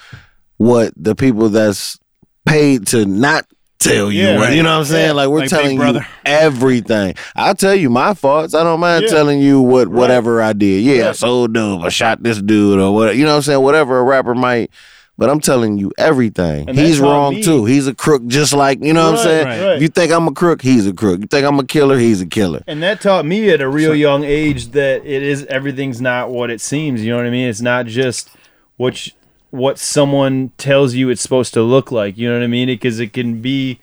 what 0.56 0.92
the 0.96 1.14
people 1.14 1.48
that's 1.50 1.98
paid 2.46 2.86
to 2.88 3.04
not 3.06 3.46
tell 3.80 4.12
you 4.12 4.22
Yeah, 4.22 4.36
right. 4.36 4.52
You 4.54 4.62
know 4.62 4.70
what 4.72 4.78
I'm 4.80 4.84
saying? 4.84 5.06
Yeah, 5.08 5.12
Like 5.12 5.28
we're 5.28 5.40
like 5.40 5.48
telling 5.50 5.80
you 5.80 6.00
everything. 6.24 7.14
I'll 7.34 7.54
tell 7.54 7.74
you 7.74 7.90
my 7.90 8.14
faults. 8.14 8.54
I 8.54 8.62
don't 8.62 8.80
mind 8.80 9.04
Yeah. 9.04 9.10
telling 9.10 9.40
you 9.40 9.60
what 9.60 9.88
whatever 9.88 10.40
I 10.40 10.52
did. 10.52 10.82
Yeah, 10.84 11.02
I 11.02 11.06
Right. 11.08 11.16
sold 11.16 11.54
dope. 11.54 11.82
I 11.82 11.88
shot 11.88 12.22
this 12.22 12.40
dude 12.40 12.78
or 12.78 12.94
what. 12.94 13.16
You 13.16 13.24
know 13.24 13.30
what 13.30 13.36
I'm 13.36 13.42
saying? 13.42 13.62
Whatever 13.62 13.98
a 13.98 14.02
rapper 14.04 14.34
might. 14.34 14.70
But 15.18 15.28
I'm 15.28 15.40
telling 15.40 15.76
you 15.76 15.92
everything. 15.98 16.66
And 16.66 16.78
He's 16.78 16.98
wrong 16.98 17.34
me- 17.34 17.42
too. 17.42 17.66
He's 17.66 17.86
a 17.86 17.94
crook, 17.94 18.26
just 18.26 18.54
like 18.54 18.82
you 18.82 18.94
know 18.94 19.10
what 19.10 19.18
I'm 19.18 19.24
saying. 19.24 19.46
right. 19.46 19.76
If 19.76 19.82
you 19.82 19.88
think 19.88 20.10
I'm 20.12 20.26
a 20.26 20.32
crook, 20.32 20.62
he's 20.62 20.86
a 20.86 20.94
crook. 20.94 21.20
You 21.20 21.26
think 21.26 21.46
I'm 21.46 21.58
a 21.58 21.64
killer, 21.64 21.98
he's 21.98 22.22
a 22.22 22.26
killer. 22.26 22.62
And 22.66 22.82
that 22.82 23.02
taught 23.02 23.26
me 23.26 23.50
at 23.50 23.60
a 23.60 23.68
real 23.68 23.94
young 23.94 24.24
age 24.24 24.68
that 24.72 25.02
it 25.04 25.22
is 25.22 25.44
everything's 25.50 26.00
not 26.00 26.30
what 26.30 26.48
it 26.50 26.62
seems. 26.62 27.02
You 27.04 27.10
know 27.10 27.16
what 27.18 27.26
I 27.26 27.30
mean? 27.30 27.48
It's 27.50 27.60
not 27.60 27.84
just 27.84 28.30
what 28.78 28.96
sh- 28.96 29.10
what 29.50 29.78
someone 29.78 30.52
tells 30.58 30.94
you 30.94 31.08
it's 31.10 31.22
supposed 31.22 31.54
to 31.54 31.62
look 31.62 31.90
like. 31.92 32.16
You 32.16 32.28
know 32.28 32.38
what 32.38 32.44
I 32.44 32.48
mean? 32.48 32.68
Because 32.68 33.00
it 33.00 33.12
can 33.12 33.40
be 33.42 33.80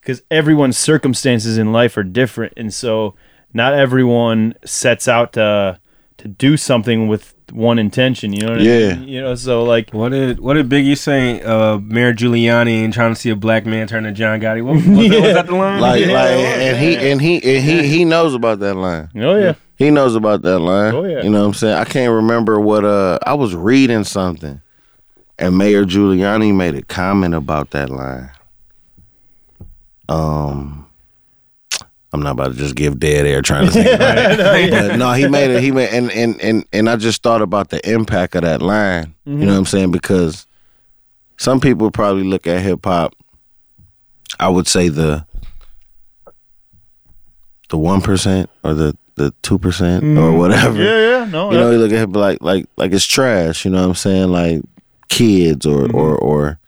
because 0.00 0.22
everyone's 0.30 0.78
circumstances 0.78 1.58
in 1.58 1.72
life 1.72 1.96
are 1.96 2.02
different, 2.04 2.54
and 2.56 2.72
so 2.72 3.14
not 3.52 3.74
everyone 3.74 4.54
sets 4.64 5.08
out 5.08 5.32
to 5.34 5.78
to 6.18 6.28
do 6.28 6.56
something 6.56 7.08
with 7.08 7.34
one 7.50 7.78
intention. 7.78 8.32
You 8.32 8.42
know 8.46 8.52
what 8.52 8.60
Yeah. 8.60 8.90
I 8.92 8.94
mean? 8.96 9.08
You 9.08 9.20
know, 9.22 9.34
so 9.34 9.64
like 9.64 9.90
What 9.90 10.10
did 10.10 10.38
what 10.38 10.54
did 10.54 10.68
Biggie 10.68 10.96
say? 10.96 11.40
Uh, 11.42 11.78
Mayor 11.78 12.12
Giuliani 12.14 12.82
ain't 12.82 12.94
trying 12.94 13.12
to 13.14 13.18
see 13.18 13.30
a 13.30 13.34
black 13.36 13.66
man 13.66 13.88
turn 13.88 14.04
to 14.04 14.12
John 14.12 14.38
Gotti. 14.40 14.62
What, 14.62 14.74
was, 14.76 14.84
that, 14.84 15.20
was 15.22 15.34
that 15.34 15.46
the 15.46 15.54
line? 15.56 15.80
Like, 15.80 16.00
Yeah, 16.02 16.12
like, 16.12 16.30
and 16.30 16.78
he 16.78 16.96
and 17.10 17.20
he 17.20 17.34
and 17.36 17.64
he 17.64 17.88
he 17.88 18.04
knows 18.04 18.34
about 18.34 18.60
that 18.60 18.74
line. 18.74 19.08
oh 19.16 19.36
yeah, 19.36 19.54
He 19.76 19.90
knows 19.90 20.14
about 20.14 20.42
that 20.42 20.58
line. 20.60 20.94
Oh, 20.94 21.04
yeah. 21.04 21.22
You 21.22 21.30
know 21.30 21.40
what 21.40 21.46
I'm 21.48 21.54
saying? 21.54 21.74
I 21.76 21.84
can't 21.84 22.12
remember 22.12 22.60
what 22.60 22.84
uh 22.84 23.18
I 23.26 23.34
was 23.34 23.54
reading 23.56 24.04
something 24.04 24.60
and 25.40 25.56
Mayor 25.58 25.84
Giuliani 25.84 26.54
made 26.54 26.74
a 26.76 26.82
comment 26.82 27.34
about 27.34 27.70
that 27.70 27.90
line. 27.90 28.30
Um 30.08 30.86
I'm 32.12 32.20
not 32.22 32.32
about 32.32 32.48
to 32.52 32.58
just 32.58 32.74
give 32.74 32.98
dead 32.98 33.24
air 33.24 33.40
trying 33.40 33.66
to 33.66 33.72
think 33.72 33.86
about 33.86 34.18
it. 34.18 34.70
But 34.70 34.96
no, 34.96 35.12
he 35.12 35.28
made 35.28 35.50
it 35.50 35.62
he 35.62 35.70
made 35.70 35.90
and, 35.90 36.10
and 36.10 36.40
and 36.40 36.64
and 36.72 36.88
I 36.90 36.96
just 36.96 37.22
thought 37.22 37.40
about 37.42 37.70
the 37.70 37.88
impact 37.88 38.34
of 38.34 38.42
that 38.42 38.60
line. 38.62 39.14
You 39.24 39.34
know 39.34 39.52
what 39.52 39.58
I'm 39.58 39.66
saying? 39.66 39.92
Because 39.92 40.46
some 41.36 41.60
people 41.60 41.90
probably 41.92 42.24
look 42.24 42.46
at 42.48 42.62
hip 42.62 42.84
hop, 42.84 43.14
I 44.40 44.48
would 44.48 44.66
say 44.66 44.88
the 44.88 45.24
the 47.68 47.78
one 47.78 48.00
percent 48.00 48.50
or 48.64 48.74
the 48.74 48.96
the 49.14 49.32
two 49.42 49.58
percent 49.58 50.02
or 50.18 50.32
whatever. 50.36 50.82
yeah, 50.82 51.18
yeah. 51.20 51.24
No, 51.26 51.52
You 51.52 51.58
know, 51.58 51.70
you 51.70 51.78
look 51.78 51.92
at 51.92 52.08
it 52.08 52.12
like 52.12 52.38
like 52.42 52.66
like 52.76 52.90
it's 52.92 53.06
trash. 53.06 53.64
You 53.64 53.70
know 53.70 53.82
what 53.82 53.88
I'm 53.90 53.94
saying? 53.94 54.30
Like 54.32 54.62
kids 55.10 55.66
or 55.66 55.90
or 55.92 56.16
or 56.16 56.58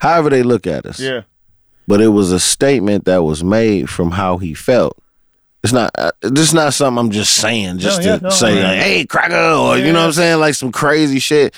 however 0.00 0.30
they 0.30 0.44
look 0.44 0.66
at 0.66 0.86
us. 0.86 1.00
yeah. 1.00 1.22
But 1.88 2.00
it 2.00 2.08
was 2.08 2.30
a 2.30 2.38
statement 2.38 3.06
that 3.06 3.24
was 3.24 3.42
made 3.42 3.90
from 3.90 4.12
how 4.12 4.38
he 4.38 4.54
felt. 4.54 4.96
It's 5.64 5.72
not. 5.72 5.90
Uh, 5.98 6.12
this 6.22 6.48
is 6.48 6.54
not 6.54 6.72
something 6.72 6.98
I'm 6.98 7.10
just 7.10 7.34
saying 7.34 7.78
just 7.78 8.00
No, 8.00 8.06
yeah, 8.06 8.16
to 8.18 8.22
no, 8.24 8.30
say 8.30 8.62
like, 8.62 8.78
"Hey, 8.78 9.04
cracker," 9.06 9.34
or 9.34 9.76
you 9.76 9.92
know 9.92 9.98
what 10.00 10.06
I'm 10.06 10.12
saying, 10.12 10.38
like 10.38 10.54
some 10.54 10.70
crazy 10.70 11.18
shit. 11.18 11.54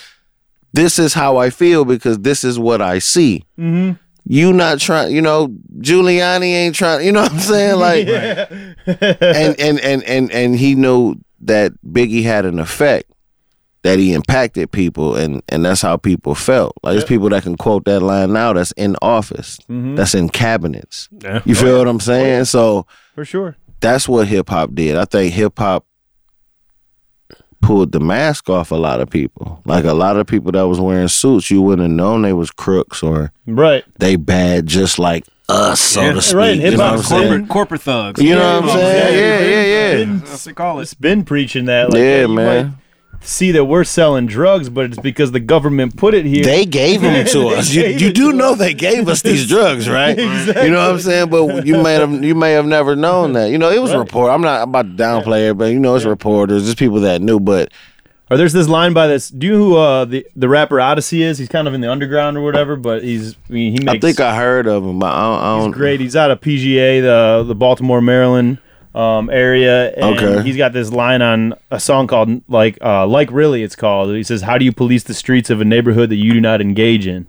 This 0.72 0.98
is 0.98 1.12
how 1.12 1.36
I 1.36 1.50
feel 1.50 1.84
because 1.84 2.18
this 2.20 2.44
is 2.44 2.58
what 2.58 2.80
I 2.80 2.98
see. 2.98 3.44
Mm-hmm. 3.58 3.92
You 4.24 4.52
not 4.54 4.78
trying, 4.78 5.14
you 5.14 5.20
know, 5.20 5.48
Giuliani 5.80 6.44
ain't 6.54 6.74
trying. 6.74 7.04
You 7.04 7.12
know 7.12 7.22
what 7.22 7.32
I'm 7.32 7.38
saying? 7.40 7.78
Like, 7.78 8.08
and 9.20 9.60
and 9.60 9.80
and 9.80 10.02
and 10.04 10.32
and 10.32 10.56
he 10.56 10.74
knew 10.74 11.16
that 11.42 11.72
Biggie 11.86 12.22
had 12.22 12.46
an 12.46 12.58
effect 12.58 13.10
that 13.83 13.99
he 13.99 14.12
impacted 14.12 14.70
people 14.70 15.16
and 15.16 15.43
and 15.49 15.64
that's 15.64 15.83
how 15.83 15.97
people 15.97 16.35
felt 16.35 16.72
like 16.83 16.93
there's 16.93 17.05
people 17.05 17.28
that 17.28 17.43
can 17.43 17.57
quote 17.57 17.85
that 17.85 18.01
line 18.01 18.33
now 18.33 18.53
that's 18.53 18.72
in 18.72 18.97
office 19.03 19.59
Mm-hmm. 19.68 19.97
that's 19.97 20.14
in 20.14 20.28
cabinets 20.28 21.09
Yeah. 21.22 21.43
you 21.45 21.55
feel 21.55 21.78
what 21.78 21.89
i'm 21.89 22.01
saying 22.01 22.45
so 22.47 22.87
for 23.14 23.24
sure. 23.24 23.57
that's 23.80 24.09
what 24.09 24.28
hip-hop 24.28 24.74
did 24.74 24.97
i 24.97 25.05
think 25.05 25.33
hip-hop 25.35 25.85
pulled 27.61 27.93
the 27.93 28.01
mask 28.01 28.51
off 28.51 28.72
a 28.72 28.76
lot 28.76 29.01
of 29.01 29.09
people 29.09 29.62
like 29.64 29.85
a 29.85 29.93
lot 29.93 30.16
of 30.16 30.26
people 30.26 30.51
that 30.53 30.66
was 30.66 30.80
wearing 30.80 31.07
suits 31.09 31.49
you 31.51 31.62
wouldn't 31.62 31.89
have 31.89 31.97
known 31.97 32.22
they 32.22 32.33
was 32.33 32.51
crooks 32.51 33.03
or 33.05 33.33
Right. 33.47 33.85
they 33.99 34.16
bad 34.16 34.66
just 34.66 34.99
like 34.99 35.24
us 35.49 35.80
so 35.80 36.03
Yeah. 36.03 36.12
to 36.14 36.22
speak 36.22 36.37
Right, 36.37 36.57
you 36.59 36.70
know 36.72 36.76
what 36.78 36.80
i'm 36.80 36.97
hip-hop's 36.99 37.09
saying 37.09 37.22
corporate 37.28 37.49
corporate 37.49 37.80
thugs. 37.83 38.22
you 38.22 38.35
know 38.35 38.61
what 38.61 38.64
i'm 38.64 38.68
saying 38.78 39.14
yeah 39.14 39.35
exactly. 39.39 39.51
yeah 39.51 39.62
yeah 39.64 39.93
Been- 40.05 40.18
That's 40.18 40.30
what 40.33 40.43
they 40.45 40.53
call 40.55 40.78
it. 40.78 40.83
It's 40.83 40.95
been 40.95 41.24
preaching 41.24 41.64
that. 41.66 41.91
Like, 41.91 41.99
yeah 41.99 42.20
you 42.22 42.28
man 42.28 42.66
might 42.66 42.74
See 43.24 43.52
that 43.52 43.64
we're 43.66 43.84
selling 43.84 44.26
drugs, 44.26 44.68
but 44.68 44.86
it's 44.86 44.98
because 44.98 45.30
the 45.30 45.40
government 45.40 45.96
put 45.96 46.12
it 46.12 46.26
here. 46.26 46.42
They 46.44 46.64
gave 46.64 47.02
them 47.02 47.24
to 47.26 47.48
us. 47.56 47.72
You, 47.72 47.84
you 47.84 48.12
do 48.12 48.32
know 48.32 48.52
us. 48.52 48.58
they 48.58 48.74
gave 48.74 49.08
us 49.08 49.22
these 49.22 49.46
drugs, 49.48 49.88
right? 49.88 50.18
Exactly. 50.18 50.64
You 50.64 50.70
know 50.72 50.78
what 50.84 50.94
I'm 50.94 51.00
saying? 51.00 51.30
But 51.30 51.64
you 51.66 51.80
may 51.82 51.94
have 51.94 52.24
you 52.24 52.34
may 52.34 52.52
have 52.52 52.66
never 52.66 52.96
known 52.96 53.34
that. 53.34 53.50
You 53.50 53.58
know, 53.58 53.70
it 53.70 53.80
was 53.80 53.92
a 53.92 53.98
report. 53.98 54.32
I'm 54.32 54.40
not 54.42 54.62
about 54.62 54.82
to 54.96 55.02
downplay 55.02 55.50
it, 55.50 55.54
but 55.58 55.66
you 55.66 55.78
know, 55.78 55.94
it's 55.94 56.04
reporters, 56.04 56.64
just 56.64 56.78
people 56.78 57.00
that 57.00 57.22
knew. 57.22 57.38
But 57.38 57.72
Or 58.30 58.36
there's 58.36 58.52
this 58.52 58.68
line 58.68 58.92
by 58.92 59.06
this. 59.06 59.28
Do 59.28 59.46
you 59.46 59.52
know 59.52 59.58
who 59.58 59.76
uh, 59.76 60.04
the 60.04 60.26
the 60.34 60.48
rapper 60.48 60.76
Oddisee 60.76 61.20
is? 61.20 61.38
He's 61.38 61.48
kind 61.48 61.68
of 61.68 61.74
in 61.74 61.80
the 61.80 61.90
underground 61.90 62.36
or 62.36 62.42
whatever, 62.42 62.74
but 62.76 63.04
he's 63.04 63.36
I 63.48 63.52
mean, 63.52 63.72
he 63.72 63.78
makes. 63.84 63.96
I 63.96 64.00
think 64.00 64.18
I 64.20 64.34
heard 64.36 64.66
of 64.66 64.82
him. 64.84 64.98
But 64.98 65.12
I 65.12 65.20
don't. 65.22 65.38
I 65.44 65.54
he's 65.56 65.64
don't 65.66 65.70
great. 65.72 66.00
He's 66.00 66.16
out 66.16 66.30
of 66.32 66.40
PGA, 66.40 67.00
the 67.02 67.44
the 67.46 67.54
Baltimore, 67.54 68.00
Maryland 68.00 68.58
um, 68.95 69.30
area. 69.30 69.90
And 69.93 70.18
Okay. 70.18 70.43
He's 70.43 70.57
got 70.57 70.72
this 70.72 70.90
line 70.90 71.22
on 71.22 71.55
a 71.70 71.80
song 71.80 72.07
called 72.07 72.43
like 72.49 72.78
uh, 72.82 73.07
like 73.07 73.30
really 73.32 73.62
it's 73.62 73.76
called. 73.76 74.14
He 74.14 74.22
says, 74.22 74.43
"How 74.43 74.59
do 74.59 74.64
you 74.64 74.72
police 74.72 75.05
the 75.05 75.14
streets 75.14 75.51
of 75.51 75.61
a 75.61 75.64
neighborhood 75.64 76.11
that 76.11 76.16
you 76.16 76.32
do 76.32 76.40
not 76.40 76.61
engage 76.61 77.07
in?" 77.07 77.26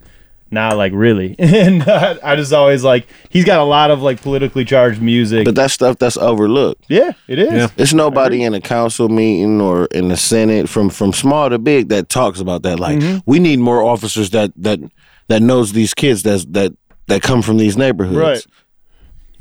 Not 0.51 0.77
like 0.77 0.93
really, 0.93 1.35
and 1.39 1.81
uh, 1.87 2.19
I 2.23 2.35
just 2.35 2.53
always 2.53 2.83
like 2.83 3.07
he's 3.29 3.43
got 3.43 3.59
a 3.59 3.63
lot 3.63 3.89
of 3.89 4.03
like 4.03 4.21
politically 4.21 4.63
charged 4.65 5.01
music. 5.01 5.45
But 5.45 5.55
that 5.55 5.71
stuff 5.71 5.97
that's 5.97 6.15
overlooked. 6.15 6.85
yeah, 6.89 7.13
it 7.27 7.39
is. 7.39 7.51
Yeah. 7.51 7.67
It's 7.75 7.91
nobody 7.93 8.43
in 8.43 8.53
a 8.53 8.61
council 8.61 9.09
meeting 9.09 9.59
or 9.61 9.85
in 9.85 10.09
the 10.09 10.17
Senate 10.17 10.69
from 10.69 10.91
from 10.91 11.11
small 11.11 11.49
to 11.49 11.57
big 11.57 11.89
that 11.89 12.07
talks 12.07 12.39
about 12.39 12.61
that. 12.63 12.79
Like 12.79 12.99
Mm-hmm. 12.99 13.17
we 13.25 13.39
need 13.39 13.57
more 13.59 13.81
officers 13.81 14.29
that 14.29 14.51
that 14.57 14.79
that 15.27 15.41
knows 15.41 15.71
these 15.73 15.95
kids 15.95 16.21
that 16.21 16.45
that 16.53 16.73
that 17.07 17.23
come 17.23 17.41
from 17.41 17.57
these 17.57 17.75
neighborhoods. 17.75 18.15
Right. 18.17 18.45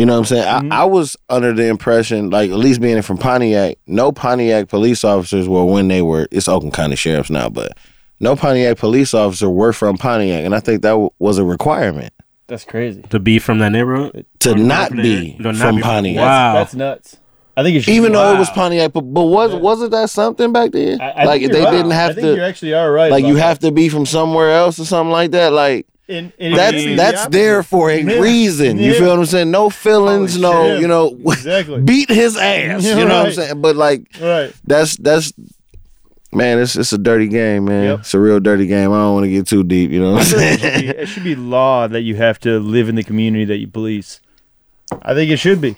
You 0.03 0.07
know 0.07 0.14
what 0.14 0.18
I'm 0.18 0.24
saying? 0.24 0.48
I, 0.48 0.59
mm-hmm. 0.59 0.72
I 0.72 0.84
was 0.84 1.16
under 1.28 1.53
the 1.53 1.68
impression, 1.68 2.30
like 2.30 2.50
at 2.50 2.57
least 2.57 2.80
being 2.80 3.00
from 3.03 3.18
Pontiac, 3.18 3.78
no 3.86 4.11
Pontiac 4.11 4.66
police 4.66 5.05
officers 5.05 5.48
were 5.48 5.64
when 5.64 5.86
they 5.86 6.03
were. 6.03 6.26
It's 6.32 6.48
Oakland 6.48 6.74
County 6.74 6.96
sheriffs 6.96 7.30
now, 7.30 7.48
but 7.48 7.78
no 8.18 8.34
Pontiac 8.34 8.78
police 8.78 9.14
officer 9.14 9.48
were 9.48 9.72
from 9.72 9.96
Pontiac, 9.96 10.44
and 10.44 10.57
I 10.57 10.59
think 10.59 10.82
that 10.82 10.90
w- 10.90 11.11
was 11.20 11.38
a 11.38 11.44
requirement 11.44 12.12
That's 12.48 12.64
crazy. 12.64 13.03
To 13.11 13.20
be 13.20 13.38
from 13.38 13.61
that 13.61 13.68
neighborhood. 13.70 14.26
to 14.40 14.55
Or 14.55 14.57
not 14.57 14.90
be? 14.90 15.36
To 15.36 15.42
not 15.44 15.55
from 15.55 15.76
be 15.76 15.82
from- 15.82 15.88
Pontiac. 15.88 16.20
Wow. 16.20 16.55
That's, 16.55 16.72
that's 16.72 16.74
nuts. 16.74 17.16
I 17.57 17.62
think 17.62 17.76
it 17.76 17.82
should 17.82 17.94
Even 17.94 18.11
be- 18.11 18.14
though 18.18 18.34
it 18.34 18.38
was 18.40 18.50
Pontiac, 18.50 18.92
but, 18.92 19.03
but 19.03 19.22
was 19.26 19.55
wasn't 19.55 19.92
that 19.92 20.11
something 20.11 20.53
back 20.53 20.72
then? 20.72 21.00
I, 21.00 21.11
I 21.11 21.24
like 21.26 21.42
think 21.42 21.53
they 21.53 21.59
you're 21.61 21.66
right. 21.68 21.76
didn't 21.76 21.90
have 21.92 22.11
I 22.11 22.14
think 22.14 22.26
you 22.26 22.36
to, 22.38 22.44
actually 22.44 22.74
are 22.74 22.90
right. 22.90 23.12
like 23.12 23.24
you 23.24 23.34
about 23.34 23.46
have 23.46 23.59
to 23.61 23.70
be 23.70 23.88
from 23.88 24.07
somewhere 24.07 24.50
else 24.50 24.80
or 24.80 24.84
something 24.84 25.12
like 25.12 25.30
that. 25.30 25.53
Like 25.53 25.86
In, 26.09 26.32
in, 26.38 26.53
that's 26.55 26.76
the 26.76 26.96
that's 26.96 27.12
opposite. 27.22 27.32
there 27.32 27.62
for 27.62 27.90
a 27.90 28.00
Yeah. 28.03 28.18
reason. 28.18 28.78
You 28.78 28.92
Yeah. 28.92 28.98
feel 28.98 29.09
what 29.11 29.18
I'm 29.20 29.26
saying? 29.26 29.50
No 29.50 29.70
feelings, 29.70 30.32
Holy 30.34 30.42
no, 30.42 30.66
shit. 30.74 30.80
you 30.82 30.88
know, 30.88 31.16
Exactly. 31.26 31.80
beat 31.80 32.11
his 32.11 32.36
ass. 32.36 32.84
You 32.84 32.96
know 32.96 33.18
what 33.18 33.26
I'm 33.28 33.32
saying? 33.32 33.61
But 33.62 33.76
like 33.76 34.03
Right. 34.20 34.53
that's 34.66 34.96
that's 34.96 35.32
man, 36.32 36.59
it's 36.59 36.76
it's 36.76 36.92
a 36.92 36.98
dirty 36.98 37.28
game, 37.28 37.66
man. 37.66 37.84
Yep. 37.84 37.98
It's 38.00 38.14
a 38.14 38.18
real 38.18 38.40
dirty 38.40 38.66
game. 38.66 38.92
I 38.92 38.96
don't 38.98 39.14
want 39.14 39.24
to 39.24 39.30
get 39.30 39.46
too 39.46 39.62
deep. 39.64 39.90
You 39.90 40.00
know 40.00 40.12
what 40.14 40.32
I'm 40.34 40.40
it, 40.40 40.59
should 40.59 40.61
be, 40.61 40.68
saying? 40.68 40.88
it 40.88 41.07
should 41.09 41.24
be 41.24 41.34
law 41.36 41.86
that 41.86 42.00
you 42.03 42.16
have 42.16 42.38
to 42.40 42.59
live 42.59 42.88
in 42.88 42.96
the 42.96 43.05
community 43.05 43.44
that 43.46 43.59
you 43.59 43.68
police. 43.68 44.20
I 45.03 45.14
think 45.14 45.30
it 45.30 45.38
should 45.38 45.61
be. 45.61 45.76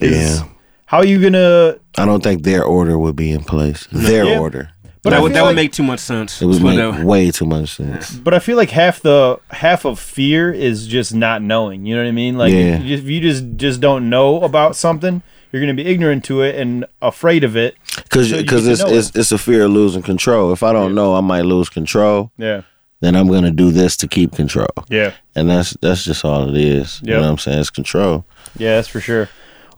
yeah, 0.00 0.42
How 0.86 0.98
are 0.98 1.06
you 1.06 1.20
gonna? 1.20 1.76
I 1.96 2.04
don't 2.04 2.22
think 2.22 2.42
their 2.42 2.62
order 2.62 2.98
would 2.98 3.16
be 3.16 3.30
in 3.32 3.42
place. 3.42 3.88
Their 3.90 4.24
Yeah. 4.24 4.38
order. 4.38 4.70
But 5.02 5.10
that 5.10 5.22
would 5.22 5.32
that 5.32 5.40
like- 5.40 5.48
would 5.48 5.56
make 5.56 5.72
too 5.72 5.82
much 5.82 5.98
sense. 6.00 6.40
It 6.40 6.46
would 6.46 6.62
make 6.62 6.76
that- 6.76 7.02
way 7.04 7.30
too 7.32 7.44
much 7.44 7.70
sense. 7.76 8.12
But 8.12 8.34
I 8.34 8.38
feel 8.38 8.56
like 8.56 8.70
half 8.70 9.00
the 9.00 9.38
half 9.50 9.84
of 9.84 9.98
fear 9.98 10.52
is 10.52 10.86
just 10.86 11.12
not 11.14 11.42
knowing. 11.42 11.84
You 11.86 11.96
know 11.96 12.02
what 12.02 12.08
I 12.08 12.12
mean? 12.12 12.38
Like 12.38 12.52
Yeah. 12.52 12.76
if, 12.76 12.82
you 12.84 12.88
just, 12.88 13.02
if 13.04 13.10
you 13.10 13.20
just 13.20 13.44
just 13.56 13.80
don't 13.80 14.08
know 14.08 14.40
about 14.42 14.76
something, 14.76 15.22
you're 15.50 15.60
gonna 15.60 15.74
be 15.74 15.84
ignorant 15.86 16.24
to 16.26 16.42
it 16.42 16.54
and 16.54 16.84
afraid 17.00 17.42
of 17.42 17.56
it. 17.56 17.74
Because 17.96 18.30
So 18.30 18.36
because 18.36 18.62
get 18.64 18.66
to 18.66 18.72
it's, 18.72 18.82
know 18.82 18.96
it's 18.96 19.10
it's 19.16 19.32
a 19.32 19.38
fear 19.38 19.64
of 19.64 19.72
losing 19.72 20.02
control. 20.02 20.52
If 20.52 20.62
I 20.62 20.72
don't 20.72 20.94
know, 20.94 21.14
I 21.16 21.20
might 21.20 21.44
lose 21.46 21.68
control. 21.68 22.30
Yeah. 22.38 22.62
Then 23.00 23.16
I'm 23.16 23.26
gonna 23.26 23.50
do 23.50 23.72
this 23.72 23.96
to 23.96 24.06
keep 24.06 24.36
control, 24.36 24.68
Yeah. 24.88 25.10
and 25.34 25.50
that's 25.50 25.76
that's 25.80 26.04
just 26.04 26.24
all 26.24 26.48
it 26.48 26.56
is. 26.56 27.00
You 27.02 27.14
know 27.14 27.22
what 27.22 27.28
I'm 27.28 27.38
saying? 27.38 27.58
It's 27.58 27.70
control. 27.70 28.24
Yeah, 28.56 28.76
that's 28.76 28.86
for 28.86 29.00
sure. 29.00 29.28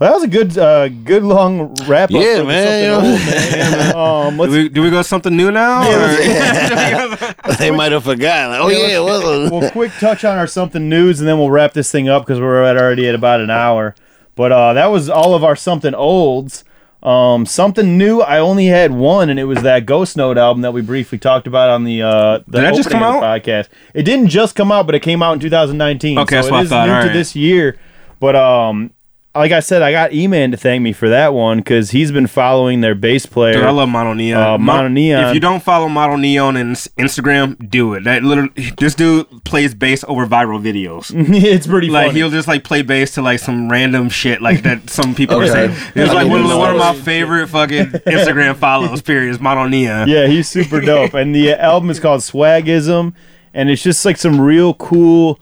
Well, 0.04 0.12
that 0.12 0.16
was 0.16 0.24
a 0.24 0.28
good, 0.28 0.58
uh, 0.58 0.88
good 0.90 1.22
long 1.22 1.74
wrap 1.86 2.10
up. 2.10 2.16
Yeah, 2.22 2.40
for 2.40 2.44
man, 2.44 2.82
you 2.82 2.88
know. 2.88 2.96
old, 2.96 3.20
man. 3.20 3.96
um, 3.96 4.36
Do 4.36 4.52
we, 4.52 4.68
do 4.68 4.82
we 4.82 4.90
go 4.90 5.00
something 5.00 5.34
new 5.34 5.50
now? 5.50 5.80
or- 5.90 7.54
they 7.58 7.70
might 7.70 7.90
have 7.90 8.04
forgotten. 8.04 8.50
Like, 8.50 8.60
oh 8.60 8.68
yeah, 8.68 8.98
it 8.98 9.02
was 9.02 9.24
a- 9.24 9.50
we'll 9.50 9.70
quick 9.70 9.92
touch 9.92 10.22
on 10.26 10.36
our 10.36 10.46
something 10.46 10.90
news, 10.90 11.20
and 11.20 11.28
then 11.28 11.38
we'll 11.38 11.50
wrap 11.50 11.72
this 11.72 11.90
thing 11.90 12.10
up 12.10 12.26
because 12.26 12.38
we're 12.38 12.62
at 12.64 12.76
already 12.76 13.08
at 13.08 13.14
about 13.14 13.40
an 13.40 13.48
hour. 13.48 13.94
But 14.34 14.52
uh, 14.52 14.74
that 14.74 14.88
was 14.88 15.08
all 15.08 15.34
of 15.34 15.42
our 15.42 15.56
something 15.56 15.94
olds. 15.94 16.64
Um, 17.02 17.46
something 17.46 17.96
new. 17.96 18.20
I 18.20 18.40
only 18.40 18.66
had 18.66 18.92
one, 18.92 19.30
and 19.30 19.40
it 19.40 19.44
was 19.44 19.62
that 19.62 19.86
Ghost 19.86 20.18
Note 20.18 20.36
album 20.36 20.60
that 20.62 20.72
we 20.72 20.82
briefly 20.82 21.16
talked 21.16 21.46
about 21.46 21.70
on 21.70 21.84
the 21.84 22.02
uh, 22.02 22.40
the 22.46 22.60
Did 22.60 22.74
just 22.74 22.88
opening 22.88 23.02
come 23.04 23.16
of 23.16 23.20
the 23.22 23.26
podcast. 23.26 23.68
It 23.94 24.02
didn't 24.02 24.28
just 24.28 24.54
come 24.54 24.70
out, 24.70 24.84
but 24.84 24.94
it 24.94 25.00
came 25.00 25.22
out 25.22 25.32
in 25.32 25.40
2019. 25.40 26.18
Okay, 26.18 26.28
so 26.28 26.36
that's 26.36 26.46
it 26.48 26.50
what 26.52 26.60
I 26.60 26.66
thought. 26.68 26.88
new 26.88 26.92
All 26.94 27.00
to 27.00 27.06
right. 27.08 27.12
this 27.14 27.34
year. 27.34 27.78
But 28.20 28.36
um, 28.36 28.90
like 29.34 29.50
I 29.50 29.60
said, 29.60 29.82
I 29.82 29.90
got 29.90 30.12
E-Man 30.12 30.52
to 30.52 30.56
thank 30.56 30.80
me 30.80 30.92
for 30.92 31.08
that 31.08 31.34
one 31.34 31.58
because 31.58 31.90
he's 31.90 32.12
been 32.12 32.28
following 32.28 32.82
their 32.82 32.94
bass 32.94 33.26
player. 33.26 33.54
Dude, 33.54 33.64
I 33.64 33.70
love 33.70 33.88
MonoNeon. 33.88 34.36
Uh, 34.36 34.58
MonoNeon. 34.58 35.28
If 35.28 35.34
you 35.34 35.40
don't 35.40 35.62
follow 35.62 35.88
MonoNeon 35.88 36.44
on 36.44 36.54
Instagram, 36.56 37.68
do 37.68 37.94
it. 37.94 38.04
That 38.04 38.22
literally, 38.22 38.52
this 38.78 38.94
dude 38.94 39.26
plays 39.44 39.74
bass 39.74 40.04
over 40.06 40.24
viral 40.26 40.62
videos. 40.62 41.12
it's 41.44 41.66
pretty 41.66 41.90
like 41.90 42.08
funny. 42.08 42.20
he'll 42.20 42.30
just 42.30 42.46
like 42.46 42.62
play 42.62 42.82
bass 42.82 43.14
to 43.14 43.22
like 43.22 43.40
some 43.40 43.68
random 43.68 44.08
shit 44.08 44.40
like 44.40 44.62
that. 44.62 44.88
Some 44.88 45.16
people 45.16 45.40
are 45.40 45.48
saying 45.48 45.70
it's 45.96 46.14
like 46.14 46.28
mean, 46.28 46.30
one 46.30 46.40
of, 46.40 46.46
it's 46.46 46.54
one 46.54 46.70
of 46.70 46.78
my 46.78 46.94
favorite 47.02 47.48
fucking 47.48 47.86
Instagram 47.86 48.54
follows. 48.54 49.02
Period. 49.02 49.30
Is 49.30 49.38
MonoNeon. 49.38 50.06
yeah, 50.06 50.26
he's 50.28 50.48
super 50.48 50.80
dope. 50.80 51.14
And 51.14 51.34
the 51.34 51.54
album 51.54 51.90
is 51.90 51.98
called 51.98 52.20
Swagism, 52.20 53.14
and 53.52 53.68
it's 53.68 53.82
just 53.82 54.04
like 54.04 54.16
some 54.16 54.40
real 54.40 54.74
cool 54.74 55.40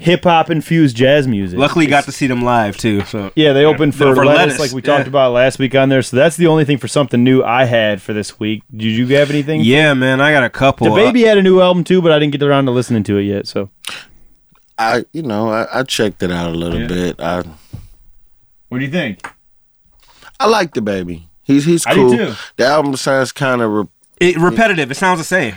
hip 0.00 0.24
hop 0.24 0.50
infused 0.50 0.96
jazz 0.96 1.28
music. 1.28 1.58
Luckily, 1.58 1.86
got 1.86 2.04
to 2.04 2.12
see 2.12 2.26
them 2.26 2.42
live 2.42 2.76
too. 2.76 3.04
So 3.04 3.30
Yeah, 3.36 3.52
they 3.52 3.64
opened 3.64 3.94
for, 3.94 4.14
For 4.14 4.24
lettuce, 4.24 4.58
Lettuce, 4.58 4.58
like 4.58 4.72
we 4.72 4.82
yeah. 4.82 4.96
talked 4.96 5.08
about 5.08 5.32
last 5.32 5.58
week 5.58 5.74
on 5.74 5.88
there. 5.90 6.02
So 6.02 6.16
that's 6.16 6.36
the 6.36 6.46
only 6.46 6.64
thing 6.64 6.78
for 6.78 6.88
something 6.88 7.22
new 7.22 7.42
I 7.42 7.64
had 7.64 8.00
for 8.02 8.12
this 8.12 8.40
week. 8.40 8.62
Did 8.74 8.84
you 8.84 9.06
have 9.16 9.30
anything? 9.30 9.60
yeah, 9.60 9.94
man, 9.94 10.20
I 10.20 10.32
got 10.32 10.42
a 10.42 10.50
couple. 10.50 10.86
DaBaby 10.88 11.22
uh, 11.24 11.28
had 11.28 11.38
a 11.38 11.42
new 11.42 11.60
album 11.60 11.84
too, 11.84 12.00
but 12.02 12.12
I 12.12 12.18
didn't 12.18 12.32
get 12.32 12.42
around 12.42 12.64
to 12.66 12.70
listening 12.72 13.02
to 13.04 13.18
it 13.18 13.24
yet. 13.24 13.46
So 13.46 13.70
I, 14.78 15.04
you 15.12 15.22
know, 15.22 15.50
I, 15.50 15.80
I 15.80 15.82
checked 15.82 16.22
it 16.22 16.30
out 16.32 16.50
a 16.50 16.56
little 16.56 16.88
bit. 16.88 17.20
I, 17.20 17.42
what 18.68 18.78
do 18.78 18.84
you 18.84 18.90
think? 18.90 19.26
I 20.38 20.46
like 20.46 20.72
DaBaby. 20.72 21.24
He's 21.42 21.64
he's 21.66 21.86
I 21.86 21.94
do 21.94 22.00
cool. 22.08 22.16
too. 22.16 22.34
The 22.56 22.66
album 22.66 22.96
sounds 22.96 23.32
kind 23.32 23.60
of. 23.60 23.70
Re- 23.70 23.84
it, 24.20 24.36
repetitive. 24.38 24.90
It 24.90 24.94
sounds 24.96 25.18
the 25.20 25.24
same. 25.24 25.54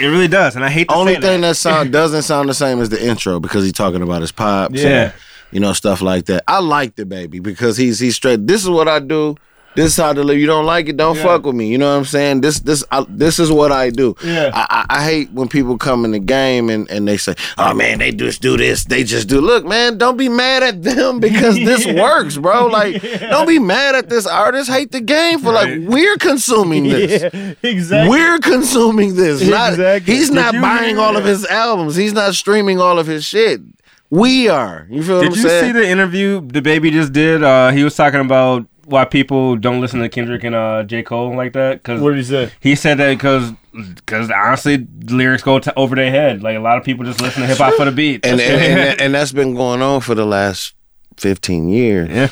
It 0.00 0.06
really 0.06 0.28
does, 0.28 0.56
and 0.56 0.64
I 0.64 0.70
hate 0.70 0.88
to 0.88 0.94
only 0.94 1.14
thing 1.14 1.42
that. 1.42 1.48
that 1.48 1.54
sound 1.56 1.92
doesn't 1.92 2.22
sound 2.22 2.48
the 2.48 2.54
same 2.54 2.80
as 2.80 2.88
the 2.88 3.04
intro 3.04 3.40
because 3.40 3.62
he's 3.62 3.72
talking 3.72 4.02
about 4.02 4.22
his 4.22 4.32
pops. 4.32 4.80
Yeah. 4.80 5.04
and, 5.04 5.12
you 5.52 5.60
know 5.60 5.72
stuff 5.72 6.02
like 6.02 6.26
that. 6.26 6.44
I 6.48 6.60
like 6.60 6.96
DaBaby 6.96 7.42
because 7.42 7.76
he's 7.76 7.98
he's 7.98 8.16
straight. 8.16 8.46
This 8.46 8.62
is 8.62 8.70
what 8.70 8.88
I 8.88 8.98
do. 8.98 9.36
This 9.76 9.92
is 9.92 9.96
how 9.96 10.12
to 10.12 10.22
live. 10.22 10.38
You 10.38 10.46
don't 10.46 10.64
like 10.64 10.88
it, 10.88 10.96
don't 10.96 11.16
fuck 11.16 11.44
with 11.44 11.54
me. 11.54 11.68
You 11.68 11.78
know 11.78 11.90
what 11.92 11.98
I'm 11.98 12.04
saying? 12.04 12.40
This 12.40 12.60
this 12.60 12.82
I, 12.90 13.04
this 13.08 13.38
is 13.38 13.52
what 13.52 13.70
I 13.72 13.90
do. 13.90 14.16
Yeah. 14.24 14.50
I, 14.54 14.66
I, 14.88 14.98
I 14.98 15.04
hate 15.04 15.30
when 15.32 15.48
people 15.48 15.78
come 15.78 16.04
in 16.04 16.10
the 16.12 16.18
game 16.18 16.68
and, 16.70 16.90
and 16.90 17.06
they 17.06 17.16
say, 17.16 17.34
"Oh 17.58 17.74
man, 17.74 17.98
they 17.98 18.10
just 18.12 18.42
do 18.42 18.56
this. 18.56 18.84
They 18.84 19.04
just 19.04 19.28
do." 19.28 19.40
Look, 19.40 19.64
man, 19.64 19.98
don't 19.98 20.16
be 20.16 20.28
mad 20.28 20.62
at 20.62 20.82
them 20.82 21.20
because 21.26 21.54
this 21.56 21.86
works, 22.00 22.36
bro. 22.36 22.66
Like, 22.66 23.00
don't 23.20 23.46
be 23.46 23.58
mad 23.58 23.94
at 23.94 24.08
this 24.08 24.26
artist. 24.26 24.70
Hate 24.70 24.90
the 24.92 25.00
game 25.00 25.38
for 25.40 25.52
like 25.52 25.78
we're 25.82 26.16
consuming 26.16 26.84
this. 26.88 27.22
Yeah, 27.32 27.54
exactly. 27.62 28.10
We're 28.10 28.38
consuming 28.38 29.14
this. 29.14 29.46
Not 29.46 29.70
Exactly. 29.72 30.14
he's 30.14 30.28
Did 30.30 30.34
not 30.36 30.54
buying 30.60 30.98
all 30.98 31.16
of 31.16 31.24
his 31.24 31.44
albums. 31.46 31.96
He's 31.96 32.12
not 32.12 32.34
streaming 32.34 32.80
all 32.80 32.98
of 32.98 33.06
his 33.06 33.24
shit. 33.24 33.60
We 34.08 34.48
are. 34.48 34.86
You 34.88 35.02
feel 35.02 35.16
what 35.18 35.22
Did 35.24 35.36
you 35.36 35.42
saying? 35.42 35.64
see 35.74 35.78
the 35.80 35.88
interview 35.88 36.40
DaBaby 36.40 36.92
just 36.92 37.12
did? 37.12 37.42
Uh, 37.42 37.70
he 37.72 37.82
was 37.82 37.96
talking 37.96 38.20
about 38.20 38.64
why 38.86 39.04
people 39.04 39.56
don't 39.56 39.80
listen 39.80 40.00
to 40.00 40.08
Kendrick 40.08 40.44
and 40.44 40.54
uh, 40.54 40.82
J 40.84 41.02
Cole 41.02 41.36
like 41.36 41.52
that. 41.54 41.82
Cause 41.82 42.00
What 42.00 42.10
did 42.10 42.18
he 42.18 42.24
say? 42.24 42.50
he 42.60 42.74
said 42.74 42.98
that 42.98 43.10
because 43.10 43.52
because 43.94 44.30
honestly, 44.30 44.76
the 44.76 45.14
lyrics 45.14 45.42
go 45.42 45.58
to 45.58 45.74
over 45.78 45.94
their 45.96 46.10
head. 46.10 46.42
Like 46.42 46.56
a 46.56 46.60
lot 46.60 46.78
of 46.78 46.84
people 46.84 47.04
just 47.04 47.20
listen 47.20 47.42
to 47.42 47.48
hip 47.48 47.58
hop 47.58 47.74
for 47.74 47.84
the 47.84 47.92
beat. 47.92 48.24
and, 48.24 48.40
and, 48.40 48.62
and 48.90 49.00
and 49.00 49.14
that's 49.14 49.32
been 49.32 49.54
going 49.54 49.82
on 49.82 50.00
for 50.00 50.14
the 50.14 50.24
last 50.24 50.74
15 51.18 51.68
years. 51.68 52.08
yeah, 52.08 52.28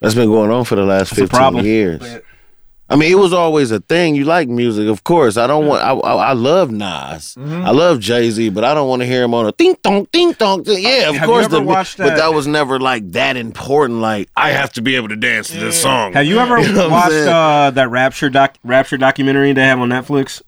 That's 0.00 0.14
been 0.14 0.28
going 0.28 0.50
on 0.50 0.64
for 0.64 0.76
the 0.76 0.84
last 0.84 1.12
a 1.12 1.16
15 1.16 1.28
problem. 1.28 1.64
years. 1.64 2.00
I 2.90 2.96
mean, 2.96 3.12
it 3.12 3.16
was 3.16 3.34
always 3.34 3.70
a 3.70 3.80
thing. 3.80 4.14
You 4.14 4.24
like 4.24 4.48
music, 4.48 4.88
of 4.88 5.04
course. 5.04 5.36
I 5.36 5.46
don't 5.46 5.66
want. 5.66 5.82
I 5.82 5.92
I, 5.92 6.30
I 6.30 6.32
love 6.32 6.70
Nas. 6.70 7.34
Mm-hmm. 7.38 7.62
I 7.66 7.70
love 7.70 8.00
Jay 8.00 8.30
Z, 8.30 8.48
but 8.50 8.64
I 8.64 8.72
don't 8.72 8.88
want 8.88 9.02
to 9.02 9.06
hear 9.06 9.22
him 9.22 9.34
on 9.34 9.46
a 9.46 9.52
ding 9.52 9.76
dong 9.82 10.06
ding 10.10 10.32
dong. 10.32 10.62
Yeah, 10.66 11.10
of 11.10 11.16
Have 11.16 11.26
course. 11.28 11.48
the, 11.48 11.60
watched 11.62 11.98
But 11.98 12.06
that- 12.06 12.16
that 12.16 12.34
was 12.34 12.46
never 12.46 12.78
like 12.80 13.10
that 13.12 13.36
important. 13.36 14.00
Like 14.00 14.30
I 14.36 14.50
have 14.52 14.72
to 14.74 14.80
be 14.82 14.96
able 14.96 15.08
to 15.08 15.16
dance 15.16 15.48
to 15.48 15.58
this 15.58 15.80
song. 15.82 16.14
have 16.14 16.24
you 16.24 16.38
ever 16.38 16.58
You 16.62 16.72
know 16.72 16.88
watched 16.88 17.12
uh, 17.12 17.70
that 17.74 17.90
Rapture 17.90 18.30
doc 18.30 18.56
Rapture 18.64 18.96
documentary 18.96 19.52
they 19.52 19.62
have 19.62 19.80
on 19.80 19.90
Netflix? 19.90 20.40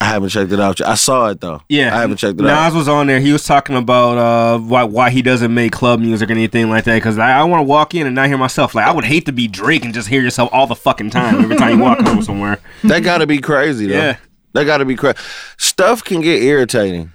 I 0.00 0.06
haven't 0.06 0.28
checked 0.28 0.52
it 0.52 0.60
out. 0.60 0.78
Yet. 0.78 0.88
I 0.88 0.94
saw 0.94 1.28
it 1.28 1.40
though. 1.40 1.62
Yeah, 1.68 1.96
I 1.96 2.00
haven't 2.00 2.18
checked 2.18 2.38
it 2.38 2.42
Nas 2.42 2.50
out. 2.50 2.64
Nas 2.66 2.74
was 2.74 2.88
on 2.88 3.06
there. 3.06 3.18
He 3.18 3.32
was 3.32 3.44
talking 3.44 3.76
about 3.76 4.18
uh, 4.18 4.58
why 4.58 4.84
why 4.84 5.10
he 5.10 5.22
doesn't 5.22 5.52
make 5.52 5.72
club 5.72 6.00
music 6.00 6.28
or 6.28 6.32
anything 6.32 6.68
like 6.68 6.84
that. 6.84 6.96
Because 6.96 7.18
I, 7.18 7.32
I 7.32 7.44
want 7.44 7.60
to 7.60 7.64
walk 7.64 7.94
in 7.94 8.06
and 8.06 8.14
not 8.14 8.28
hear 8.28 8.36
myself. 8.36 8.74
Like 8.74 8.86
I 8.86 8.92
would 8.92 9.04
hate 9.04 9.26
to 9.26 9.32
be 9.32 9.48
Drake 9.48 9.84
and 9.84 9.94
just 9.94 10.08
hear 10.08 10.20
yourself 10.20 10.50
all 10.52 10.66
the 10.66 10.74
fucking 10.74 11.10
time 11.10 11.42
every 11.42 11.56
time 11.56 11.78
you 11.78 11.82
walk 11.82 12.00
home 12.00 12.22
somewhere. 12.22 12.58
That 12.84 13.00
got 13.00 13.18
to 13.18 13.26
be 13.26 13.38
crazy 13.38 13.86
though. 13.86 13.94
Yeah. 13.94 14.16
That 14.52 14.64
got 14.64 14.78
to 14.78 14.84
be 14.84 14.96
crazy. 14.96 15.16
Stuff 15.56 16.04
can 16.04 16.20
get 16.20 16.42
irritating, 16.42 17.12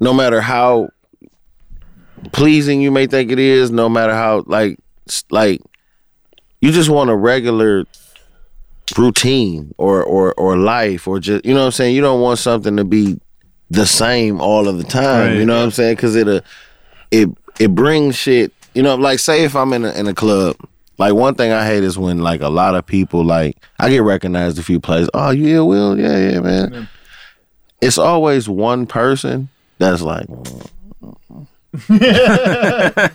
no 0.00 0.12
matter 0.12 0.40
how 0.40 0.90
pleasing 2.32 2.80
you 2.80 2.90
may 2.90 3.06
think 3.06 3.30
it 3.30 3.38
is. 3.38 3.70
No 3.70 3.88
matter 3.88 4.12
how 4.12 4.44
like 4.46 4.78
like 5.30 5.62
you 6.60 6.72
just 6.72 6.90
want 6.90 7.10
a 7.10 7.16
regular 7.16 7.84
routine 8.96 9.74
or 9.78 10.02
or 10.02 10.32
or 10.34 10.56
life 10.56 11.08
or 11.08 11.18
just 11.18 11.44
you 11.44 11.52
know 11.54 11.60
what 11.60 11.66
I'm 11.66 11.72
saying. 11.72 11.94
You 11.96 12.02
don't 12.02 12.20
want 12.20 12.38
something 12.38 12.76
to 12.76 12.84
be 12.84 13.18
the 13.70 13.86
same 13.86 14.40
all 14.40 14.68
of 14.68 14.78
the 14.78 14.84
time. 14.84 15.28
Right. 15.30 15.36
You 15.38 15.44
know 15.44 15.56
what 15.56 15.64
I'm 15.64 15.70
saying? 15.70 15.96
Because 15.96 16.14
it 16.16 16.44
it 17.10 17.28
it 17.58 17.74
brings 17.74 18.16
shit. 18.16 18.52
You 18.74 18.82
know, 18.82 18.94
like 18.94 19.18
say 19.18 19.44
if 19.44 19.56
I'm 19.56 19.72
in 19.72 19.84
a, 19.84 19.92
in 19.92 20.06
a 20.06 20.14
club. 20.14 20.56
Like 20.98 21.12
one 21.12 21.34
thing 21.34 21.52
I 21.52 21.66
hate 21.66 21.84
is 21.84 21.98
when 21.98 22.20
like 22.20 22.40
a 22.40 22.48
lot 22.48 22.74
of 22.74 22.86
people 22.86 23.22
like 23.22 23.58
I 23.78 23.90
get 23.90 24.02
recognized 24.02 24.58
a 24.58 24.62
few 24.62 24.80
places. 24.80 25.10
Oh, 25.12 25.28
you 25.28 25.54
ill 25.54 25.68
will? 25.68 26.00
Yeah, 26.00 26.30
yeah, 26.30 26.40
man. 26.40 26.88
It's 27.82 27.98
always 27.98 28.48
one 28.48 28.86
person 28.86 29.50
that's 29.76 30.00
like, 30.00 30.26
mm, 30.26 31.46
I 31.90 33.10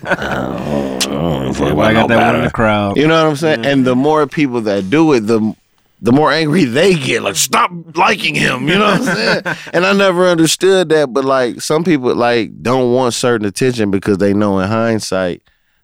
don't 1.02 1.10
know 1.10 1.50
if 1.50 1.60
Yeah, 1.60 1.76
I 1.76 1.94
got 1.94 2.08
that 2.10 2.28
one 2.28 2.36
in 2.36 2.44
the 2.44 2.52
crowd. 2.52 2.98
You 2.98 3.08
know 3.08 3.24
what 3.24 3.30
I'm 3.32 3.36
saying? 3.36 3.66
And 3.66 3.86
the 3.86 3.96
more 3.96 4.28
people 4.28 4.62
that 4.62 4.92
do 4.92 5.14
it, 5.14 5.22
the 5.22 5.56
the 6.02 6.12
more 6.12 6.32
angry 6.32 6.66
they 6.66 6.96
get. 6.96 7.22
Like, 7.22 7.36
stop 7.36 7.72
liking 7.96 8.36
him. 8.36 8.68
You 8.68 8.80
know 8.80 8.86
what 8.86 9.02
I'm 9.02 9.16
saying? 9.16 9.42
and 9.74 9.86
I 9.86 9.94
never 9.94 10.28
understood 10.28 10.90
that. 10.90 11.14
But 11.14 11.26
like, 11.26 11.62
some 11.62 11.84
people 11.84 12.14
like 12.16 12.62
don't 12.62 12.94
want 12.94 13.14
certain 13.14 13.46
attention 13.46 13.92
because 13.92 14.18
they 14.18 14.34
know 14.34 14.60
in 14.60 14.68
hindsight 14.68 15.44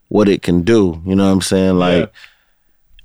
what 0.10 0.28
it 0.30 0.42
can 0.42 0.64
do. 0.64 1.02
You 1.06 1.16
know 1.16 1.26
what 1.26 1.34
I'm 1.34 1.42
saying? 1.42 1.78
Like. 1.78 2.12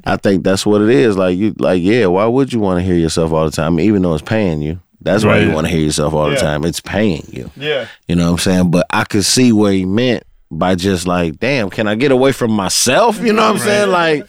I 0.05 0.17
think 0.17 0.43
that's 0.43 0.67
what 0.67 0.83
it 0.83 0.89
is. 0.89 1.17
Like 1.17 1.39
you, 1.39 1.55
like 1.61 1.81
yeah. 1.81 2.07
Why 2.07 2.27
would 2.27 2.53
you 2.53 2.59
want 2.59 2.81
to 2.81 2.85
hear 2.85 2.97
yourself 2.97 3.33
all 3.33 3.45
the 3.45 3.53
time, 3.53 3.79
even 3.79 4.03
though 4.03 4.15
it's 4.15 4.21
paying 4.21 4.61
you? 4.61 4.81
That's 5.01 5.25
why 5.25 5.39
you 5.39 5.53
want 5.53 5.67
to 5.67 5.73
hear 5.73 5.81
yourself 5.81 6.15
all 6.15 6.31
the 6.31 6.37
time. 6.37 6.65
It's 6.65 6.81
paying 6.81 7.25
you. 7.29 7.51
Yeah. 7.57 7.89
You 8.09 8.17
know 8.17 8.27
what 8.27 8.33
I'm 8.33 8.39
saying? 8.39 8.71
But 8.71 8.87
I 8.91 9.05
could 9.05 9.25
see 9.25 9.53
what 9.53 9.75
he 9.75 9.85
meant 9.85 10.25
by 10.51 10.75
just 10.75 11.07
like, 11.07 11.39
damn, 11.39 11.71
can 11.71 11.89
I 11.89 11.95
get 11.95 12.13
away 12.13 12.33
from 12.33 12.53
myself? 12.53 13.21
You 13.21 13.33
know 13.33 13.43
what 13.43 13.57
I'm 13.57 13.59
saying? 13.59 13.91
Like, 13.91 14.27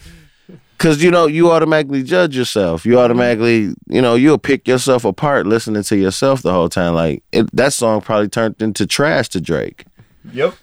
cause 0.78 1.02
you 1.02 1.10
know, 1.10 1.26
you 1.26 1.50
automatically 1.50 2.02
judge 2.02 2.36
yourself. 2.36 2.84
You 2.84 2.92
mm-hmm. 2.92 3.00
automatically, 3.00 3.74
you 3.88 4.02
know, 4.02 4.14
you'll 4.14 4.38
pick 4.38 4.66
yourself 4.68 5.04
apart 5.04 5.46
listening 5.46 5.82
to 5.84 5.96
yourself 5.96 6.42
the 6.42 6.52
whole 6.52 6.68
time. 6.68 6.94
Like 6.94 7.22
it, 7.32 7.54
that 7.54 7.72
song 7.72 8.00
probably 8.00 8.28
turned 8.28 8.60
into 8.60 8.86
trash 8.86 9.28
to 9.30 9.40
Drake. 9.40 9.84
Yep. 10.32 10.54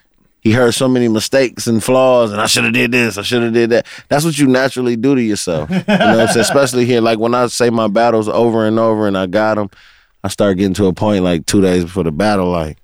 He 0.42 0.54
heard 0.54 0.74
so 0.74 0.88
many 0.88 1.08
mistakes 1.08 1.68
and 1.68 1.84
flaws, 1.84 2.32
and 2.32 2.42
I 2.42 2.48
should 2.48 2.64
have 2.64 2.74
did 2.74 2.92
this, 2.92 3.20
I 3.20 3.22
should 3.22 3.44
have 3.44 3.54
did 3.54 3.70
that. 3.70 3.86
That's 4.10 4.26
what 4.26 4.40
you 4.40 4.48
naturally 4.48 4.96
do 4.96 5.14
to 5.14 5.22
yourself. 5.22 5.70
You 5.70 5.76
know 5.76 5.84
what 5.88 6.20
I'm 6.20 6.28
saying? 6.30 6.40
Especially 6.42 6.86
here, 6.86 7.00
like 7.00 7.20
when 7.20 7.36
I 7.36 7.46
say 7.46 7.70
my 7.70 7.88
battles 7.88 8.28
over 8.28 8.66
and 8.66 8.80
over, 8.80 9.08
and 9.08 9.16
I 9.16 9.28
got 9.28 9.56
them, 9.56 9.70
I 10.24 10.30
start 10.30 10.58
getting 10.58 10.74
to 10.76 10.88
a 10.88 10.94
point 10.94 11.24
like 11.24 11.46
two 11.46 11.62
days 11.62 11.84
before 11.84 12.06
the 12.06 12.12
battle, 12.12 12.50
like, 12.50 12.81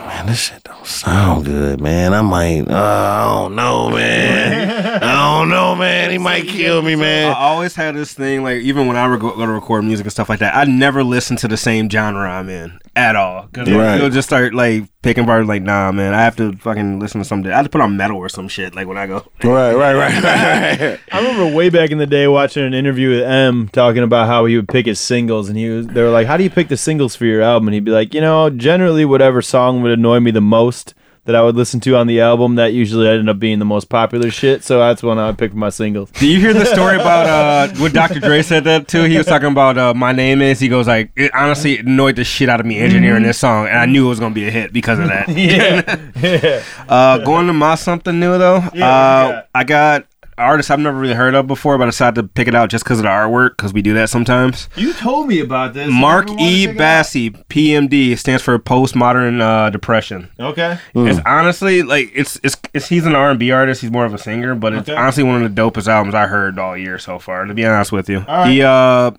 man, 0.00 0.26
this 0.26 0.38
shit 0.40 0.62
don't 0.64 0.86
sound 0.86 1.44
good, 1.46 1.80
man. 1.80 2.14
I 2.14 2.22
might, 2.22 2.68
uh, 2.68 2.74
I 2.74 3.24
don't 3.34 3.54
know, 3.54 3.90
man. 3.90 5.02
I 5.02 5.38
don't 5.38 5.48
know, 5.48 5.74
man. 5.74 6.10
He 6.10 6.18
might 6.18 6.46
kill 6.46 6.82
me, 6.82 6.96
man. 6.96 7.30
I 7.30 7.38
always 7.38 7.74
had 7.74 7.94
this 7.94 8.12
thing, 8.14 8.42
like 8.42 8.62
even 8.62 8.86
when 8.86 8.96
I 8.96 9.08
would 9.08 9.20
go, 9.20 9.34
go 9.36 9.46
to 9.46 9.52
record 9.52 9.84
music 9.84 10.04
and 10.06 10.12
stuff 10.12 10.28
like 10.28 10.40
that, 10.40 10.54
I 10.56 10.64
never 10.64 11.02
listen 11.04 11.36
to 11.38 11.48
the 11.48 11.56
same 11.56 11.88
genre 11.88 12.28
I'm 12.28 12.48
in 12.48 12.78
at 12.96 13.16
all. 13.16 13.46
Because 13.46 13.68
Right. 13.70 13.96
it'll 13.96 14.10
just 14.10 14.28
start 14.28 14.54
like 14.54 14.84
picking 15.02 15.24
apart. 15.24 15.46
Like, 15.46 15.62
nah, 15.62 15.90
man, 15.92 16.14
I 16.14 16.22
have 16.22 16.36
to 16.36 16.52
fucking 16.56 16.98
listen 17.00 17.20
to 17.20 17.24
something. 17.24 17.50
I 17.52 17.56
have 17.56 17.66
to 17.66 17.70
put 17.70 17.80
on 17.80 17.96
metal 17.96 18.16
or 18.18 18.28
some 18.28 18.48
shit. 18.48 18.74
Like 18.74 18.86
when 18.86 18.96
I 18.96 19.06
go, 19.06 19.26
Right, 19.42 19.74
right, 19.74 19.94
right, 19.94 20.22
right. 20.80 21.00
I 21.12 21.18
remember 21.18 21.54
way 21.54 21.68
back 21.70 21.90
in 21.90 21.98
the 21.98 22.06
day 22.06 22.26
watching 22.28 22.64
an 22.64 22.72
interview 22.74 23.10
with 23.10 23.22
Em 23.22 23.68
talking 23.68 24.02
about 24.02 24.26
how 24.28 24.44
he 24.46 24.56
would 24.56 24.68
pick 24.68 24.86
his 24.86 25.00
singles, 25.00 25.48
and 25.48 25.58
he 25.58 25.68
was 25.68 25.86
they 25.88 26.02
were 26.02 26.10
like, 26.10 26.26
"How 26.26 26.36
do 26.36 26.44
you 26.44 26.50
pick 26.50 26.68
the 26.68 26.76
singles 26.76 27.14
for 27.16 27.24
your 27.26 27.42
album?" 27.42 27.68
And 27.68 27.74
he'd 27.74 27.84
be 27.84 27.90
like, 27.90 28.14
"You 28.14 28.20
know, 28.20 28.48
generally 28.50 29.04
whatever 29.04 29.42
song 29.42 29.82
would 29.84 29.98
annoy 29.98 30.20
me 30.20 30.30
the 30.30 30.40
most 30.40 30.94
that 31.24 31.34
I 31.34 31.42
would 31.42 31.56
listen 31.56 31.80
to 31.80 31.96
on 31.96 32.06
the 32.06 32.20
album, 32.20 32.56
that 32.56 32.74
usually 32.74 33.08
ended 33.08 33.28
up 33.28 33.38
being 33.38 33.58
the 33.58 33.64
most 33.64 33.88
popular 33.88 34.30
shit. 34.30 34.62
So 34.62 34.78
that's 34.78 35.02
when 35.02 35.18
I 35.18 35.28
would 35.28 35.38
pick 35.38 35.52
for 35.52 35.56
my 35.56 35.70
singles." 35.70 36.10
Do 36.10 36.26
you 36.26 36.38
hear 36.38 36.52
the 36.52 36.66
story 36.66 36.96
about 36.96 37.26
uh 37.26 37.74
what 37.76 37.92
Dr. 37.92 38.20
Dre 38.20 38.42
said 38.42 38.64
that 38.64 38.88
too? 38.88 39.04
He 39.04 39.16
was 39.16 39.26
talking 39.26 39.48
about 39.48 39.78
uh, 39.78 39.94
my 39.94 40.12
name 40.12 40.42
is. 40.42 40.60
He 40.60 40.68
goes 40.68 40.86
like, 40.86 41.12
it 41.16 41.34
honestly 41.34 41.78
annoyed 41.78 42.16
the 42.16 42.24
shit 42.24 42.48
out 42.48 42.60
of 42.60 42.66
me 42.66 42.78
engineering 42.78 43.22
this 43.22 43.38
song, 43.38 43.66
and 43.66 43.78
I 43.78 43.86
knew 43.86 44.06
it 44.06 44.08
was 44.10 44.20
gonna 44.20 44.34
be 44.34 44.46
a 44.46 44.50
hit 44.50 44.72
because 44.72 44.98
of 44.98 45.08
that. 45.08 45.28
yeah, 45.34 45.98
yeah. 46.20 46.62
Uh, 46.88 47.18
going 47.18 47.46
to 47.46 47.52
my 47.52 47.74
something 47.74 48.20
new 48.20 48.36
though. 48.38 48.62
Yeah, 48.74 48.88
uh, 48.88 49.30
got? 49.30 49.48
I 49.54 49.64
got 49.64 50.06
artist 50.38 50.70
I've 50.70 50.78
never 50.80 50.98
really 50.98 51.14
heard 51.14 51.34
of 51.34 51.46
before, 51.46 51.76
but 51.78 51.84
I 51.84 51.86
decided 51.88 52.14
to 52.16 52.22
pick 52.28 52.48
it 52.48 52.54
out 52.54 52.70
just 52.70 52.84
because 52.84 52.98
of 52.98 53.04
the 53.04 53.08
artwork, 53.08 53.50
because 53.56 53.72
we 53.72 53.82
do 53.82 53.94
that 53.94 54.10
sometimes. 54.10 54.68
You 54.76 54.92
told 54.92 55.28
me 55.28 55.40
about 55.40 55.74
this. 55.74 55.88
Mark 55.90 56.28
E. 56.40 56.66
Bassy, 56.66 57.30
PMD, 57.30 58.18
stands 58.18 58.42
for 58.42 58.58
Postmodern 58.58 59.40
uh, 59.40 59.70
Depression. 59.70 60.30
Okay. 60.38 60.78
It's 60.94 61.20
honestly 61.26 61.82
like 61.82 62.10
it's, 62.14 62.38
it's 62.42 62.56
it's 62.72 62.88
he's 62.88 63.06
an 63.06 63.14
R 63.14 63.30
and 63.30 63.38
B 63.38 63.50
artist. 63.50 63.80
He's 63.82 63.90
more 63.90 64.04
of 64.04 64.14
a 64.14 64.18
singer, 64.18 64.54
but 64.54 64.72
it's 64.72 64.88
Okay. 64.88 64.98
honestly 64.98 65.22
one 65.22 65.42
of 65.42 65.54
the 65.54 65.60
dopest 65.62 65.86
albums 65.88 66.14
I 66.14 66.26
heard 66.26 66.58
all 66.58 66.76
year 66.76 66.98
so 66.98 67.18
far. 67.18 67.44
To 67.44 67.54
be 67.54 67.64
honest 67.64 67.92
with 67.92 68.08
you, 68.08 68.18
All 68.28 68.38
right. 68.44 68.50
he 68.50 68.62
uh 68.62 69.10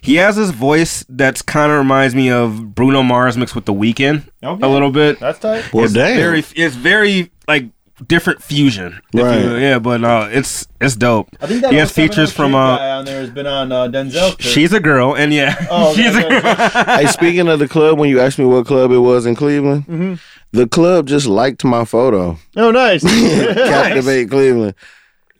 he 0.00 0.14
has 0.16 0.36
this 0.36 0.50
voice 0.50 1.04
that's 1.08 1.42
kind 1.42 1.70
of 1.72 1.78
reminds 1.78 2.14
me 2.14 2.30
of 2.30 2.74
Bruno 2.74 3.02
Mars 3.02 3.36
mixed 3.36 3.54
with 3.54 3.64
The 3.64 3.74
Weeknd 3.74 4.24
Okay. 4.42 4.66
a 4.66 4.68
little 4.68 4.90
bit. 4.90 5.18
That's 5.20 5.38
tight. 5.38 5.72
Well, 5.72 5.84
it's 5.84 5.92
damn. 5.94 6.16
very 6.16 6.40
it's 6.54 6.74
very 6.76 7.30
like 7.48 7.66
different 8.06 8.42
fusion. 8.42 9.00
Right. 9.14 9.42
you- 9.42 9.56
yeah, 9.56 9.78
but 9.78 10.02
uh, 10.04 10.28
it's 10.30 10.66
it's 10.80 10.96
dope. 10.96 11.28
I 11.40 11.46
think 11.46 11.62
that 11.62 11.72
he 11.72 11.78
has 11.78 11.90
features 11.92 12.32
from 12.32 12.54
uh. 12.54 12.76
guy 12.76 12.90
on 12.90 13.04
there 13.04 13.20
has 13.20 13.30
been 13.30 13.46
on 13.46 13.70
uh, 13.72 13.88
Denzel. 13.88 14.36
too. 14.38 14.42
She's 14.48 14.72
a 14.72 14.80
girl, 14.80 15.14
and 15.16 15.32
yeah, 15.32 15.54
Oh, 15.70 15.90
okay, 15.92 16.02
she's 16.02 16.16
a 16.16 16.26
okay, 16.26 16.40
girl. 16.40 16.84
hey, 16.96 17.06
speaking 17.06 17.48
of 17.48 17.58
the 17.58 17.68
club, 17.68 17.98
when 17.98 18.08
you 18.10 18.20
asked 18.20 18.38
me 18.38 18.44
what 18.44 18.66
club 18.66 18.90
it 18.92 18.98
was 18.98 19.26
in 19.26 19.34
Cleveland, 19.36 19.86
Mm-hmm. 19.86 20.14
the 20.52 20.66
club 20.66 21.06
just 21.06 21.26
liked 21.26 21.64
my 21.64 21.84
photo. 21.84 22.36
Oh, 22.56 22.70
nice. 22.70 23.02
Captivate 23.54 24.30
Cleveland. 24.30 24.74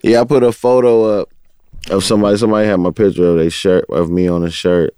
Yeah, 0.02 0.20
I 0.22 0.24
put 0.24 0.42
a 0.42 0.52
photo 0.52 1.20
up 1.20 1.28
of 1.90 2.04
somebody. 2.04 2.36
Somebody 2.36 2.66
had 2.68 2.76
my 2.80 2.90
picture 2.90 3.24
of 3.26 3.36
their 3.38 3.50
shirt 3.50 3.84
of 3.90 4.10
me 4.10 4.28
on 4.28 4.44
a 4.44 4.50
shirt. 4.50 4.94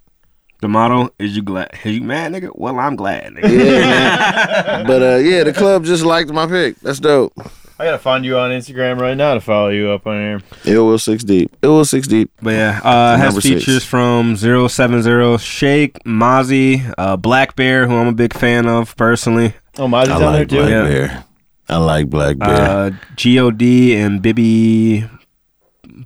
The 0.63 0.69
motto 0.69 1.13
is 1.19 1.35
you 1.35 1.43
glad? 1.43 1.77
Are 1.85 1.91
you 1.91 2.03
mad, 2.03 2.31
nigga? 2.33 2.51
Well, 2.55 2.79
I'm 2.79 2.95
glad. 2.95 3.33
Nigga. 3.33 3.51
Yeah, 3.51 3.81
man. 3.81 4.87
but 4.87 5.03
uh, 5.03 5.17
yeah, 5.17 5.43
the 5.43 5.53
club 5.53 5.85
just 5.85 6.05
liked 6.05 6.31
my 6.33 6.47
pick. 6.47 6.79
That's 6.79 7.01
dope. 7.01 7.33
I 7.81 7.85
gotta 7.87 7.99
find 7.99 8.25
you 8.25 8.39
on 8.39 8.53
Instagram 8.53 9.01
right 9.01 9.17
now 9.17 9.35
to 9.35 9.41
follow 9.41 9.71
you 9.71 9.91
up 9.91 10.07
on 10.07 10.21
here. 10.21 10.41
It 10.65 10.79
was 10.79 11.03
six 11.03 11.25
deep. 11.25 11.51
It 11.63 11.67
was 11.67 11.91
six 11.91 12.07
deep. 12.07 12.31
But 12.41 12.53
yeah, 12.55 12.81
uh, 12.85 13.17
has 13.17 13.35
Number 13.35 13.41
six. 13.41 13.65
features 13.65 13.85
from 13.85 14.37
070 14.37 15.39
Shake, 15.39 15.99
Mozzy, 16.05 16.95
uh, 16.97 17.17
Black 17.17 17.57
Bear, 17.57 17.89
who 17.89 17.97
I'm 17.97 18.07
a 18.07 18.13
big 18.13 18.33
fan 18.33 18.69
of 18.69 18.97
personally. 18.97 19.55
Oh, 19.79 19.89
Mozzy's 19.89 20.11
I 20.11 20.25
on 20.25 20.33
there 20.33 20.45
too. 20.45 20.59
Black 20.59 20.71
Yeah. 20.71 20.83
Bear. 20.85 21.25
I 21.69 21.77
like 21.79 22.09
Black 22.09 22.39
Bear. 22.39 22.49
Uh, 22.51 22.91
God 22.91 23.63
and 23.63 24.23
Bibby 24.23 25.09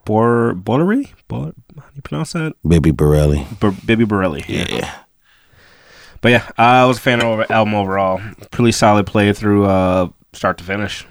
Bor 0.07 0.55
Borelli. 0.55 1.13
Bor- 1.29 1.53
how 1.77 1.83
do 1.91 1.97
you 1.97 2.03
pronounce 2.03 2.33
that? 2.33 2.55
Baby 2.67 2.93
Borelli. 2.93 3.47
Bor- 3.61 3.75
Bibby 3.85 4.05
Borelli. 4.07 4.43
Yeah. 4.49 5.01
But 6.23 6.31
yeah, 6.33 6.51
I 6.57 6.87
was 6.87 6.97
a 6.97 7.01
fan 7.01 7.23
of 7.23 7.39
the 7.47 7.53
album 7.53 7.75
overall. 7.75 8.21
Pretty 8.51 8.73
solid 8.73 9.05
playthrough, 9.07 9.69
uh, 9.69 10.09
start 10.33 10.57
to 10.59 10.65
finish. 10.65 11.07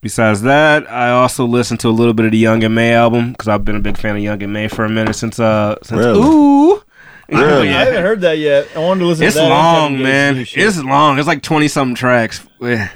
Besides 0.00 0.42
that, 0.42 0.90
I 0.90 1.10
also 1.10 1.44
listened 1.44 1.80
to 1.80 1.88
a 1.88 1.90
little 1.90 2.14
bit 2.14 2.26
of 2.26 2.32
the 2.32 2.38
Young 2.38 2.62
M.A. 2.64 2.92
album 2.94 3.32
because 3.32 3.48
I've 3.48 3.64
been 3.64 3.76
a 3.76 3.80
big 3.80 3.96
fan 3.98 4.16
of 4.16 4.22
Young 4.22 4.42
M.A. 4.42 4.68
for 4.68 4.84
a 4.84 4.88
minute 4.88 5.14
since 5.14 5.38
uh 5.40 5.76
since 5.82 5.98
Really? 5.98 6.20
Ooh. 6.20 6.82
Really? 7.30 7.68
I 7.68 7.84
haven't 7.84 8.02
heard 8.02 8.20
that 8.22 8.38
yet. 8.38 8.68
I 8.74 8.80
wanted 8.80 9.00
to 9.00 9.06
listen 9.06 9.24
It's 9.26 9.36
to 9.36 9.40
that. 9.40 9.46
It's 9.46 9.50
long, 9.50 10.02
man. 10.02 10.34
guys 10.34 10.40
do 10.40 10.44
shit. 10.46 10.66
It's 10.66 10.82
long. 10.82 11.18
It's 11.18 11.28
like 11.28 11.42
twenty 11.42 11.68
something 11.68 11.94
tracks. 11.94 12.44
Yeah, 12.60 12.90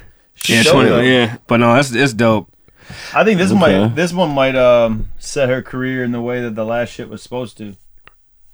yeah, 0.46 0.62
20, 0.64 1.08
yeah. 1.10 1.36
But 1.46 1.58
no, 1.58 1.74
that's 1.74 1.92
it's 1.92 2.12
dope. 2.12 2.50
I 3.14 3.24
think 3.24 3.38
this 3.38 3.50
Okay. 3.50 3.58
might 3.60 3.94
this 3.94 4.12
one 4.12 4.30
might 4.30 4.56
um 4.56 5.08
set 5.18 5.48
her 5.48 5.62
career 5.62 6.02
in 6.04 6.12
the 6.12 6.20
way 6.20 6.40
that 6.42 6.54
the 6.54 6.64
last 6.64 6.90
shit 6.90 7.08
was 7.08 7.22
supposed 7.22 7.56
to. 7.58 7.76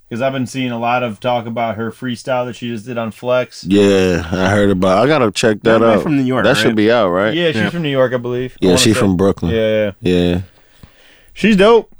Because 0.09 0.23
I've 0.23 0.33
been 0.33 0.47
seeing 0.49 0.73
a 0.73 0.79
lot 0.79 1.05
of 1.05 1.21
talk 1.21 1.47
about 1.47 1.77
her 1.77 1.93
freestyle 1.93 2.45
that 2.47 2.57
she 2.57 2.69
just 2.69 2.85
did 2.85 2.99
on 2.99 3.13
Flex. 3.13 3.63
Yeah, 3.65 4.27
I 4.33 4.49
heard 4.51 4.71
about. 4.71 4.99
I 4.99 5.07
gotta 5.07 5.31
check 5.31 5.63
that 5.63 5.83
out. 5.85 6.03
from 6.03 6.17
New 6.17 6.25
York, 6.25 6.43
That 6.45 6.55
right? 6.55 6.61
should 6.61 6.75
be 6.75 6.91
out, 6.91 7.11
right? 7.11 7.33
Yeah, 7.33 7.53
she's 7.53 7.57
Yeah. 7.63 7.71
from 7.71 7.83
New 7.83 7.91
York, 7.91 8.13
I 8.13 8.17
believe. 8.17 8.57
Yeah, 8.61 8.71
wanna 8.71 8.79
she's 8.79 8.97
from 8.97 9.17
Brooklyn. 9.17 9.53
Yeah, 9.55 9.93
yeah. 10.01 10.13
Yeah. 10.13 10.41
She's 11.33 11.57
dope. 11.57 11.91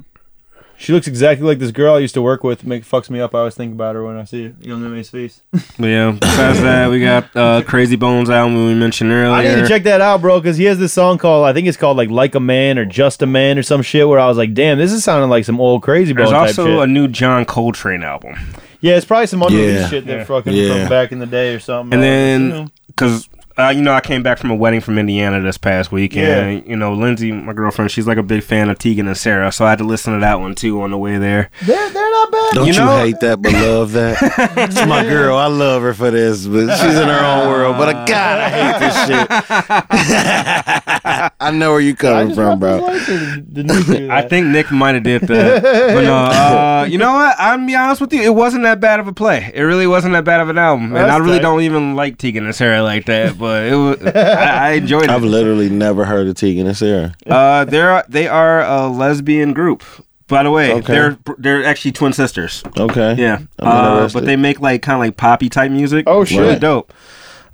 She 0.83 0.95
looks 0.95 1.07
exactly 1.07 1.47
like 1.47 1.59
this 1.59 1.73
girl 1.73 1.95
I 1.95 1.99
used 1.99 2.15
to 2.15 2.23
work 2.23 2.43
with. 2.43 2.65
Make 2.65 2.85
fucks 2.87 3.11
me 3.11 3.21
up. 3.21 3.35
I 3.35 3.41
always 3.41 3.55
think 3.55 3.75
about 3.75 3.97
her 3.97 4.03
when 4.03 4.17
I 4.17 4.25
see 4.25 4.45
her 4.47 4.55
Young 4.63 4.83
M.A.'s 4.83 5.11
face. 5.11 5.43
But 5.79 5.87
yeah. 5.89 6.13
Besides 6.19 6.63
that, 6.63 6.91
we 6.91 7.01
got 7.01 7.25
uh, 7.37 7.61
Krayzie 7.63 7.99
Bone's 7.99 8.31
album 8.31 8.67
we 8.67 8.75
mentioned 8.75 9.13
earlier. 9.13 9.31
I 9.31 9.43
need 9.45 9.61
to 9.61 9.69
check 9.69 9.83
that 9.83 10.01
out, 10.01 10.23
bro, 10.23 10.41
because 10.41 10.57
he 10.57 10.65
has 10.65 10.79
this 10.79 10.95
song 10.95 11.19
called 11.19 11.45
I 11.47 11.53
think 11.53 11.69
it's 11.69 11.77
called 11.77 11.99
like 11.99 12.09
Like 12.09 12.35
a 12.35 12.41
Man 12.41 12.79
or 12.79 12.87
Just 12.87 13.21
a 13.21 13.27
Man 13.27 13.59
or 13.59 13.63
some 13.63 13.83
shit. 13.83 14.09
Where 14.09 14.19
I 14.19 14.27
was 14.27 14.39
like, 14.39 14.55
damn, 14.55 14.79
this 14.79 14.91
is 14.91 15.05
sounding 15.05 15.29
like 15.29 15.45
some 15.45 15.61
old 15.61 15.83
Krayzie 15.83 16.17
Bone's. 16.17 16.17
There's 16.17 16.31
type 16.31 16.41
also 16.49 16.65
shit. 16.67 16.79
a 16.79 16.87
new 16.87 17.09
John 17.09 17.45
Coltrane 17.45 18.03
album. 18.03 18.37
yeah, 18.81 18.97
it's 18.97 19.05
probably 19.05 19.27
some 19.27 19.43
unreleased 19.43 19.81
Yeah. 19.83 19.89
shit 19.89 20.07
that 20.07 20.17
Yeah. 20.21 20.25
fucking 20.25 20.53
Yeah. 20.55 20.81
from 20.81 20.89
back 20.89 21.13
in 21.13 21.19
the 21.19 21.27
day 21.27 21.55
or 21.55 21.61
something. 21.61 21.93
And 21.93 22.03
I 22.03 22.07
then, 22.07 22.53
assume. 22.53 22.73
because 22.87 23.29
uh, 23.61 23.69
you 23.71 23.83
know, 23.83 23.93
I 23.93 24.01
came 24.01 24.23
back 24.23 24.39
from 24.39 24.51
a 24.51 24.55
wedding 24.55 24.81
from 24.81 24.99
Indiana 24.99 25.41
this 25.41 25.59
past 25.59 25.93
week, 25.93 26.17
and 26.17 26.67
you 26.67 26.77
know, 26.77 26.95
Lindsay, 26.95 27.33
my 27.33 27.53
girlfriend, 27.53 27.91
she's 27.91 28.07
like 28.07 28.19
a 28.19 28.23
big 28.23 28.43
fan 28.43 28.71
of 28.71 28.79
Tegan 28.79 29.07
and 29.07 29.17
Sara, 29.17 29.53
so 29.53 29.65
I 29.65 29.71
had 29.71 29.79
to 29.79 29.85
listen 29.85 30.15
to 30.15 30.21
that 30.21 30.41
one 30.41 30.55
too 30.55 30.81
on 30.83 30.91
the 30.91 30.99
way 30.99 31.19
there. 31.19 31.51
they're 31.63 31.91
they're 31.91 32.11
not 32.11 32.33
bad. 32.33 32.53
Don't 32.55 32.67
you, 32.67 32.73
You 32.75 32.81
hate 32.89 33.21
that 33.21 33.41
but 33.43 33.53
love 33.53 33.93
that? 33.93 34.17
it's 34.57 34.85
my 34.87 35.03
girl. 35.05 35.37
I 35.37 35.47
love 35.47 35.83
her 35.83 35.95
for 35.95 36.11
this, 36.11 36.47
but 36.47 36.75
she's 36.77 36.95
in 36.97 37.09
her 37.09 37.25
own 37.25 37.49
world. 37.49 37.77
But 37.77 37.95
uh, 37.95 38.05
God, 38.05 38.39
I 38.39 38.49
hate 38.49 38.79
this 38.81 39.07
shit. 39.07 39.29
I 41.41 41.51
know 41.51 41.73
where 41.73 41.81
you 41.81 41.93
I 41.93 41.97
coming 41.97 42.29
just 42.29 42.39
from, 42.41 42.59
bro. 42.59 42.87
his 42.89 43.09
license. 43.09 43.47
Didn't 43.53 43.85
he 43.85 43.99
do 43.99 44.11
I 44.11 44.23
think 44.29 44.47
Nick 44.49 44.71
might 44.71 44.95
have 44.95 45.05
did 45.05 45.23
that, 45.23 45.63
but 45.63 46.03
no, 46.03 46.15
uh, 46.15 46.87
you 46.89 46.99
know 46.99 47.13
what? 47.13 47.37
I'm 47.39 47.61
gonna 47.61 47.67
be 47.67 47.75
honest 47.77 48.01
with 48.01 48.13
you, 48.13 48.23
it 48.23 48.35
wasn't 48.35 48.65
that 48.65 48.81
bad 48.81 49.01
of 49.01 49.09
a 49.09 49.13
play. 49.13 49.51
It 49.55 49.63
really 49.63 49.87
wasn't 49.87 50.13
that 50.15 50.25
bad 50.25 50.41
of 50.41 50.49
an 50.49 50.59
album, 50.59 50.87
and 50.87 50.97
That's 50.97 51.13
I 51.13 51.19
really 51.19 51.39
tight. 51.39 51.43
don't 51.43 51.63
even 51.63 51.95
like 51.97 52.19
Tegan 52.19 52.45
and 52.45 52.55
Sara 52.55 52.83
like 52.83 53.07
that, 53.07 53.39
but 53.39 53.50
it 53.55 53.75
was. 53.75 54.07
I, 54.15 54.69
I 54.69 54.71
enjoyed 54.73 55.05
it. 55.05 55.11
I've 55.11 55.23
literally 55.25 55.69
never 55.71 56.05
heard 56.05 56.27
of 56.29 56.35
Tegan 56.37 56.67
and 56.67 56.77
Sara. 56.77 57.15
Uh, 57.27 57.65
they're 57.65 58.05
they 58.09 58.27
are 58.29 58.63
a 58.63 58.87
lesbian 58.89 59.53
group. 59.53 59.83
By 60.29 60.45
the 60.45 60.51
way, 60.53 60.73
Okay. 60.75 60.93
they're 60.93 61.19
they're 61.39 61.65
actually 61.65 61.93
twin 61.93 62.13
sisters. 62.13 62.63
Okay. 62.79 63.15
Yeah, 63.19 63.41
I'm 63.59 63.67
uh, 63.69 63.93
interested. 63.95 64.19
but 64.21 64.27
they 64.27 64.37
make 64.37 64.61
like 64.61 64.81
kind 64.83 64.95
of 64.95 65.01
like 65.01 65.17
poppy 65.17 65.49
type 65.49 65.71
music. 65.73 66.05
Oh, 66.07 66.23
It's 66.23 66.31
shit. 66.31 66.41
really 66.41 66.59
dope. 66.59 66.93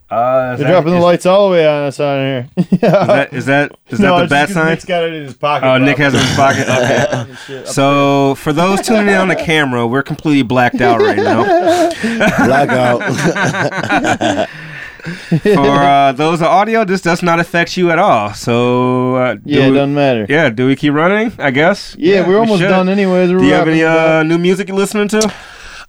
Uh, 0.09 0.53
is 0.53 0.59
They're 0.61 0.69
that- 0.69 0.73
dropping 0.75 0.93
the 0.93 0.99
is- 0.99 1.03
lights 1.03 1.27
all 1.27 1.49
the 1.49 1.53
way 1.57 1.67
on 1.67 1.85
us 1.87 1.99
on 1.99 2.19
here. 2.19 2.49
Is 2.71 2.79
that 2.81 3.33
is 3.33 3.47
that 3.47 3.73
is 3.89 3.99
no, 3.99 4.13
that 4.13 4.19
the 4.19 4.23
it's 4.25 4.31
bad 4.31 4.49
sign? 4.51 4.67
Nick's 4.71 4.85
got 4.85 5.03
it 5.03 5.13
in 5.15 5.25
his 5.25 5.35
pocket. 5.35 5.67
Oh, 5.67 5.79
bro. 5.79 5.85
Nick 5.85 5.97
has 5.97 6.15
it 6.15 6.19
in 6.21 6.27
his 6.27 6.37
pocket. 6.37 6.67
Okay. 6.69 7.35
Shit. 7.47 7.67
So 7.67 8.37
for 8.37 8.53
those 8.53 8.83
tuning 8.83 9.09
in 9.09 9.15
on 9.15 9.27
the 9.27 9.35
camera, 9.35 9.85
we're 9.85 10.05
completely 10.05 10.43
blacked 10.43 10.81
out 10.81 11.01
right 11.01 11.17
now. 11.17 11.91
Blackout. 12.47 13.01
For 15.43 15.59
uh, 15.59 16.13
those 16.13 16.41
of 16.41 16.47
audio, 16.49 16.85
this 16.85 17.01
does 17.01 17.23
not 17.23 17.39
affect 17.41 17.77
you 17.77 17.91
at 17.91 17.99
all. 17.99 18.35
So 18.35 19.15
uh, 19.17 19.35
do 19.35 19.41
yeah, 19.45 19.67
it 19.67 19.71
we- 19.71 19.77
doesn't 19.77 19.95
matter. 19.95 20.27
yeah, 20.29 20.51
do 20.51 20.67
we 20.67 20.77
keep 20.77 20.93
running? 20.93 21.33
I 21.39 21.51
guess. 21.51 21.95
Yeah, 21.99 22.27
we're 22.27 22.39
almost 22.39 22.61
should. 22.61 22.69
done 22.69 22.89
anyways. 22.89 23.31
We're 23.31 23.39
Do 23.39 23.45
you 23.47 23.53
have 23.55 23.69
any 23.69 23.83
uh, 23.85 24.23
new 24.23 24.39
music 24.39 24.69
you're 24.69 24.77
listening 24.77 25.09
to? 25.09 25.35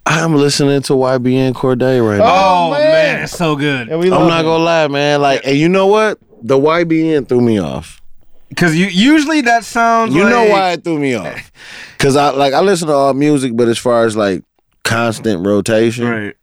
I'm 0.05 0.36
listening 0.36 0.82
to 0.84 0.93
YBN 0.93 1.53
Cordae 1.53 1.99
right 2.07 2.20
now. 2.20 2.24
Oh, 2.26 2.68
Oh, 2.68 2.72
man. 2.72 2.91
man. 2.91 3.24
it's 3.24 3.34
so 3.36 3.55
good. 3.57 3.89
Yeah, 3.89 3.97
we 3.97 4.05
I'm 4.11 4.28
not 4.28 4.41
it. 4.41 4.43
gonna 4.43 4.63
lie, 4.63 4.88
man. 4.88 5.22
Like, 5.22 5.41
and 5.45 5.57
you 5.57 5.68
know 5.68 5.88
what? 5.88 6.18
The 6.41 6.57
YBN 6.57 7.28
threw 7.28 7.41
me 7.41 7.59
off. 7.59 8.01
Because 8.47 8.78
you 8.78 8.86
usually 8.86 9.41
that 9.41 9.65
sounds. 9.65 10.15
You 10.15 10.24
know 10.24 10.45
why 10.45 10.72
it 10.74 10.84
threw 10.86 10.97
me 10.97 11.15
off? 11.15 11.51
Cause 11.97 12.15
I 12.15 12.30
like 12.30 12.53
I 12.53 12.61
listen 12.61 12.88
to 12.88 12.93
all 12.93 13.13
music, 13.13 13.51
but 13.57 13.68
as 13.68 13.78
far 13.78 14.05
as 14.05 14.15
like 14.15 14.43
constant 14.86 15.45
rotation, 15.45 16.05
Right. 16.07 16.36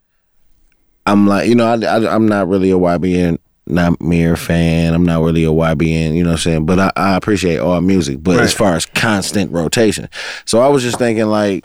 I'm 1.07 1.27
like, 1.27 1.49
you 1.49 1.55
know, 1.55 1.67
I, 1.67 1.77
I 1.77 2.15
am 2.15 2.27
not 2.27 2.49
really 2.49 2.71
a 2.71 2.77
YBN 2.77 3.39
Nahmir 3.69 4.39
fan. 4.39 4.95
I'm 4.95 5.05
not 5.05 5.23
really 5.23 5.45
a 5.45 5.49
YBN, 5.49 6.15
you 6.15 6.23
know 6.23 6.31
what 6.31 6.37
I'm 6.37 6.39
saying? 6.39 6.67
But 6.67 6.79
I, 6.79 6.93
I 6.97 7.17
appreciate 7.17 7.59
all 7.59 7.81
music. 7.81 8.23
But 8.23 8.41
as 8.41 8.55
far 8.55 8.75
as 8.75 8.87
constant 8.87 9.53
rotation, 9.53 10.09
so 10.45 10.61
I 10.61 10.69
was 10.69 10.83
just 10.83 10.99
thinking 10.99 11.27
like. 11.27 11.65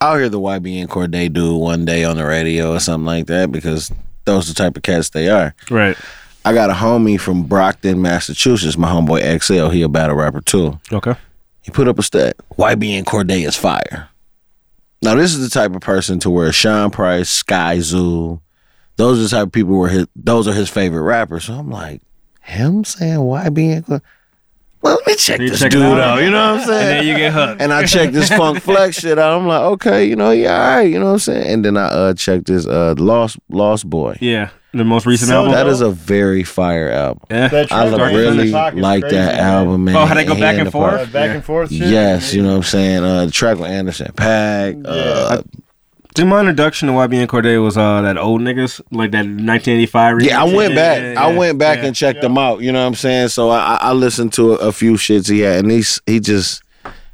I'll 0.00 0.16
hear 0.16 0.28
the 0.28 0.40
YBN 0.40 0.88
Cordae 0.88 1.32
dude 1.32 1.60
one 1.60 1.84
day 1.84 2.02
on 2.02 2.16
the 2.16 2.26
radio 2.26 2.72
or 2.72 2.80
something 2.80 3.06
like 3.06 3.26
that 3.26 3.52
because 3.52 3.92
those 4.24 4.50
are 4.50 4.52
the 4.52 4.56
type 4.56 4.76
of 4.76 4.82
cats 4.82 5.10
they 5.10 5.28
are. 5.28 5.54
Right. 5.70 5.96
I 6.44 6.52
got 6.52 6.70
a 6.70 6.72
homie 6.72 7.20
from 7.20 7.44
Brockton, 7.44 8.02
Massachusetts, 8.02 8.76
my 8.76 8.90
homeboy 8.90 9.40
XL. 9.40 9.68
He 9.68 9.82
a 9.82 9.88
battle 9.88 10.16
rapper 10.16 10.40
too. 10.40 10.80
Okay. 10.92 11.14
He 11.62 11.70
put 11.70 11.86
up 11.86 12.00
a 12.00 12.02
stat. 12.02 12.36
YBN 12.58 13.04
Cordae 13.04 13.46
is 13.46 13.56
fire. 13.56 14.08
Now 15.02 15.14
this 15.16 15.34
is 15.34 15.40
the 15.40 15.50
type 15.52 15.74
of 15.74 15.80
person 15.80 16.18
to 16.20 16.30
where 16.30 16.52
Sean 16.52 16.90
Price, 16.90 17.42
Skyzoo, 17.42 18.40
those 18.96 19.18
are 19.18 19.22
the 19.22 19.28
type 19.28 19.46
of 19.48 19.52
people 19.52 19.78
where 19.78 19.88
his 19.90 20.06
those 20.14 20.46
are 20.46 20.52
his 20.52 20.68
favorite 20.70 21.02
rappers. 21.02 21.44
So 21.44 21.54
I'm 21.54 21.70
like, 21.70 22.02
him 22.40 22.84
saying 22.84 23.16
YBN 23.18 23.84
Cordae. 23.84 24.00
Well, 24.80 24.96
let 24.96 25.06
me 25.06 25.14
check 25.14 25.40
You 25.40 25.50
this 25.50 25.60
check 25.60 25.70
dude 25.70 25.82
out. 25.82 26.00
out. 26.00 26.22
You 26.22 26.30
know 26.30 26.54
what 26.54 26.60
I'm 26.62 26.66
saying? 26.66 26.80
And 26.80 26.98
then 26.98 27.06
you 27.06 27.16
get 27.16 27.32
hooked. 27.32 27.62
And 27.62 27.72
I 27.72 27.86
check 27.86 28.10
this 28.10 28.28
Funk 28.28 28.60
Flex 28.62 28.98
shit 28.98 29.16
out. 29.16 29.40
I'm 29.40 29.46
like, 29.46 29.60
okay, 29.74 30.04
you 30.06 30.16
know, 30.16 30.32
yeah, 30.32 30.54
all 30.60 30.76
right, 30.76 30.82
you 30.90 30.98
know 30.98 31.06
what 31.06 31.12
I'm 31.12 31.18
saying. 31.20 31.46
And 31.46 31.64
then 31.64 31.76
I 31.76 31.84
uh 31.84 32.14
check 32.14 32.44
this 32.44 32.66
uh 32.66 32.94
Lost 32.98 33.38
Lost 33.48 33.88
Boy. 33.88 34.16
Yeah. 34.20 34.50
The 34.74 34.84
most 34.84 35.04
recent 35.04 35.28
So 35.28 35.36
album. 35.36 35.52
That 35.52 35.66
is 35.66 35.82
a 35.82 35.90
very 35.90 36.44
fire 36.44 36.88
album. 36.90 37.22
yeah. 37.30 37.48
That 37.48 37.70
I 37.72 37.84
really 38.12 38.26
in 38.28 38.46
the 38.46 38.52
pocket's 38.52 38.82
like 38.82 39.02
that 39.08 39.38
album, 39.38 39.84
man. 39.84 39.96
Oh, 39.96 40.06
how 40.06 40.14
they 40.14 40.24
go 40.24 40.34
back 40.34 40.56
Hand 40.56 40.60
and 40.62 40.72
forth? 40.72 40.94
Uh, 40.94 41.04
back 41.06 41.28
Yeah. 41.28 41.34
and 41.34 41.44
forth 41.44 41.70
shit. 41.70 41.88
Yes, 41.88 42.32
you 42.32 42.42
know 42.42 42.50
what 42.50 42.56
I'm 42.56 42.62
saying. 42.62 43.04
Uh, 43.04 43.26
the 43.26 43.30
track 43.32 43.58
with 43.58 43.70
Anderson 43.70 44.12
.Paak. 44.12 44.82
Uh, 44.86 45.42
Dude, 46.14 46.26
my 46.26 46.40
introduction 46.40 46.88
to 46.88 46.94
YBN 46.94 47.26
Cordae 47.26 47.62
was 47.62 47.78
uh 47.78 48.02
that 48.02 48.18
old 48.18 48.42
niggas 48.42 48.82
like 48.90 49.12
that 49.12 49.24
1985. 49.24 50.20
Yeah, 50.22 50.42
I 50.42 50.44
went 50.54 50.74
back. 50.74 51.00
Yeah, 51.00 51.22
I 51.22 51.34
went 51.34 51.58
back 51.58 51.78
yeah. 51.78 51.86
and 51.86 51.96
checked 51.96 52.20
them 52.20 52.36
out. 52.36 52.60
You 52.60 52.70
know 52.70 52.80
what 52.80 52.86
I'm 52.88 52.94
saying? 52.94 53.28
So 53.28 53.48
I, 53.48 53.60
I 53.60 53.76
I 53.76 53.92
listened 53.92 54.34
to 54.34 54.52
a, 54.54 54.68
a 54.68 54.72
few 54.72 54.94
shits 54.94 55.30
he 55.30 55.40
had, 55.40 55.60
and 55.64 55.70
he's 55.70 56.00
he 56.04 56.20
just 56.20 56.62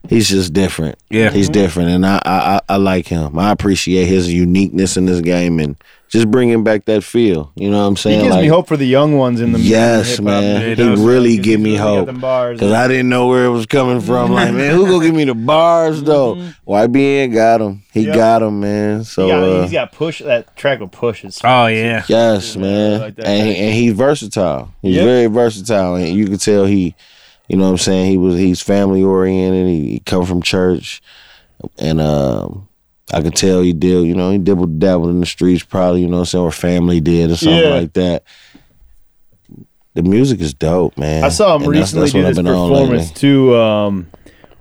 he's 0.08 0.28
just 0.28 0.52
different. 0.52 0.98
Yeah. 1.10 1.30
he's 1.30 1.48
different, 1.48 1.90
and 1.90 2.04
I, 2.06 2.20
I 2.24 2.38
I- 2.56 2.60
I 2.70 2.76
like 2.76 3.06
him. 3.06 3.38
I 3.38 3.50
appreciate 3.50 4.06
his 4.06 4.32
uniqueness 4.32 4.96
in 4.96 5.06
this 5.06 5.20
game 5.20 5.58
and 5.58 5.76
just 6.10 6.30
bringing 6.30 6.64
back 6.64 6.84
that 6.86 7.02
feel. 7.04 7.50
You 7.54 7.70
know 7.70 7.78
what 7.80 7.84
I'm 7.88 7.96
saying? 7.96 8.16
He 8.16 8.20
saying? 8.24 8.32
gives 8.32 8.42
me 8.42 8.48
hope 8.48 8.66
for 8.68 8.76
the 8.76 8.86
young 8.86 9.16
ones 9.16 9.40
in 9.40 9.52
the 9.52 9.58
Yes, 9.60 10.20
man. 10.20 10.62
He 10.62 10.68
He 10.70 10.74
does. 10.74 11.00
really 11.00 11.30
He's 11.36 11.40
give 11.40 11.60
me 11.60 11.72
really 11.78 11.82
hope. 11.96 12.06
them 12.06 12.20
bars. 12.20 12.60
Cause 12.60 12.72
I 12.72 12.88
didn't 12.88 13.08
know 13.10 13.26
where 13.28 13.44
it 13.46 13.50
was 13.50 13.66
coming 13.66 14.00
from. 14.00 14.32
Like, 14.32 14.52
man, 14.54 14.74
who 14.74 14.86
gonna 14.86 15.04
give 15.04 15.14
me 15.14 15.24
the 15.24 15.34
bars 15.34 16.02
though? 16.02 16.36
YBN 16.66 17.32
got 17.32 17.60
him. 17.62 17.82
He 17.92 18.02
Yep. 18.06 18.14
got 18.14 18.42
him, 18.42 18.60
man. 18.60 19.04
So 19.04 19.24
He 19.24 19.30
got, 19.30 19.42
uh, 19.42 19.62
he's 19.62 19.72
got 19.72 19.92
push. 19.92 20.20
That 20.22 20.54
track 20.56 20.80
will 20.80 20.88
push. 20.88 21.24
Is 21.24 21.40
Oh 21.44 21.66
yeah. 21.66 22.04
Yes, 22.08 22.56
man. 22.56 23.00
like 23.00 23.14
and, 23.22 23.48
he- 23.48 23.56
and 23.56 23.74
he's 23.74 23.92
versatile. 23.94 24.70
He's 24.82 24.96
Yep. 24.96 25.04
very 25.04 25.26
versatile, 25.26 25.94
and 25.96 26.08
you 26.16 26.26
can 26.26 26.38
tell 26.38 26.64
he, 26.66 26.94
you 27.48 27.56
know, 27.56 27.64
what 27.64 27.70
I'm 27.70 27.78
saying 27.78 28.10
he 28.10 28.16
was 28.18 28.36
he's 28.36 28.60
family 28.62 29.02
oriented. 29.02 29.66
He, 29.66 29.90
he 29.92 30.00
come 30.00 30.24
from 30.24 30.42
church, 30.42 31.00
and 31.78 32.00
um, 32.00 32.68
I 33.12 33.22
could 33.22 33.34
tell 33.34 33.62
he 33.62 33.72
did. 33.72 34.06
You 34.06 34.14
know, 34.14 34.30
he 34.30 34.38
dibble 34.38 34.66
dabbled 34.66 35.10
in 35.10 35.20
the 35.20 35.26
streets, 35.26 35.62
probably. 35.64 36.02
You 36.02 36.08
know, 36.08 36.18
what 36.18 36.20
I'm 36.20 36.26
saying 36.26 36.44
or 36.44 36.52
family 36.52 37.00
did 37.00 37.30
or 37.30 37.36
something 37.36 37.58
Yeah. 37.58 37.68
like 37.70 37.92
that. 37.94 38.24
The 39.94 40.02
music 40.02 40.40
is 40.40 40.54
dope, 40.54 40.96
man. 40.96 41.24
I 41.24 41.28
saw 41.28 41.56
him 41.56 41.62
And 41.62 41.72
recently 41.72 42.02
that's 42.02 42.12
do 42.12 42.22
what 42.22 42.28
this 42.28 42.36
been 42.36 42.46
on 42.46 42.70
lately. 42.70 42.84
performance 42.86 43.10
too, 43.12 43.56
um, 43.56 44.06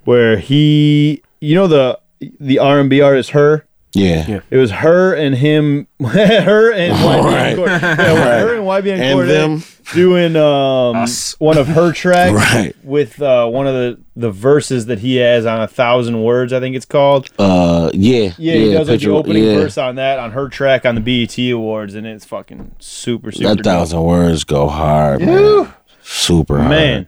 where 0.06 0.38
he, 0.38 1.22
you 1.42 1.54
know, 1.56 1.68
the 1.68 2.00
the 2.40 2.58
R 2.60 2.80
and 2.80 2.90
B 2.90 3.02
artist 3.02 3.32
her. 3.32 3.66
Yeah. 3.94 4.26
Yeah. 4.28 4.40
It 4.50 4.58
was 4.58 4.72
her 4.72 5.14
and 5.14 5.36
him, 5.36 5.88
her 6.02 6.72
and 6.72 6.94
YBN 6.98 7.24
Right. 7.24 7.56
Cordae. 7.56 7.82
Yeah, 7.82 8.40
her 8.40 8.56
and 8.56 8.64
YBN 8.66 9.00
And 9.00 9.20
Cordae 9.20 9.28
them. 9.28 9.64
Doing 9.94 10.36
um, 10.36 11.06
one 11.40 11.58
of 11.58 11.68
her 11.68 11.92
tracks 11.94 12.34
Right. 12.34 12.76
with 12.84 13.22
uh, 13.22 13.48
one 13.48 13.68
of 13.68 13.74
the, 13.74 14.00
the 14.16 14.32
verses 14.32 14.88
that 14.88 15.00
he 15.00 15.16
has 15.18 15.46
on 15.46 15.62
a 15.62 15.68
thousand 15.68 16.22
words. 16.24 16.54
I 16.54 16.60
think 16.60 16.76
it's 16.76 16.86
called. 16.86 17.30
Uh, 17.40 17.90
yeah, 17.94 18.34
Yeah, 18.38 18.54
he 18.56 18.72
does 18.74 18.90
like 18.90 19.00
the 19.00 19.10
opening 19.10 19.44
yeah. 19.44 19.54
verse 19.56 19.78
on 19.78 19.96
that 19.96 20.20
on 20.20 20.32
her 20.32 20.50
track 20.50 20.86
on 20.86 20.96
the 20.96 21.02
BET 21.02 21.38
Awards, 21.52 21.96
and 21.96 22.06
it's 22.08 22.26
fucking 22.26 22.72
super 22.80 23.32
super. 23.32 23.50
That 23.50 23.56
dope. 23.58 23.64
thousand 23.66 24.04
words 24.04 24.44
go 24.44 24.68
hard, 24.68 25.22
man. 25.22 25.74
Super 26.04 26.58
hard. 26.58 26.70
man. 26.70 27.08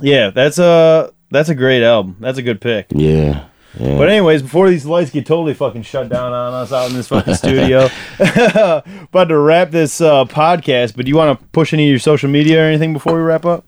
Yeah, 0.00 0.30
that's 0.30 0.58
a 0.58 1.12
that's 1.30 1.48
a 1.48 1.54
great 1.54 1.82
album. 1.82 2.16
That's 2.20 2.38
a 2.38 2.42
good 2.42 2.60
pick. 2.60 2.86
Yeah. 2.90 3.44
Yeah. 3.78 3.96
But 3.96 4.08
anyways, 4.10 4.42
before 4.42 4.68
these 4.68 4.84
lights 4.84 5.10
get 5.10 5.24
totally 5.24 5.54
fucking 5.54 5.82
shut 5.82 6.08
down 6.08 6.32
on 6.32 6.52
us 6.52 6.72
out 6.72 6.90
in 6.90 6.96
this 6.96 7.08
fucking 7.08 7.34
studio, 7.34 7.88
about 8.18 9.24
to 9.24 9.38
wrap 9.38 9.70
this 9.70 10.00
uh, 10.00 10.24
podcast. 10.26 10.94
But 10.94 11.06
do 11.06 11.10
you 11.10 11.16
want 11.16 11.38
to 11.38 11.46
push 11.48 11.72
any 11.72 11.86
of 11.86 11.90
your 11.90 11.98
social 11.98 12.28
media 12.28 12.60
or 12.62 12.66
anything 12.66 12.92
before 12.92 13.14
we 13.14 13.20
wrap 13.20 13.46
up? 13.46 13.64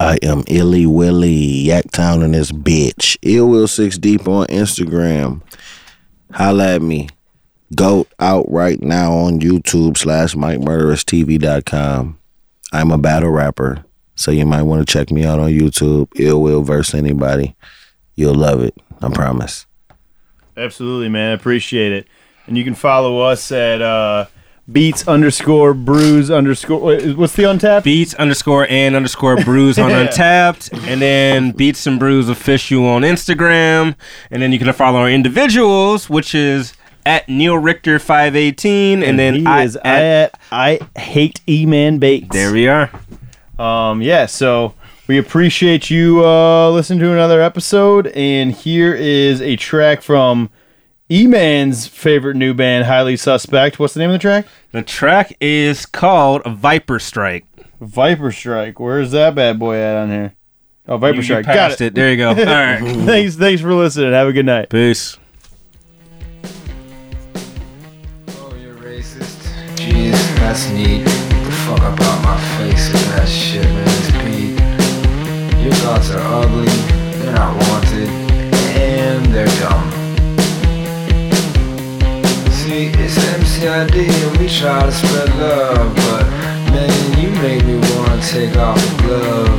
I 0.00 0.18
am 0.22 0.42
Illy 0.48 0.86
Willy, 0.86 1.64
Yaktown 1.66 2.24
in 2.24 2.32
this 2.32 2.50
bitch. 2.50 3.16
Ill 3.22 3.48
Will 3.48 3.68
Six 3.68 3.98
Deep 3.98 4.26
on 4.26 4.46
Instagram. 4.46 5.42
Holla 6.32 6.74
at 6.74 6.82
me. 6.82 7.08
Goat 7.74 8.08
out 8.18 8.50
right 8.50 8.82
now 8.82 9.12
on 9.12 9.38
YouTube 9.38 9.96
slash 9.96 10.34
MikeMurderousTV.com. 10.34 12.18
I'm 12.72 12.90
a 12.90 12.98
battle 12.98 13.30
rapper, 13.30 13.84
so 14.14 14.30
you 14.30 14.44
might 14.44 14.62
want 14.62 14.86
to 14.86 14.92
check 14.92 15.10
me 15.10 15.24
out 15.24 15.38
on 15.38 15.50
YouTube. 15.50 16.08
Ill 16.16 16.40
Will 16.42 16.62
versus 16.62 16.94
anybody. 16.94 17.54
You'll 18.14 18.34
love 18.34 18.62
it. 18.62 18.74
I 19.02 19.10
promise. 19.10 19.66
Absolutely, 20.56 21.08
man. 21.08 21.30
I 21.30 21.34
appreciate 21.34 21.92
it. 21.92 22.06
And 22.46 22.58
you 22.58 22.64
can 22.64 22.74
follow 22.74 23.20
us 23.20 23.50
at 23.52 23.80
uh, 23.80 24.26
beats 24.70 25.06
underscore 25.08 25.74
brews 25.74 26.30
underscore. 26.30 26.98
What's 27.14 27.34
the 27.34 27.44
untapped? 27.44 27.84
Beats 27.84 28.14
underscore 28.14 28.66
and 28.68 28.94
underscore 28.94 29.36
brews 29.44 29.78
on 29.78 29.90
Untappd, 30.06 30.72
and 30.88 31.00
then 31.00 31.52
Beats 31.52 31.86
and 31.86 31.98
Brews 31.98 32.28
official 32.28 32.86
on 32.86 33.02
Instagram, 33.02 33.94
and 34.30 34.42
then 34.42 34.52
you 34.52 34.58
can 34.58 34.72
follow 34.72 35.00
our 35.00 35.10
individuals, 35.10 36.10
which 36.10 36.34
is 36.34 36.74
at 37.06 37.28
Neil 37.28 37.56
Richter 37.56 37.98
five 37.98 38.36
eighteen, 38.36 39.02
and, 39.02 39.18
then 39.18 39.34
he 39.34 39.46
I 39.46 39.62
is 39.64 39.76
at, 39.76 40.38
I 40.50 40.80
I 40.94 41.00
hate 41.00 41.40
E 41.48 41.64
Man 41.66 41.98
Bates. 41.98 42.28
there 42.30 42.52
we 42.52 42.68
are. 42.68 42.90
Um, 43.58 44.02
yeah, 44.02 44.26
so 44.26 44.74
we 45.08 45.18
appreciate 45.18 45.90
you 45.90 46.24
uh, 46.24 46.70
listening 46.70 47.00
to 47.00 47.12
another 47.12 47.40
episode, 47.42 48.06
and 48.08 48.52
here 48.52 48.94
is 48.94 49.40
a 49.40 49.56
track 49.56 50.00
from 50.02 50.50
E 51.10 51.26
Man's 51.26 51.86
favorite 51.86 52.36
new 52.36 52.54
band, 52.54 52.86
Highly 52.86 53.16
Suspect. 53.16 53.78
What's 53.78 53.94
the 53.94 54.00
name 54.00 54.10
of 54.10 54.14
the 54.14 54.18
track? 54.20 54.46
The 54.70 54.82
track 54.82 55.36
is 55.40 55.84
called 55.86 56.42
Viper 56.46 56.98
Strike. 56.98 57.44
Viper 57.80 58.30
Strike. 58.32 58.78
Where's 58.78 59.10
that 59.10 59.34
bad 59.34 59.58
boy 59.58 59.76
at 59.76 59.96
on 59.96 60.08
here? 60.10 60.34
Oh, 60.88 60.96
Viper 60.98 61.14
You- 61.14 61.16
you 61.18 61.22
Strike. 61.24 61.46
Got 61.46 61.72
it. 61.72 61.80
it. 61.80 61.94
There 61.94 62.10
you 62.10 62.16
go. 62.16 62.28
All 62.30 62.34
right. 62.36 62.80
thanks, 63.04 63.34
thanks 63.36 63.60
for 63.60 63.74
listening. 63.74 64.12
Have 64.12 64.28
a 64.28 64.32
good 64.32 64.46
night. 64.46 64.70
Peace. 64.70 65.18
Oh, 68.28 68.54
you're 68.60 68.74
racist. 68.76 69.42
Jeez, 69.76 70.12
that's 70.36 70.70
neat. 70.70 71.04
Get 71.04 71.44
the 71.44 71.52
fuck 71.66 71.80
up 71.80 72.00
out 72.00 72.22
my 72.24 72.40
face 72.58 72.90
with 72.92 73.16
that 73.16 73.28
shit, 73.28 73.64
man. 73.64 73.71
It's 73.71 73.71
Pete. 73.71 73.71
Your 75.72 75.80
thoughts 75.80 76.10
are 76.10 76.20
ugly, 76.20 76.66
they're 76.66 77.32
not 77.32 77.56
wanted, 77.56 78.08
and 78.76 79.24
they're 79.32 79.46
dumb. 79.58 79.90
See, 82.52 82.92
it's 82.92 83.16
MCID 83.16 83.96
and 83.96 84.36
we 84.36 84.48
try 84.50 84.82
to 84.84 84.92
spread 84.92 85.30
love, 85.38 85.96
but 85.96 86.26
man, 86.72 87.18
you 87.18 87.30
make 87.40 87.64
me 87.64 87.76
wanna 87.96 88.20
take 88.20 88.54
off 88.58 88.76
the 88.76 89.02
gloves 89.02 89.51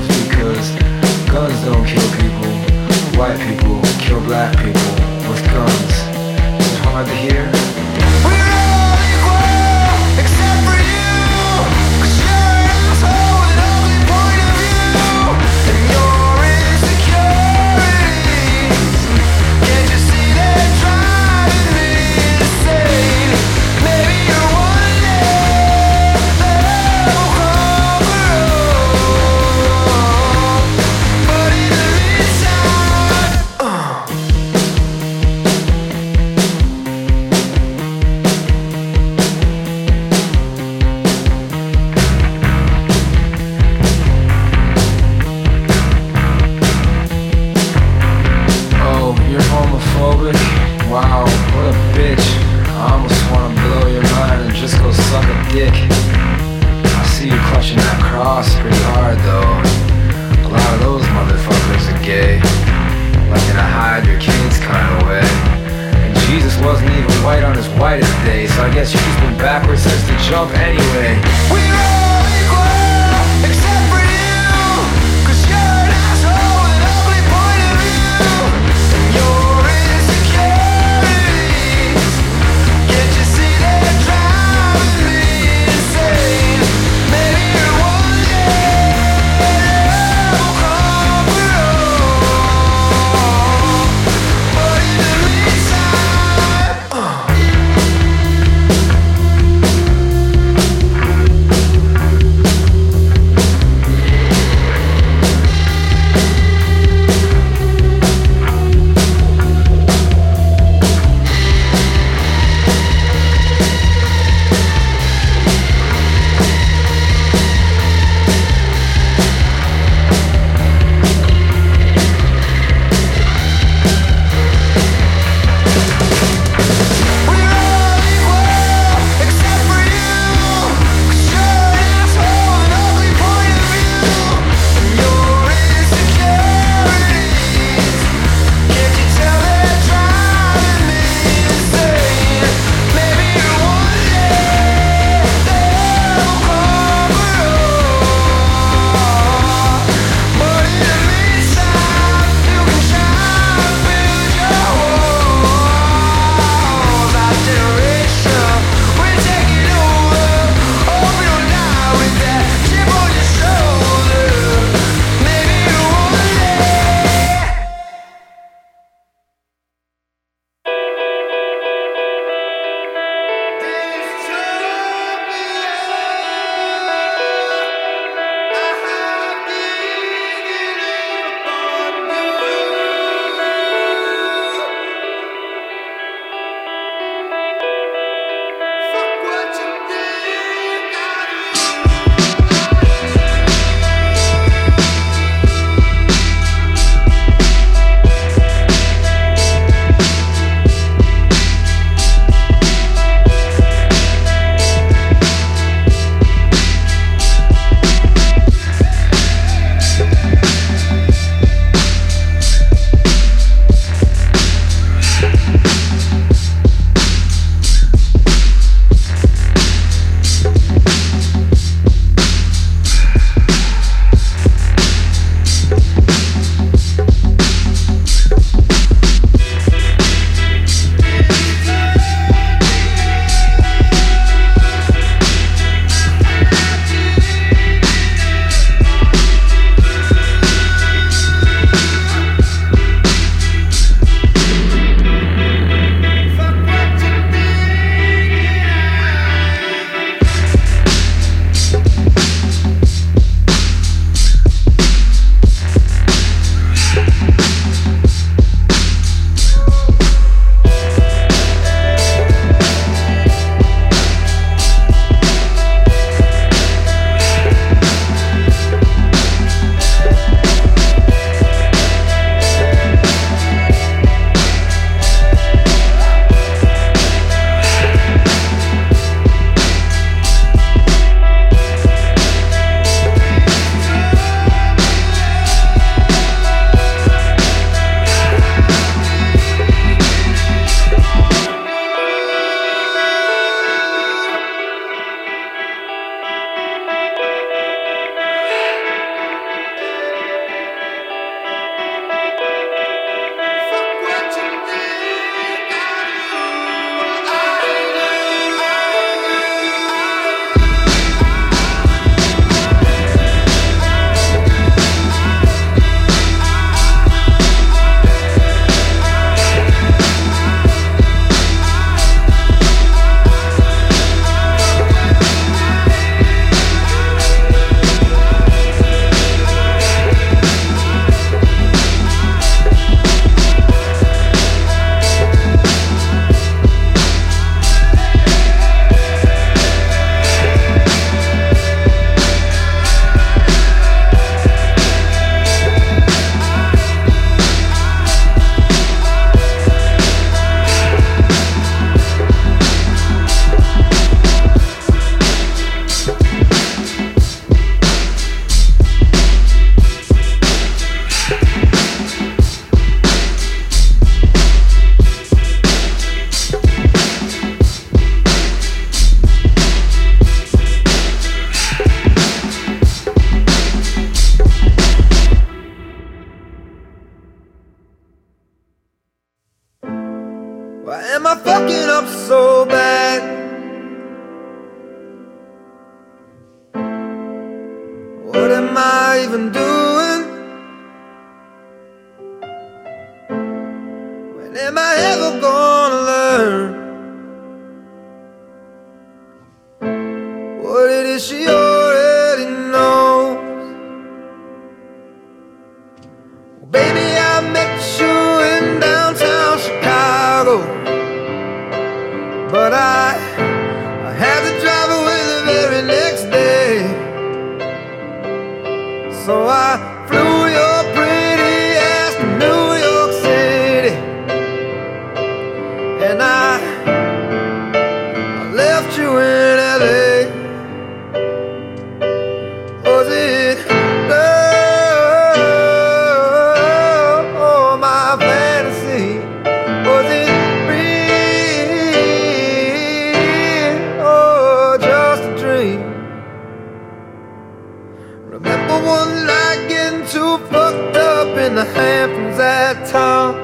Remember 448.34 448.84
one 448.84 449.28
night 449.28 449.68
getting 449.70 450.08
too 450.08 450.40
fucked 450.48 450.98
up 450.98 451.38
in 451.38 451.54
the 451.54 451.66
Hamptons 451.66 452.40
at 452.40 452.84
Tom's. 452.88 453.38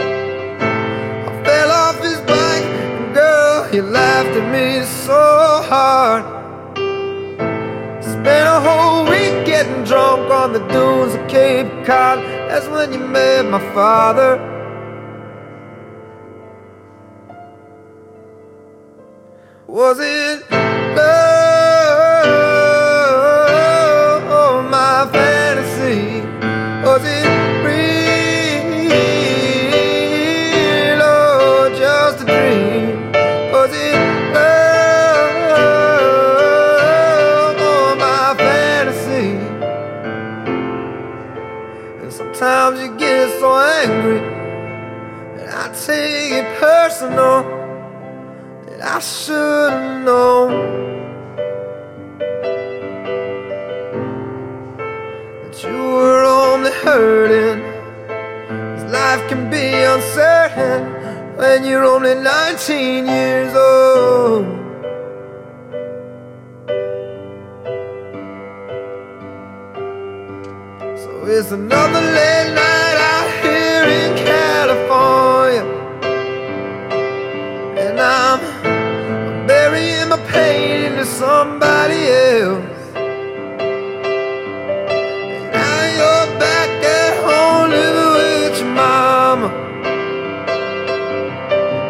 I 0.00 1.42
fell 1.44 1.70
off 1.70 2.02
his 2.02 2.18
bike, 2.22 2.64
and 2.64 3.14
girl, 3.14 3.68
he 3.70 3.80
laughed 3.80 4.36
at 4.36 4.50
me 4.50 4.84
so 4.84 5.62
hard. 5.70 6.24
Spent 8.02 8.48
a 8.48 8.60
whole 8.68 9.04
week 9.04 9.46
getting 9.46 9.84
drunk 9.84 10.28
on 10.28 10.52
the 10.54 10.66
dunes 10.74 11.14
of 11.14 11.28
Cape 11.28 11.68
Cod. 11.86 12.18
That's 12.48 12.66
when 12.66 12.92
you 12.92 12.98
met 12.98 13.44
my 13.44 13.60
father. 13.72 14.40
Was 19.68 20.00
it 20.00 20.67
that 49.28 49.34
should 49.34 49.72
have 49.72 50.04
known 50.04 50.50
that 55.44 55.62
you 55.62 55.78
were 55.92 56.24
only 56.24 56.70
hurting. 56.84 57.62
'Cause 58.48 58.84
life 58.92 59.22
can 59.28 59.50
be 59.50 59.66
uncertain 59.94 60.82
when 61.36 61.64
you're 61.64 61.84
only 61.84 62.14
19 62.14 63.06
years 63.06 63.54
old. 63.54 64.46
So 71.02 71.10
it's 71.26 71.50
another 71.52 72.02
late 72.16 72.52
night 72.54 72.77
somebody 81.08 82.06
else. 82.06 82.94
And 85.34 85.52
now 85.52 85.80
you're 85.98 86.38
back 86.38 86.70
at 86.84 87.12
home 87.24 87.70
living 87.70 88.12
with 88.18 88.60
your 88.60 88.72
mama. 88.74 89.48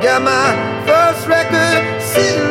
Got 0.02 0.22
my 0.22 0.48
first 0.86 1.26
record 1.26 2.00
sitting 2.00 2.47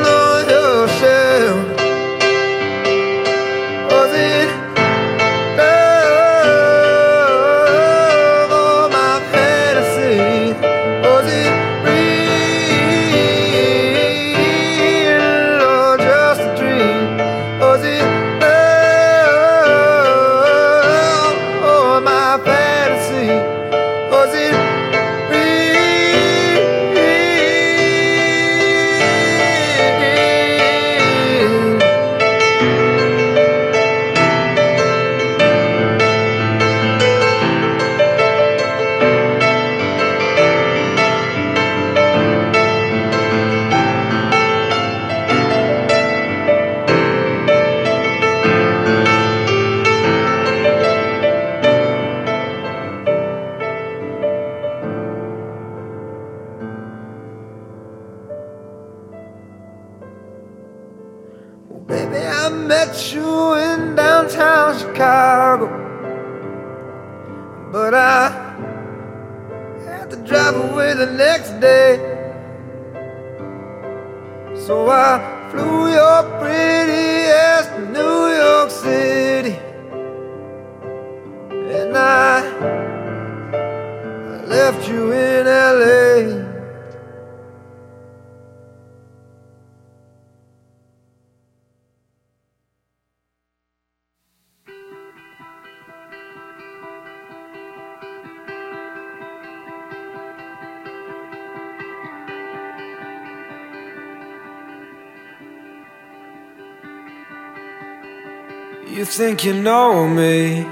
think 109.18 109.44
you 109.44 109.52
know 109.52 110.08
me? 110.08 110.64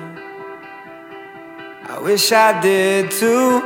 I 1.89 1.97
wish 1.99 2.31
I 2.31 2.61
did 2.61 3.09
too. 3.09 3.59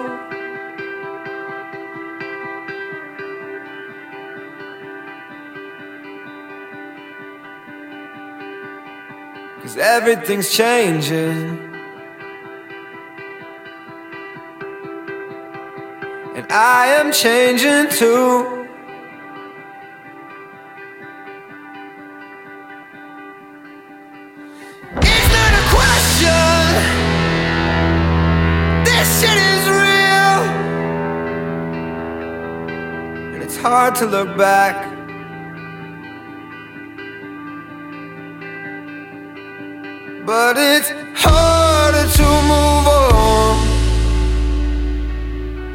Cause 9.62 9.76
everything's 9.76 10.50
changing. 10.50 11.60
And 16.38 16.50
I 16.50 16.86
am 17.02 17.12
changing 17.12 17.90
too. 17.90 18.59
To 34.00 34.06
look 34.06 34.38
back. 34.38 34.76
But 40.26 40.56
it's 40.58 40.90
harder 41.16 42.08
to 42.10 42.24
move 42.48 42.88
on. 42.88 43.58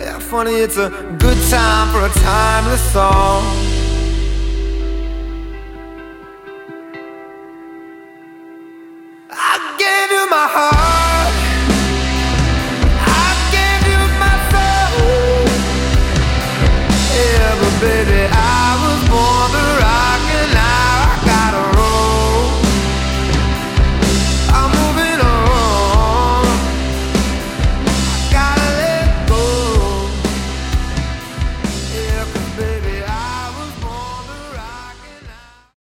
Yeah, 0.00 0.18
funny, 0.18 0.52
it's 0.52 0.78
a 0.78 0.88
good 1.18 1.36
time 1.50 1.92
for 1.92 2.06
a 2.06 2.10
timeless 2.24 2.92
song. 2.92 3.73